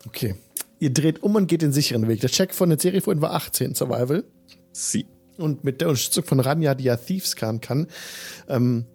Okay. 0.07 0.35
Ihr 0.81 0.93
dreht 0.93 1.23
um 1.23 1.37
und 1.37 1.47
geht 1.47 1.63
den 1.63 1.73
sicheren 1.73 2.09
Weg. 2.09 2.21
Der 2.21 2.31
Check 2.31 2.55
von 2.55 2.71
der 2.71 2.79
Serie 2.79 3.01
vorhin 3.01 3.23
war 3.23 3.33
18 3.35 3.75
Survival. 3.75 4.25
Sie. 4.73 5.07
Und 5.37 5.63
mit 5.63 5.81
der 5.81 5.89
Unterstützung 5.89 6.25
von 6.25 6.41
Ranja, 6.41 6.75
die 6.75 6.85
ja 6.85 6.97
Thieves 6.97 7.37
kann, 7.37 7.61
kann 7.61 7.87
ähm, 8.49 8.87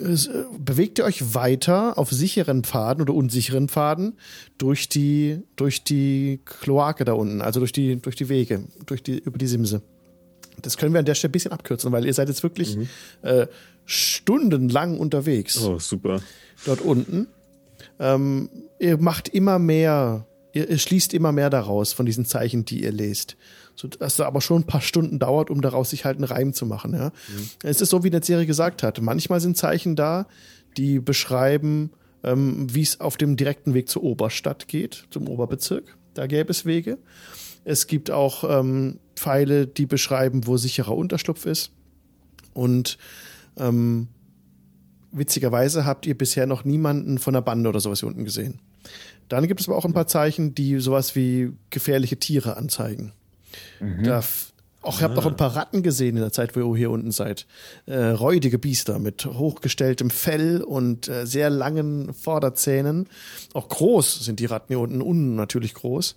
äh, 0.00 0.16
bewegt 0.58 0.98
ihr 0.98 1.04
euch 1.04 1.34
weiter 1.34 1.98
auf 1.98 2.10
sicheren 2.10 2.64
Pfaden 2.64 3.02
oder 3.02 3.14
unsicheren 3.14 3.68
Pfaden 3.68 4.18
durch 4.58 4.88
die, 4.88 5.42
durch 5.56 5.84
die 5.84 6.40
Kloake 6.44 7.04
da 7.04 7.12
unten, 7.12 7.40
also 7.42 7.60
durch 7.60 7.72
die, 7.72 7.96
durch 8.00 8.16
die 8.16 8.28
Wege, 8.28 8.64
durch 8.86 9.02
die, 9.02 9.18
über 9.18 9.38
die 9.38 9.46
Simse. 9.46 9.82
Das 10.60 10.76
können 10.76 10.92
wir 10.92 10.98
an 10.98 11.04
der 11.04 11.14
Stelle 11.14 11.30
ein 11.30 11.32
bisschen 11.32 11.52
abkürzen, 11.52 11.90
weil 11.92 12.04
ihr 12.06 12.14
seid 12.14 12.28
jetzt 12.28 12.42
wirklich 12.42 12.78
äh, 13.22 13.46
stundenlang 13.84 14.98
unterwegs 14.98 15.60
Oh, 15.62 15.78
super. 15.78 16.20
dort 16.66 16.80
unten. 16.80 17.26
Ähm, 17.98 18.48
ihr 18.78 18.98
macht 18.98 19.28
immer 19.28 19.58
mehr, 19.58 20.26
ihr, 20.52 20.68
ihr 20.68 20.78
schließt 20.78 21.14
immer 21.14 21.32
mehr 21.32 21.50
daraus 21.50 21.92
von 21.92 22.06
diesen 22.06 22.24
Zeichen, 22.24 22.64
die 22.64 22.82
ihr 22.82 22.92
lest. 22.92 23.36
So, 23.74 23.88
dass 23.88 24.14
es 24.14 24.20
aber 24.20 24.40
schon 24.40 24.62
ein 24.62 24.66
paar 24.66 24.80
Stunden 24.80 25.18
dauert, 25.18 25.50
um 25.50 25.60
daraus 25.60 25.90
sich 25.90 26.04
halt 26.04 26.16
einen 26.16 26.24
Reim 26.24 26.52
zu 26.52 26.66
machen. 26.66 26.92
Ja? 26.92 27.12
Es 27.62 27.80
ist 27.80 27.90
so, 27.90 28.04
wie 28.04 28.10
der 28.10 28.22
Serie 28.22 28.46
gesagt 28.46 28.82
hat. 28.82 29.00
Manchmal 29.00 29.40
sind 29.40 29.56
Zeichen 29.56 29.96
da, 29.96 30.26
die 30.76 31.00
beschreiben, 31.00 31.90
ähm, 32.22 32.66
wie 32.72 32.82
es 32.82 33.00
auf 33.00 33.16
dem 33.16 33.36
direkten 33.36 33.74
Weg 33.74 33.88
zur 33.88 34.02
Oberstadt 34.02 34.68
geht, 34.68 35.06
zum 35.10 35.28
Oberbezirk. 35.28 35.96
Da 36.14 36.26
gäbe 36.26 36.50
es 36.50 36.66
Wege. 36.66 36.98
Es 37.64 37.86
gibt 37.86 38.10
auch 38.10 38.44
ähm, 38.48 38.98
Pfeile, 39.16 39.66
die 39.66 39.86
beschreiben, 39.86 40.46
wo 40.46 40.56
sicherer 40.56 40.96
Unterschlupf 40.96 41.46
ist. 41.46 41.72
Und 42.52 42.98
ähm, 43.56 44.08
witzigerweise 45.12 45.84
habt 45.84 46.06
ihr 46.06 46.16
bisher 46.16 46.46
noch 46.46 46.64
niemanden 46.64 47.18
von 47.18 47.34
der 47.34 47.40
Bande 47.40 47.68
oder 47.68 47.80
sowas 47.80 48.00
hier 48.00 48.08
unten 48.08 48.24
gesehen. 48.24 48.60
Dann 49.32 49.48
gibt 49.48 49.60
es 49.62 49.68
aber 49.68 49.78
auch 49.78 49.86
ein 49.86 49.94
paar 49.94 50.06
Zeichen, 50.06 50.54
die 50.54 50.78
sowas 50.78 51.16
wie 51.16 51.52
gefährliche 51.70 52.18
Tiere 52.18 52.58
anzeigen. 52.58 53.12
Da 54.02 54.18
f- 54.18 54.52
auch, 54.82 55.00
ihr 55.00 55.04
habt 55.04 55.16
auch 55.16 55.24
ein 55.24 55.36
paar 55.36 55.56
Ratten 55.56 55.82
gesehen 55.82 56.16
in 56.16 56.22
der 56.22 56.32
Zeit, 56.32 56.54
wo 56.54 56.74
ihr 56.74 56.76
hier 56.76 56.90
unten 56.90 57.12
seid. 57.12 57.46
Äh, 57.86 57.96
räudige 58.08 58.58
Biester 58.58 58.98
mit 58.98 59.24
hochgestelltem 59.24 60.10
Fell 60.10 60.60
und 60.62 61.08
äh, 61.08 61.24
sehr 61.26 61.48
langen 61.48 62.12
Vorderzähnen. 62.12 63.08
Auch 63.54 63.70
groß 63.70 64.22
sind 64.22 64.38
die 64.38 64.44
Ratten 64.44 64.66
hier 64.68 64.80
unten, 64.80 65.00
unnatürlich 65.00 65.72
groß. 65.72 66.16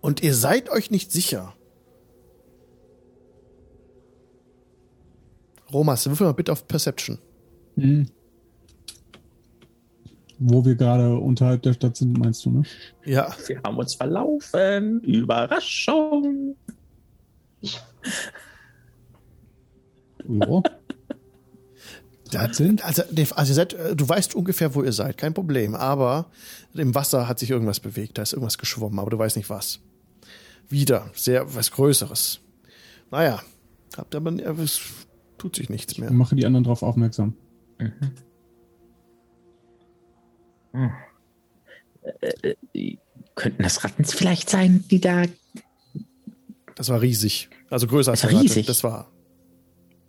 Und 0.00 0.20
ihr 0.24 0.34
seid 0.34 0.68
euch 0.68 0.90
nicht 0.90 1.12
sicher. 1.12 1.54
Romas, 5.72 6.08
würfel 6.08 6.26
mal 6.26 6.32
bitte 6.32 6.50
auf 6.50 6.66
Perception. 6.66 7.18
Hm. 7.76 8.08
Wo 10.38 10.64
wir 10.64 10.76
gerade 10.76 11.16
unterhalb 11.18 11.62
der 11.62 11.72
Stadt 11.74 11.96
sind, 11.96 12.16
meinst 12.18 12.44
du, 12.44 12.50
ne? 12.50 12.62
Ja, 13.04 13.34
Wir 13.46 13.60
haben 13.64 13.76
uns 13.76 13.94
verlaufen. 13.94 15.00
Überraschung. 15.00 16.54
Ja. 17.60 17.80
Da- 22.30 22.46
13? 22.46 22.80
Also, 22.82 23.02
also 23.34 23.50
ihr 23.50 23.54
seid, 23.54 23.72
äh, 23.72 23.96
du 23.96 24.06
weißt 24.06 24.34
ungefähr, 24.34 24.74
wo 24.74 24.82
ihr 24.82 24.92
seid, 24.92 25.16
kein 25.16 25.32
Problem. 25.32 25.74
Aber 25.74 26.26
im 26.74 26.94
Wasser 26.94 27.26
hat 27.26 27.38
sich 27.38 27.48
irgendwas 27.50 27.80
bewegt, 27.80 28.18
da 28.18 28.22
ist 28.22 28.34
irgendwas 28.34 28.58
geschwommen, 28.58 28.98
aber 28.98 29.08
du 29.10 29.18
weißt 29.18 29.36
nicht 29.38 29.48
was. 29.48 29.80
Wieder, 30.68 31.10
sehr 31.14 31.54
was 31.54 31.70
Größeres. 31.70 32.40
Naja, 33.10 33.40
habt 33.96 34.14
aber, 34.14 34.30
ja, 34.32 34.52
es 34.52 34.80
tut 35.38 35.56
sich 35.56 35.70
nichts 35.70 35.96
mehr. 35.96 36.12
Mache 36.12 36.36
die 36.36 36.44
anderen 36.44 36.64
drauf 36.64 36.82
aufmerksam. 36.82 37.32
Könnten 43.34 43.62
das 43.62 43.84
Ratten 43.84 44.04
vielleicht 44.04 44.50
sein, 44.50 44.84
die 44.90 45.00
da. 45.00 45.24
Das 46.74 46.88
war 46.88 47.00
riesig. 47.00 47.48
Also 47.70 47.86
größer 47.86 48.12
als 48.12 48.20
Das 48.20 48.24
war 48.24 48.30
eine 48.30 48.38
Ratte. 48.38 48.56
riesig. 48.56 48.66
Das 48.66 48.84
war, 48.84 49.10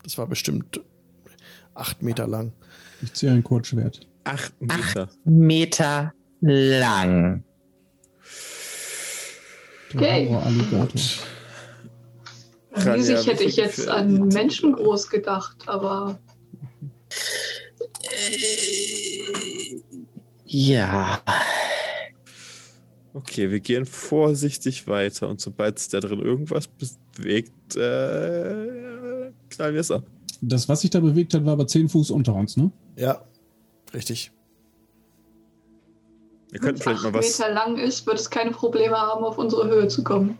das 0.03 0.17
war 0.17 0.27
bestimmt 0.27 0.81
acht 1.73 2.01
Meter 2.01 2.27
lang. 2.27 2.53
Ich 3.01 3.13
ziehe 3.13 3.31
ein 3.31 3.43
Kurzschwert. 3.43 4.07
Acht 4.23 4.53
Meter. 4.61 5.09
Meter 5.23 6.13
lang. 6.41 7.43
Okay. 9.93 10.27
Oh. 10.29 10.87
Riesig 12.75 13.25
hätte 13.25 13.43
ich 13.43 13.55
jetzt 13.55 13.87
an 13.87 14.27
Menschen 14.27 14.73
groß 14.73 15.09
gedacht, 15.09 15.57
aber 15.67 16.19
Ja. 20.51 21.21
Okay, 23.13 23.51
wir 23.51 23.59
gehen 23.59 23.85
vorsichtig 23.85 24.87
weiter 24.87 25.29
und 25.29 25.39
sobald 25.39 25.77
sich 25.77 25.89
da 25.89 25.99
drin 25.99 26.19
irgendwas 26.19 26.67
bewegt, 27.15 27.75
äh, 27.75 29.31
knallen 29.49 29.73
wir 29.73 29.81
es 29.81 29.91
ab. 29.91 30.03
Das, 30.41 30.67
was 30.67 30.81
sich 30.81 30.89
da 30.89 30.99
bewegt 30.99 31.33
hat, 31.33 31.45
war 31.45 31.53
aber 31.53 31.67
10 31.67 31.89
Fuß 31.89 32.09
unter 32.11 32.33
uns, 32.33 32.57
ne? 32.57 32.71
Ja, 32.95 33.23
richtig. 33.93 34.31
Wir 36.49 36.59
könnten 36.59 36.81
vielleicht 36.81 37.03
mal 37.03 37.09
acht 37.09 37.17
was. 37.17 37.39
Meter 37.39 37.53
lang 37.53 37.77
ist, 37.77 38.07
wird 38.07 38.19
es 38.19 38.29
keine 38.29 38.51
Probleme 38.51 38.97
haben, 38.97 39.23
auf 39.23 39.37
unsere 39.37 39.69
Höhe 39.69 39.87
zu 39.87 40.03
kommen. 40.03 40.39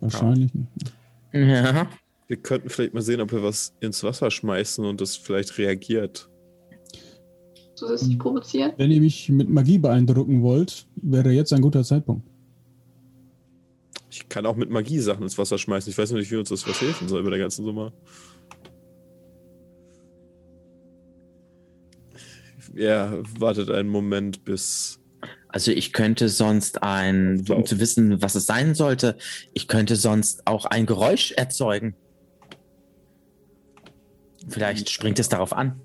Wahrscheinlich 0.00 0.52
nicht. 0.52 0.92
Ja. 1.32 1.88
Wir 2.26 2.36
könnten 2.36 2.68
vielleicht 2.68 2.92
mal 2.92 3.02
sehen, 3.02 3.22
ob 3.22 3.32
wir 3.32 3.42
was 3.42 3.74
ins 3.80 4.02
Wasser 4.02 4.30
schmeißen 4.30 4.84
und 4.84 5.00
das 5.00 5.16
vielleicht 5.16 5.56
reagiert. 5.56 6.28
Zusätzlich 7.76 8.18
provozieren. 8.18 8.72
Wenn 8.78 8.90
ihr 8.90 9.00
mich 9.00 9.28
mit 9.28 9.50
Magie 9.50 9.78
beeindrucken 9.78 10.42
wollt, 10.42 10.86
wäre 10.96 11.30
jetzt 11.30 11.52
ein 11.52 11.60
guter 11.60 11.84
Zeitpunkt. 11.84 12.26
Ich 14.10 14.28
kann 14.30 14.46
auch 14.46 14.56
mit 14.56 14.70
Magie 14.70 14.98
Sachen 14.98 15.24
ins 15.24 15.36
Wasser 15.36 15.58
schmeißen. 15.58 15.90
Ich 15.90 15.98
weiß 15.98 16.10
noch 16.10 16.18
nicht, 16.18 16.30
wie 16.30 16.36
uns 16.36 16.48
das 16.48 16.66
was 16.66 16.80
helfen 16.80 17.06
soll 17.06 17.22
bei 17.22 17.28
der 17.28 17.38
ganzen 17.38 17.66
Nummer. 17.66 17.92
Ja, 22.74 23.12
wartet 23.38 23.70
einen 23.70 23.90
Moment, 23.90 24.44
bis. 24.44 24.98
Also 25.48 25.70
ich 25.70 25.92
könnte 25.92 26.30
sonst 26.30 26.82
ein, 26.82 27.44
um 27.50 27.66
zu 27.66 27.78
wissen, 27.78 28.22
was 28.22 28.34
es 28.34 28.46
sein 28.46 28.74
sollte, 28.74 29.16
ich 29.52 29.68
könnte 29.68 29.96
sonst 29.96 30.46
auch 30.46 30.64
ein 30.64 30.86
Geräusch 30.86 31.32
erzeugen. 31.32 31.94
Vielleicht 34.48 34.90
springt 34.90 35.18
es 35.18 35.28
darauf 35.28 35.52
an. 35.52 35.80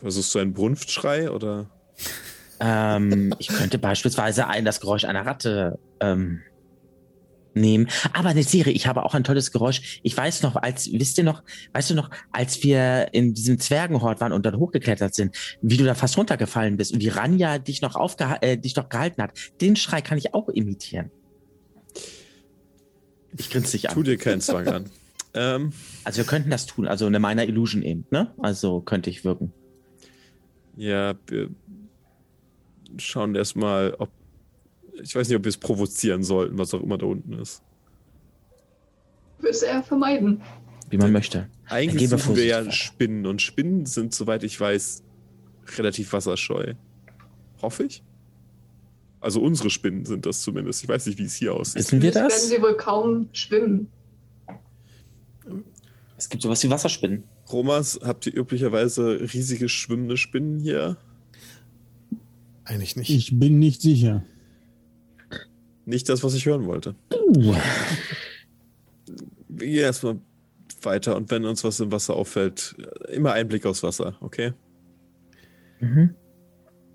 Versuchst 0.00 0.34
du 0.34 0.38
einen 0.38 0.52
Brunftschrei 0.54 1.30
oder? 1.30 1.70
Ähm, 2.58 3.34
ich 3.38 3.48
könnte 3.48 3.78
beispielsweise 3.78 4.46
ein, 4.46 4.64
das 4.64 4.80
Geräusch 4.80 5.04
einer 5.04 5.24
Ratte 5.26 5.78
ähm, 6.00 6.40
nehmen. 7.54 7.88
Aber 8.12 8.28
eine 8.30 8.42
Serie, 8.42 8.72
ich 8.72 8.86
habe 8.86 9.04
auch 9.04 9.14
ein 9.14 9.24
tolles 9.24 9.50
Geräusch. 9.52 10.00
Ich 10.02 10.16
weiß 10.16 10.42
noch, 10.42 10.56
als, 10.56 10.90
wisst 10.92 11.18
ihr 11.18 11.24
noch, 11.24 11.42
weißt 11.72 11.90
du 11.90 11.94
noch, 11.94 12.10
als 12.32 12.62
wir 12.62 13.08
in 13.12 13.34
diesem 13.34 13.58
Zwergenhort 13.58 14.20
waren 14.20 14.32
und 14.32 14.46
dann 14.46 14.56
hochgeklettert 14.58 15.14
sind, 15.14 15.36
wie 15.62 15.76
du 15.76 15.84
da 15.84 15.94
fast 15.94 16.16
runtergefallen 16.16 16.76
bist 16.76 16.92
und 16.92 17.00
die 17.00 17.08
Ranja 17.08 17.58
dich 17.58 17.82
noch 17.82 17.96
aufgeha 17.96 18.38
äh, 18.40 18.56
dich 18.56 18.76
noch 18.76 18.88
gehalten 18.88 19.22
hat. 19.22 19.32
Den 19.60 19.76
Schrei 19.76 20.00
kann 20.00 20.18
ich 20.18 20.34
auch 20.34 20.48
imitieren. 20.48 21.10
Ich 23.36 23.50
grinse 23.50 23.72
dich 23.72 23.82
Tu 23.82 23.98
an. 24.00 24.04
dir 24.04 24.16
keinen 24.16 24.40
Zwang 24.40 24.66
an. 24.68 24.90
Ähm, 25.32 25.72
Also 26.02 26.16
wir 26.18 26.24
könnten 26.24 26.50
das 26.50 26.66
tun, 26.66 26.88
also 26.88 27.06
eine 27.06 27.20
meiner 27.20 27.44
Illusion 27.44 27.82
eben, 27.84 28.04
ne? 28.10 28.34
Also 28.38 28.80
könnte 28.80 29.10
ich 29.10 29.24
wirken. 29.24 29.52
Ja, 30.80 31.14
wir 31.26 31.50
schauen 32.96 33.34
erstmal, 33.34 33.94
ob. 33.98 34.08
Ich 35.02 35.14
weiß 35.14 35.28
nicht, 35.28 35.36
ob 35.36 35.44
wir 35.44 35.50
es 35.50 35.56
provozieren 35.56 36.22
sollten, 36.22 36.58
was 36.58 36.74
auch 36.74 36.82
immer 36.82 36.98
da 36.98 37.06
unten 37.06 37.34
ist. 37.34 37.62
Würde 39.38 39.50
es 39.50 39.62
eher 39.62 39.82
vermeiden. 39.82 40.42
Wie 40.88 40.96
man 40.96 41.12
möchte. 41.12 41.48
Eigentlich 41.66 42.08
suchen 42.08 42.34
wir 42.34 42.44
ja. 42.44 42.70
Spinnen 42.70 43.26
und 43.26 43.40
Spinnen 43.40 43.86
sind, 43.86 44.14
soweit 44.14 44.42
ich 44.42 44.58
weiß, 44.58 45.02
relativ 45.76 46.12
wasserscheu. 46.12 46.74
Hoffe 47.62 47.84
ich. 47.84 48.02
Also 49.20 49.40
unsere 49.42 49.70
Spinnen 49.70 50.06
sind 50.06 50.24
das 50.26 50.42
zumindest. 50.42 50.82
Ich 50.82 50.88
weiß 50.88 51.06
nicht, 51.06 51.18
wie 51.18 51.24
es 51.24 51.34
hier 51.34 51.54
aussieht. 51.54 51.76
Wissen 51.76 52.02
wir 52.02 52.10
das? 52.10 52.32
werden 52.32 52.48
sie 52.48 52.62
wohl 52.62 52.76
kaum 52.76 53.28
schwimmen. 53.32 53.88
Es 56.16 56.28
gibt 56.28 56.42
sowas 56.42 56.62
wie 56.64 56.70
Wasserspinnen. 56.70 57.24
Romas, 57.52 58.00
habt 58.02 58.26
ihr 58.26 58.36
üblicherweise 58.36 59.20
riesige 59.32 59.68
schwimmende 59.68 60.16
Spinnen 60.16 60.58
hier? 60.60 60.96
Eigentlich 62.64 62.96
nicht. 62.96 63.10
Ich 63.10 63.38
bin 63.38 63.58
nicht 63.58 63.82
sicher. 63.82 64.24
Nicht 65.84 66.08
das, 66.08 66.22
was 66.22 66.34
ich 66.34 66.46
hören 66.46 66.66
wollte. 66.66 66.94
Uh. 67.12 67.54
Wir 69.48 69.66
gehen 69.66 69.78
erstmal 69.80 70.18
weiter 70.82 71.16
und 71.16 71.30
wenn 71.30 71.44
uns 71.44 71.64
was 71.64 71.80
im 71.80 71.90
Wasser 71.92 72.14
auffällt, 72.14 72.76
immer 73.12 73.32
ein 73.32 73.48
Blick 73.48 73.66
aufs 73.66 73.82
Wasser, 73.82 74.16
okay? 74.20 74.52
Mhm. 75.80 76.14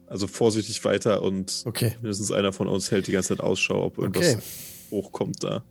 Also 0.07 0.27
vorsichtig 0.27 0.84
weiter 0.86 1.22
und 1.22 1.64
Okay. 1.65 1.94
mindestens 2.02 2.32
einer 2.32 2.53
von 2.53 2.68
uns 2.68 2.91
hält 2.91 3.07
die 3.07 3.11
ganze 3.11 3.30
Zeit 3.30 3.41
Ausschau, 3.41 3.84
ob 3.86 3.98
irgendwas 3.98 4.36
Okay. 4.36 4.44
hochkommt 4.91 5.44
da. 5.44 5.64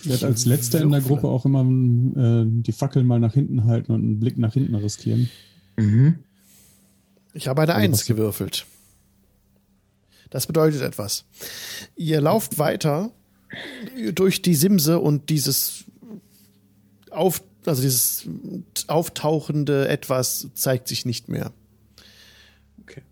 Ich 0.00 0.08
werde 0.08 0.26
als 0.26 0.44
letzter 0.44 0.80
in 0.80 0.90
der 0.90 1.00
Gruppe 1.00 1.28
auch 1.28 1.44
immer 1.44 1.62
äh, 1.62 2.44
die 2.46 2.72
Fackel 2.72 3.02
mal 3.02 3.18
nach 3.18 3.34
hinten 3.34 3.64
halten 3.64 3.92
und 3.92 4.02
einen 4.02 4.20
Blick 4.20 4.38
nach 4.38 4.52
hinten 4.52 4.74
riskieren. 4.74 5.28
Mhm. 5.76 6.20
Ich 7.34 7.48
habe 7.48 7.62
eine 7.62 7.74
Also 7.74 7.84
Eins 7.84 8.04
gewürfelt. 8.04 8.66
Das 10.30 10.46
bedeutet 10.46 10.82
etwas. 10.82 11.24
Ihr 11.96 12.20
lauft 12.20 12.58
weiter 12.58 13.10
durch 14.14 14.42
die 14.42 14.54
Simse 14.54 14.98
und 14.98 15.30
dieses 15.30 15.84
auf, 17.10 17.42
also 17.64 17.82
dieses 17.82 18.26
auftauchende 18.86 19.88
etwas 19.88 20.48
zeigt 20.54 20.88
sich 20.88 21.06
nicht 21.06 21.28
mehr. 21.28 21.52
Okay. 22.82 23.02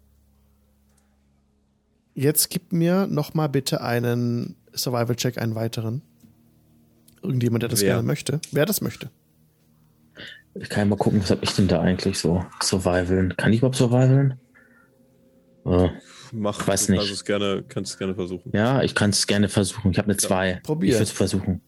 Jetzt 2.15 2.51
gib 2.51 2.73
mir 2.73 3.07
noch 3.07 3.35
mal 3.35 3.49
bitte 3.49 3.81
einen 3.81 4.57
Survival-Check, 4.75 5.39
einen 5.39 5.55
weiteren. 5.55 6.03
Irgendjemand, 7.27 7.63
der 7.63 7.69
das 7.69 7.81
Wer? 7.83 7.89
gerne 7.95 8.03
möchte. 8.07 8.41
Wer 8.53 8.67
das 8.67 8.81
möchte. 8.81 9.11
Ich 10.55 10.69
kann 10.71 10.81
ja 10.81 10.85
mal 10.87 10.97
gucken, 10.97 11.21
was 11.21 11.31
habe 11.31 11.45
ich 11.45 11.53
denn 11.55 11.69
da 11.69 11.81
eigentlich 11.81 12.19
so? 12.19 12.45
Survivalen. 12.63 13.37
Kann 13.37 13.53
ich 13.53 13.59
überhaupt 13.59 13.77
survivalen? 13.77 14.41
Äh, 15.67 15.89
Mach, 16.33 16.61
Ich 16.61 16.67
weiß 16.67 16.89
nicht. 16.89 17.07
kannst 17.07 17.25
gerne, 17.27 17.65
kannst 17.69 17.93
es 17.93 17.99
gerne 17.99 18.15
versuchen. 18.15 18.51
ja, 18.55 18.83
ich 18.83 18.95
kann 18.95 19.11
es 19.11 19.27
gerne 19.27 19.49
versuchen. 19.49 19.91
Ich 19.93 19.99
habe 19.99 20.07
eine 20.09 20.17
2. 20.17 20.61
probier. 20.63 20.89
Ich 20.91 20.95
würde 20.95 21.03
es 21.05 21.11
versuchen. 21.11 21.61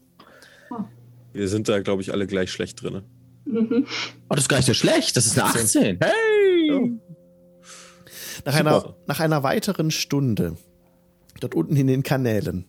Wir 1.33 1.49
sind 1.49 1.69
da, 1.69 1.81
glaube 1.81 2.03
ich, 2.03 2.13
alle 2.13 2.27
gleich 2.27 2.51
schlecht 2.51 2.83
drin. 2.83 3.03
Mhm. 3.45 3.87
Oh, 4.29 4.35
das 4.35 4.41
ist 4.45 4.49
gar 4.49 4.57
nicht 4.57 4.67
so 4.67 4.75
schlecht. 4.75 5.17
Das 5.17 5.27
ist 5.27 5.39
eine 5.39 5.49
18. 5.49 5.99
Hey! 6.01 6.99
Nach 8.45 8.53
Super. 8.57 8.59
einer, 8.59 8.95
nach 9.07 9.21
einer 9.21 9.43
weiteren 9.43 9.91
Stunde, 9.91 10.57
dort 11.41 11.55
unten 11.55 11.77
in 11.77 11.87
den 11.87 12.03
Kanälen, 12.03 12.67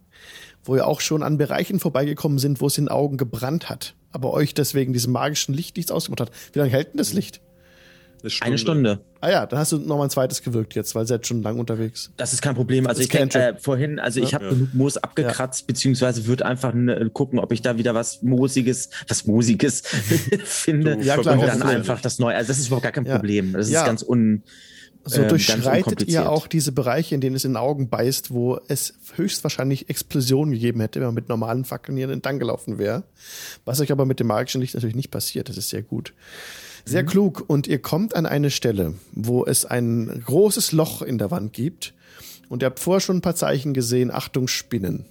wo 0.64 0.76
ihr 0.76 0.86
auch 0.88 1.02
schon 1.02 1.24
an 1.24 1.38
Bereichen 1.38 1.80
vorbeigekommen 1.80 2.40
sind, 2.40 2.62
wo 2.62 2.68
es 2.68 2.78
in 2.78 2.86
den 2.86 2.90
Augen 2.92 3.18
gebrannt 3.18 3.70
hat, 3.70 3.96
aber 4.12 4.34
euch 4.34 4.54
deswegen 4.54 4.94
diesem 4.94 5.14
magischen 5.14 5.54
Licht 5.54 5.78
nichts 5.78 5.92
ausgemacht 5.92 6.22
hat. 6.22 6.32
Wie 6.54 6.60
lange 6.60 6.72
hält 6.72 6.90
denn 6.94 6.98
das 6.98 7.14
Licht? 7.14 7.42
Eine 8.42 8.58
Stunde. 8.58 9.00
Ah 9.22 9.30
ja, 9.30 9.46
dann 9.46 9.60
hast 9.60 9.72
du 9.72 9.78
noch 9.78 9.98
mal 9.98 10.04
ein 10.04 10.10
zweites 10.10 10.42
gewirkt 10.44 10.76
jetzt, 10.76 10.94
weil 10.94 11.08
seid 11.08 11.26
schon 11.26 11.42
lang 11.42 11.58
unterwegs. 11.58 12.12
Das 12.18 12.34
ist 12.34 12.42
kein 12.42 12.54
Problem. 12.54 12.86
Also 12.86 13.02
ich 13.02 13.08
denke 13.08 13.40
kennt 13.40 13.58
äh, 13.58 13.60
vorhin, 13.62 13.98
also 13.98 14.20
ich 14.20 14.32
Ja. 14.32 14.36
habe 14.36 14.46
Ja. 14.46 14.52
genug 14.52 14.74
Moos 14.74 14.98
abgekratzt, 14.98 15.68
beziehungsweise 15.68 16.26
würde 16.26 16.46
einfach 16.46 16.74
ne, 16.74 17.10
gucken, 17.14 17.40
ob 17.40 17.54
ich 17.54 17.62
da 17.62 17.78
wieder 17.78 17.96
was 17.96 18.22
Moosiges, 18.22 18.90
was 19.08 19.26
Moosiges 19.26 19.84
finde. 20.44 20.98
Du 20.98 21.04
Ja, 21.04 21.16
klar, 21.18 21.40
und 21.40 21.48
dann 21.48 21.62
einfach 21.64 22.02
das 22.02 22.20
neue. 22.20 22.36
Also 22.36 22.50
das 22.50 22.60
ist 22.60 22.68
überhaupt 22.68 22.84
gar 22.84 22.92
kein 22.92 23.06
Ja. 23.06 23.16
Problem. 23.16 23.54
Das 23.54 23.68
ist 23.68 23.72
Ja. 23.74 23.86
ganz 23.86 24.04
un. 24.04 24.44
So 25.06 25.22
ähm, 25.22 25.30
durchschreitet 25.30 26.08
ihr 26.08 26.30
auch 26.30 26.48
diese 26.48 26.72
Bereiche, 26.72 27.16
in 27.16 27.22
denen 27.22 27.36
es 27.36 27.46
in 27.46 27.52
den 27.52 27.58
Augen 27.58 27.90
beißt, 27.90 28.32
wo 28.32 28.60
es 28.68 28.94
höchstwahrscheinlich 29.16 29.90
Explosionen 29.90 30.54
gegeben 30.54 30.82
hätte, 30.82 31.00
wenn 31.00 31.08
man 31.08 31.16
mit 31.16 31.30
normalen 31.30 31.66
Fackeln 31.66 31.98
hier 31.98 32.10
entlang 32.10 32.38
gelaufen 32.38 32.78
wäre. 32.78 33.04
Was 33.66 33.80
euch 33.80 33.92
aber 33.92 34.06
mit 34.06 34.20
dem 34.20 34.28
magischen 34.28 34.62
Licht 34.62 34.76
natürlich 34.76 34.96
nicht 34.96 35.12
passiert. 35.12 35.50
Das 35.50 35.58
ist 35.58 35.70
sehr 35.70 35.82
gut. 35.82 36.14
Sehr 36.86 37.04
klug. 37.06 37.44
Und 37.48 37.68
ihr 37.68 37.82
kommt 37.82 38.16
an 38.16 38.26
eine 38.26 38.52
Stelle, 38.52 38.96
wo 39.12 39.46
es 39.46 39.66
ein 39.66 40.24
großes 40.26 40.72
Loch 40.72 41.02
in 41.02 41.18
der 41.18 41.32
Wand 41.32 41.54
gibt. 41.54 41.94
Und 42.50 42.64
ihr 42.64 42.68
habt 42.68 42.80
vorher 42.80 43.00
schon 43.00 43.18
ein 43.18 43.22
paar 43.22 43.36
Zeichen 43.36 43.74
gesehen. 43.74 44.12
Achtung, 44.12 44.48
Spinnen. 44.48 45.06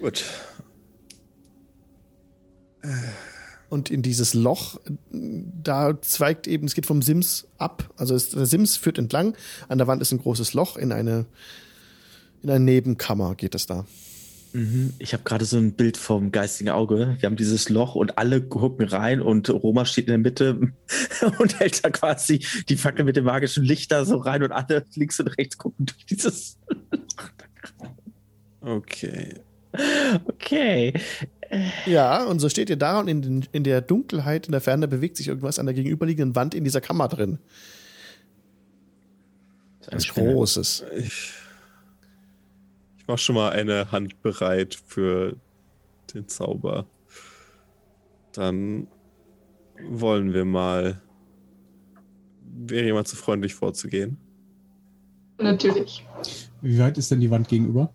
Gut. 0.00 0.24
Und 3.74 3.90
in 3.90 4.02
dieses 4.02 4.34
Loch, 4.34 4.78
da 5.10 6.00
zweigt 6.00 6.46
eben, 6.46 6.64
es 6.68 6.76
geht 6.76 6.86
vom 6.86 7.02
Sims 7.02 7.48
ab. 7.58 7.90
Also 7.96 8.14
es, 8.14 8.30
der 8.30 8.46
Sims 8.46 8.76
führt 8.76 8.98
entlang. 8.98 9.34
An 9.66 9.78
der 9.78 9.88
Wand 9.88 10.00
ist 10.00 10.12
ein 10.12 10.20
großes 10.20 10.54
Loch. 10.54 10.76
In 10.76 10.92
eine, 10.92 11.26
in 12.44 12.50
eine 12.50 12.60
Nebenkammer 12.60 13.34
geht 13.34 13.56
es 13.56 13.66
da. 13.66 13.84
Mhm. 14.52 14.92
Ich 15.00 15.12
habe 15.12 15.24
gerade 15.24 15.44
so 15.44 15.56
ein 15.56 15.72
Bild 15.72 15.96
vom 15.96 16.30
geistigen 16.30 16.70
Auge. 16.70 17.16
Wir 17.18 17.26
haben 17.26 17.34
dieses 17.34 17.68
Loch 17.68 17.96
und 17.96 18.16
alle 18.16 18.42
gucken 18.42 18.86
rein 18.86 19.20
und 19.20 19.50
Roma 19.50 19.86
steht 19.86 20.04
in 20.04 20.12
der 20.12 20.18
Mitte 20.18 20.60
und 21.40 21.58
hält 21.58 21.84
da 21.84 21.90
quasi 21.90 22.46
die 22.68 22.76
Fackel 22.76 23.04
mit 23.04 23.16
dem 23.16 23.24
magischen 23.24 23.64
Licht 23.64 23.90
da 23.90 24.04
so 24.04 24.18
rein 24.18 24.44
und 24.44 24.52
alle 24.52 24.84
links 24.94 25.18
und 25.18 25.36
rechts 25.36 25.58
gucken 25.58 25.86
durch 25.86 26.06
dieses. 26.06 26.58
Okay. 28.60 29.34
Okay. 30.26 30.92
Ja, 31.86 32.24
und 32.24 32.40
so 32.40 32.48
steht 32.48 32.70
ihr 32.70 32.76
da 32.76 33.00
und 33.00 33.08
in, 33.08 33.22
den, 33.22 33.46
in 33.52 33.64
der 33.64 33.80
Dunkelheit 33.80 34.46
in 34.46 34.52
der 34.52 34.60
Ferne 34.60 34.88
bewegt 34.88 35.16
sich 35.16 35.28
irgendwas 35.28 35.58
an 35.58 35.66
der 35.66 35.74
gegenüberliegenden 35.74 36.34
Wand 36.34 36.54
in 36.54 36.64
dieser 36.64 36.80
Kammer 36.80 37.08
drin. 37.08 37.38
Das 39.82 39.96
ist 39.96 40.06
Spinne. 40.06 40.32
Großes. 40.32 40.84
Ich, 40.96 41.32
Ich 43.04 43.08
mache 43.08 43.18
schon 43.18 43.34
mal 43.34 43.50
eine 43.50 43.92
Hand 43.92 44.22
bereit 44.22 44.74
für 44.86 45.36
den 46.14 46.26
Zauber. 46.26 46.86
Dann 48.32 48.86
wollen 49.90 50.32
wir 50.32 50.46
mal. 50.46 51.02
Wäre 52.56 52.86
jemand 52.86 53.08
zu 53.08 53.16
freundlich 53.16 53.54
vorzugehen? 53.54 54.16
Natürlich. 55.36 56.06
Wie 56.62 56.78
weit 56.78 56.96
ist 56.96 57.10
denn 57.10 57.20
die 57.20 57.30
Wand 57.30 57.48
gegenüber? 57.48 57.92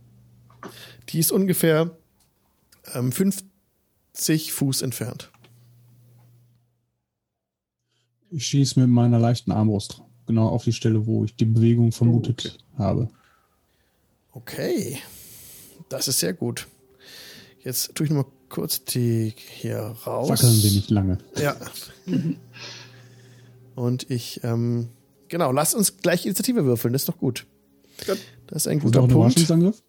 Die 1.10 1.18
ist 1.18 1.32
ungefähr 1.32 1.90
ähm, 2.94 3.12
50 4.20 4.52
Fuß 4.52 4.82
entfernt. 4.82 5.32
Ich 8.32 8.46
schieße 8.46 8.80
mit 8.80 8.90
meiner 8.90 9.18
leichten 9.18 9.52
Armbrust 9.52 10.02
genau 10.28 10.50
auf 10.50 10.64
die 10.66 10.74
Stelle, 10.74 11.08
wo 11.08 11.24
ich 11.24 11.36
die 11.36 11.46
Bewegung 11.46 11.92
vermutet 11.92 12.60
habe. 12.78 13.08
Okay. 14.32 15.00
Das 15.88 16.08
ist 16.08 16.20
sehr 16.20 16.34
gut. 16.34 16.68
Jetzt 17.64 17.96
tue 17.96 18.06
ich 18.06 18.12
noch 18.12 18.26
mal 18.26 18.32
kurz 18.50 18.84
die 18.84 19.34
hier 19.38 19.80
raus. 20.06 20.30
Wackeln 20.30 20.62
wir 20.62 20.72
nicht 20.72 20.90
lange. 20.92 21.18
Ja. 21.38 21.56
Und 23.76 24.12
ich, 24.12 24.42
ähm, 24.44 24.90
genau, 25.30 25.52
lasst 25.52 25.74
uns 25.74 25.98
gleich 25.98 26.26
Initiative 26.26 26.66
würfeln, 26.66 26.94
das 26.94 27.04
ist 27.04 27.10
doch 27.10 27.18
gut. 27.18 27.48
Das 28.06 28.18
ist 28.52 28.68
ein 28.68 28.78
Ist 28.78 28.84
guter 28.84 29.00
Punkt. 29.00 29.14
Überraschungsangriff? 29.14 29.82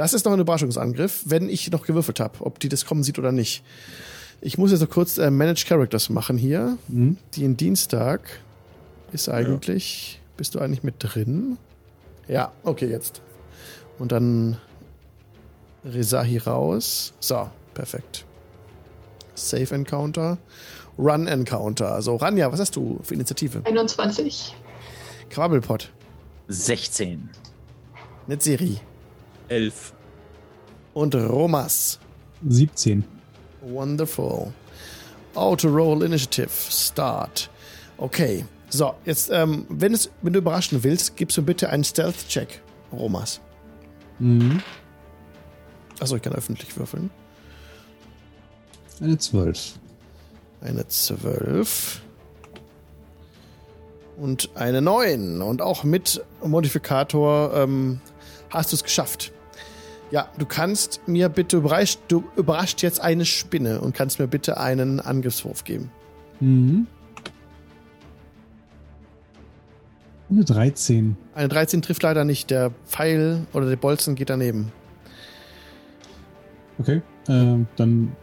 Das 0.00 0.14
ist 0.14 0.24
noch 0.24 0.32
ein 0.32 0.40
Überraschungsangriff, 0.40 1.24
wenn 1.26 1.50
ich 1.50 1.70
noch 1.70 1.84
gewürfelt 1.84 2.20
habe, 2.20 2.46
ob 2.46 2.58
die 2.58 2.70
das 2.70 2.86
kommen 2.86 3.02
sieht 3.02 3.18
oder 3.18 3.32
nicht. 3.32 3.62
Ich 4.40 4.56
muss 4.56 4.70
jetzt 4.70 4.80
noch 4.80 4.88
kurz 4.88 5.18
äh, 5.18 5.30
Manage 5.30 5.66
Characters 5.66 6.08
machen 6.08 6.38
hier. 6.38 6.78
Mhm. 6.88 7.18
Die 7.34 7.44
in 7.44 7.58
Dienstag 7.58 8.22
ist 9.12 9.28
eigentlich. 9.28 10.18
Bist 10.38 10.54
du 10.54 10.58
eigentlich 10.58 10.82
mit 10.82 10.94
drin? 11.00 11.58
Ja, 12.28 12.50
okay, 12.62 12.86
jetzt. 12.86 13.20
Und 13.98 14.10
dann 14.10 14.56
Rezahi 15.84 16.38
raus. 16.38 17.12
So, 17.20 17.50
perfekt. 17.74 18.24
Safe 19.34 19.74
Encounter. 19.74 20.38
Run 20.96 21.26
Encounter. 21.26 21.92
Also, 21.92 22.16
Ranja, 22.16 22.50
was 22.50 22.58
hast 22.58 22.74
du 22.74 23.00
für 23.02 23.12
Initiative? 23.12 23.60
21. 23.66 24.56
Quabbelpot. 25.28 25.92
16. 26.48 27.28
Netzeri. 28.28 28.80
Elf. 29.50 29.92
Und 30.94 31.14
Romas. 31.14 31.98
17. 32.48 33.04
Wonderful. 33.60 34.52
Auto 35.34 35.68
Roll 35.68 36.02
Initiative. 36.02 36.50
Start. 36.50 37.50
Okay. 37.98 38.44
So, 38.70 38.94
jetzt, 39.04 39.30
ähm, 39.32 39.66
wenn, 39.68 39.92
es, 39.92 40.10
wenn 40.22 40.32
du 40.32 40.38
überraschen 40.38 40.82
willst, 40.84 41.16
gibst 41.16 41.36
du 41.36 41.42
bitte 41.42 41.70
einen 41.70 41.82
Stealth-Check, 41.82 42.62
Romas. 42.92 43.40
Mhm. 44.20 44.62
Achso, 45.98 46.16
ich 46.16 46.22
kann 46.22 46.32
öffentlich 46.32 46.76
würfeln. 46.76 47.10
Eine 49.00 49.18
12. 49.18 49.74
Eine 50.60 50.86
12. 50.86 52.00
Und 54.16 54.50
eine 54.54 54.80
9. 54.82 55.42
Und 55.42 55.62
auch 55.62 55.82
mit 55.82 56.24
Modifikator 56.44 57.54
ähm, 57.56 58.00
hast 58.50 58.70
du 58.72 58.76
es 58.76 58.84
geschafft. 58.84 59.32
Ja, 60.10 60.28
du 60.38 60.46
kannst 60.46 61.06
mir 61.06 61.28
bitte 61.28 61.58
überrascht, 61.58 62.00
du 62.08 62.24
überrascht 62.36 62.82
jetzt 62.82 63.00
eine 63.00 63.24
Spinne 63.24 63.80
und 63.80 63.94
kannst 63.94 64.18
mir 64.18 64.26
bitte 64.26 64.58
einen 64.58 64.98
Angriffswurf 64.98 65.64
geben. 65.64 65.90
Mhm. 66.40 66.86
Eine 70.30 70.44
13. 70.44 71.16
Eine 71.34 71.48
13 71.48 71.82
trifft 71.82 72.02
leider 72.02 72.24
nicht. 72.24 72.50
Der 72.50 72.70
Pfeil 72.86 73.46
oder 73.52 73.68
der 73.68 73.76
Bolzen 73.76 74.14
geht 74.14 74.30
daneben. 74.30 74.72
Okay. 76.78 77.02
Ähm, 77.28 77.66
dann 77.76 78.16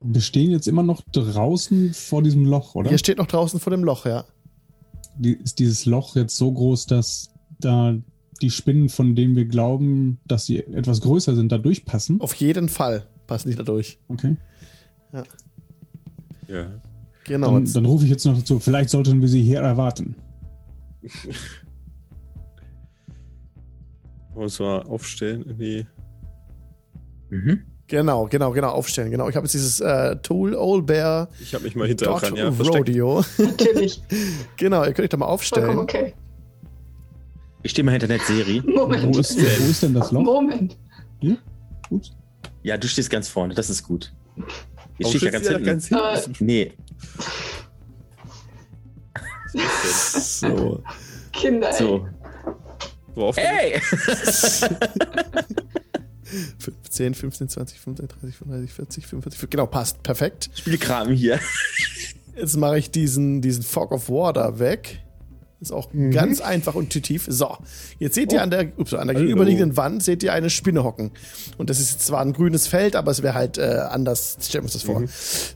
wir 0.00 0.20
stehen 0.20 0.50
jetzt 0.50 0.68
immer 0.68 0.82
noch 0.82 1.02
draußen 1.12 1.92
vor 1.92 2.22
diesem 2.22 2.44
Loch, 2.44 2.74
oder? 2.74 2.90
Ihr 2.90 2.98
steht 2.98 3.18
noch 3.18 3.26
draußen 3.26 3.58
vor 3.58 3.72
dem 3.72 3.82
Loch, 3.82 4.06
ja. 4.06 4.24
Die, 5.16 5.32
ist 5.32 5.58
dieses 5.58 5.86
Loch 5.86 6.14
jetzt 6.14 6.36
so 6.36 6.52
groß, 6.52 6.86
dass 6.86 7.30
da 7.58 7.96
die 8.38 8.50
Spinnen, 8.50 8.88
von 8.88 9.14
denen 9.14 9.36
wir 9.36 9.46
glauben, 9.46 10.18
dass 10.26 10.46
sie 10.46 10.58
etwas 10.58 11.00
größer 11.00 11.34
sind, 11.34 11.52
da 11.52 11.58
durchpassen? 11.58 12.20
Auf 12.20 12.34
jeden 12.34 12.68
Fall 12.68 13.06
passen 13.26 13.50
die 13.50 13.56
da 13.56 13.62
durch. 13.62 13.98
Okay. 14.08 14.36
Ja. 16.48 16.80
Genau. 17.24 17.52
Dann, 17.52 17.72
dann 17.72 17.84
rufe 17.84 18.04
ich 18.04 18.10
jetzt 18.10 18.24
noch 18.24 18.36
dazu, 18.36 18.58
vielleicht 18.58 18.90
sollten 18.90 19.20
wir 19.20 19.28
sie 19.28 19.42
hier 19.42 19.60
erwarten. 19.60 20.16
Uns 24.34 24.58
mal 24.58 24.82
aufstellen 24.82 25.42
in 25.42 25.58
die. 25.58 25.86
Mhm. 27.30 27.60
genau, 27.86 28.26
genau, 28.26 28.52
genau, 28.52 28.68
aufstellen. 28.68 29.10
Genau. 29.10 29.28
Ich 29.28 29.36
habe 29.36 29.44
jetzt 29.44 29.52
dieses 29.52 29.80
äh, 29.80 30.16
Tool 30.16 30.54
Old 30.54 30.86
Bear 30.86 31.28
Ich 31.40 31.54
habe 31.54 31.64
mich 31.64 31.76
mal 31.76 31.86
hinter 31.86 32.06
Dot 32.06 32.22
Ranja 32.22 32.50
versteckt. 32.52 32.88
Rodeo. 32.88 33.22
Natürlich. 33.36 34.02
genau, 34.56 34.84
ihr 34.84 34.92
könnt 34.92 35.00
euch 35.00 35.10
da 35.10 35.18
mal 35.18 35.26
Vollkommen 35.26 35.78
aufstellen. 35.78 35.78
okay. 35.78 36.14
Ich 37.62 37.72
stehe 37.72 37.84
mal 37.84 37.92
hinter 37.92 38.06
Netzeri. 38.08 38.60
Moment. 38.66 39.14
Wo 39.14 39.18
ist, 39.18 39.36
wo 39.38 39.70
ist 39.70 39.82
denn 39.82 39.94
das 39.94 40.10
Loch? 40.12 40.22
Moment. 40.22 40.76
Hier? 41.20 41.38
Ups. 41.90 42.12
Ja, 42.62 42.76
du 42.76 42.86
stehst 42.88 43.10
ganz 43.10 43.28
vorne, 43.28 43.54
das 43.54 43.68
ist 43.70 43.82
gut. 43.82 44.12
Ich 44.98 45.06
Warum 45.06 45.16
stehe 45.16 45.24
ja 45.32 45.38
ganz 45.38 45.46
da 45.46 45.52
hinten. 45.52 45.66
ganz 45.66 45.88
hinten? 46.24 46.44
Nee, 46.44 46.72
So. 49.52 50.82
Kinder. 51.32 51.68
ey. 51.70 51.74
so. 51.78 52.06
Worauf 53.14 53.36
Hey! 53.36 53.80
15, 56.58 57.14
15, 57.14 57.48
20, 57.48 57.80
25, 57.80 58.18
30, 58.20 58.36
35, 58.36 58.72
40, 58.72 59.06
45. 59.06 59.50
Genau, 59.50 59.66
passt. 59.66 60.02
Perfekt. 60.02 60.50
Spielkram 60.54 61.10
hier. 61.12 61.40
Jetzt 62.36 62.56
mache 62.56 62.78
ich 62.78 62.90
diesen, 62.90 63.40
diesen 63.40 63.62
Fog 63.62 63.92
of 63.92 64.08
Water 64.10 64.58
weg. 64.58 65.00
Ist 65.60 65.72
auch 65.72 65.88
ganz 66.12 66.40
einfach 66.40 66.76
und 66.76 66.84
intuitiv. 66.84 67.26
So, 67.28 67.56
jetzt 67.98 68.14
seht 68.14 68.32
ihr 68.32 68.42
an 68.42 68.50
der, 68.50 68.68
ups, 68.76 68.94
an 68.94 69.08
der 69.08 69.16
gegenüberliegenden 69.16 69.76
Wand 69.76 70.04
seht 70.04 70.22
ihr 70.22 70.32
eine 70.32 70.50
Spinne 70.50 70.84
hocken. 70.84 71.10
Und 71.56 71.68
das 71.68 71.80
ist 71.80 72.00
zwar 72.00 72.20
ein 72.20 72.32
grünes 72.32 72.68
Feld, 72.68 72.94
aber 72.94 73.10
es 73.10 73.24
wäre 73.24 73.34
halt 73.34 73.58
äh, 73.58 73.80
anders. 73.90 74.38
Stellen 74.40 74.62
wir 74.62 74.66
uns 74.66 74.74
das 74.74 74.82
vor. 74.84 75.02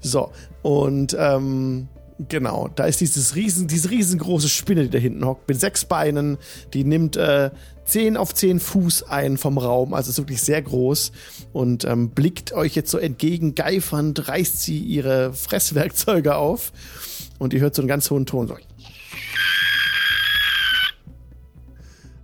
So, 0.01 0.33
und 0.63 1.17
ähm, 1.17 1.87
genau, 2.29 2.69
da 2.75 2.87
ist 2.87 3.01
dieses 3.01 3.37
riesen, 3.37 3.69
diese 3.69 3.91
riesengroße 3.91 4.49
Spinne, 4.49 4.83
die 4.85 4.91
da 4.91 4.99
hinten 4.99 5.25
hockt, 5.25 5.49
mit 5.49 5.61
sechs 5.61 5.85
Beinen. 5.85 6.37
Die 6.75 6.83
nimmt 6.83 7.17
äh, 7.17 7.51
10 7.85 8.17
auf 8.17 8.35
10 8.35 8.59
Fuß 8.59 9.05
ein 9.05 9.37
vom 9.39 9.59
Raum, 9.59 9.95
also 9.95 10.11
ist 10.11 10.19
wirklich 10.19 10.43
sehr 10.43 10.63
groß 10.63 11.13
und 11.53 11.85
ähm, 11.85 12.11
blickt 12.11 12.53
euch 12.53 12.75
jetzt 12.75 12.91
so 12.91 12.99
entgegen, 12.99 13.55
geifernd, 13.55 14.29
reißt 14.29 14.63
sie 14.63 14.79
ihre 14.79 15.33
Fresswerkzeuge 15.33 16.37
auf 16.37 16.73
und 17.39 17.53
ihr 17.53 17.61
hört 17.61 17.75
so 17.75 17.83
einen 17.83 17.89
ganz 17.89 18.11
hohen 18.11 18.27
Ton. 18.27 18.49
So. 18.49 18.57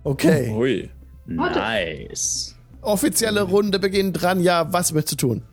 Okay, 0.03 0.49
Ui. 0.51 0.89
Nice. 1.25 2.55
offizielle 2.81 3.41
Runde 3.43 3.79
beginnt 3.79 4.21
dran. 4.21 4.39
Ja, 4.41 4.71
was 4.73 4.91
möchtest 4.93 5.21
du 5.21 5.27
tun? 5.27 5.43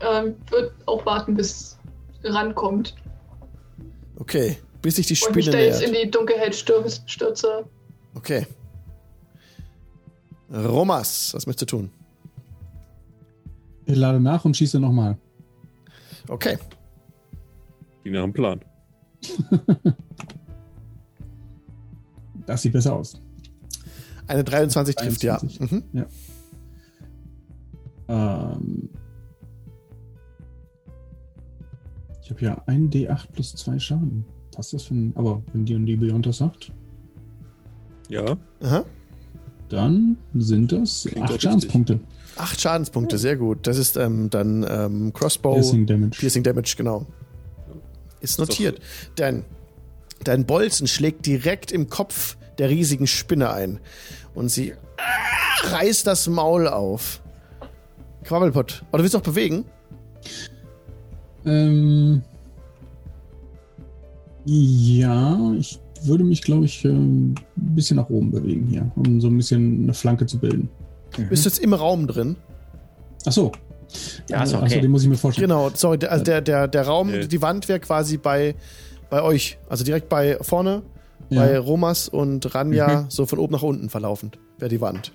Ähm, 0.00 0.34
wird 0.50 0.72
auch 0.86 1.04
warten, 1.06 1.34
bis 1.34 1.78
rankommt. 2.24 2.94
Okay, 4.16 4.58
bis 4.82 4.96
sich 4.96 5.06
die 5.06 5.14
Und 5.26 5.34
mich 5.34 5.46
Spinne 5.46 5.58
da 5.58 5.64
jetzt 5.64 5.82
in 5.82 5.92
die 5.94 6.10
Dunkelheit 6.10 6.54
stür- 6.54 6.84
stürze. 7.06 7.64
Okay. 8.14 8.46
Romas, 10.52 11.32
was 11.34 11.46
möchtest 11.46 11.72
du 11.72 11.76
tun? 11.78 11.90
Ich 13.86 13.96
lade 13.96 14.20
nach 14.20 14.44
und 14.44 14.56
schieße 14.56 14.78
nochmal. 14.78 15.16
Okay, 16.28 16.58
Ging 18.04 18.12
nach 18.12 18.22
dem 18.22 18.32
Plan. 18.32 18.60
Das 22.44 22.60
sieht 22.62 22.72
besser 22.72 22.94
aus. 22.94 23.21
Eine 24.26 24.44
23 24.44 24.94
trifft, 24.96 25.22
23. 25.22 25.60
ja. 25.60 25.76
Mhm. 25.76 26.06
Ähm, 28.08 28.88
ich 32.22 32.30
habe 32.30 32.40
ja 32.40 32.62
ein 32.66 32.90
D8 32.90 33.32
plus 33.32 33.54
2 33.56 33.78
Schaden. 33.78 34.24
Passt 34.54 34.72
das 34.72 34.84
für 34.84 34.94
ein. 34.94 35.12
Aber 35.16 35.42
wenn 35.52 35.64
die 35.64 35.74
und 35.74 35.86
die 35.86 35.96
Beyond 35.96 36.26
das 36.26 36.38
sagt, 36.38 36.72
Ja. 38.08 38.36
Aha. 38.62 38.84
dann 39.68 40.16
sind 40.34 40.72
das 40.72 41.02
Klingt 41.02 41.16
doch 41.16 41.22
8 41.22 41.30
richtig. 41.30 41.42
Schadenspunkte. 41.42 42.00
Acht 42.36 42.60
Schadenspunkte, 42.60 43.18
sehr 43.18 43.36
gut. 43.36 43.66
Das 43.66 43.76
ist 43.76 43.96
ähm, 43.96 44.30
dann 44.30 44.64
ähm, 44.68 45.12
Crossbow. 45.12 45.54
Piercing 45.54 45.86
Damage. 45.86 46.18
Piercing 46.18 46.42
Damage, 46.42 46.74
genau. 46.76 47.06
Ist 48.20 48.38
notiert. 48.38 48.80
Dein, 49.16 49.44
dein 50.24 50.46
Bolzen 50.46 50.86
schlägt 50.86 51.26
direkt 51.26 51.72
im 51.72 51.88
Kopf 51.90 52.36
der 52.58 52.68
riesigen 52.70 53.06
Spinne 53.06 53.50
ein. 53.52 53.80
Und 54.34 54.48
sie 54.50 54.74
ah, 54.98 55.74
reißt 55.76 56.06
das 56.06 56.28
Maul 56.28 56.68
auf. 56.68 57.20
Quabbelpott. 58.24 58.84
Oh, 58.92 58.96
du 58.96 59.02
willst 59.02 59.14
doch 59.14 59.20
bewegen? 59.20 59.64
Ähm, 61.44 62.22
ja, 64.44 65.52
ich 65.58 65.78
würde 66.04 66.24
mich, 66.24 66.42
glaube 66.42 66.64
ich, 66.64 66.84
äh, 66.84 66.88
ein 66.88 67.34
bisschen 67.54 67.96
nach 67.96 68.08
oben 68.10 68.30
bewegen 68.30 68.66
hier, 68.68 68.90
um 68.96 69.20
so 69.20 69.28
ein 69.28 69.36
bisschen 69.36 69.84
eine 69.84 69.94
Flanke 69.94 70.26
zu 70.26 70.38
bilden. 70.38 70.68
Bist 71.28 71.44
du 71.44 71.48
jetzt 71.50 71.58
im 71.58 71.74
Raum 71.74 72.06
drin? 72.06 72.36
Ach 73.26 73.32
so. 73.32 73.52
Ja, 74.28 74.38
Äh, 74.44 74.48
okay. 74.48 74.64
Achso, 74.64 74.80
den 74.80 74.90
muss 74.90 75.02
ich 75.02 75.08
mir 75.08 75.16
vorstellen. 75.16 75.48
Genau, 75.48 75.70
sorry, 75.74 75.98
der, 75.98 76.10
also 76.12 76.24
der, 76.24 76.40
der, 76.40 76.66
der 76.66 76.86
Raum, 76.86 77.10
Nee. 77.10 77.26
die 77.26 77.42
Wand 77.42 77.68
wäre 77.68 77.78
quasi 77.80 78.16
bei, 78.16 78.54
bei 79.10 79.22
euch. 79.22 79.58
Also 79.68 79.84
direkt 79.84 80.08
bei 80.08 80.38
vorne, 80.40 80.82
Ja. 81.30 81.40
bei 81.42 81.58
Romas 81.58 82.08
und 82.08 82.54
Ranja, 82.54 83.02
Mhm. 83.02 83.10
so 83.10 83.26
von 83.26 83.38
oben 83.38 83.52
nach 83.52 83.62
unten 83.62 83.88
verlaufend, 83.88 84.38
wäre 84.58 84.68
die 84.68 84.80
Wand. 84.80 85.12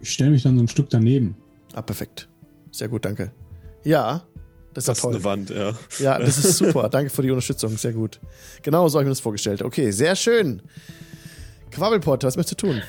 Ich 0.00 0.12
stelle 0.12 0.30
mich 0.30 0.42
dann 0.42 0.56
so 0.56 0.62
ein 0.64 0.68
Stück 0.68 0.88
daneben. 0.90 1.36
Ah, 1.74 1.82
perfekt. 1.82 2.28
Sehr 2.70 2.88
gut, 2.88 3.04
danke. 3.04 3.32
Ja, 3.84 4.22
das 4.72 4.84
ist 4.84 4.86
Das 4.86 4.86
ja 4.86 4.92
ist 4.92 5.00
toll. 5.02 5.14
eine 5.14 5.24
Wand, 5.24 5.50
ja. 5.50 5.72
Ja, 5.98 6.18
das 6.18 6.38
ist 6.38 6.56
super. 6.58 6.88
Danke 6.88 7.10
für 7.10 7.22
die 7.22 7.30
Unterstützung. 7.30 7.76
Sehr 7.76 7.92
gut. 7.92 8.20
Genau 8.62 8.88
so 8.88 8.98
habe 8.98 9.04
ich 9.04 9.06
mir 9.06 9.10
das 9.12 9.20
vorgestellt. 9.20 9.62
Okay, 9.62 9.90
sehr 9.90 10.16
schön. 10.16 10.62
Quabbelpot, 11.70 12.24
was 12.24 12.36
möchtest 12.36 12.62
du 12.62 12.66
tun? 12.68 12.82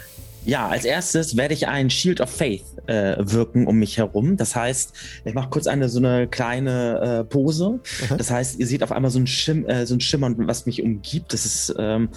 Ja, 0.43 0.67
als 0.67 0.85
erstes 0.85 1.37
werde 1.37 1.53
ich 1.53 1.67
ein 1.67 1.89
Shield 1.89 2.19
of 2.19 2.29
Faith 2.29 2.63
äh, 2.87 3.15
wirken 3.19 3.67
um 3.67 3.77
mich 3.77 3.97
herum. 3.97 4.37
Das 4.37 4.55
heißt, 4.55 4.93
ich 5.23 5.33
mache 5.33 5.49
kurz 5.49 5.67
eine 5.67 5.87
so 5.87 5.99
eine 5.99 6.27
kleine 6.27 7.19
äh, 7.19 7.23
Pose. 7.23 7.79
Aha. 8.05 8.15
Das 8.17 8.31
heißt, 8.31 8.59
ihr 8.59 8.65
seht 8.65 8.81
auf 8.81 8.91
einmal 8.91 9.11
so 9.11 9.19
ein, 9.19 9.27
Schim 9.27 9.65
äh, 9.67 9.85
so 9.85 9.93
ein 9.93 10.01
Schimmern, 10.01 10.35
was 10.47 10.65
mich 10.65 10.81
umgibt. 10.81 11.33
Das 11.33 11.45
ist 11.45 11.75
ähm, 11.77 12.09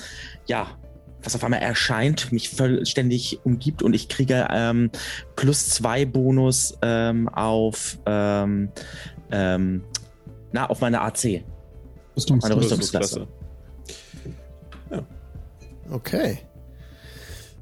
ja 0.46 0.68
was 1.22 1.34
auf 1.34 1.42
einmal 1.42 1.60
erscheint, 1.60 2.32
mich 2.32 2.50
vollständig 2.50 3.40
umgibt 3.44 3.82
und 3.82 3.94
ich 3.94 4.08
kriege 4.10 4.46
ähm, 4.50 4.90
plus 5.36 5.70
zwei 5.70 6.04
Bonus 6.04 6.76
ähm, 6.82 7.30
auf 7.30 7.98
ähm, 8.04 8.70
ähm, 9.30 9.82
na 10.52 10.68
auf 10.68 10.80
meine 10.80 11.00
AC. 11.00 11.42
Rüstungs 12.14 12.42
Meine 12.42 12.56
Das 12.56 12.64
ist 12.66 12.72
Rüstungsklasse. 12.72 13.26
klasse. 14.88 15.06
Okay. 15.90 16.38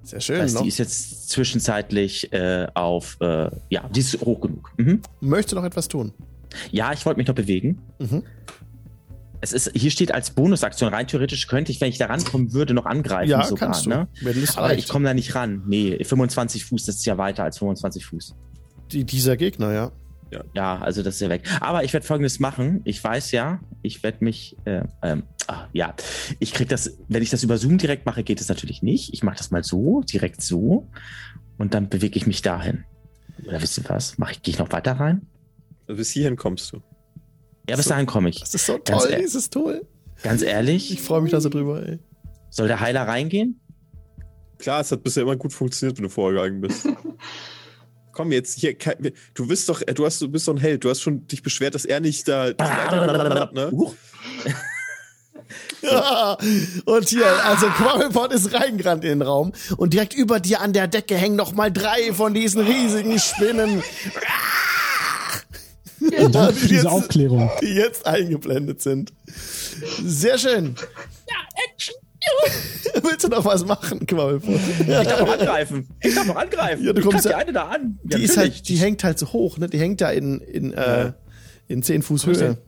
Sehr 0.02 0.20
schön. 0.20 0.36
Das 0.36 0.44
heißt, 0.46 0.54
noch, 0.56 0.62
die 0.62 0.68
ist 0.68 0.78
jetzt 0.78 1.30
zwischenzeitlich 1.30 2.32
äh, 2.32 2.66
auf 2.74 3.16
äh, 3.20 3.50
ja, 3.70 3.88
die 3.88 4.00
ist 4.00 4.20
hoch 4.20 4.40
genug. 4.40 4.72
Mhm. 4.76 5.00
möchte 5.20 5.54
noch 5.54 5.64
etwas 5.64 5.88
tun? 5.88 6.12
Ja, 6.70 6.92
ich 6.92 7.06
wollte 7.06 7.18
mich 7.18 7.28
noch 7.28 7.34
bewegen. 7.34 7.80
Mhm. 7.98 8.22
Es 9.40 9.52
ist, 9.52 9.72
hier 9.74 9.90
steht 9.90 10.12
als 10.14 10.30
Bonusaktion, 10.30 10.94
rein 10.94 11.08
theoretisch 11.08 11.48
könnte 11.48 11.72
ich, 11.72 11.80
wenn 11.80 11.88
ich 11.88 11.98
da 11.98 12.06
rankommen 12.06 12.52
würde, 12.52 12.74
noch 12.74 12.86
angreifen 12.86 13.30
Ja, 13.30 13.42
sogar. 13.44 13.70
kannst 13.70 13.86
du. 13.86 13.90
Ne? 13.90 14.08
Aber 14.56 14.68
reicht. 14.68 14.84
ich 14.84 14.88
komme 14.88 15.04
da 15.06 15.14
nicht 15.14 15.34
ran. 15.34 15.62
Nee, 15.66 16.02
25 16.04 16.64
Fuß, 16.64 16.84
das 16.84 16.96
ist 16.96 17.06
ja 17.06 17.18
weiter 17.18 17.42
als 17.42 17.58
25 17.58 18.06
Fuß. 18.06 18.36
Die, 18.92 19.04
dieser 19.04 19.36
Gegner, 19.36 19.72
ja. 19.72 19.92
Ja, 20.54 20.78
also 20.78 21.02
das 21.02 21.16
ist 21.16 21.20
ja 21.20 21.28
weg. 21.28 21.42
Aber 21.60 21.84
ich 21.84 21.92
werde 21.92 22.06
folgendes 22.06 22.40
machen. 22.40 22.80
Ich 22.84 23.02
weiß 23.02 23.32
ja, 23.32 23.60
ich 23.82 24.02
werde 24.02 24.24
mich, 24.24 24.56
äh, 24.64 24.82
ähm, 25.02 25.24
ah, 25.46 25.66
ja, 25.72 25.94
ich 26.38 26.52
krieg 26.54 26.68
das, 26.68 26.96
wenn 27.08 27.22
ich 27.22 27.30
das 27.30 27.42
über 27.42 27.58
Zoom 27.58 27.78
direkt 27.78 28.06
mache, 28.06 28.22
geht 28.24 28.40
es 28.40 28.48
natürlich 28.48 28.82
nicht. 28.82 29.12
Ich 29.12 29.22
mache 29.22 29.36
das 29.36 29.50
mal 29.50 29.62
so, 29.62 30.00
direkt 30.02 30.40
so. 30.42 30.88
Und 31.58 31.74
dann 31.74 31.88
bewege 31.88 32.16
ich 32.16 32.26
mich 32.26 32.40
dahin. 32.42 32.84
Oder 33.46 33.60
wisst 33.60 33.76
ihr 33.78 33.84
was? 33.88 34.16
Mach 34.18 34.30
ich, 34.30 34.42
gehe 34.42 34.52
ich 34.54 34.58
noch 34.58 34.72
weiter 34.72 34.92
rein? 34.92 35.26
Also 35.86 35.98
bis 35.98 36.10
hierhin 36.10 36.36
kommst 36.36 36.72
du. 36.72 36.82
Ja, 37.68 37.76
bis 37.76 37.84
So. 37.84 37.90
dahin 37.90 38.06
komme 38.06 38.28
ich. 38.30 38.40
Das 38.40 38.54
ist 38.54 38.66
so 38.66 38.78
Ganz 38.84 39.02
toll, 39.02 39.10
ehrlich. 39.12 39.26
dieses 39.26 39.50
Tool. 39.50 39.86
Ganz 40.22 40.42
ehrlich, 40.42 40.92
Ich 40.92 41.02
freue 41.02 41.20
mich 41.20 41.32
da 41.32 41.40
so 41.40 41.48
drüber, 41.48 41.86
ey. 41.86 41.98
soll 42.50 42.68
der 42.68 42.80
Heiler 42.80 43.02
reingehen? 43.08 43.60
Klar, 44.58 44.80
es 44.80 44.92
hat 44.92 45.02
bisher 45.02 45.24
immer 45.24 45.36
gut 45.36 45.52
funktioniert, 45.52 45.98
wenn 45.98 46.04
du 46.04 46.08
vorgegangen 46.08 46.60
bist. 46.60 46.88
Komm 48.12 48.30
jetzt, 48.32 48.58
hier, 48.58 48.76
du 49.34 49.46
bist 49.46 49.68
doch, 49.68 49.82
du 49.82 50.04
hast, 50.04 50.20
du 50.20 50.28
bist 50.28 50.46
doch 50.46 50.54
ein 50.54 50.60
Held. 50.60 50.84
Du 50.84 50.90
hast 50.90 51.00
schon 51.00 51.26
dich 51.26 51.42
beschwert, 51.42 51.74
dass 51.74 51.84
er 51.84 52.00
nicht 52.00 52.28
da. 52.28 52.52
ne? 53.52 53.70
Huch. 53.72 53.94
Ja, 55.82 56.38
und 56.86 57.08
hier, 57.08 57.26
also 57.44 57.66
Quabbelpot 57.66 58.32
ist 58.32 58.54
reingerannt 58.54 59.04
in 59.04 59.18
den 59.18 59.22
Raum 59.22 59.52
und 59.76 59.92
direkt 59.92 60.14
über 60.14 60.40
dir 60.40 60.60
an 60.60 60.72
der 60.72 60.86
Decke 60.86 61.16
hängen 61.16 61.36
noch 61.36 61.52
mal 61.52 61.70
drei 61.72 62.12
von 62.14 62.32
diesen 62.32 62.62
riesigen 62.64 63.18
Spinnen, 63.18 63.82
Danke 66.00 66.52
für 66.54 66.68
die 66.68 66.74
diese 66.74 66.90
Aufklärung. 66.90 67.50
die 67.60 67.74
jetzt 67.74 68.06
eingeblendet 68.06 68.80
sind. 68.80 69.12
Sehr 70.04 70.38
schön. 70.38 70.74
Willst 73.02 73.24
du 73.24 73.28
noch 73.28 73.44
was 73.44 73.64
machen, 73.64 74.06
Quabbelpot? 74.06 74.60
Ich 74.80 74.86
darf 74.86 75.20
noch 75.20 75.32
angreifen. 75.32 75.88
Ich 76.00 76.14
darf 76.14 76.26
noch 76.26 76.36
angreifen. 76.36 76.84
Ja, 76.84 76.92
du 76.92 77.02
kommst 77.02 77.24
ja- 77.24 77.30
die 77.32 77.34
eine 77.36 77.52
da 77.52 77.68
an. 77.68 77.98
Ja, 78.08 78.18
Die 78.18 78.24
ist 78.24 78.36
halt, 78.36 78.68
die 78.68 78.76
hängt 78.76 79.02
halt 79.04 79.18
so 79.18 79.32
hoch, 79.32 79.58
ne? 79.58 79.68
Die 79.68 79.78
hängt 79.78 80.00
da 80.00 80.10
in, 80.10 80.40
in, 80.40 80.72
äh, 80.72 81.12
in 81.68 81.82
10 81.82 82.02
Fuß 82.02 82.26
Höhe. 82.26 82.58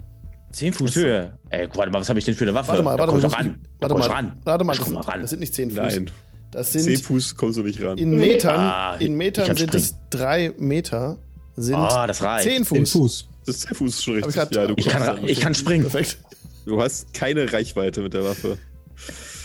Zehn 0.53 0.73
Fuß 0.73 0.95
Höhe. 0.97 1.37
Ey, 1.51 1.69
warte 1.75 1.91
mal, 1.91 2.01
was 2.01 2.09
habe 2.09 2.19
ich 2.21 2.25
denn 2.25 2.35
für 2.35 2.45
eine 2.45 2.55
Waffe? 2.55 2.69
Warte 2.69 2.83
mal, 2.85 2.93
Da 2.97 2.99
warte 3.09 3.13
komm 3.13 3.31
mal. 3.31 3.55
Warte 3.81 3.95
komm 3.95 4.03
ich 4.03 4.09
mal, 4.09 4.15
ran. 4.15 4.41
warte 4.45 4.65
mal, 4.65 4.73
Ich 4.73 4.79
das 4.79 4.85
komm 4.87 4.95
mal 4.95 5.03
sind, 5.03 5.13
ran. 5.13 5.21
das 5.21 5.31
sind 5.31 5.41
nicht 5.41 5.55
10 5.55 5.71
Fuß. 5.71 5.79
Nein. 5.79 6.11
Das 6.53 6.71
Zehn 6.73 6.83
sind 6.83 7.01
Fuß 7.03 7.35
kommst 7.37 7.59
du 7.59 7.63
nicht 7.65 7.83
ran. 7.83 7.99
in 7.99 8.11
Metern, 8.17 8.61
Ah, 8.61 8.95
in 9.01 9.15
Metern 9.17 9.57
sind 9.57 9.75
es 9.75 9.97
drei 10.11 10.53
Meter, 10.59 11.19
sind 11.57 11.75
Ah, 11.75 12.07
das 12.07 12.23
reicht. 12.23 12.45
10 12.45 12.53
Den 12.63 12.87
Fuß. 12.87 12.93
Fuß. 12.93 13.29
das 13.47 13.57
ist 13.57 13.63
zehn 13.67 13.75
Fuß 13.77 14.03
schon 14.05 14.15
richtig. 14.15 14.35
grad- 14.35 14.55
Ja, 14.55 14.67
du, 14.69 14.75
Ich 14.77 14.87
kann, 14.87 15.19
ich 15.27 15.41
kann 15.41 15.55
springen. 15.57 15.83
Perfekt. 15.83 16.19
du 16.65 16.81
hast 16.81 17.13
keine 17.13 17.53
Reichweite 17.53 18.01
mit 18.03 18.15
der 18.15 18.25
Waffe. 18.25 18.57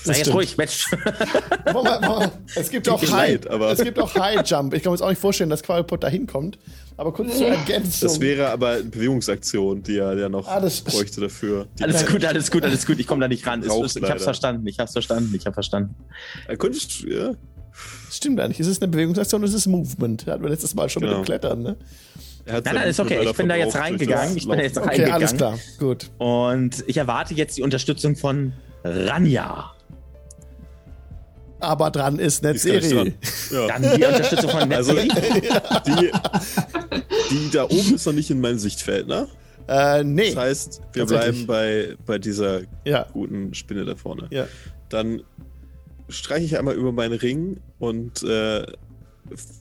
Sei 0.03 0.17
jetzt 0.17 0.33
ruhig, 0.33 0.55
Mensch. 0.57 0.85
Moment, 1.73 2.01
Moment. 2.01 2.31
Es 2.55 2.69
gibt 2.69 2.87
auch 2.89 3.01
High, 3.01 3.11
leid, 3.11 3.47
aber- 3.49 3.71
es 3.71 3.83
gibt 3.83 3.99
auch 3.99 4.13
High 4.15 4.47
Jump. 4.49 4.73
Ich 4.73 4.83
kann 4.83 4.91
mir 4.91 4.95
jetzt 4.95 5.01
auch 5.03 5.09
nicht 5.09 5.19
vorstellen, 5.21 5.49
dass 5.49 5.61
Quabbelpot 5.63 6.03
da 6.03 6.07
hinkommt. 6.07 6.57
Aber 6.97 7.13
kurz 7.13 7.37
zur 7.37 7.47
Ergänzung. 7.47 8.07
Das 8.09 8.19
wäre 8.19 8.49
aber 8.49 8.71
eine 8.71 8.83
Bewegungsaktion, 8.83 9.83
die 9.83 9.97
er 9.97 10.17
ja 10.17 10.29
noch 10.29 10.47
Ah, 10.47 10.59
das- 10.59 10.81
bräuchte 10.81 11.21
dafür. 11.21 11.67
Die 11.77 11.83
Alles 11.85 12.05
gut, 12.05 12.23
alles 12.25 12.49
gut, 12.51 12.63
alles 12.63 12.85
gut. 12.85 12.99
Ich 12.99 13.07
komme 13.07 13.21
da 13.21 13.27
nicht 13.27 13.45
ran. 13.47 13.61
Ist, 13.61 13.95
ich 13.97 14.03
hab's 14.09 14.23
verstanden, 14.23 14.65
ich 14.67 14.79
hab's 14.79 14.93
verstanden, 14.93 15.33
ich 15.35 15.45
hab's 15.45 15.55
verstanden. 15.55 15.95
Er 16.47 16.57
könntest, 16.57 17.01
ja, 17.01 17.33
Das 18.07 18.17
stimmt 18.17 18.37
gar 18.37 18.47
nicht. 18.47 18.59
Es 18.59 18.67
ist 18.67 18.81
eine 18.81 18.91
Bewegungsaktion, 18.91 19.43
es 19.43 19.53
ist 19.53 19.67
Movement. 19.67 20.25
Hatten 20.27 20.43
wir 20.43 20.49
letztes 20.49 20.75
Mal 20.75 20.89
schon 20.89 21.01
mit 21.01 21.09
Genau. 21.09 21.21
dem 21.21 21.25
Klettern, 21.25 21.61
ne? 21.61 21.77
Nein, 22.45 22.61
nein, 22.65 22.87
ist 22.89 22.99
okay. 22.99 23.19
Ich 23.29 23.35
bin 23.37 23.47
da 23.47 23.55
jetzt 23.55 23.75
reingegangen. 23.75 24.35
Ich 24.35 24.47
bin 24.47 24.57
da 24.57 24.63
jetzt 24.63 24.75
Laufen. 24.77 24.89
Okay, 24.89 25.03
alles 25.11 25.31
reingegangen. 25.33 25.37
klar. 25.37 25.59
Gut. 25.77 26.09
Und 26.17 26.83
ich 26.87 26.97
erwarte 26.97 27.33
jetzt 27.35 27.57
die 27.57 27.61
Unterstützung 27.61 28.15
von 28.15 28.53
Ranja. 28.83 29.71
Aber 31.59 31.91
dran 31.91 32.19
ist 32.19 32.43
nicht 32.43 32.63
ist. 32.65 32.91
Ja. 33.51 33.67
Dann 33.67 33.81
die 33.81 34.05
Unterstützung 34.05 34.49
von 34.49 34.71
Also, 34.71 34.93
Netzi. 34.93 35.41
die, 35.87 36.11
die 37.31 37.49
da 37.51 37.65
oben 37.65 37.95
ist 37.95 38.05
noch 38.05 38.13
nicht 38.13 38.29
in 38.31 38.39
meinem 38.41 38.59
Sichtfeld, 38.59 39.07
ne? 39.07 39.27
Äh, 39.67 40.03
nee. 40.03 40.29
Das 40.29 40.35
heißt, 40.37 40.81
wir 40.93 41.05
bleiben 41.05 41.45
bei, 41.45 41.95
bei 42.05 42.17
dieser 42.17 42.61
Ja, 42.85 43.05
guten 43.13 43.53
Spinne 43.53 43.85
da 43.85 43.95
vorne. 43.95 44.27
ja. 44.31 44.47
Dann 44.89 45.21
streiche 46.07 46.43
ich 46.45 46.57
einmal 46.57 46.73
über 46.73 46.91
meinen 46.91 47.13
Ring 47.13 47.59
und 47.77 48.23
äh, 48.23 48.65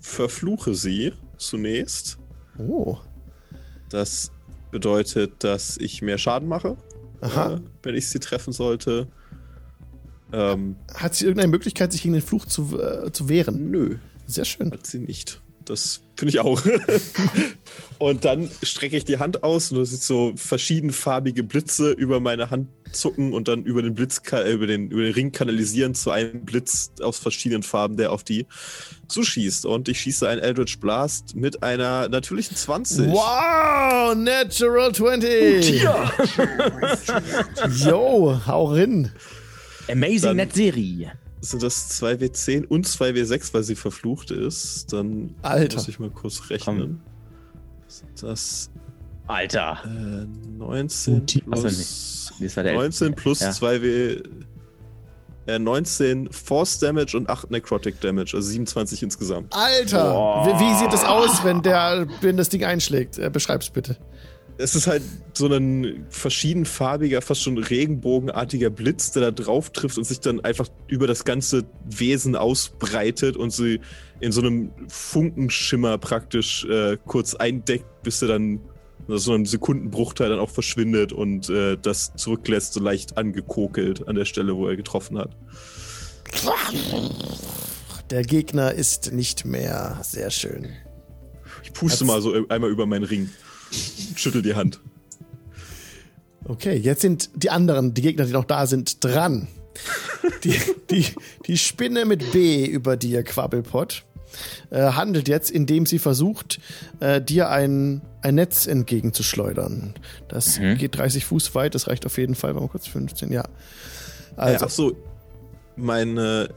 verfluche 0.01 0.75
sie 0.75 1.13
zunächst. 1.37 2.17
Oh. 2.59 2.97
Das 3.91 4.31
bedeutet, 4.71 5.45
dass 5.45 5.77
ich 5.77 6.01
mehr 6.01 6.17
Schaden 6.17 6.49
mache, 6.49 6.77
Aha. 7.21 7.55
äh, 7.57 7.61
wenn 7.83 7.95
ich 7.95 8.09
sie 8.09 8.19
treffen 8.21 8.53
sollte. 8.55 9.09
Ähm, 10.33 10.77
Hat 10.95 11.15
sie 11.15 11.25
irgendeine 11.25 11.51
Möglichkeit, 11.51 11.93
sich 11.93 12.03
gegen 12.03 12.15
den 12.15 12.23
Fluch 12.23 12.47
zu, 12.47 12.79
äh, 12.79 13.13
zu 13.13 13.29
wehren? 13.29 13.71
nö, 13.71 13.97
Sehr 14.27 14.45
schön. 14.45 14.71
hat 14.71 14.87
sie 14.87 14.99
nicht. 14.99 15.41
Das 15.65 16.01
finde 16.17 16.31
ich 16.31 16.41
auch. 16.41 16.63
und 17.99 18.25
dann 18.25 18.51
strecke 18.63 18.97
ich 18.97 19.05
die 19.05 19.19
Hand 19.19 19.43
aus 19.43 19.71
und 19.71 19.79
du 19.79 19.85
siehst 19.85 20.05
so 20.05 20.33
verschiedenfarbige 20.35 21.43
Blitze 21.43 21.91
über 21.93 22.21
meine 22.21 22.51
Hand 22.51 22.69
zucken 22.91 23.35
und 23.35 23.49
dann 23.49 23.65
über 23.65 23.83
den 23.83 23.95
Blitz, 23.95 24.23
äh, 24.33 24.51
über 24.51 24.67
den, 24.67 24.91
über 24.91 25.03
den 25.03 25.13
Ring 25.13 25.31
kanalisieren 25.31 25.95
zu 25.95 26.11
einem 26.11 26.47
Blitz 26.47 26.91
aus 27.03 27.19
verschiedenen 27.19 27.63
Farben, 27.63 27.99
der 27.99 28.13
auf 28.13 28.25
die 28.25 28.47
zuschießt. 29.09 29.67
Und 29.67 29.91
ich 29.91 30.01
schieße 30.01 30.27
einen 30.27 30.41
Eldritch 30.41 30.79
Blast 30.81 31.37
mit 31.37 31.63
einer 31.63 32.09
natürlichen 32.09 32.57
20. 32.57 33.09
Wow, 33.09 34.15
Natural 34.15 34.95
20. 34.95 35.83
Yo, 37.85 38.41
hau 38.47 38.73
rein. 38.73 39.13
Amazing 39.91 40.21
Dann- 40.23 40.37
Net-Serie. 40.37 41.13
Sind 41.41 41.63
das 41.63 42.01
2W10 42.03 42.67
und 42.67 42.85
2W6, 42.87 43.55
weil 43.55 43.63
sie 43.63 43.77
verflucht 43.77 44.33
ist? 44.33 44.93
Dann 44.93 45.35
Alter. 45.43 45.77
muss 45.77 45.87
ich 45.89 45.99
mal 46.01 46.11
kurz 46.11 46.51
rechnen. 46.51 47.01
Sind 47.87 48.23
das 48.23 48.71
Alter. 49.29 49.79
äh, 49.85 50.27
19 50.59 51.23
Ach 51.51 51.57
so, 51.59 51.63
plus, 51.63 52.33
war 52.57 52.63
der 52.65 52.75
19 52.75 53.15
plus 53.15 53.41
Ja. 53.41 53.51
2W. 53.51 54.23
Äh, 55.47 55.59
19 55.61 56.31
Force 56.33 56.79
Damage 56.81 57.17
und 57.17 57.31
8 57.31 57.51
Necrotic 57.51 58.01
Damage, 58.03 58.33
also 58.37 58.51
27 58.51 59.03
insgesamt. 59.03 59.55
Alter, 59.55 60.13
Boah. 60.13 60.47
wie, 60.47 60.61
wie 60.61 60.79
sieht 60.79 60.93
das 60.93 61.05
aus, 61.05 61.43
wenn 61.45 61.63
der, 61.63 62.07
wenn 62.21 62.37
das 62.37 62.49
Ding 62.51 62.65
einschlägt? 62.65 63.17
Äh, 63.17 63.31
beschreib's 63.31 63.71
bitte. 63.71 63.97
Es 64.61 64.75
ist 64.75 64.89
halt 64.89 65.03
so 65.35 65.47
ein 65.47 66.05
verschiedenfarbiger, 66.11 67.23
fast 67.23 67.43
schon 67.43 67.59
regenbogenartiger 67.59 68.71
Blitz, 68.71 69.13
der 69.13 69.23
da 69.23 69.31
drauf 69.31 69.71
trifft 69.71 69.99
und 69.99 70.05
sich 70.05 70.19
dann 70.19 70.41
einfach 70.41 70.69
über 70.89 71.07
das 71.07 71.25
ganze 71.25 71.65
Wesen 71.89 72.35
ausbreitet 72.35 73.37
und 73.37 73.51
sie 73.53 73.81
in 74.19 74.33
so 74.33 74.41
einem 74.41 74.73
Funkenschimmer 74.89 75.97
praktisch 75.99 76.65
äh, 76.65 76.99
kurz 77.07 77.35
eindeckt, 77.35 78.03
bis 78.03 78.21
er 78.23 78.29
dann 78.29 78.61
dass 79.07 79.23
so 79.25 79.33
ein 79.33 79.47
Sekundenbruchteil 79.47 80.29
dann 80.29 80.39
auch 80.39 80.51
verschwindet 80.51 81.15
und 81.15 81.49
äh, 81.49 81.79
das 81.81 82.13
zurücklässt, 82.17 82.75
so 82.75 82.81
leicht 82.81 83.17
angekokelt 83.17 84.07
an 84.07 84.17
der 84.17 84.27
Stelle, 84.27 84.55
wo 84.55 84.69
er 84.69 84.77
getroffen 84.77 85.17
hat. 85.17 85.31
Der 88.11 88.23
Gegner 88.23 88.73
ist 88.73 89.13
nicht 89.13 89.47
mehr 89.47 89.99
sehr 90.03 90.31
schön. 90.31 90.69
Ich 91.63 91.73
puste 91.73 92.01
Hat's- 92.01 92.07
mal 92.07 92.21
so 92.21 92.35
einmal 92.51 92.71
über 92.71 92.85
meinen 92.85 93.05
Ring. 93.05 93.31
Schüttel 94.17 94.43
die 94.43 94.55
Hand. 94.55 94.81
Okay, 96.45 96.77
jetzt 96.77 97.03
sind 97.03 97.31
die 97.35 97.51
anderen, 97.51 97.95
die 97.95 98.03
Gegner, 98.03 98.25
die 98.25 98.33
noch 98.33 98.45
da 98.45 98.67
sind, 98.67 99.05
dran. 99.05 99.49
Die, 100.45 100.55
die, 100.91 101.07
die 101.47 101.59
Spinne 101.59 102.05
mit 102.05 102.33
B 102.33 102.65
über 102.65 102.97
dir, 102.97 103.23
Quabbelpot, 103.23 104.05
äh, 104.71 104.93
handelt 104.93 105.29
jetzt, 105.29 105.51
indem 105.51 105.87
sie 105.87 105.99
versucht, 105.99 106.59
äh, 107.01 107.21
dir 107.21 107.49
ein, 107.51 108.03
ein 108.23 108.35
Netz 108.35 108.67
entgegenzuschleudern. 108.67 109.95
Das 110.29 110.59
geht 110.59 110.97
30 110.97 111.25
Fuß 111.25 111.55
weit, 111.55 111.75
das 111.75 111.87
reicht 111.87 112.07
auf 112.07 112.19
jeden 112.19 112.35
Fall. 112.35 112.55
Warte 112.55 112.67
mal 112.67 112.71
kurz, 112.71 112.89
15, 112.89 113.31
ja. 113.31 113.45
Also, 114.37 114.65
Äh, 114.65 114.67
ach 114.67 114.71
so, 114.71 114.97
meine, 115.77 116.49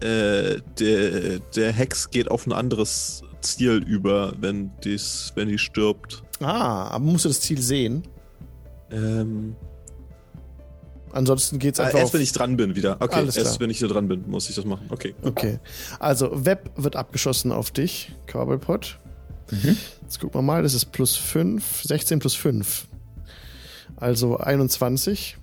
äh, 0.00 0.56
der, 0.78 1.38
der 1.54 1.72
Hex 1.72 2.10
geht 2.10 2.30
auf 2.30 2.46
ein 2.46 2.52
anderes 2.52 3.22
Ziel 3.40 3.84
über, 3.86 4.34
wenn, 4.40 4.72
dies, 4.82 5.32
wenn 5.36 5.48
die 5.48 5.58
stirbt. 5.58 6.23
Ah, 6.40 6.88
aber 6.88 7.04
musst 7.04 7.24
du 7.24 7.28
das 7.28 7.40
Ziel 7.40 7.60
sehen? 7.60 8.02
Ähm, 8.90 9.56
Ansonsten 11.14 11.60
geht's 11.60 11.78
ah, 11.78 11.84
einfach 11.84 12.00
erst 12.00 12.08
auf, 12.08 12.14
wenn 12.14 12.22
ich 12.22 12.32
dran 12.32 12.56
bin 12.56 12.74
wieder. 12.74 12.96
Okay, 12.98 13.14
Alles 13.14 13.36
erst 13.36 13.50
klar. 13.50 13.60
wenn 13.60 13.70
ich 13.70 13.78
da 13.78 13.86
dran 13.86 14.08
bin, 14.08 14.28
muss 14.28 14.48
ich 14.50 14.56
das 14.56 14.64
machen. 14.64 14.86
Okay. 14.90 15.14
Okay. 15.22 15.60
Also, 16.00 16.44
Web 16.44 16.72
wird 16.74 16.96
abgeschossen 16.96 17.52
auf 17.52 17.70
dich, 17.70 18.12
Quabbelpot. 18.26 18.98
Jetzt 20.02 20.18
gucken 20.20 20.38
wir 20.40 20.42
mal, 20.42 20.62
das 20.64 20.74
ist 20.74 20.86
plus 20.86 21.16
5, 21.16 21.82
16 21.84 22.18
plus 22.18 22.34
5. 22.34 22.88
Also 23.96 24.38
21. 24.38 25.36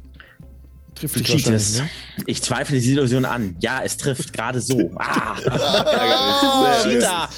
Trifft 1.02 1.16
Du 1.16 1.20
dich 1.24 1.44
cheatest. 1.44 1.80
ne? 1.80 1.90
Ich 2.28 2.42
zweifle 2.42 2.76
die 2.80 2.86
Situation 2.88 3.26
an. 3.26 3.56
Ja, 3.60 3.82
es 3.84 3.98
trifft 3.98 4.32
gerade 4.34 4.62
so. 4.62 4.92
Ah, 5.00 6.84
Cheater. 6.84 7.30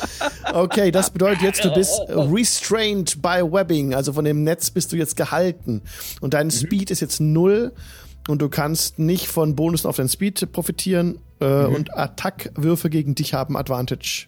Okay, 0.54 0.92
das 0.92 1.10
bedeutet 1.12 1.42
jetzt, 1.42 1.64
du 1.64 1.74
bist 1.74 1.94
restrained 2.10 3.22
by 3.22 3.42
webbing. 3.44 3.94
Also 3.94 4.14
von 4.14 4.26
dem 4.26 4.44
Netz 4.44 4.70
bist 4.72 4.92
du 4.92 4.96
jetzt 4.96 5.16
gehalten. 5.16 5.82
Und 6.22 6.34
dein 6.34 6.52
Speed 6.52 6.92
ist 6.92 7.00
jetzt 7.00 7.20
null. 7.20 7.74
Und 8.28 8.42
du 8.42 8.48
kannst 8.50 9.00
nicht 9.00 9.28
von 9.28 9.56
Bonussen 9.56 9.88
auf 9.90 9.98
dein 9.98 10.08
Speed 10.10 10.52
profitieren. 10.52 11.20
Äh, 11.42 11.46
Und 11.66 11.96
Attackwürfe 11.98 12.90
gegen 12.90 13.16
dich 13.16 13.34
haben 13.34 13.58
Advantage. 13.58 14.28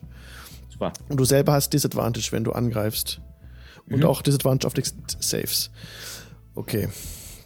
Super. 0.72 0.92
Und 1.08 1.18
du 1.18 1.26
selber 1.26 1.54
hast 1.54 1.72
Disadvantage, 1.72 2.28
wenn 2.32 2.44
du 2.44 2.52
angreifst. 2.52 3.22
Und 3.90 4.04
auch 4.04 4.22
Disadvantage 4.22 4.68
auf 4.68 4.74
die 4.74 4.84
Saves. 5.20 5.70
Okay. 6.56 6.90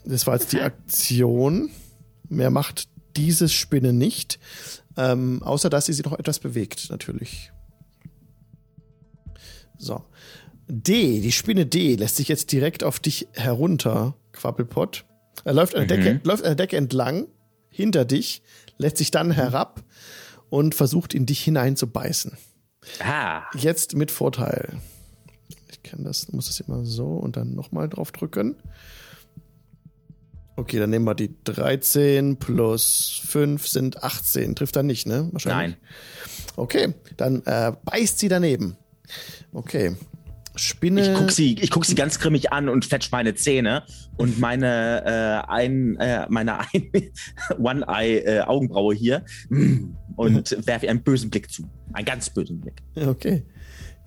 Das 0.06 0.26
war 0.26 0.36
jetzt 0.36 0.54
die 0.54 0.62
Aktion. 0.62 1.70
Mehr 2.30 2.50
macht 2.52 2.88
diese 3.16 3.50
Spinne 3.50 3.94
nicht. 3.94 4.40
Ähm, 4.98 5.42
außer 5.44 5.70
dass 5.70 5.86
sie 5.86 5.94
sich 5.94 6.06
noch 6.06 6.18
etwas 6.18 6.40
bewegt, 6.40 6.90
natürlich. 6.90 7.52
So. 9.78 10.04
D, 10.68 11.22
die 11.22 11.32
Spinne 11.32 11.66
D, 11.66 11.96
lässt 11.96 12.18
sich 12.18 12.28
jetzt 12.28 12.52
direkt 12.52 12.84
auf 12.84 13.00
dich 13.00 13.28
herunter, 13.34 14.16
Quappelpott. 14.34 15.06
Er 15.44 15.54
läuft 15.54 15.74
an 15.76 15.88
der, 15.88 15.98
Decke, 15.98 16.22
läuft 16.24 16.44
an 16.44 16.50
der 16.50 16.56
Decke 16.56 16.78
entlang, 16.78 17.28
hinter 17.70 18.06
dich, 18.06 18.44
lässt 18.78 18.98
sich 18.98 19.10
dann 19.10 19.32
herab 19.32 19.84
und 20.50 20.76
versucht 20.76 21.14
in 21.14 21.26
dich 21.26 21.42
hinein 21.42 21.76
zu 21.76 21.88
beißen. 21.88 22.38
Ah, 23.04 23.44
Jetzt 23.56 23.96
mit 23.96 24.12
Vorteil. 24.12 24.78
Ich 25.72 25.82
kann 25.82 26.04
das, 26.04 26.32
muss 26.32 26.48
das 26.48 26.60
immer 26.60 26.86
so 26.86 27.08
und 27.14 27.38
dann 27.38 27.56
nochmal 27.56 27.90
drauf 27.90 28.12
drücken. 28.12 28.56
Okay, 30.60 30.78
dann 30.78 30.90
nehmen 30.90 31.06
wir 31.06 31.16
die 31.16 31.34
13 31.46 32.36
plus 32.36 33.22
5 33.26 33.66
sind 33.66 34.04
18. 34.04 34.56
Trifft 34.56 34.76
dann 34.76 34.88
nicht, 34.88 35.08
ne? 35.08 35.30
Wahrscheinlich. 35.32 35.78
nein. 35.78 35.90
Okay, 36.58 36.94
dann 37.16 37.42
äh, 37.46 37.72
beißt 37.86 38.20
sie 38.20 38.28
daneben. 38.28 38.76
Okay. 39.54 39.96
Spinne. 40.56 41.14
Ich 41.14 41.18
guck 41.18 41.32
sie, 41.32 41.54
ich 41.54 41.72
guck 41.72 41.86
sie 41.86 41.96
ganz 41.96 42.20
grimmig 42.20 42.52
an 42.52 42.68
und 42.68 42.84
fetch 42.84 43.10
meine 43.14 43.36
Zähne 43.36 43.84
und 44.18 44.38
meine 44.40 45.06
äh, 45.06 45.50
ein, 45.50 45.96
äh, 45.96 46.26
meine 46.28 46.60
ein 46.60 46.92
One-Eye-Augenbraue 47.58 48.94
hier 48.94 49.24
mm, 49.48 49.96
und 50.18 50.68
werfe 50.68 50.88
ihr 50.88 50.92
einen 50.92 51.04
bösen 51.04 51.30
Blick 51.30 51.50
zu. 51.50 51.64
Einen 51.94 52.06
ganz 52.06 52.30
bösen 52.30 52.60
Blick. 52.60 52.84
Okay. 52.96 53.46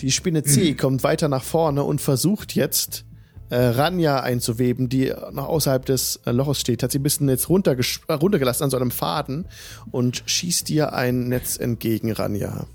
Die 0.03 0.11
Spinne 0.11 0.43
C 0.43 0.75
kommt 0.77 1.03
weiter 1.03 1.29
nach 1.29 1.45
vorne 1.45 1.85
und 1.85 2.03
versucht 2.03 2.55
jetzt 2.55 3.07
äh, 3.53 3.67
Ranja 3.67 4.21
einzuweben, 4.21 4.89
die 4.89 5.13
noch 5.31 5.47
außerhalb 5.47 5.85
des 5.85 6.17
äh, 6.25 6.31
Loches 6.33 6.59
steht. 6.59 6.83
Hat 6.83 6.91
sie 6.91 6.99
ein 6.99 7.03
bisschen 7.03 7.29
jetzt 7.29 7.51
äh, 7.51 8.13
runtergelassen 8.15 8.65
an 8.65 8.71
so 8.71 8.79
einem 8.79 8.91
Faden 8.91 9.47
und 9.91 10.23
schießt 10.25 10.71
dir 10.71 10.95
ein 10.95 11.29
Netz 11.29 11.59
entgegen, 11.59 12.13
Ranja. 12.13 12.67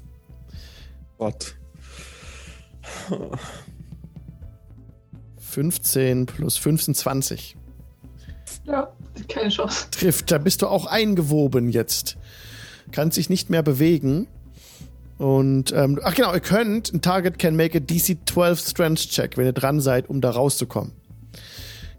Gott. 1.17 1.55
15 5.39 6.27
plus 6.27 6.57
15, 6.57 6.93
20. 6.93 7.57
Ja, 8.65 8.93
keine 9.27 9.49
Chance. 9.49 9.87
Trifft, 9.89 10.29
da 10.29 10.37
bist 10.37 10.61
du 10.61 10.67
auch 10.67 10.85
eingewoben 10.85 11.69
jetzt. 11.69 12.17
Kannst 12.91 13.15
sich 13.15 13.31
nicht 13.31 13.49
mehr 13.49 13.63
bewegen. 13.63 14.27
Und, 15.17 15.71
ähm, 15.73 15.99
ach 16.03 16.13
genau, 16.13 16.33
ihr 16.33 16.39
könnt, 16.39 16.93
ein 16.93 17.01
Target 17.01 17.39
can 17.39 17.55
make 17.55 17.77
a 17.77 17.81
DC 17.81 18.17
12 18.27 18.59
Strength 18.59 19.09
Check, 19.09 19.37
wenn 19.37 19.45
ihr 19.45 19.53
dran 19.53 19.79
seid, 19.81 20.09
um 20.09 20.21
da 20.21 20.29
rauszukommen. 20.31 20.91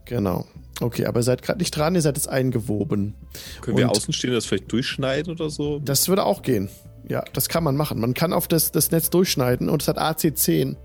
Genau. 0.04 0.44
Okay, 0.80 1.06
aber 1.06 1.20
ihr 1.20 1.24
seid 1.24 1.42
gerade 1.42 1.58
nicht 1.58 1.72
dran, 1.76 1.96
ihr 1.96 2.02
seid 2.02 2.16
jetzt 2.16 2.28
eingewoben. 2.28 3.14
Können 3.60 3.76
wir 3.76 3.86
Und- 3.86 3.96
Außenstehende 3.96 4.36
das 4.36 4.46
vielleicht 4.46 4.70
durchschneiden 4.70 5.32
oder 5.32 5.50
so? 5.50 5.80
Das 5.80 6.08
würde 6.08 6.24
auch 6.24 6.42
gehen. 6.42 6.68
Ja, 7.08 7.24
das 7.32 7.48
kann 7.48 7.64
man 7.64 7.74
machen. 7.76 7.98
Man 8.00 8.14
kann 8.14 8.32
auf 8.32 8.46
das, 8.46 8.70
das 8.70 8.90
Netz 8.92 9.10
durchschneiden 9.10 9.68
und 9.68 9.82
es 9.82 9.88
hat 9.88 9.98
AC 9.98 10.30
10 10.36 10.76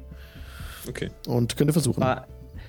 Okay. 0.90 1.12
und 1.28 1.56
könnte 1.58 1.74
versuchen. 1.74 2.02
Aber 2.02 2.26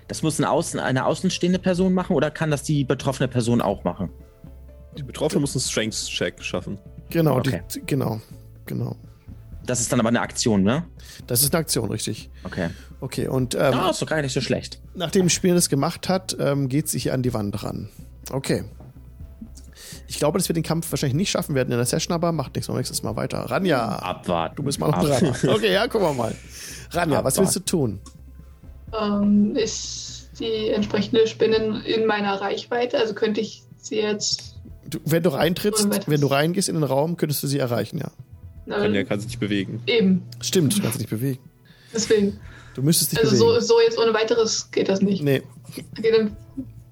das 0.08 0.22
muss 0.22 0.38
eine, 0.38 0.50
Außen, 0.50 0.78
eine 0.80 1.06
außenstehende 1.06 1.58
Person 1.58 1.94
machen 1.94 2.14
oder 2.14 2.30
kann 2.30 2.50
das 2.50 2.62
die 2.64 2.84
betroffene 2.84 3.28
Person 3.28 3.62
auch 3.62 3.84
machen? 3.84 4.10
Die 4.98 5.02
Betroffene 5.02 5.40
muss 5.40 5.54
einen 5.56 5.62
Strength-Check 5.62 6.42
schaffen. 6.42 6.78
Genau, 7.10 7.38
Okay. 7.38 7.62
die, 7.74 7.80
genau, 7.86 8.20
genau. 8.66 8.96
Das 9.66 9.80
ist 9.80 9.90
dann 9.92 10.00
aber 10.00 10.08
eine 10.10 10.20
Aktion, 10.20 10.62
ne? 10.62 10.84
Das 11.26 11.42
ist 11.42 11.54
eine 11.54 11.60
Aktion, 11.60 11.90
richtig. 11.90 12.30
Okay. 12.44 12.70
Okay, 13.00 13.28
und 13.28 13.54
ähm, 13.54 13.60
Ah, 13.74 13.90
ist 13.90 14.00
doch 14.02 14.06
gar 14.06 14.20
nicht 14.22 14.32
so 14.32 14.40
schlecht. 14.40 14.80
Nachdem 14.94 15.24
das 15.26 15.32
Spiel 15.32 15.54
das 15.54 15.68
gemacht 15.68 16.08
hat, 16.08 16.36
ähm, 16.38 16.68
geht 16.68 16.88
sie 16.88 16.98
hier 16.98 17.14
an 17.14 17.22
die 17.22 17.32
Wand 17.34 17.62
ran. 17.62 17.88
Okay. 18.30 18.64
Ich 20.06 20.18
glaube, 20.18 20.38
dass 20.38 20.48
wir 20.48 20.54
den 20.54 20.62
Kampf 20.62 20.90
wahrscheinlich 20.92 21.16
nicht 21.16 21.30
schaffen 21.30 21.54
werden 21.54 21.70
in 21.70 21.76
der 21.78 21.86
Session, 21.86 22.14
aber 22.14 22.32
macht 22.32 22.54
nichts. 22.54 22.68
Mal 22.68 22.76
nächstes 22.76 23.02
Mal 23.02 23.16
weiter. 23.16 23.38
Ranja, 23.38 23.84
Abwarten. 23.96 24.56
du 24.56 24.62
bist 24.62 24.78
mal 24.78 24.90
noch 24.90 25.02
dran. 25.02 25.34
Okay, 25.48 25.72
ja, 25.72 25.86
gucken 25.88 26.08
wir 26.08 26.14
mal. 26.14 26.34
Ranja, 26.90 27.24
was 27.24 27.34
Abwarten. 27.34 27.38
willst 27.38 27.56
du 27.56 27.60
tun? 27.60 28.00
Ähm, 28.98 29.56
ist 29.56 30.30
die 30.38 30.68
entsprechende 30.70 31.26
Spinne 31.26 31.82
in 31.86 32.06
meiner 32.06 32.40
Reichweite? 32.40 32.98
Also 32.98 33.14
könnte 33.14 33.40
ich 33.40 33.62
sie 33.78 33.96
jetzt. 33.96 34.56
du 34.88 34.98
wenn 35.04 35.22
du 35.22 35.30
reintrittst, 35.30 35.88
wenn 36.08 36.20
du 36.20 36.26
reingehst 36.26 36.68
in 36.68 36.74
den 36.76 36.84
Raum, 36.84 37.16
könntest 37.16 37.42
du 37.42 37.46
sie 37.46 37.58
erreichen, 37.58 37.98
ja. 37.98 38.10
Na, 38.66 38.76
Anja 38.76 39.04
kann 39.04 39.20
sich 39.20 39.28
nicht 39.28 39.40
bewegen. 39.40 39.82
eben, 39.86 40.22
Stimmt, 40.40 40.76
du 40.76 40.80
kannst 40.82 40.94
dich 40.94 41.00
nicht 41.02 41.10
bewegen. 41.10 41.42
deswegen. 41.92 42.38
Du 42.74 42.82
müsstest 42.82 43.12
dich 43.12 43.18
Also 43.20 43.36
so, 43.36 43.46
bewegen. 43.46 43.64
so 43.64 43.80
jetzt 43.80 43.98
ohne 43.98 44.12
weiteres 44.14 44.70
geht 44.70 44.88
das 44.88 45.00
nicht. 45.00 45.22
Nee. 45.22 45.42
Okay, 45.98 46.12
dann 46.16 46.36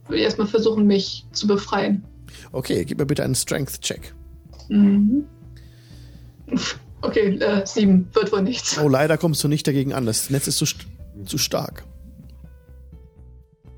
will 0.08 0.18
ich 0.18 0.24
erstmal 0.24 0.46
versuchen, 0.46 0.86
mich 0.86 1.26
zu 1.32 1.46
befreien. 1.46 2.04
Okay, 2.52 2.84
gib 2.84 2.98
mir 2.98 3.06
bitte 3.06 3.24
einen 3.24 3.34
Strength-Check. 3.34 4.14
Mhm. 4.68 5.24
Okay, 7.04 7.36
äh, 7.38 7.66
sieben 7.66 8.08
wird 8.12 8.30
wohl 8.30 8.42
nichts. 8.42 8.78
Oh, 8.78 8.88
leider 8.88 9.18
kommst 9.18 9.42
du 9.42 9.48
nicht 9.48 9.66
dagegen 9.66 9.92
an. 9.92 10.06
Das 10.06 10.30
Netz 10.30 10.46
ist 10.46 10.58
zu, 10.58 10.66
st 10.66 10.86
zu 11.26 11.36
stark. 11.36 11.82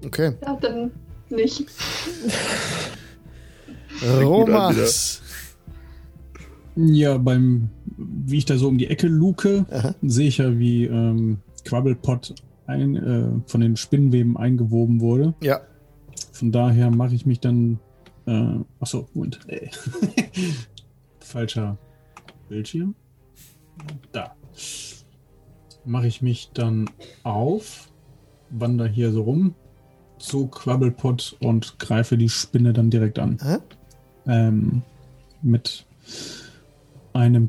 Okay. 0.04 0.34
Ja, 0.42 0.58
dann 0.60 0.90
nicht. 1.30 1.64
Romas. 4.02 5.22
Ja, 6.76 7.18
beim, 7.18 7.70
wie 7.96 8.38
ich 8.38 8.44
da 8.44 8.56
so 8.56 8.68
um 8.68 8.78
die 8.78 8.88
Ecke 8.88 9.06
luke, 9.06 9.66
Aha. 9.70 9.94
sehe 10.02 10.28
ich 10.28 10.38
ja, 10.38 10.58
wie 10.58 10.86
ähm, 10.86 11.38
Quabbelpot 11.64 12.34
ein, 12.66 12.96
äh, 12.96 13.28
von 13.46 13.60
den 13.60 13.76
Spinnweben 13.76 14.36
eingewoben 14.36 15.00
wurde. 15.00 15.34
Ja. 15.40 15.60
Von 16.32 16.52
daher 16.52 16.90
mache 16.90 17.14
ich 17.14 17.26
mich 17.26 17.40
dann. 17.40 17.78
Äh, 18.26 18.56
achso, 18.80 19.06
Moment. 19.14 19.40
Äh. 19.48 19.68
Falscher 21.20 21.78
Bildschirm. 22.48 22.94
Da. 24.12 24.34
Mache 25.84 26.06
ich 26.06 26.22
mich 26.22 26.50
dann 26.54 26.88
auf, 27.24 27.88
wandere 28.50 28.88
hier 28.88 29.12
so 29.12 29.22
rum 29.22 29.54
zu 30.18 30.46
Quabbelpot 30.46 31.36
und 31.40 31.78
greife 31.78 32.16
die 32.16 32.28
Spinne 32.30 32.72
dann 32.72 32.88
direkt 32.88 33.18
an. 33.18 33.38
Ähm, 34.26 34.82
mit 35.42 35.84
einem 37.14 37.48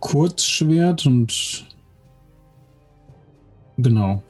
Kurzschwert 0.00 1.04
und 1.04 1.66
genau. 3.76 4.22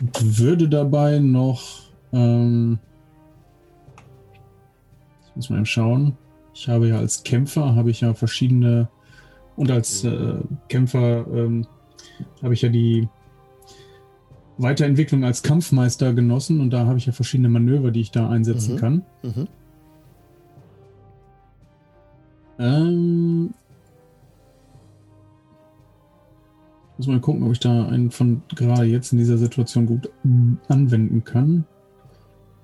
Und 0.00 0.38
würde 0.38 0.68
dabei 0.68 1.18
noch. 1.20 1.62
Ähm, 2.12 2.78
ich 5.30 5.36
muss 5.36 5.50
mal 5.50 5.56
eben 5.56 5.66
schauen. 5.66 6.16
Ich 6.52 6.68
habe 6.68 6.88
ja 6.88 6.98
als 6.98 7.24
Kämpfer 7.24 7.74
habe 7.74 7.90
ich 7.90 8.02
ja 8.02 8.14
verschiedene 8.14 8.88
und 9.56 9.70
als 9.70 10.04
äh, 10.04 10.34
Kämpfer 10.68 11.26
ähm, 11.32 11.66
habe 12.42 12.54
ich 12.54 12.62
ja 12.62 12.68
die 12.68 13.08
Weiterentwicklung 14.58 15.24
als 15.24 15.42
Kampfmeister 15.42 16.12
genossen 16.14 16.60
und 16.60 16.70
da 16.70 16.86
habe 16.86 16.98
ich 16.98 17.06
ja 17.06 17.12
verschiedene 17.12 17.48
Manöver, 17.48 17.90
die 17.90 18.00
ich 18.02 18.10
da 18.12 18.28
einsetzen 18.28 18.74
Mhm. 18.74 18.78
kann. 18.78 19.06
Mhm. 19.22 19.48
Ähm, 22.58 23.54
muss 26.96 27.06
mal 27.06 27.20
gucken, 27.20 27.42
ob 27.42 27.52
ich 27.52 27.60
da 27.60 27.86
einen 27.86 28.10
von 28.10 28.42
gerade 28.54 28.84
jetzt 28.84 29.12
in 29.12 29.18
dieser 29.18 29.38
Situation 29.38 29.86
gut 29.86 30.10
mm, 30.22 30.54
anwenden 30.68 31.24
kann. 31.24 31.64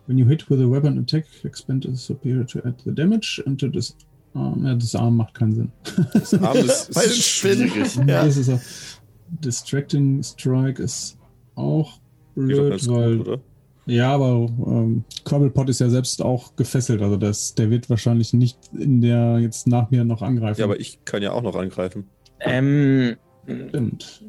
When 0.06 0.18
you 0.18 0.26
hit 0.26 0.50
with 0.50 0.60
a 0.60 0.68
weapon 0.70 0.98
attack, 0.98 1.24
expend 1.44 1.84
is 1.84 2.04
superior 2.04 2.46
to 2.46 2.60
add 2.60 2.74
the 2.84 2.94
damage 2.94 3.42
and 3.46 3.58
to 3.60 3.68
this 3.68 3.96
arm. 4.34 4.64
Ja, 4.64 4.74
das 4.74 4.94
Arm 4.94 5.16
macht 5.16 5.34
keinen 5.34 5.52
Sinn. 5.52 5.72
Das 6.12 6.34
Arm 6.34 6.56
ist, 6.56 6.88
ist 6.96 7.22
schwierig. 7.22 7.72
Ja. 7.96 8.24
Das 8.24 8.36
ist 8.36 9.00
Distracting 9.30 10.22
Strike 10.22 10.82
ist 10.82 11.16
auch 11.54 12.00
blöd, 12.34 12.88
weil 12.88 13.18
gut, 13.18 13.28
oder? 13.28 13.40
Ja, 13.90 14.14
aber 14.14 14.48
ähm, 14.66 15.04
ist 15.68 15.80
ja 15.80 15.88
selbst 15.90 16.22
auch 16.22 16.56
gefesselt, 16.56 17.02
also 17.02 17.16
das, 17.16 17.54
der 17.54 17.70
wird 17.70 17.90
wahrscheinlich 17.90 18.32
nicht 18.32 18.58
in 18.72 19.00
der 19.00 19.38
jetzt 19.40 19.66
nach 19.66 19.90
mir 19.90 20.04
noch 20.04 20.22
angreifen. 20.22 20.60
Ja, 20.60 20.64
aber 20.66 20.78
ich 20.80 21.04
kann 21.04 21.22
ja 21.22 21.32
auch 21.32 21.42
noch 21.42 21.56
angreifen. 21.56 22.08
Ähm, 22.40 23.16
Stimmt. 23.68 24.24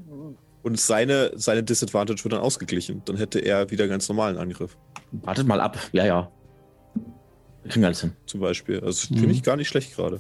Und 0.64 0.80
seine, 0.80 1.32
seine 1.36 1.64
Disadvantage 1.64 2.24
wird 2.24 2.34
dann 2.34 2.42
ausgeglichen. 2.42 3.02
Dann 3.06 3.18
hätte 3.18 3.40
er 3.40 3.72
wieder 3.72 3.88
ganz 3.88 4.08
normalen 4.10 4.38
Angriff. 4.38 4.78
wartet 5.12 5.48
mal 5.48 5.60
ab. 5.60 5.78
Ja, 5.92 6.06
ja. 6.06 6.32
Wir 7.64 7.72
kriegen 7.72 7.86
alles 7.86 8.02
hin. 8.02 8.12
Zum 8.26 8.40
Beispiel. 8.42 8.80
Also 8.80 9.14
Mhm. 9.14 9.20
finde 9.20 9.34
ich 9.36 9.44
gar 9.44 9.56
nicht 9.56 9.68
schlecht 9.68 9.96
gerade. 9.96 10.20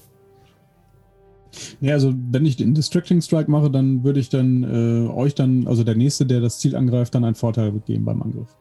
Ja, 1.81 1.93
also 1.93 2.13
wenn 2.31 2.45
ich 2.45 2.55
den 2.55 2.73
Distracting 2.73 3.21
Strike 3.21 3.51
mache, 3.51 3.69
dann 3.69 4.03
würde 4.03 4.19
ich 4.19 4.29
dann 4.29 4.63
äh, 4.63 5.09
euch 5.11 5.35
dann, 5.35 5.67
also 5.67 5.83
der 5.83 5.95
nächste, 5.95 6.25
der 6.25 6.39
das 6.39 6.59
Ziel 6.59 6.75
angreift, 6.75 7.13
dann 7.13 7.25
einen 7.25 7.35
Vorteil 7.35 7.71
geben 7.85 8.05
beim 8.05 8.21
Angriff. 8.21 8.55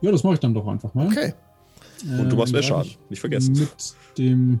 Ja, 0.00 0.10
das 0.12 0.22
mache 0.24 0.34
ich 0.34 0.40
dann 0.40 0.54
doch 0.54 0.66
einfach 0.66 0.92
mal. 0.94 1.06
Okay. 1.06 1.34
Und 2.18 2.30
du 2.30 2.36
machst 2.36 2.52
mehr 2.52 2.62
Ähm, 2.62 2.68
Schaden. 2.68 2.86
Nicht 2.90 2.98
ich 3.10 3.20
vergessen. 3.20 3.52
Mit 3.52 3.70
dem 4.18 4.60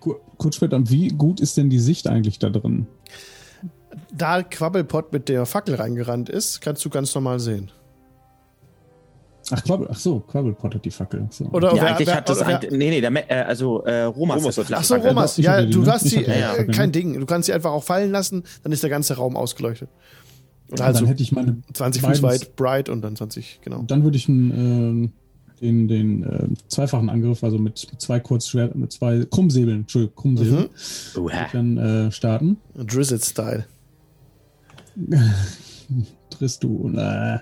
Ku- 0.00 0.16
kurz 0.36 0.56
später, 0.56 0.78
wie 0.90 1.08
gut 1.08 1.40
ist 1.40 1.56
denn 1.56 1.70
die 1.70 1.78
Sicht 1.78 2.06
eigentlich 2.06 2.38
da 2.38 2.50
drin? 2.50 2.86
Da 4.12 4.42
Quabbelpot 4.42 5.12
mit 5.12 5.28
der 5.28 5.46
Fackel 5.46 5.74
reingerannt 5.76 6.28
ist, 6.28 6.60
kannst 6.60 6.84
du 6.84 6.90
ganz 6.90 7.14
normal 7.14 7.40
sehen. 7.40 7.70
Ach, 9.52 9.62
Quabbel, 9.62 9.86
ach 9.90 9.96
so, 9.98 10.20
Quabbelpot 10.20 10.74
hat 10.74 10.84
die 10.84 10.90
Fackel. 10.90 11.28
So. 11.30 11.44
Oder 11.46 11.68
ja, 11.74 11.82
wer- 11.82 11.86
eigentlich 11.94 12.08
wer- 12.08 12.16
hat 12.16 12.28
das 12.28 12.38
oder 12.38 12.48
wer- 12.48 12.60
ein, 12.62 12.76
Nee, 12.78 12.90
nee, 12.90 13.00
der, 13.00 13.30
äh, 13.30 13.44
also 13.44 13.82
äh, 13.84 14.02
Romas, 14.02 14.42
Romas 14.42 14.58
hat 14.58 14.68
die 14.68 14.74
Ach 14.74 14.82
so. 14.84 14.96
Romas, 14.96 15.36
ja, 15.36 15.62
die, 15.62 15.70
du 15.72 15.82
ne? 15.82 15.92
hast 15.92 16.04
sie, 16.08 16.16
hatte 16.18 16.24
die, 16.26 16.30
äh, 16.32 16.40
ja. 16.40 16.64
kein 16.64 16.90
Ding. 16.90 17.18
Du 17.18 17.26
kannst 17.26 17.46
sie 17.46 17.52
einfach 17.52 17.70
auch 17.70 17.84
fallen 17.84 18.10
lassen, 18.10 18.42
dann 18.64 18.72
ist 18.72 18.82
der 18.82 18.90
ganze 18.90 19.14
Raum 19.16 19.36
ausgeleuchtet. 19.36 19.88
Ja, 20.76 20.86
halt 20.86 20.96
dann 20.96 21.06
hätte 21.06 21.22
ich 21.22 21.32
meine 21.32 21.62
20 21.72 22.02
beiden- 22.02 22.14
Fuß 22.16 22.22
weit, 22.22 22.56
bright 22.56 22.88
und 22.88 23.02
dann 23.02 23.14
20, 23.16 23.60
genau. 23.62 23.82
Dann 23.86 24.02
würde 24.04 24.16
ich 24.16 24.28
einen, 24.28 24.50
ähm, 24.50 25.12
den, 25.60 25.88
den 25.88 26.22
äh, 26.24 26.48
zweifachen 26.68 27.08
Angriff, 27.08 27.42
also 27.44 27.58
mit, 27.58 27.86
mit 27.90 28.00
zwei 28.00 28.20
Kurzschwert, 28.20 28.74
mit 28.74 28.92
zwei 28.92 29.24
Krummsäbeln, 29.24 29.80
Entschuldigung, 29.80 30.16
Krummsäbeln, 30.16 30.68
Mhm. 31.16 31.30
Dann 31.52 31.78
äh, 31.78 32.10
starten. 32.12 32.56
Drizzit-Style. 32.74 33.64
Triffst 36.30 36.62
du 36.64 36.90
äh, 36.94 37.38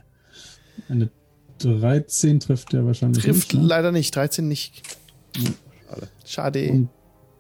eine 0.89 1.11
13 1.59 2.41
trifft 2.41 2.73
der 2.73 2.85
wahrscheinlich 2.85 3.25
Trifft 3.25 3.53
nicht. 3.55 3.63
Ne? 3.63 3.69
leider 3.69 3.93
nicht, 3.93 4.15
13 4.15 4.47
nicht. 4.49 4.83
Schade. 5.89 6.09
Schade. 6.27 6.71
Und 6.71 6.89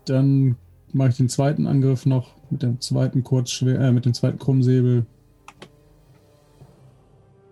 dann 0.06 0.56
mache 0.93 1.11
ich 1.11 1.16
den 1.16 1.28
zweiten 1.28 1.66
Angriff 1.66 2.06
noch 2.06 2.31
mit 2.51 2.62
dem 2.62 2.81
zweiten 2.81 3.23
Kurzschwert, 3.24 3.81
äh, 3.82 3.93
mit 3.93 4.05
dem 4.06 4.15
zweiten 4.15 4.39
Krummsäbel. 4.39 5.05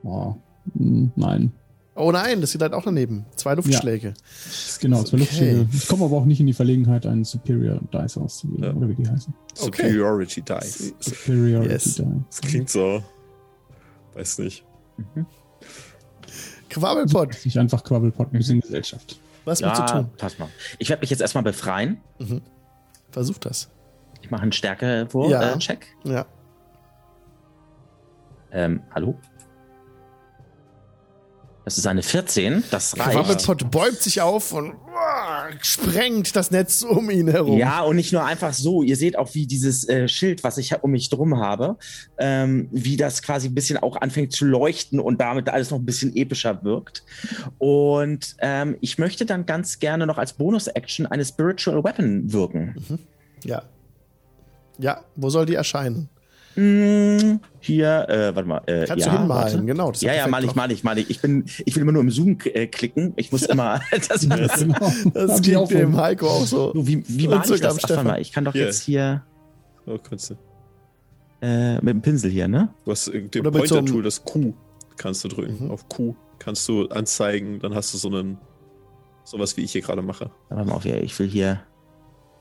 Boah, 0.03 0.37
hm, 0.77 1.13
nein. 1.17 1.53
Oh 1.95 2.11
nein, 2.11 2.41
das 2.41 2.53
geht 2.53 2.63
halt 2.63 2.73
auch 2.73 2.85
daneben. 2.85 3.27
Zwei 3.37 3.55
Luftschläge. 3.55 4.15
Genau, 4.81 5.03
zwei 5.03 5.17
Okay. 5.17 5.25
Luftschläge. 5.25 5.69
Ich 5.73 5.87
komme 5.89 6.07
aber 6.07 6.17
auch 6.17 6.25
nicht 6.25 6.41
in 6.41 6.47
die 6.47 6.55
Verlegenheit, 6.55 7.05
einen 7.07 7.25
Superior 7.25 7.81
Dice 7.93 8.17
auszugeben, 8.17 8.65
Ja. 8.65 8.73
oder 8.73 8.89
wie 8.89 8.95
die 8.95 9.07
heißen. 9.09 9.35
Okay. 9.61 9.83
Superiority 9.83 10.41
Dice. 10.43 10.95
Superiority 11.01 11.71
Yes. 11.71 11.85
Dice. 11.97 12.05
Das 12.31 12.41
klingt 12.41 12.71
so. 12.71 13.03
Weiß 14.15 14.39
nicht. 14.39 14.65
Quabbelpot, 16.71 17.45
Nicht 17.45 17.59
einfach 17.59 17.85
Quabbelpot, 17.85 18.29
ein 18.33 18.39
bisschen 18.39 18.61
Gesellschaft. 18.61 19.21
was 19.45 19.61
willst 19.61 19.77
du 19.79 19.83
Ja, 19.83 19.87
tun? 19.89 20.11
pass 20.17 20.39
mal. 20.39 20.49
Ich 20.79 20.89
werde 20.89 21.01
mich 21.03 21.11
jetzt 21.11 21.21
erstmal 21.21 21.45
befreien. 21.45 21.99
Versuch 23.11 23.37
das. 23.39 23.69
Ich 24.23 24.31
mache 24.31 24.43
einen 24.43 24.53
Stärke-Check. 24.53 25.31
Ja. 25.31 25.53
Äh, 25.55 25.59
Check. 25.59 25.87
Ja. 26.05 26.27
ähm, 28.53 28.81
hallo? 28.95 29.19
Das 31.65 31.79
ist 31.79 31.87
eine 31.87 32.03
14. 32.03 32.65
Das 32.71 32.99
reicht. 32.99 33.13
Quabbelpot 33.13 33.71
bäumt 33.71 33.99
sich 33.99 34.21
auf 34.21 34.53
und 34.53 34.75
uah, 34.75 35.49
sprengt 35.61 36.35
das 36.35 36.51
Netz 36.51 36.83
um 36.83 37.09
ihn 37.09 37.29
herum. 37.29 37.57
Ja, 37.57 37.83
und 37.83 37.97
nicht 37.97 38.13
nur 38.13 38.25
einfach 38.25 38.53
so. 38.53 38.83
Ihr 38.83 38.97
seht 38.97 39.17
auch, 39.17 39.35
wie 39.35 39.47
dieses 39.47 39.89
äh, 39.89 40.09
Schild, 40.09 40.43
was 40.43 40.59
ich 40.59 40.83
um 40.83 40.91
mich 40.91 41.09
drum 41.09 41.39
habe, 41.39 41.77
ähm, 42.19 42.69
wie 42.73 42.97
das 42.97 43.23
quasi 43.23 43.49
ein 43.49 43.55
bisschen 43.55 43.79
auch 43.79 43.97
anfängt 44.01 44.33
zu 44.33 44.45
leuchten 44.45 44.99
und 44.99 45.21
damit 45.21 45.49
alles 45.49 45.71
noch 45.71 45.79
ein 45.79 45.87
bisschen 45.87 46.17
epischer 46.17 46.65
wirkt. 46.65 47.05
Und 47.59 48.35
ähm, 48.41 48.77
ich 48.81 48.99
möchte 48.99 49.25
dann 49.25 49.47
ganz 49.47 49.79
gerne 49.79 50.07
noch 50.07 50.19
als 50.19 50.33
Bonus-Action 50.33 51.07
eine 51.07 51.25
Spiritual 51.25 51.85
Weapon 51.85 52.33
wirken. 52.33 52.75
Ja. 53.45 53.63
Ja, 54.79 55.03
wo 55.15 55.31
soll 55.31 55.47
die 55.47 55.55
erscheinen? 55.55 56.09
Mm, 56.55 57.41
hier, 57.61 58.09
äh, 58.09 58.35
warte 58.35 58.49
mal. 58.49 58.63
Äh, 58.67 58.85
Kannst 58.87 59.07
ja, 59.07 59.13
du 59.13 59.19
hinmalen, 59.21 59.53
warte. 59.55 59.65
genau. 59.65 59.93
Ja, 60.01 60.15
ja, 60.15 60.27
mal 60.27 60.45
ich, 60.45 60.55
mal 60.55 60.71
ich, 60.71 60.85
mal 60.85 60.99
ich. 60.99 61.09
Ich 61.11 61.21
bin, 61.23 61.45
ich 61.65 61.75
will 61.75 61.83
immer 61.83 61.93
nur 61.93 62.03
im 62.03 62.11
Zoom 62.11 62.37
äh, 62.45 62.67
klicken. 62.67 63.13
Ich 63.17 63.33
muss 63.33 63.43
immer, 63.45 63.81
das, 64.09 64.21
Genau. 64.29 64.93
Das 65.15 65.43
klingt 65.43 65.71
dem 65.71 65.93
von- 65.93 66.01
Heiko 66.01 66.27
auch 66.29 66.47
so. 66.47 66.73
So, 66.73 66.73
wie, 66.87 67.03
wie 67.09 67.29
male 67.29 67.43
ich 67.43 67.61
das? 67.61 67.63
Ach, 67.63 67.65
warte 67.75 67.81
Stefan. 67.87 68.07
mal, 68.07 68.21
ich 68.21 68.33
kann 68.33 68.45
doch 68.45 68.53
Hier. 68.53 68.67
jetzt 68.67 68.83
hier 68.83 69.23
Oh, 69.87 69.99
kannst 69.99 70.31
du. 70.31 70.35
äh, 71.41 71.75
mit 71.77 71.89
dem 71.89 72.03
Pinsel 72.03 72.31
hier, 72.31 72.47
ne? 72.49 72.69
Du 72.85 72.91
hast 72.93 73.09
äh, 73.09 73.19
einem- 73.19 73.31
Pointer-Tool, 73.53 74.03
das 74.03 74.25
Q 74.25 74.53
kannst 74.97 75.25
du 75.25 75.29
drücken. 75.29 75.65
Mhm. 75.65 75.71
Auf 75.71 75.89
Q 75.89 76.15
kannst 76.39 76.69
du 76.69 76.87
anzeigen, 76.89 77.59
dann 77.61 77.75
hast 77.75 77.93
du 77.95 77.99
so 77.99 78.09
einen. 78.09 78.39
Sowas 79.25 79.57
wie 79.57 79.63
ich 79.63 79.71
hier 79.73 79.83
gerade 79.83 80.03
mache. 80.03 80.31
Warte 80.49 80.69
mal 80.69 80.75
auf, 80.75 80.85
ja, 80.85 80.97
ich 80.97 81.17
will 81.19 81.29
hier. 81.29 81.61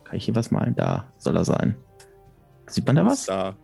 Kann 0.03 0.17
ich 0.17 0.25
hier 0.25 0.35
was 0.35 0.49
malen? 0.51 0.75
Da 0.75 1.05
soll 1.19 1.35
er 1.37 1.45
sein. 1.45 1.75
Sieht 2.67 2.85
man 2.87 2.95
da 2.95 3.05
was? 3.05 3.25
Da 3.27 3.55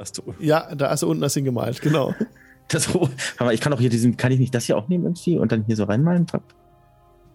hast 0.00 0.18
du. 0.18 0.34
Ja, 0.40 0.74
da 0.74 0.90
hast 0.90 1.02
du 1.02 1.08
unten 1.10 1.20
das 1.22 1.34
hingemalt, 1.34 1.80
genau. 1.80 2.14
Das, 2.72 2.94
warte 2.94 3.10
mal, 3.40 3.52
ich 3.52 3.60
kann 3.60 3.72
auch 3.72 3.80
hier 3.80 3.90
diesen, 3.90 4.16
kann 4.16 4.30
ich 4.30 4.38
nicht 4.38 4.54
das 4.54 4.64
hier 4.66 4.76
auch 4.76 4.86
nehmen 4.86 5.02
irgendwie 5.02 5.36
und 5.38 5.50
dann 5.50 5.64
hier 5.64 5.74
so 5.74 5.82
reinmalen? 5.82 6.28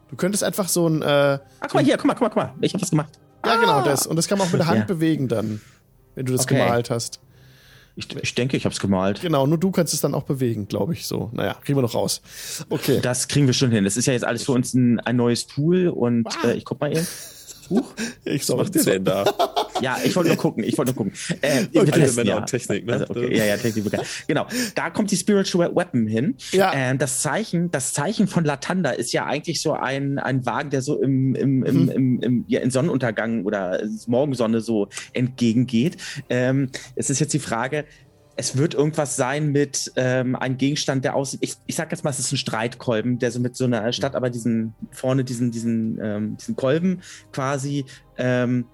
Du 0.10 0.16
könntest 0.16 0.46
einfach 0.46 0.70
so 0.70 0.88
ein, 0.88 1.02
äh, 1.02 1.06
Ah, 1.06 1.40
guck 1.64 1.74
mal 1.74 1.84
hier, 1.84 1.98
guck 1.98 2.06
mal, 2.06 2.14
guck 2.14 2.22
mal, 2.22 2.30
guck 2.30 2.38
mal. 2.38 2.54
Ich 2.62 2.74
hab 2.74 2.82
was 2.82 2.90
gemacht. 2.92 3.20
ja 3.46 3.52
Ah! 3.52 3.58
genau 3.58 3.82
das. 3.84 4.08
Und 4.08 4.16
das 4.16 4.30
kann 4.30 4.38
man 4.38 4.48
auch 4.48 4.52
mit 4.54 4.62
der 4.62 4.68
Hand 4.68 4.80
Ja. 4.80 4.86
bewegen 4.86 5.28
dann, 5.28 5.60
wenn 6.16 6.26
du 6.26 6.32
das 6.32 6.44
Okay. 6.44 6.56
gemalt 6.58 6.90
hast. 6.90 7.20
Ich, 7.98 8.16
ich 8.16 8.34
denke, 8.34 8.56
ich 8.56 8.64
hab's 8.66 8.80
gemalt. 8.80 9.20
Genau, 9.22 9.46
nur 9.46 9.58
du 9.58 9.72
kannst 9.72 9.94
es 9.94 10.00
dann 10.00 10.14
auch 10.14 10.24
bewegen, 10.24 10.70
glaube 10.70 10.94
ich 10.94 11.06
so. 11.06 11.30
Naja, 11.34 11.56
kriegen 11.66 11.78
wir 11.78 11.82
noch 11.82 11.96
raus. 11.96 12.22
Okay. 12.70 13.02
Das 13.02 13.28
kriegen 13.28 13.46
wir 13.48 13.54
schon 13.54 13.72
hin. 13.72 13.84
Das 13.84 13.98
ist 13.98 14.06
ja 14.06 14.14
jetzt 14.14 14.24
alles 14.26 14.44
für 14.44 14.54
uns 14.54 14.74
ein, 14.74 15.02
ein 15.02 15.18
neues 15.18 15.48
Tool 15.48 15.90
und 15.90 16.28
Ah. 16.28 16.48
äh, 16.48 16.54
ich 16.54 16.64
guck 16.64 16.80
mal 16.80 16.94
eben. 16.96 17.06
Huch. 17.70 17.94
Ich 18.24 18.42
Was 18.42 18.48
soll 18.48 18.58
macht 18.58 18.76
der 18.76 18.84
denn 18.84 19.04
da? 19.04 19.26
Ja, 19.82 19.98
ich 20.06 20.16
wollte 20.16 20.30
nur 20.30 20.38
gucken. 20.38 20.64
Ich 20.64 20.78
wollte 20.78 20.94
nur 20.94 21.06
gucken. 21.06 21.14
Äh, 21.42 21.66
wir 21.72 21.82
Alte 21.82 22.00
Männer 22.14 22.30
ja. 22.30 22.38
und 22.38 22.46
Technik, 22.48 22.86
ne? 22.86 22.94
Also, 22.94 23.06
okay, 23.10 23.38
ja, 23.38 23.44
ja, 23.44 23.58
Technik. 23.58 23.86
okay. 23.88 24.00
Genau. 24.26 24.48
Da 24.74 24.90
kommt 24.90 25.12
die 25.12 25.18
Spiritual 25.18 25.76
Weapon 25.76 26.08
hin. 26.08 26.36
Ja. 26.54 26.72
Ähm, 26.74 26.98
das 26.98 27.22
Zeichen, 27.22 27.72
das 27.72 27.92
Zeichen 27.92 28.28
von 28.28 28.46
Latanda 28.46 28.92
ist 28.92 29.12
ja 29.12 29.26
eigentlich 29.26 29.62
so 29.62 29.74
ein, 29.74 30.18
ein 30.18 30.46
Wagen, 30.46 30.70
der 30.70 30.82
so 30.82 31.02
im, 31.02 31.36
im, 31.36 31.64
im, 31.64 31.84
Mhm. 31.84 31.90
im, 31.92 32.20
im, 32.22 32.46
ja, 32.48 32.62
in 32.62 32.72
Sonnenuntergang 32.72 33.44
oder 33.44 33.82
Morgensonne 34.08 34.62
so 34.62 34.88
entgegengeht. 35.12 35.98
Ähm, 36.30 36.70
es 36.96 37.10
ist 37.10 37.20
jetzt 37.20 37.34
die 37.34 37.40
Frage, 37.40 37.84
es 38.38 38.57
wird 38.57 38.74
irgendwas 38.74 39.16
sein 39.16 39.52
mit 39.52 39.91
ähm, 39.95 40.36
einem 40.36 40.57
Gegenstand, 40.57 41.06
der 41.06 41.16
aussieht. 41.16 41.40
Ich, 41.41 41.56
ich 41.68 41.76
sag 41.76 41.91
jetzt 41.91 42.03
mal, 42.03 42.10
es 42.10 42.20
ist 42.20 42.32
ein 42.34 42.38
Streitkolben, 42.38 43.18
der 43.20 43.32
so 43.32 43.40
mit 43.40 43.56
so 43.56 43.66
einer 43.66 43.91
Stadt, 43.94 44.16
aber 44.16 44.30
diesen 44.30 44.74
vorne 44.91 45.24
diesen 45.24 45.52
diesen 45.52 45.99
ähm, 46.02 46.38
diesen 46.38 46.56
Kolben 46.56 47.02
quasi, 47.32 47.86
ähm, 48.18 48.66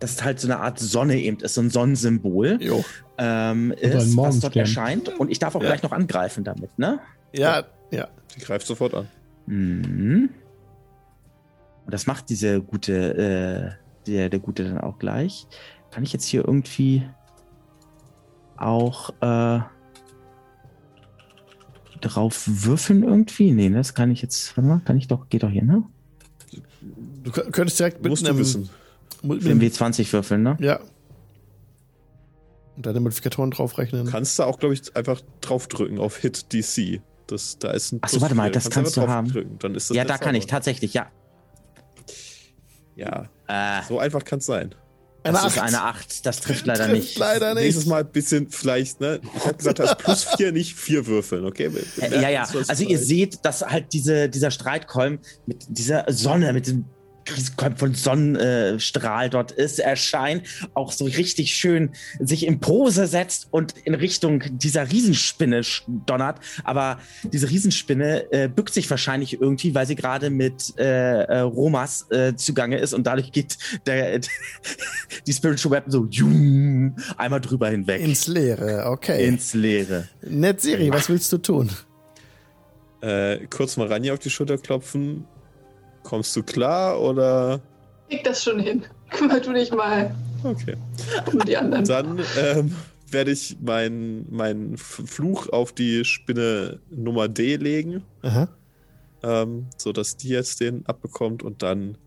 das 0.00 0.12
ist 0.12 0.24
halt 0.24 0.38
so 0.38 0.48
eine 0.48 0.58
Art 0.60 0.78
Sonne 0.78 1.18
eben 1.18 1.38
ist, 1.40 1.54
so 1.54 1.62
ein 1.62 1.70
Sonnensymbol 1.70 2.58
Jo. 2.60 2.84
ähm, 3.16 3.72
ein 3.72 3.78
ist, 3.78 4.16
was 4.16 4.40
dort 4.40 4.56
erscheint. 4.56 5.08
Und 5.18 5.30
ich 5.30 5.38
darf 5.38 5.54
auch 5.54 5.62
Ja. 5.62 5.68
gleich 5.68 5.82
noch 5.82 5.92
angreifen 5.92 6.44
damit, 6.44 6.78
ne? 6.78 7.00
Ja, 7.32 7.64
ja. 7.90 8.08
Die 8.34 8.40
greift 8.40 8.66
sofort 8.66 8.92
an. 8.92 9.08
Mhm. 9.46 10.28
Und 11.86 11.94
das 11.94 12.06
macht 12.06 12.28
diese 12.28 12.60
gute, 12.60 12.92
äh, 13.16 14.10
der, 14.10 14.28
der 14.28 14.40
Gute 14.40 14.64
dann 14.64 14.78
auch 14.78 14.98
gleich. 14.98 15.46
Kann 15.90 16.02
ich 16.02 16.12
jetzt 16.12 16.26
hier 16.26 16.44
irgendwie 16.44 17.08
auch, 18.58 19.10
äh, 19.20 19.60
drauf 22.00 22.44
würfeln 22.46 23.02
irgendwie? 23.02 23.52
Nee, 23.52 23.70
das 23.70 23.94
kann 23.94 24.10
ich 24.10 24.22
jetzt. 24.22 24.56
Warte 24.56 24.68
mal, 24.68 24.80
kann 24.84 24.96
ich 24.98 25.08
doch, 25.08 25.28
geht 25.28 25.42
doch 25.42 25.50
hier, 25.50 25.64
ne? 25.64 25.82
Du 27.22 27.30
kö- 27.30 27.50
könntest 27.50 27.78
direkt 27.78 28.02
mit 28.02 28.10
Musst 28.10 28.24
du 28.26 28.30
einem, 28.30 28.38
wissen. 28.38 28.68
mit 29.22 29.42
Mit 29.42 29.44
dem 29.44 29.60
einem 29.60 29.60
W20 29.70 30.12
würfeln, 30.12 30.42
ne? 30.42 30.56
Ja. 30.60 30.78
Und 32.76 32.84
deine 32.84 33.00
Modifikatoren 33.00 33.50
draufrechnen. 33.50 34.06
Kannst 34.06 34.38
du 34.38 34.42
auch, 34.42 34.58
glaube 34.58 34.74
ich, 34.74 34.94
einfach 34.94 35.20
draufdrücken 35.40 35.98
auf 35.98 36.18
Hit 36.18 36.52
DC. 36.52 37.00
Das, 37.26 37.58
da 37.58 37.70
ist 37.70 37.92
ein 37.92 37.98
Ach 38.02 38.08
so, 38.08 38.16
Plus 38.16 38.22
warte 38.22 38.34
mal, 38.34 38.50
das 38.50 38.66
einfach 38.66 38.74
kannst 38.74 38.96
du 38.96 39.08
haben. 39.08 39.56
Dann 39.58 39.74
ist 39.74 39.90
das 39.90 39.96
Ja, 39.96 40.04
da 40.04 40.18
kann 40.18 40.34
ich 40.34 40.42
Zauber. 40.44 40.50
tatsächlich, 40.50 40.94
ja. 40.94 41.06
Ja, 42.94 43.28
Äh, 43.48 43.82
so 43.88 43.98
einfach 43.98 44.24
kann 44.24 44.38
es 44.38 44.46
sein. 44.46 44.74
Das 45.32 45.42
Eine 45.42 45.48
ist 45.48 45.58
Acht. 45.58 45.66
eine 45.68 45.82
8. 45.82 46.26
Das 46.26 46.40
trifft 46.40 46.66
leider 46.66 46.84
Trifft 46.86 46.94
nicht. 47.02 47.18
leider 47.18 47.54
nicht. 47.54 47.64
Nächstes 47.64 47.86
Mal 47.86 48.00
ein 48.02 48.10
bisschen 48.10 48.48
vielleicht, 48.50 49.00
ne? 49.00 49.20
Ich 49.36 49.44
habe 49.44 49.54
gesagt, 49.54 49.78
das 49.78 49.90
ist 49.90 49.98
plus 49.98 50.24
vier, 50.36 50.52
nicht 50.52 50.74
vier 50.74 51.06
würfeln, 51.06 51.44
okay? 51.44 51.70
Äh, 52.00 52.20
ja, 52.22 52.28
ja. 52.28 52.48
was 52.52 52.68
Also 52.68 52.84
ihr 52.84 52.98
seht, 52.98 53.44
dass 53.44 53.62
halt 53.62 53.92
diese, 53.92 54.28
dieser 54.28 54.50
Streitkolben 54.50 55.18
mit 55.46 55.64
dieser 55.68 56.04
Sonne, 56.08 56.52
mit 56.52 56.66
Kolben 56.66 56.95
von 57.76 57.94
Sonnenstrahl 57.94 59.30
dort 59.30 59.52
ist, 59.52 59.78
erscheint, 59.78 60.42
auch 60.74 60.92
so 60.92 61.04
richtig 61.04 61.54
schön 61.54 61.90
sich 62.20 62.46
in 62.46 62.60
Pose 62.60 63.06
setzt 63.06 63.48
und 63.50 63.74
in 63.84 63.94
Richtung 63.94 64.42
dieser 64.58 64.90
Riesenspinne 64.90 65.62
donnert. 65.86 66.40
Aber 66.64 66.98
diese 67.24 67.50
Riesenspinne 67.50 68.32
äh, 68.32 68.48
bückt 68.48 68.74
sich 68.74 68.90
wahrscheinlich 68.90 69.40
irgendwie, 69.40 69.74
weil 69.74 69.86
sie 69.86 69.96
gerade 69.96 70.30
mit 70.30 70.78
äh, 70.78 71.22
äh, 71.22 71.38
Romas 71.40 72.06
äh, 72.10 72.34
zugange 72.36 72.78
ist 72.78 72.92
und 72.92 73.06
dadurch 73.06 73.32
geht 73.32 73.58
der, 73.86 74.20
die 75.26 75.32
Spiritual 75.32 75.72
Weapon 75.72 75.92
so 75.92 76.06
jum, 76.10 76.96
einmal 77.16 77.40
drüber 77.40 77.68
hinweg. 77.68 78.00
Ins 78.00 78.26
Leere, 78.26 78.86
okay. 78.86 79.26
ins 79.26 79.54
Leere. 79.54 80.08
Netzeri, 80.22 80.92
was 80.92 81.08
willst 81.08 81.32
du 81.32 81.38
tun? 81.38 81.70
Äh, 83.00 83.46
kurz 83.46 83.76
mal 83.76 83.86
Ranja 83.86 84.12
auf 84.12 84.18
die 84.18 84.30
Schulter 84.30 84.58
klopfen. 84.58 85.26
Kommst 86.06 86.36
du 86.36 86.44
klar 86.44 87.00
oder? 87.00 87.60
Krieg 88.08 88.22
das 88.22 88.44
schon 88.44 88.60
hin. 88.60 88.84
Kümmer 89.10 89.40
du 89.40 89.52
dich 89.52 89.72
mal 89.72 90.14
Okay. 90.44 90.76
um 91.32 91.40
die 91.40 91.56
anderen. 91.56 91.84
Dann 91.84 92.20
ähm, 92.38 92.76
werde 93.10 93.32
ich 93.32 93.56
meinen 93.60 94.24
mein 94.30 94.76
Fluch 94.76 95.48
auf 95.48 95.72
die 95.72 96.04
Spinne 96.04 96.78
Nummer 96.90 97.26
D 97.26 97.56
legen, 97.56 98.04
Aha. 98.22 98.48
ähm, 99.24 99.66
sodass 99.76 100.16
die 100.16 100.28
jetzt 100.28 100.60
den 100.60 100.86
abbekommt 100.86 101.42
und 101.42 101.64
dann 101.64 101.98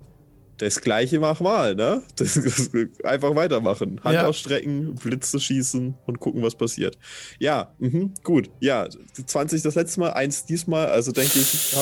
das 0.60 0.80
gleiche 0.80 1.20
mach 1.20 1.42
mal, 1.42 1.76
ne? 1.76 2.02
Das, 2.16 2.36
das, 2.36 2.70
einfach 3.04 3.36
weitermachen. 3.36 4.00
Hand 4.06 4.16
Ja. 4.16 4.28
ausstrecken, 4.28 4.96
Blitze 4.96 5.42
schießen 5.42 5.96
und 6.06 6.20
gucken, 6.22 6.42
was 6.42 6.56
passiert. 6.56 6.98
Ja, 7.40 7.74
mhm, 7.80 8.14
gut. 8.24 8.50
Ja, 8.62 8.88
20 9.26 9.62
das 9.62 9.76
letzte 9.76 10.00
Mal, 10.00 10.12
eins 10.14 10.46
diesmal, 10.46 10.88
also 10.88 11.12
denke 11.12 11.40
ich, 11.40 11.76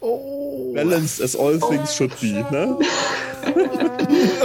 Oh. 0.00 0.72
balance 0.74 1.20
as 1.22 1.36
all 1.36 1.58
things 1.58 1.94
should 1.94 2.18
be, 2.20 2.32
ne? 2.50 2.78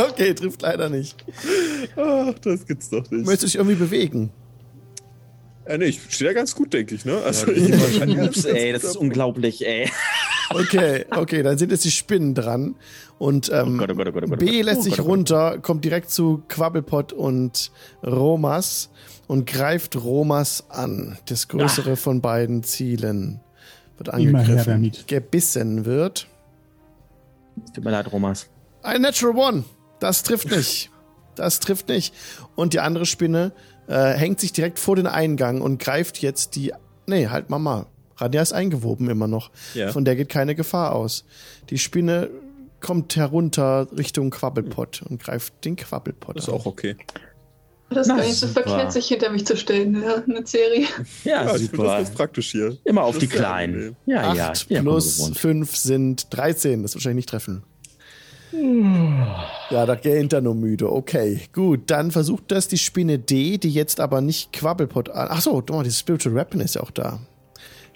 Okay, 0.10 0.34
trifft 0.34 0.61
leider 0.61 0.90
nicht. 0.90 1.23
Ach, 1.95 2.34
das 2.40 2.65
gibt's 2.65 2.90
doch 2.90 3.10
nicht. 3.10 3.26
Möchtest 3.26 3.44
du 3.44 3.48
dich 3.48 3.56
irgendwie 3.56 3.76
bewegen? 3.76 4.32
Äh, 5.65 5.77
nee, 5.80 5.86
ich 5.86 6.02
stehe 6.10 6.30
ja 6.32 6.36
ganz 6.36 6.56
gut, 6.56 6.73
denke 6.73 6.95
ich, 6.95 7.06
ne? 7.06 7.18
Also, 7.26 7.48
Ups, 7.48 8.45
ey, 8.45 8.72
das 8.72 8.84
ist 8.84 8.98
unglaublich, 8.98 9.65
ey. 9.65 9.90
Okay, 10.52 11.06
okay, 11.10 11.41
dann 11.41 11.57
sind 11.57 11.72
jetzt 11.72 11.86
die 11.86 11.91
Spinnen 11.91 12.36
dran. 12.36 12.76
Und 13.18 13.49
ähm, 13.52 13.76
Oh 13.76 13.77
Gott, 13.80 13.91
oh 13.91 13.95
Gott, 13.95 14.07
oh 14.07 14.11
Gott, 14.11 14.23
oh 14.26 14.30
Gott, 14.30 14.40
B 14.40 14.61
lässt 14.61 14.84
sich 14.84 14.99
runter, 14.99 15.57
kommt 15.60 15.84
direkt 15.84 16.11
zu 16.11 16.44
Quabbelpot 16.49 17.14
und 17.14 17.72
Romas 18.06 18.91
und 19.27 19.48
greift 19.48 19.95
Romas 19.95 20.65
an. 20.69 21.18
Das 21.26 21.48
größere 21.48 21.95
von 21.95 22.22
beiden 22.22 22.64
Zielen 22.64 23.40
wird 23.97 24.09
angegriffen. 24.09 24.91
Gebissen 25.07 25.85
wird. 25.85 26.27
Tut 27.73 27.84
mir 27.84 27.91
leid, 27.91 28.11
Romas. 28.11 28.49
Ein 28.84 29.01
Natural 29.01 29.35
One. 29.38 29.63
Das 29.99 30.23
trifft 30.23 30.51
nicht. 30.51 30.91
Das 31.35 31.59
trifft 31.59 31.89
nicht. 31.89 32.13
Und 32.55 32.73
die 32.73 32.80
andere 32.80 33.05
Spinne 33.05 33.51
äh, 33.88 34.13
hängt 34.13 34.39
sich 34.39 34.53
direkt 34.53 34.80
vor 34.80 34.95
den 34.95 35.07
Eingang 35.07 35.61
und 35.61 35.80
greift 35.80 36.19
jetzt 36.19 36.55
die. 36.55 36.73
Nee, 37.07 37.27
halt 37.27 37.49
Mama. 37.49 37.88
Rania 38.17 38.41
ist 38.41 38.53
eingewoben 38.53 39.09
immer 39.09 39.27
noch. 39.27 39.51
Ja. 39.73 39.91
Von 39.91 40.05
der 40.05 40.15
geht 40.15 40.30
keine 40.30 40.55
Gefahr 40.55 40.95
aus. 40.95 41.26
Die 41.69 41.77
Spinne 41.77 42.30
kommt 42.80 43.15
herunter 43.15 43.88
Richtung 43.97 44.30
Quabbelpot 44.30 45.01
und 45.01 45.22
greift 45.22 45.65
den 45.65 45.76
Quabbelpot 45.76 46.38
ist 46.38 46.47
an. 46.47 46.55
auch 46.55 46.65
okay. 46.65 46.95
Das 47.95 48.07
ist 48.07 48.13
Na, 48.13 48.17
gar 48.17 48.26
nicht 48.26 48.35
so 48.35 48.47
super. 48.47 48.63
verkehrt, 48.63 48.91
sich 48.93 49.07
hinter 49.07 49.30
mich 49.31 49.45
zu 49.45 49.57
stellen, 49.57 50.01
ja, 50.03 50.15
eine 50.27 50.45
Serie. 50.45 50.85
Ja, 51.23 51.45
Ja, 51.45 51.55
ich 51.55 51.61
finde 51.61 51.61
das 51.61 51.72
super. 51.72 51.84
ganz 51.97 52.11
praktisch 52.11 52.51
hier. 52.51 52.77
Immer 52.84 53.03
auf 53.03 53.15
Das 53.15 53.19
die 53.22 53.26
ist 53.26 53.31
Kleinen. 53.34 53.95
Ja, 54.05 54.34
ja. 54.35 54.49
8 54.51 54.69
ja, 54.69 54.81
plus 54.81 55.17
ungewohnt. 55.19 55.38
5 55.39 55.76
sind 55.76 56.27
13. 56.35 56.84
Das 56.84 56.93
wahrscheinlich 56.95 57.15
nicht 57.26 57.30
treffen. 57.30 57.63
Ja, 59.69 59.85
da 59.85 59.95
gähnt 59.95 60.31
er 60.34 60.41
nur 60.41 60.55
müde. 60.55 60.91
Okay, 60.91 61.41
gut. 61.53 61.81
Dann 61.88 62.11
versucht 62.11 62.51
das 62.51 62.67
die 62.67 62.77
Spinne 62.77 63.19
D, 63.19 63.57
die 63.57 63.69
jetzt 63.72 63.99
aber 63.99 64.22
nicht 64.22 64.53
Quabbelpot 64.53 65.09
an. 65.09 65.27
Ach 65.31 65.41
so, 65.41 65.61
doch, 65.61 65.84
dieses 65.84 65.99
Spiritual 65.99 66.35
Weapon 66.35 66.61
ist 66.61 66.76
ja 66.76 66.81
auch 66.81 66.91
da. 66.91 67.19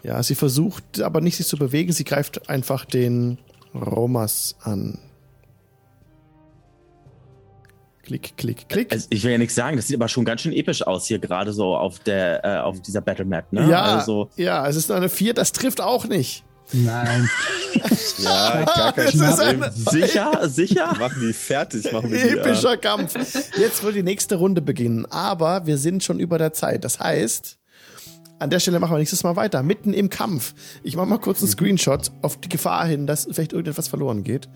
Ja, 0.03 0.21
sie 0.23 0.35
versucht 0.35 1.01
aber 1.01 1.21
nicht 1.21 1.37
sich 1.37 1.47
zu 1.47 1.57
bewegen. 1.57 1.91
Sie 1.93 2.03
greift 2.03 2.49
einfach 2.49 2.85
den 2.85 3.37
Romas 3.73 4.55
an. 4.61 4.97
Klick, 8.09 8.35
klick, 8.37 8.67
klick. 8.69 8.91
Also 8.91 9.05
ich 9.11 9.23
will 9.23 9.31
ja 9.31 9.37
nichts 9.37 9.53
sagen, 9.53 9.77
das 9.77 9.85
sieht 9.87 9.95
aber 9.97 10.07
schon 10.07 10.25
ganz 10.25 10.41
schön 10.41 10.51
episch 10.51 10.81
aus 10.81 11.05
hier 11.05 11.19
gerade 11.19 11.53
so 11.53 11.75
auf 11.75 11.99
der 11.99 12.43
äh, 12.43 12.57
auf 12.57 12.81
dieser 12.81 13.01
Battle 13.01 13.23
Map, 13.25 13.53
ne? 13.53 13.69
ja, 13.69 13.83
Also 13.83 14.31
ja, 14.35 14.67
es 14.67 14.75
ist 14.75 14.89
nur 14.89 14.97
eine 14.97 15.09
4, 15.09 15.35
das 15.35 15.51
trifft 15.51 15.79
auch 15.79 16.05
nicht. 16.05 16.43
Nein. 16.73 17.29
Ja, 18.17 18.63
gar 18.75 18.93
kein 18.93 19.05
Problem. 19.11 19.61
eine- 19.63 19.71
sicher, 19.71 20.31
sicher. 20.49 20.93
Machen 20.99 21.21
die 21.21 21.33
fertig, 21.33 21.91
machen 21.91 22.11
wir 22.11 22.19
die. 22.21 22.29
Epischer 22.39 22.71
Ja. 22.71 22.77
Kampf. 22.77 23.13
Jetzt 23.57 23.83
wird 23.83 23.95
die 23.95 24.01
nächste 24.03 24.35
Runde 24.35 24.61
beginnen, 24.61 25.05
aber 25.05 25.65
wir 25.67 25.77
sind 25.77 26.03
schon 26.03 26.19
über 26.19 26.37
der 26.39 26.51
Zeit. 26.51 26.83
Das 26.83 26.99
heißt, 26.99 27.57
an 28.39 28.49
der 28.49 28.59
Stelle 28.59 28.79
machen 28.79 28.93
wir 28.93 28.97
nächstes 28.97 29.23
Mal 29.23 29.35
weiter, 29.35 29.61
mitten 29.63 29.93
im 29.93 30.09
Kampf. 30.09 30.53
Ich 30.83 30.95
mache 30.95 31.05
mal 31.05 31.19
kurz 31.19 31.39
einen 31.41 31.49
Screenshot 31.51 32.11
auf 32.23 32.37
die 32.41 32.49
Gefahr 32.49 32.85
hin, 32.87 33.05
dass 33.05 33.27
vielleicht 33.31 33.53
irgendetwas 33.53 33.87
verloren 33.87 34.23
geht. 34.23 34.49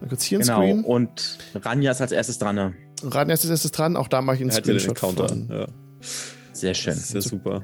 Mal 0.00 0.08
kurz 0.08 0.24
hier 0.24 0.38
ein 0.38 0.42
Genau. 0.42 0.56
Screen. 0.58 0.84
Und 0.84 1.38
Ranja 1.54 1.92
ist 1.92 2.00
als 2.00 2.12
erstes 2.12 2.38
dran. 2.38 2.56
Ne? 2.56 2.74
Raten 3.08 3.30
erst 3.30 3.44
ist 3.44 3.70
dran, 3.72 3.96
auch 3.96 4.08
da 4.08 4.22
mache 4.22 4.36
ich 4.36 4.42
einen 4.42 4.50
Er 4.50 4.56
hat 4.56 4.66
ja 4.66 4.72
den 4.72 4.80
Screenshot 4.80 4.98
Counter. 5.00 5.28
von. 5.28 5.48
Ja, 5.50 5.66
Sehr 6.52 6.74
schön. 6.74 6.98
ja 7.12 7.20
super. 7.20 7.62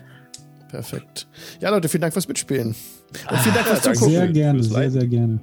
Perfekt. 0.71 1.27
Ja, 1.61 1.71
Leute, 1.71 1.89
vielen 1.89 2.03
Dank 2.03 2.13
fürs 2.13 2.29
Mitspielen. 2.29 2.69
Und 2.69 3.39
vielen 3.41 3.55
Dank 3.55 3.67
fürs 3.67 3.81
danke. 3.81 3.99
Zugucken. 3.99 4.15
Sehr 4.15 4.29
gerne, 4.29 4.59
Fürs 4.63 4.73
sehr, 4.73 4.91
sehr 4.91 5.07
gerne. 5.07 5.41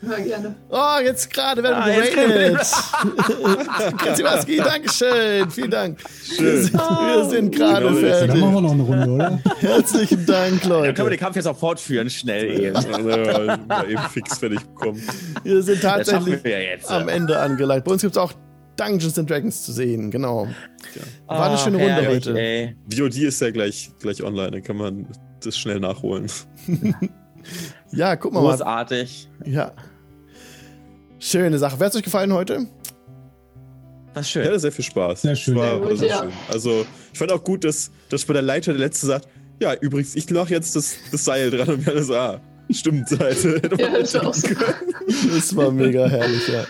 Immer 0.00 0.20
gerne. 0.20 0.54
Oh, 0.68 1.02
jetzt 1.04 1.28
gerade 1.32 1.60
werden 1.60 1.74
Ah, 1.82 1.86
wir 1.86 2.02
geratet. 2.02 2.66
Kaziwaski, 3.98 4.56
Dankeschön. 4.58 5.50
Vielen 5.50 5.70
Dank. 5.72 5.98
Wir 6.38 6.62
sind, 6.62 6.72
wir 6.74 7.24
sind 7.28 7.54
gerade 7.56 7.86
Genau, 7.86 7.94
Dann 8.00 8.04
fertig. 8.04 8.40
machen 8.40 8.54
wir 8.54 8.60
noch 8.60 8.70
eine 8.72 8.82
Runde, 8.84 9.08
oder? 9.10 9.40
Herzlichen 9.58 10.24
Dank, 10.26 10.60
Dann 10.62 10.70
können 10.70 10.84
wir 10.84 10.94
Leute. 11.04 11.10
den 11.10 11.18
Kampf 11.18 11.34
jetzt 11.36 11.46
auch 11.48 11.58
fortführen, 11.58 12.08
schnell 12.10 12.44
eben. 12.60 12.76
Ja, 13.08 13.56
mal 13.66 13.90
eben 13.90 14.02
fix 14.12 14.38
fertig 14.38 14.60
bekommen. 14.60 15.02
Wir 15.42 15.62
sind 15.64 15.80
tatsächlich 15.82 16.44
wir 16.44 16.50
ja 16.52 16.58
jetzt. 16.74 16.88
am 16.90 17.08
Ende 17.08 17.36
angelangt. 17.40 17.84
Bei 17.84 17.90
uns 17.90 18.02
gibt 18.02 18.14
es 18.14 18.18
auch 18.18 18.32
Dungeons 18.78 19.18
and 19.18 19.28
Dragons 19.28 19.64
zu 19.64 19.72
sehen, 19.72 20.10
genau. 20.10 20.46
War 21.26 21.46
eine 21.46 21.54
Ah, 21.54 21.58
schöne 21.58 21.76
Runde 21.78 21.92
herrlich, 21.92 22.26
heute. 22.26 22.38
Ey. 22.40 22.76
VOD 22.94 23.16
ist 23.16 23.40
ja 23.40 23.50
gleich, 23.50 23.90
gleich 24.00 24.22
online, 24.22 24.52
dann 24.52 24.62
kann 24.62 24.76
man 24.76 25.06
das 25.42 25.58
schnell 25.58 25.80
nachholen. 25.80 26.26
Ja, 27.92 28.16
guck 28.16 28.32
mal. 28.32 28.42
mal. 28.42 28.50
Großartig. 28.50 29.28
Ja. 29.44 29.72
Schöne 31.18 31.58
Sache. 31.58 31.78
Wer 31.78 31.86
hat 31.86 31.96
euch 31.96 32.02
gefallen 32.02 32.32
heute? 32.32 32.66
Was 34.14 34.26
Ich 34.26 34.32
schön. 34.32 34.44
hatte 34.46 34.58
sehr 34.60 34.72
viel 34.72 34.84
Spaß. 34.84 35.22
Sehr 35.22 35.36
schön. 35.36 35.56
War, 35.56 35.70
Sehr 35.78 35.80
war 35.82 35.96
sehr 35.96 36.08
ja. 36.08 36.18
schön. 36.20 36.32
Also, 36.50 36.86
ich 37.12 37.18
fand 37.18 37.32
auch 37.32 37.42
gut, 37.42 37.64
dass, 37.64 37.90
dass 38.08 38.24
bei 38.24 38.32
der 38.34 38.42
Leiter 38.42 38.72
der 38.72 38.80
Letzte 38.80 39.06
sagt, 39.06 39.28
ja, 39.60 39.74
übrigens, 39.74 40.14
ich 40.14 40.30
mache 40.30 40.50
jetzt 40.54 40.76
das, 40.76 40.94
das 41.10 41.24
Seil 41.24 41.50
dran 41.50 41.68
und 41.68 41.84
wir 41.86 41.92
alle 41.92 42.02
so, 42.04 42.14
ah, 42.14 42.40
stimmt, 42.70 43.08
Seite. 43.08 43.60
Ja, 43.78 43.90
das 43.98 44.14
ist. 44.14 44.54
Das 45.34 45.56
war 45.56 45.72
mega 45.72 46.06
herrlich, 46.06 46.46
ja. 46.48 46.64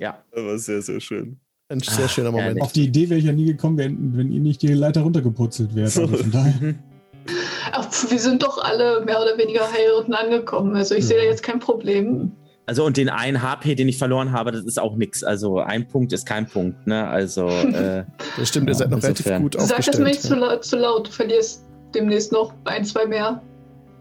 Ja. 0.00 0.22
Das 0.32 0.44
war 0.44 0.58
sehr, 0.58 0.82
sehr 0.82 1.00
schön. 1.00 1.38
Ein 1.68 1.80
sehr 1.80 2.04
Ah, 2.04 2.08
schöner 2.08 2.30
Moment. 2.30 2.46
herrlich. 2.48 2.62
Auf 2.62 2.72
die 2.72 2.84
Idee 2.84 3.08
wäre 3.08 3.18
ich 3.18 3.26
ja 3.26 3.32
nie 3.32 3.46
gekommen, 3.46 3.78
wenn, 3.78 4.16
wenn 4.16 4.30
ihr 4.30 4.40
nicht 4.40 4.60
die 4.62 4.68
Leiter 4.74 5.00
runtergeputzelt 5.02 5.74
wärt. 5.74 5.86
Also 5.96 6.06
von 6.08 6.30
daher. 6.30 6.74
Ach, 7.72 7.86
wir 8.10 8.18
sind 8.18 8.42
doch 8.42 8.58
alle 8.62 9.04
mehr 9.04 9.20
oder 9.20 9.38
weniger 9.38 9.62
heil 9.72 9.92
unten 9.98 10.12
angekommen. 10.12 10.74
Also 10.76 10.94
ich 10.94 11.06
sehe 11.06 11.16
da 11.16 11.22
jetzt 11.24 11.42
kein 11.42 11.60
Problem. 11.60 12.32
Also 12.66 12.84
und 12.84 12.96
den 12.96 13.08
einen 13.08 13.42
HP, 13.42 13.74
den 13.74 13.88
ich 13.88 13.96
verloren 13.98 14.32
habe, 14.32 14.52
das 14.52 14.64
ist 14.64 14.78
auch 14.78 14.96
nix. 14.96 15.24
Also 15.24 15.58
ein 15.60 15.88
Punkt 15.88 16.12
ist 16.12 16.26
kein 16.26 16.46
Punkt, 16.46 16.86
ne? 16.86 17.06
Also 17.08 17.48
äh, 17.48 18.04
Das 18.36 18.48
stimmt, 18.48 18.68
ihr 18.68 18.74
seid 18.74 18.90
noch 18.90 19.02
relativ 19.02 19.26
gut 19.38 19.56
Sag 19.58 19.84
das 19.84 19.98
mir 19.98 20.04
nicht 20.04 20.20
zu, 20.22 20.28
aufgestellt. 20.34 20.40
laut, 20.40 20.64
zu 20.64 20.76
laut. 20.76 21.06
Du 21.08 21.10
verlierst 21.12 21.64
demnächst 21.94 22.32
noch 22.32 22.52
ein, 22.64 22.84
zwei 22.84 23.06
mehr. 23.06 23.42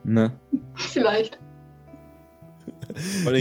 ne? 0.03 0.31
Vielleicht. 0.75 1.39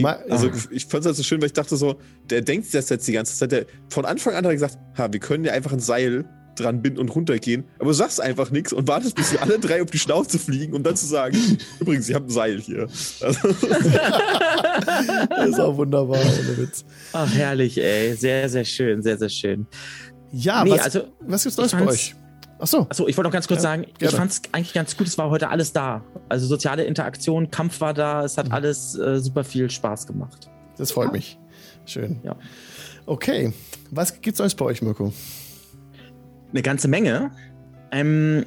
Ma- 0.03 0.19
also 0.29 0.51
ich 0.71 0.87
fand 0.87 1.01
es 1.03 1.07
halt 1.07 1.17
so 1.17 1.23
schön, 1.23 1.41
weil 1.41 1.47
ich 1.47 1.53
dachte 1.53 1.77
so, 1.77 1.97
der 2.29 2.41
denkt 2.43 2.73
das 2.75 2.89
jetzt 2.89 3.07
die 3.09 3.13
ganze 3.13 3.37
Zeit. 3.37 3.53
Der, 3.53 3.67
von 3.89 4.05
Anfang 4.05 4.33
an 4.35 4.39
hat 4.45 4.51
er 4.51 4.55
gesagt, 4.55 4.79
ha, 4.99 5.09
wir 5.13 5.21
können 5.21 5.45
ja 5.45 5.53
einfach 5.53 5.73
ein 5.73 5.81
Seil 5.81 6.25
dran 6.57 6.83
bin 6.83 6.99
und 6.99 7.09
runtergehen. 7.15 7.65
Aber 7.79 7.87
du 7.89 7.93
sagst 7.95 8.21
einfach 8.21 8.51
nichts 8.51 8.73
und 8.73 8.87
wartest, 8.89 9.15
bis 9.17 9.33
wir 9.33 9.41
alle 9.41 9.59
drei 9.59 9.83
auf 9.83 9.91
die 9.91 9.99
Schnauze 9.99 10.39
fliegen, 10.39 10.75
um 10.75 10.83
dann 10.83 10.97
zu 10.97 11.07
sagen, 11.07 11.37
übrigens, 11.81 12.09
ich 12.09 12.15
habe 12.15 12.27
ein 12.27 12.31
Seil 12.31 12.61
hier. 12.61 12.87
Also, 13.23 13.49
Das 15.31 15.49
ist 15.49 15.61
auch 15.61 15.77
wunderbar, 15.77 16.19
ohne 16.21 16.59
Witz. 16.59 16.85
Ach, 17.13 17.33
herrlich, 17.33 17.79
ey. 17.79 18.15
Sehr, 18.15 18.49
sehr 18.49 18.65
schön, 18.65 19.03
sehr, 19.03 19.17
sehr 19.19 19.29
schön. 19.29 19.67
Ja, 20.33 20.63
Nee, 20.65 20.73
was, 20.73 20.81
also, 20.81 21.01
was 21.21 21.43
gibt's 21.45 21.57
ich 21.59 21.59
Neues 21.59 21.73
bei 21.73 21.79
fand's- 21.79 22.15
euch? 22.61 22.63
Achso, 22.63 22.87
Achso, 22.89 23.09
ich 23.09 23.17
wollte 23.17 23.29
noch 23.29 23.33
ganz 23.33 23.49
kurz 23.49 23.59
Ja, 23.59 23.71
sagen, 23.71 23.85
ich 23.89 23.95
gerne. 23.99 24.17
fand 24.17 24.31
es 24.33 24.43
eigentlich 24.53 24.73
ganz 24.73 24.97
gut, 24.97 25.07
es 25.07 25.17
war 25.19 25.31
heute 25.31 25.49
alles 25.49 25.73
da. 25.73 26.03
Also 26.29 26.47
soziale 26.47 26.85
Interaktion, 26.85 27.51
Kampf 27.51 27.81
war 27.81 27.95
da, 27.95 28.25
es 28.25 28.37
hat 28.39 28.47
Mhm. 28.49 28.53
alles 28.53 28.97
äh, 28.99 29.19
super 29.21 29.45
viel 29.45 29.71
Spaß 29.71 30.07
gemacht. 30.07 30.49
das 30.79 30.93
freut 30.93 31.13
mich. 31.13 31.39
Schön. 31.85 32.21
Ja. 32.23 32.37
Okay, 33.07 33.53
was 33.91 34.21
gibt's 34.21 34.39
Neues 34.39 34.55
bei 34.55 34.65
euch, 34.65 34.81
Mirko? 34.83 35.13
Eine 36.53 36.63
ganze 36.63 36.89
Menge. 36.89 37.31
Ähm, 37.93 38.45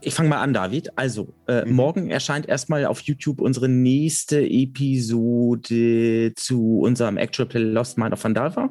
ich 0.00 0.14
fange 0.14 0.28
mal 0.28 0.40
an, 0.40 0.52
David. 0.52 0.90
Also, 0.96 1.34
äh, 1.46 1.64
Mhm. 1.64 1.72
morgen 1.72 2.10
erscheint 2.10 2.48
erstmal 2.48 2.86
auf 2.86 3.00
YouTube 3.00 3.40
unsere 3.40 3.68
nächste 3.68 4.40
Episode 4.40 6.32
zu 6.34 6.80
unserem 6.80 7.16
Actual 7.16 7.48
Play 7.48 7.62
Lost 7.62 7.98
Mind 7.98 8.12
of 8.12 8.22
Vandalva. 8.24 8.70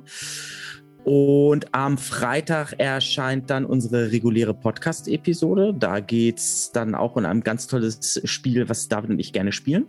Und 1.06 1.68
am 1.72 2.00
Freitag 2.00 2.74
erscheint 2.80 3.52
dann 3.52 3.64
unsere 3.66 4.12
reguläre 4.12 4.56
Podcast-Episode. 4.56 5.76
Da 5.78 6.00
geht's 6.00 6.72
dann 6.72 6.96
auch 6.96 7.16
um 7.16 7.26
ein 7.26 7.42
ganz 7.42 7.68
tolles 7.68 8.22
Spiel, 8.24 8.68
was 8.70 8.88
David 8.88 9.12
und 9.12 9.20
ich 9.20 9.32
gerne 9.32 9.52
spielen. 9.52 9.86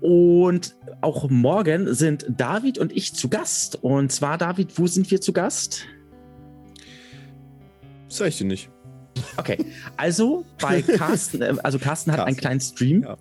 Und 0.00 0.76
auch 1.02 1.30
morgen 1.30 1.94
sind 1.94 2.26
David 2.36 2.78
und 2.78 2.96
ich 2.96 3.14
zu 3.14 3.28
Gast. 3.28 3.76
Und 3.82 4.10
zwar, 4.10 4.38
David, 4.38 4.76
wo 4.76 4.88
sind 4.88 5.08
wir 5.10 5.20
zu 5.20 5.32
Gast? 5.32 5.86
das 8.08 8.16
sag 8.18 8.28
ich 8.28 8.38
dir 8.38 8.46
nicht. 8.46 8.70
Okay, 9.36 9.58
also 9.96 10.44
bei 10.60 10.82
Carsten, 10.96 11.42
äh, 11.42 11.54
also 11.62 11.78
Carsten 11.78 12.10
hat 12.10 12.18
einen 12.20 12.36
Carsten. 12.36 12.40
kleinen 12.40 12.60
Stream 12.60 13.02
Ja. 13.02 13.16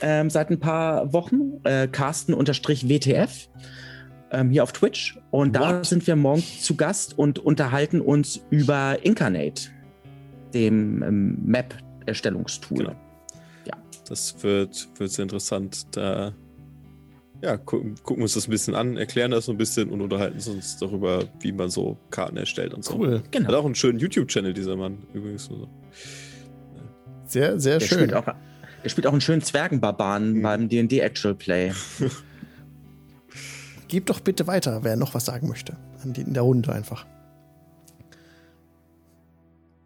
ähm, 0.00 0.30
seit 0.30 0.50
ein 0.50 0.60
paar 0.60 1.12
Wochen, 1.12 1.60
äh, 1.64 1.86
Carsten-WTF, 1.88 3.48
ähm, 4.30 4.50
hier 4.50 4.62
auf 4.62 4.72
Twitch. 4.72 5.18
Und 5.30 5.54
da 5.56 5.78
What? 5.78 5.86
sind 5.86 6.06
wir 6.06 6.16
morgen 6.16 6.42
zu 6.42 6.76
Gast 6.76 7.18
und 7.18 7.38
unterhalten 7.38 8.00
uns 8.00 8.40
über 8.50 8.98
Incarnate, 9.04 9.70
dem 10.54 11.02
ähm, 11.02 11.38
Map-Erstellungstool. 11.44 12.78
Genau. 12.78 12.96
Das 14.08 14.42
wird, 14.42 14.88
wird 14.98 15.10
sehr 15.12 15.22
interessant. 15.22 15.86
Da 15.96 16.34
ja, 17.42 17.56
gucken, 17.56 17.94
gucken 18.02 18.16
wir 18.16 18.22
uns 18.24 18.34
das 18.34 18.48
ein 18.48 18.50
bisschen 18.50 18.74
an, 18.74 18.96
erklären 18.96 19.30
das 19.30 19.44
so 19.44 19.52
ein 19.52 19.56
bisschen 19.56 19.88
und 19.88 20.00
unterhalten 20.00 20.38
uns 20.50 20.78
darüber, 20.78 21.22
wie 21.38 21.52
man 21.52 21.70
so 21.70 21.96
Karten 22.10 22.36
erstellt 22.36 22.74
und 22.74 22.84
so. 22.84 22.96
Cool. 22.98 23.18
Hat 23.18 23.30
Genau. 23.30 23.54
auch 23.54 23.64
einen 23.64 23.76
schönen 23.76 24.00
YouTube-Channel, 24.00 24.52
dieser 24.52 24.74
Mann, 24.74 24.98
übrigens. 25.14 25.48
Also, 25.48 25.68
Sehr, 27.24 27.60
sehr 27.60 27.78
Der 27.78 27.86
schön. 27.86 27.98
spielt, 27.98 28.14
auch, 28.14 28.24
der 28.82 28.88
spielt 28.88 29.06
auch 29.06 29.12
einen 29.12 29.20
schönen 29.20 29.42
Zwergenbarbaren 29.42 30.32
Mhm. 30.38 30.42
beim 30.42 30.68
D&D 30.68 30.98
Actual 30.98 31.36
Play. 31.36 31.72
Gib 33.90 34.06
doch 34.06 34.20
bitte 34.20 34.46
weiter, 34.46 34.84
wer 34.84 34.94
noch 34.94 35.14
was 35.14 35.24
sagen 35.24 35.48
möchte. 35.48 35.76
An 36.04 36.12
die, 36.12 36.20
in 36.20 36.32
der 36.32 36.44
Runde 36.44 36.72
einfach. 36.72 37.04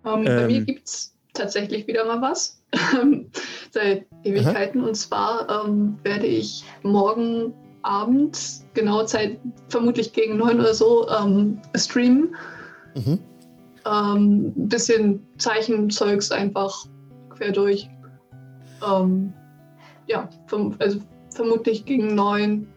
Ähm, 0.04 0.24
bei 0.24 0.42
Ähm. 0.42 0.46
mir 0.46 0.60
gibt 0.60 0.86
es 0.86 1.16
tatsächlich 1.32 1.86
wieder 1.86 2.04
mal 2.04 2.20
was. 2.20 2.62
Seit 3.70 4.04
Ewigkeiten. 4.24 4.84
Und 4.84 4.94
zwar 4.94 5.64
ähm, 5.64 5.98
werde 6.02 6.26
ich 6.26 6.66
morgen 6.82 7.54
Abend, 7.80 8.38
genaue 8.74 9.06
Zeit 9.06 9.40
vermutlich 9.70 10.12
gegen 10.12 10.36
neun 10.36 10.60
oder 10.60 10.74
so, 10.74 11.08
ähm, 11.08 11.62
streamen. 11.74 12.36
Mhm. 12.94 13.18
Ähm, 13.86 14.52
ein 14.54 14.68
bisschen 14.68 15.26
Zeichenzeugs 15.38 16.30
einfach 16.30 16.86
quer 17.30 17.52
durch. 17.52 17.88
Ähm, 18.86 19.32
ja, 20.08 20.28
verm 20.46 20.76
also 20.78 21.00
vermutlich 21.30 21.86
gegen 21.86 22.14
neun 22.14 22.68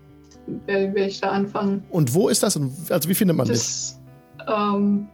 werde 0.66 0.94
werd 0.96 1.12
ich 1.12 1.20
da 1.22 1.30
anfangen. 1.32 1.84
Und 1.90 2.14
wo 2.14 2.30
ist 2.30 2.44
das? 2.44 2.56
Und, 2.56 2.72
also 2.90 3.10
wie 3.10 3.14
findet 3.14 3.36
man 3.38 3.48
das? 3.48 4.00
Das, 4.46 4.54
ähm, 4.76 5.08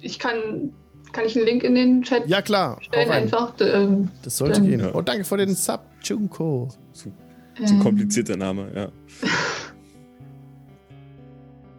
ich 0.00 0.18
kann, 0.18 0.72
kann 1.12 1.24
ich 1.26 1.36
einen 1.36 1.46
Link 1.46 1.62
in 1.62 1.74
den 1.74 2.02
Chat 2.02 2.28
Ja, 2.28 2.42
klar. 2.42 2.78
Stellen 2.82 3.10
einfach. 3.10 3.54
Ähm, 3.60 4.08
Das 4.22 4.36
sollte 4.36 4.60
Dann- 4.60 4.68
gehen. 4.68 4.80
Ja. 4.80 4.88
Und 4.90 5.08
danke 5.08 5.24
für 5.24 5.36
den 5.36 5.54
Sub, 5.54 5.80
Junko. 6.02 6.68
so 6.92 7.10
ähm, 7.58 7.66
so 7.66 7.74
kompliziert 7.78 8.28
der 8.28 8.36
Name, 8.38 8.68
ja. 8.74 8.88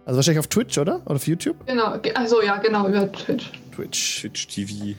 Also 0.06 0.18
wahrscheinlich 0.18 0.40
auf 0.40 0.48
Twitch, 0.48 0.78
oder? 0.78 1.02
Oder 1.06 1.16
auf 1.16 1.28
YouTube? 1.28 1.66
Genau, 1.66 1.98
ge- 2.00 2.14
also 2.14 2.42
ja, 2.42 2.58
genau, 2.58 2.88
über 2.88 3.10
Twitch. 3.12 3.52
Twitch. 3.74 4.22
Twitch 4.22 4.48
TV. 4.48 4.96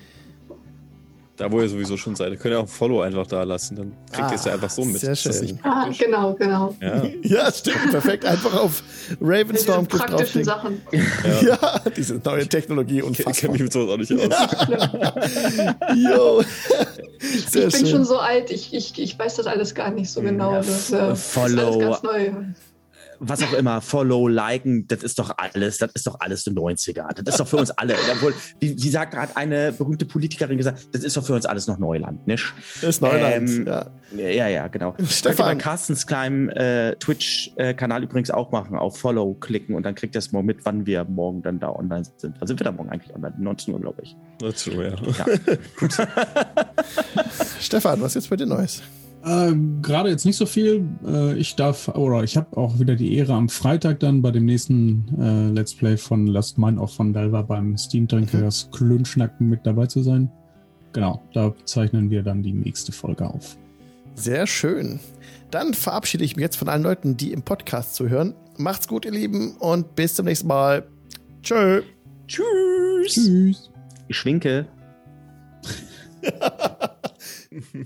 Da, 1.37 1.51
wo 1.51 1.61
ihr 1.61 1.69
sowieso 1.69 1.97
schon 1.97 2.15
seid. 2.15 2.31
Ihr 2.31 2.37
könnt 2.37 2.53
ja 2.53 2.59
auch 2.61 2.63
ein 2.65 2.69
Follow 2.69 3.01
einfach 3.01 3.27
da 3.27 3.43
lassen, 3.43 3.75
dann 3.75 3.93
kriegt 4.13 4.31
ihr 4.31 4.37
es 4.37 4.45
ja 4.45 4.53
Ah, 4.53 4.55
einfach 4.55 4.71
so 4.71 4.85
mit. 4.85 5.01
sehr 5.01 5.17
schön. 5.17 5.59
Ah, 5.65 5.89
genau, 5.99 6.33
genau. 6.35 6.77
Ja. 6.81 7.03
Ja, 7.23 7.51
stimmt. 7.53 7.91
Perfekt. 7.91 8.25
Einfach 8.25 8.55
auf 8.55 8.83
Diese 9.09 9.19
Ravenstorm 9.21 9.87
praktischen 9.89 10.45
draufklicken. 10.45 10.81
Sachen. 11.25 11.47
Ja, 11.47 11.81
diese 11.97 12.21
neue 12.25 12.47
Technologie 12.47 12.99
Ich 12.99 13.03
unfassbar. 13.05 13.33
kenne 13.35 13.53
mich 13.55 13.63
mit 13.63 13.73
sowas 13.73 13.91
auch 13.91 13.97
nicht 13.99 14.13
aus. 14.13 14.29
Jo. 15.97 16.43
Ich 17.21 17.49
Sehr 17.49 17.63
bin 17.69 17.71
schön. 17.81 17.87
schon 17.87 18.05
so 18.05 18.19
alt, 18.19 18.51
ich, 18.51 18.75
ich, 18.75 18.99
ich 18.99 19.19
weiß 19.19 19.37
das 19.37 19.47
alles 19.47 19.75
gar 19.75 19.91
nicht 19.91 20.11
so 20.11 20.21
genau. 20.21 20.53
Ja, 20.53 20.59
das, 20.59 20.93
äh, 20.93 20.99
das 20.99 21.27
ist 21.27 21.39
alles 21.39 21.57
follow. 21.57 21.97
Was 23.19 23.43
auch 23.43 23.53
immer, 23.53 23.81
Follow, 23.81 24.29
Liken, 24.29 24.87
das 24.87 25.03
ist 25.03 25.19
doch 25.19 25.35
alles, 25.37 25.79
das 25.79 25.93
ist 25.95 26.07
doch 26.07 26.21
alles 26.21 26.45
die 26.45 26.51
90er. 26.51 27.13
Das 27.23 27.35
ist 27.35 27.41
doch 27.41 27.49
für 27.49 27.57
uns 27.57 27.71
alle. 27.71 27.95
Obwohl, 28.13 28.35
wie, 28.61 28.81
wie 28.83 28.89
sagt 28.89 29.13
gerade 29.13 29.37
eine 29.37 29.73
berühmte 29.73 30.05
Politikerin 30.05 30.57
gesagt, 30.57 30.89
das 30.93 31.03
ist 31.03 31.17
doch 31.17 31.25
für 31.25 31.35
uns 31.35 31.47
alles 31.47 31.67
noch 31.67 31.79
Neuland, 31.79 32.27
nicht? 32.27 32.53
Das 32.81 32.91
ist 32.91 33.03
Neuland. 33.03 33.51
Ähm, 33.51 33.67
ja. 33.67 33.87
Ja, 34.17 34.49
ja, 34.49 34.69
genau. 34.69 34.93
Könnt 34.97 35.09
ihr 35.09 35.13
Stefan. 35.13 35.57
bei 35.57 35.63
Carstens 35.63 36.07
kleinem 36.07 36.49
äh, 36.51 36.95
Twitch-Kanal 36.97 38.03
übrigens 38.03 38.31
auch 38.31 38.53
machen, 38.53 38.77
auf 38.77 38.99
Follow 38.99 39.35
klicken 39.35 39.75
und 39.75 39.85
dann 39.85 39.95
kriegt 39.95 40.15
ihr 40.15 40.21
es 40.21 40.33
morgen 40.33 40.47
mit, 40.47 40.65
wann 40.65 40.87
wir 40.87 41.05
morgen 41.05 41.43
dann 41.43 41.59
da 41.59 41.71
online 41.71 42.05
sind. 42.17 42.35
Also 42.41 42.53
sind 42.53 42.61
wir 42.61 42.65
da 42.65 42.73
morgen 42.73 42.91
eigentlich 42.91 43.15
online? 43.15 43.35
19 43.39 43.75
Uhr, 43.75 43.81
glaube 43.81 44.03
ich. 44.03 44.17
Das 44.39 44.55
ist 44.55 44.65
schon, 44.65 44.81
ja. 44.81 44.91
Ja. 44.91 45.27
Stefan, 47.61 48.01
was 48.01 48.09
ist 48.09 48.25
jetzt 48.25 48.31
bei 48.31 48.37
dir 48.37 48.47
Neues? 48.47 48.83
Äh, 49.25 49.55
Gerade 49.81 50.11
jetzt 50.11 50.27
nicht 50.27 50.37
so 50.37 50.47
viel. 50.47 50.87
Äh, 51.07 51.37
ich 51.39 51.57
darf, 51.57 51.89
oder 51.89 52.23
ich 52.23 52.37
habe 52.37 52.57
auch 52.57 52.79
wieder 52.79 52.95
die 52.95 53.17
Ehre, 53.17 53.33
am 53.33 53.49
Freitag 53.49 54.01
dann 54.01 54.21
bei 54.21 54.31
dem 54.31 54.45
nächsten 54.45 55.07
äh, 55.19 55.49
Let's 55.51 55.75
Play 55.75 55.97
von 55.97 56.27
Last 56.27 56.59
Mind 56.59 56.79
of 56.79 56.99
Vandalva 56.99 57.43
beim 57.43 57.77
Steam 57.79 58.07
Drinkers 58.07 58.69
Klönschnacken 58.73 59.49
mit 59.49 59.65
dabei 59.65 59.87
zu 59.87 60.03
sein. 60.03 60.31
Genau, 60.93 61.23
da 61.33 61.55
zeichnen 61.65 62.11
wir 62.11 62.23
dann 62.23 62.43
die 62.43 62.53
nächste 62.53 62.93
Folge 62.93 63.27
auf. 63.27 63.57
Sehr 64.15 64.47
schön. 64.47 65.01
Dann 65.51 65.75
verabschiede 65.75 66.25
ich 66.25 66.37
mich 66.37 66.43
jetzt 66.43 66.57
von 66.57 66.69
allen 66.69 66.83
Leuten, 66.83 67.17
die 67.17 67.33
im 67.33 67.43
Podcast 67.43 67.95
zuhören. 67.95 68.35
Macht's 68.59 68.87
gut, 68.87 69.05
ihr 69.05 69.11
Lieben, 69.11 69.57
und 69.57 69.97
bis 69.97 70.15
zum 70.15 70.27
nächsten 70.27 70.47
Mal. 70.47 70.87
Tschö. 71.43 71.83
Tschüss. 72.29 73.15
Tschüss. 73.15 73.71
Ich 74.07 74.17
schwinke. 74.17 74.67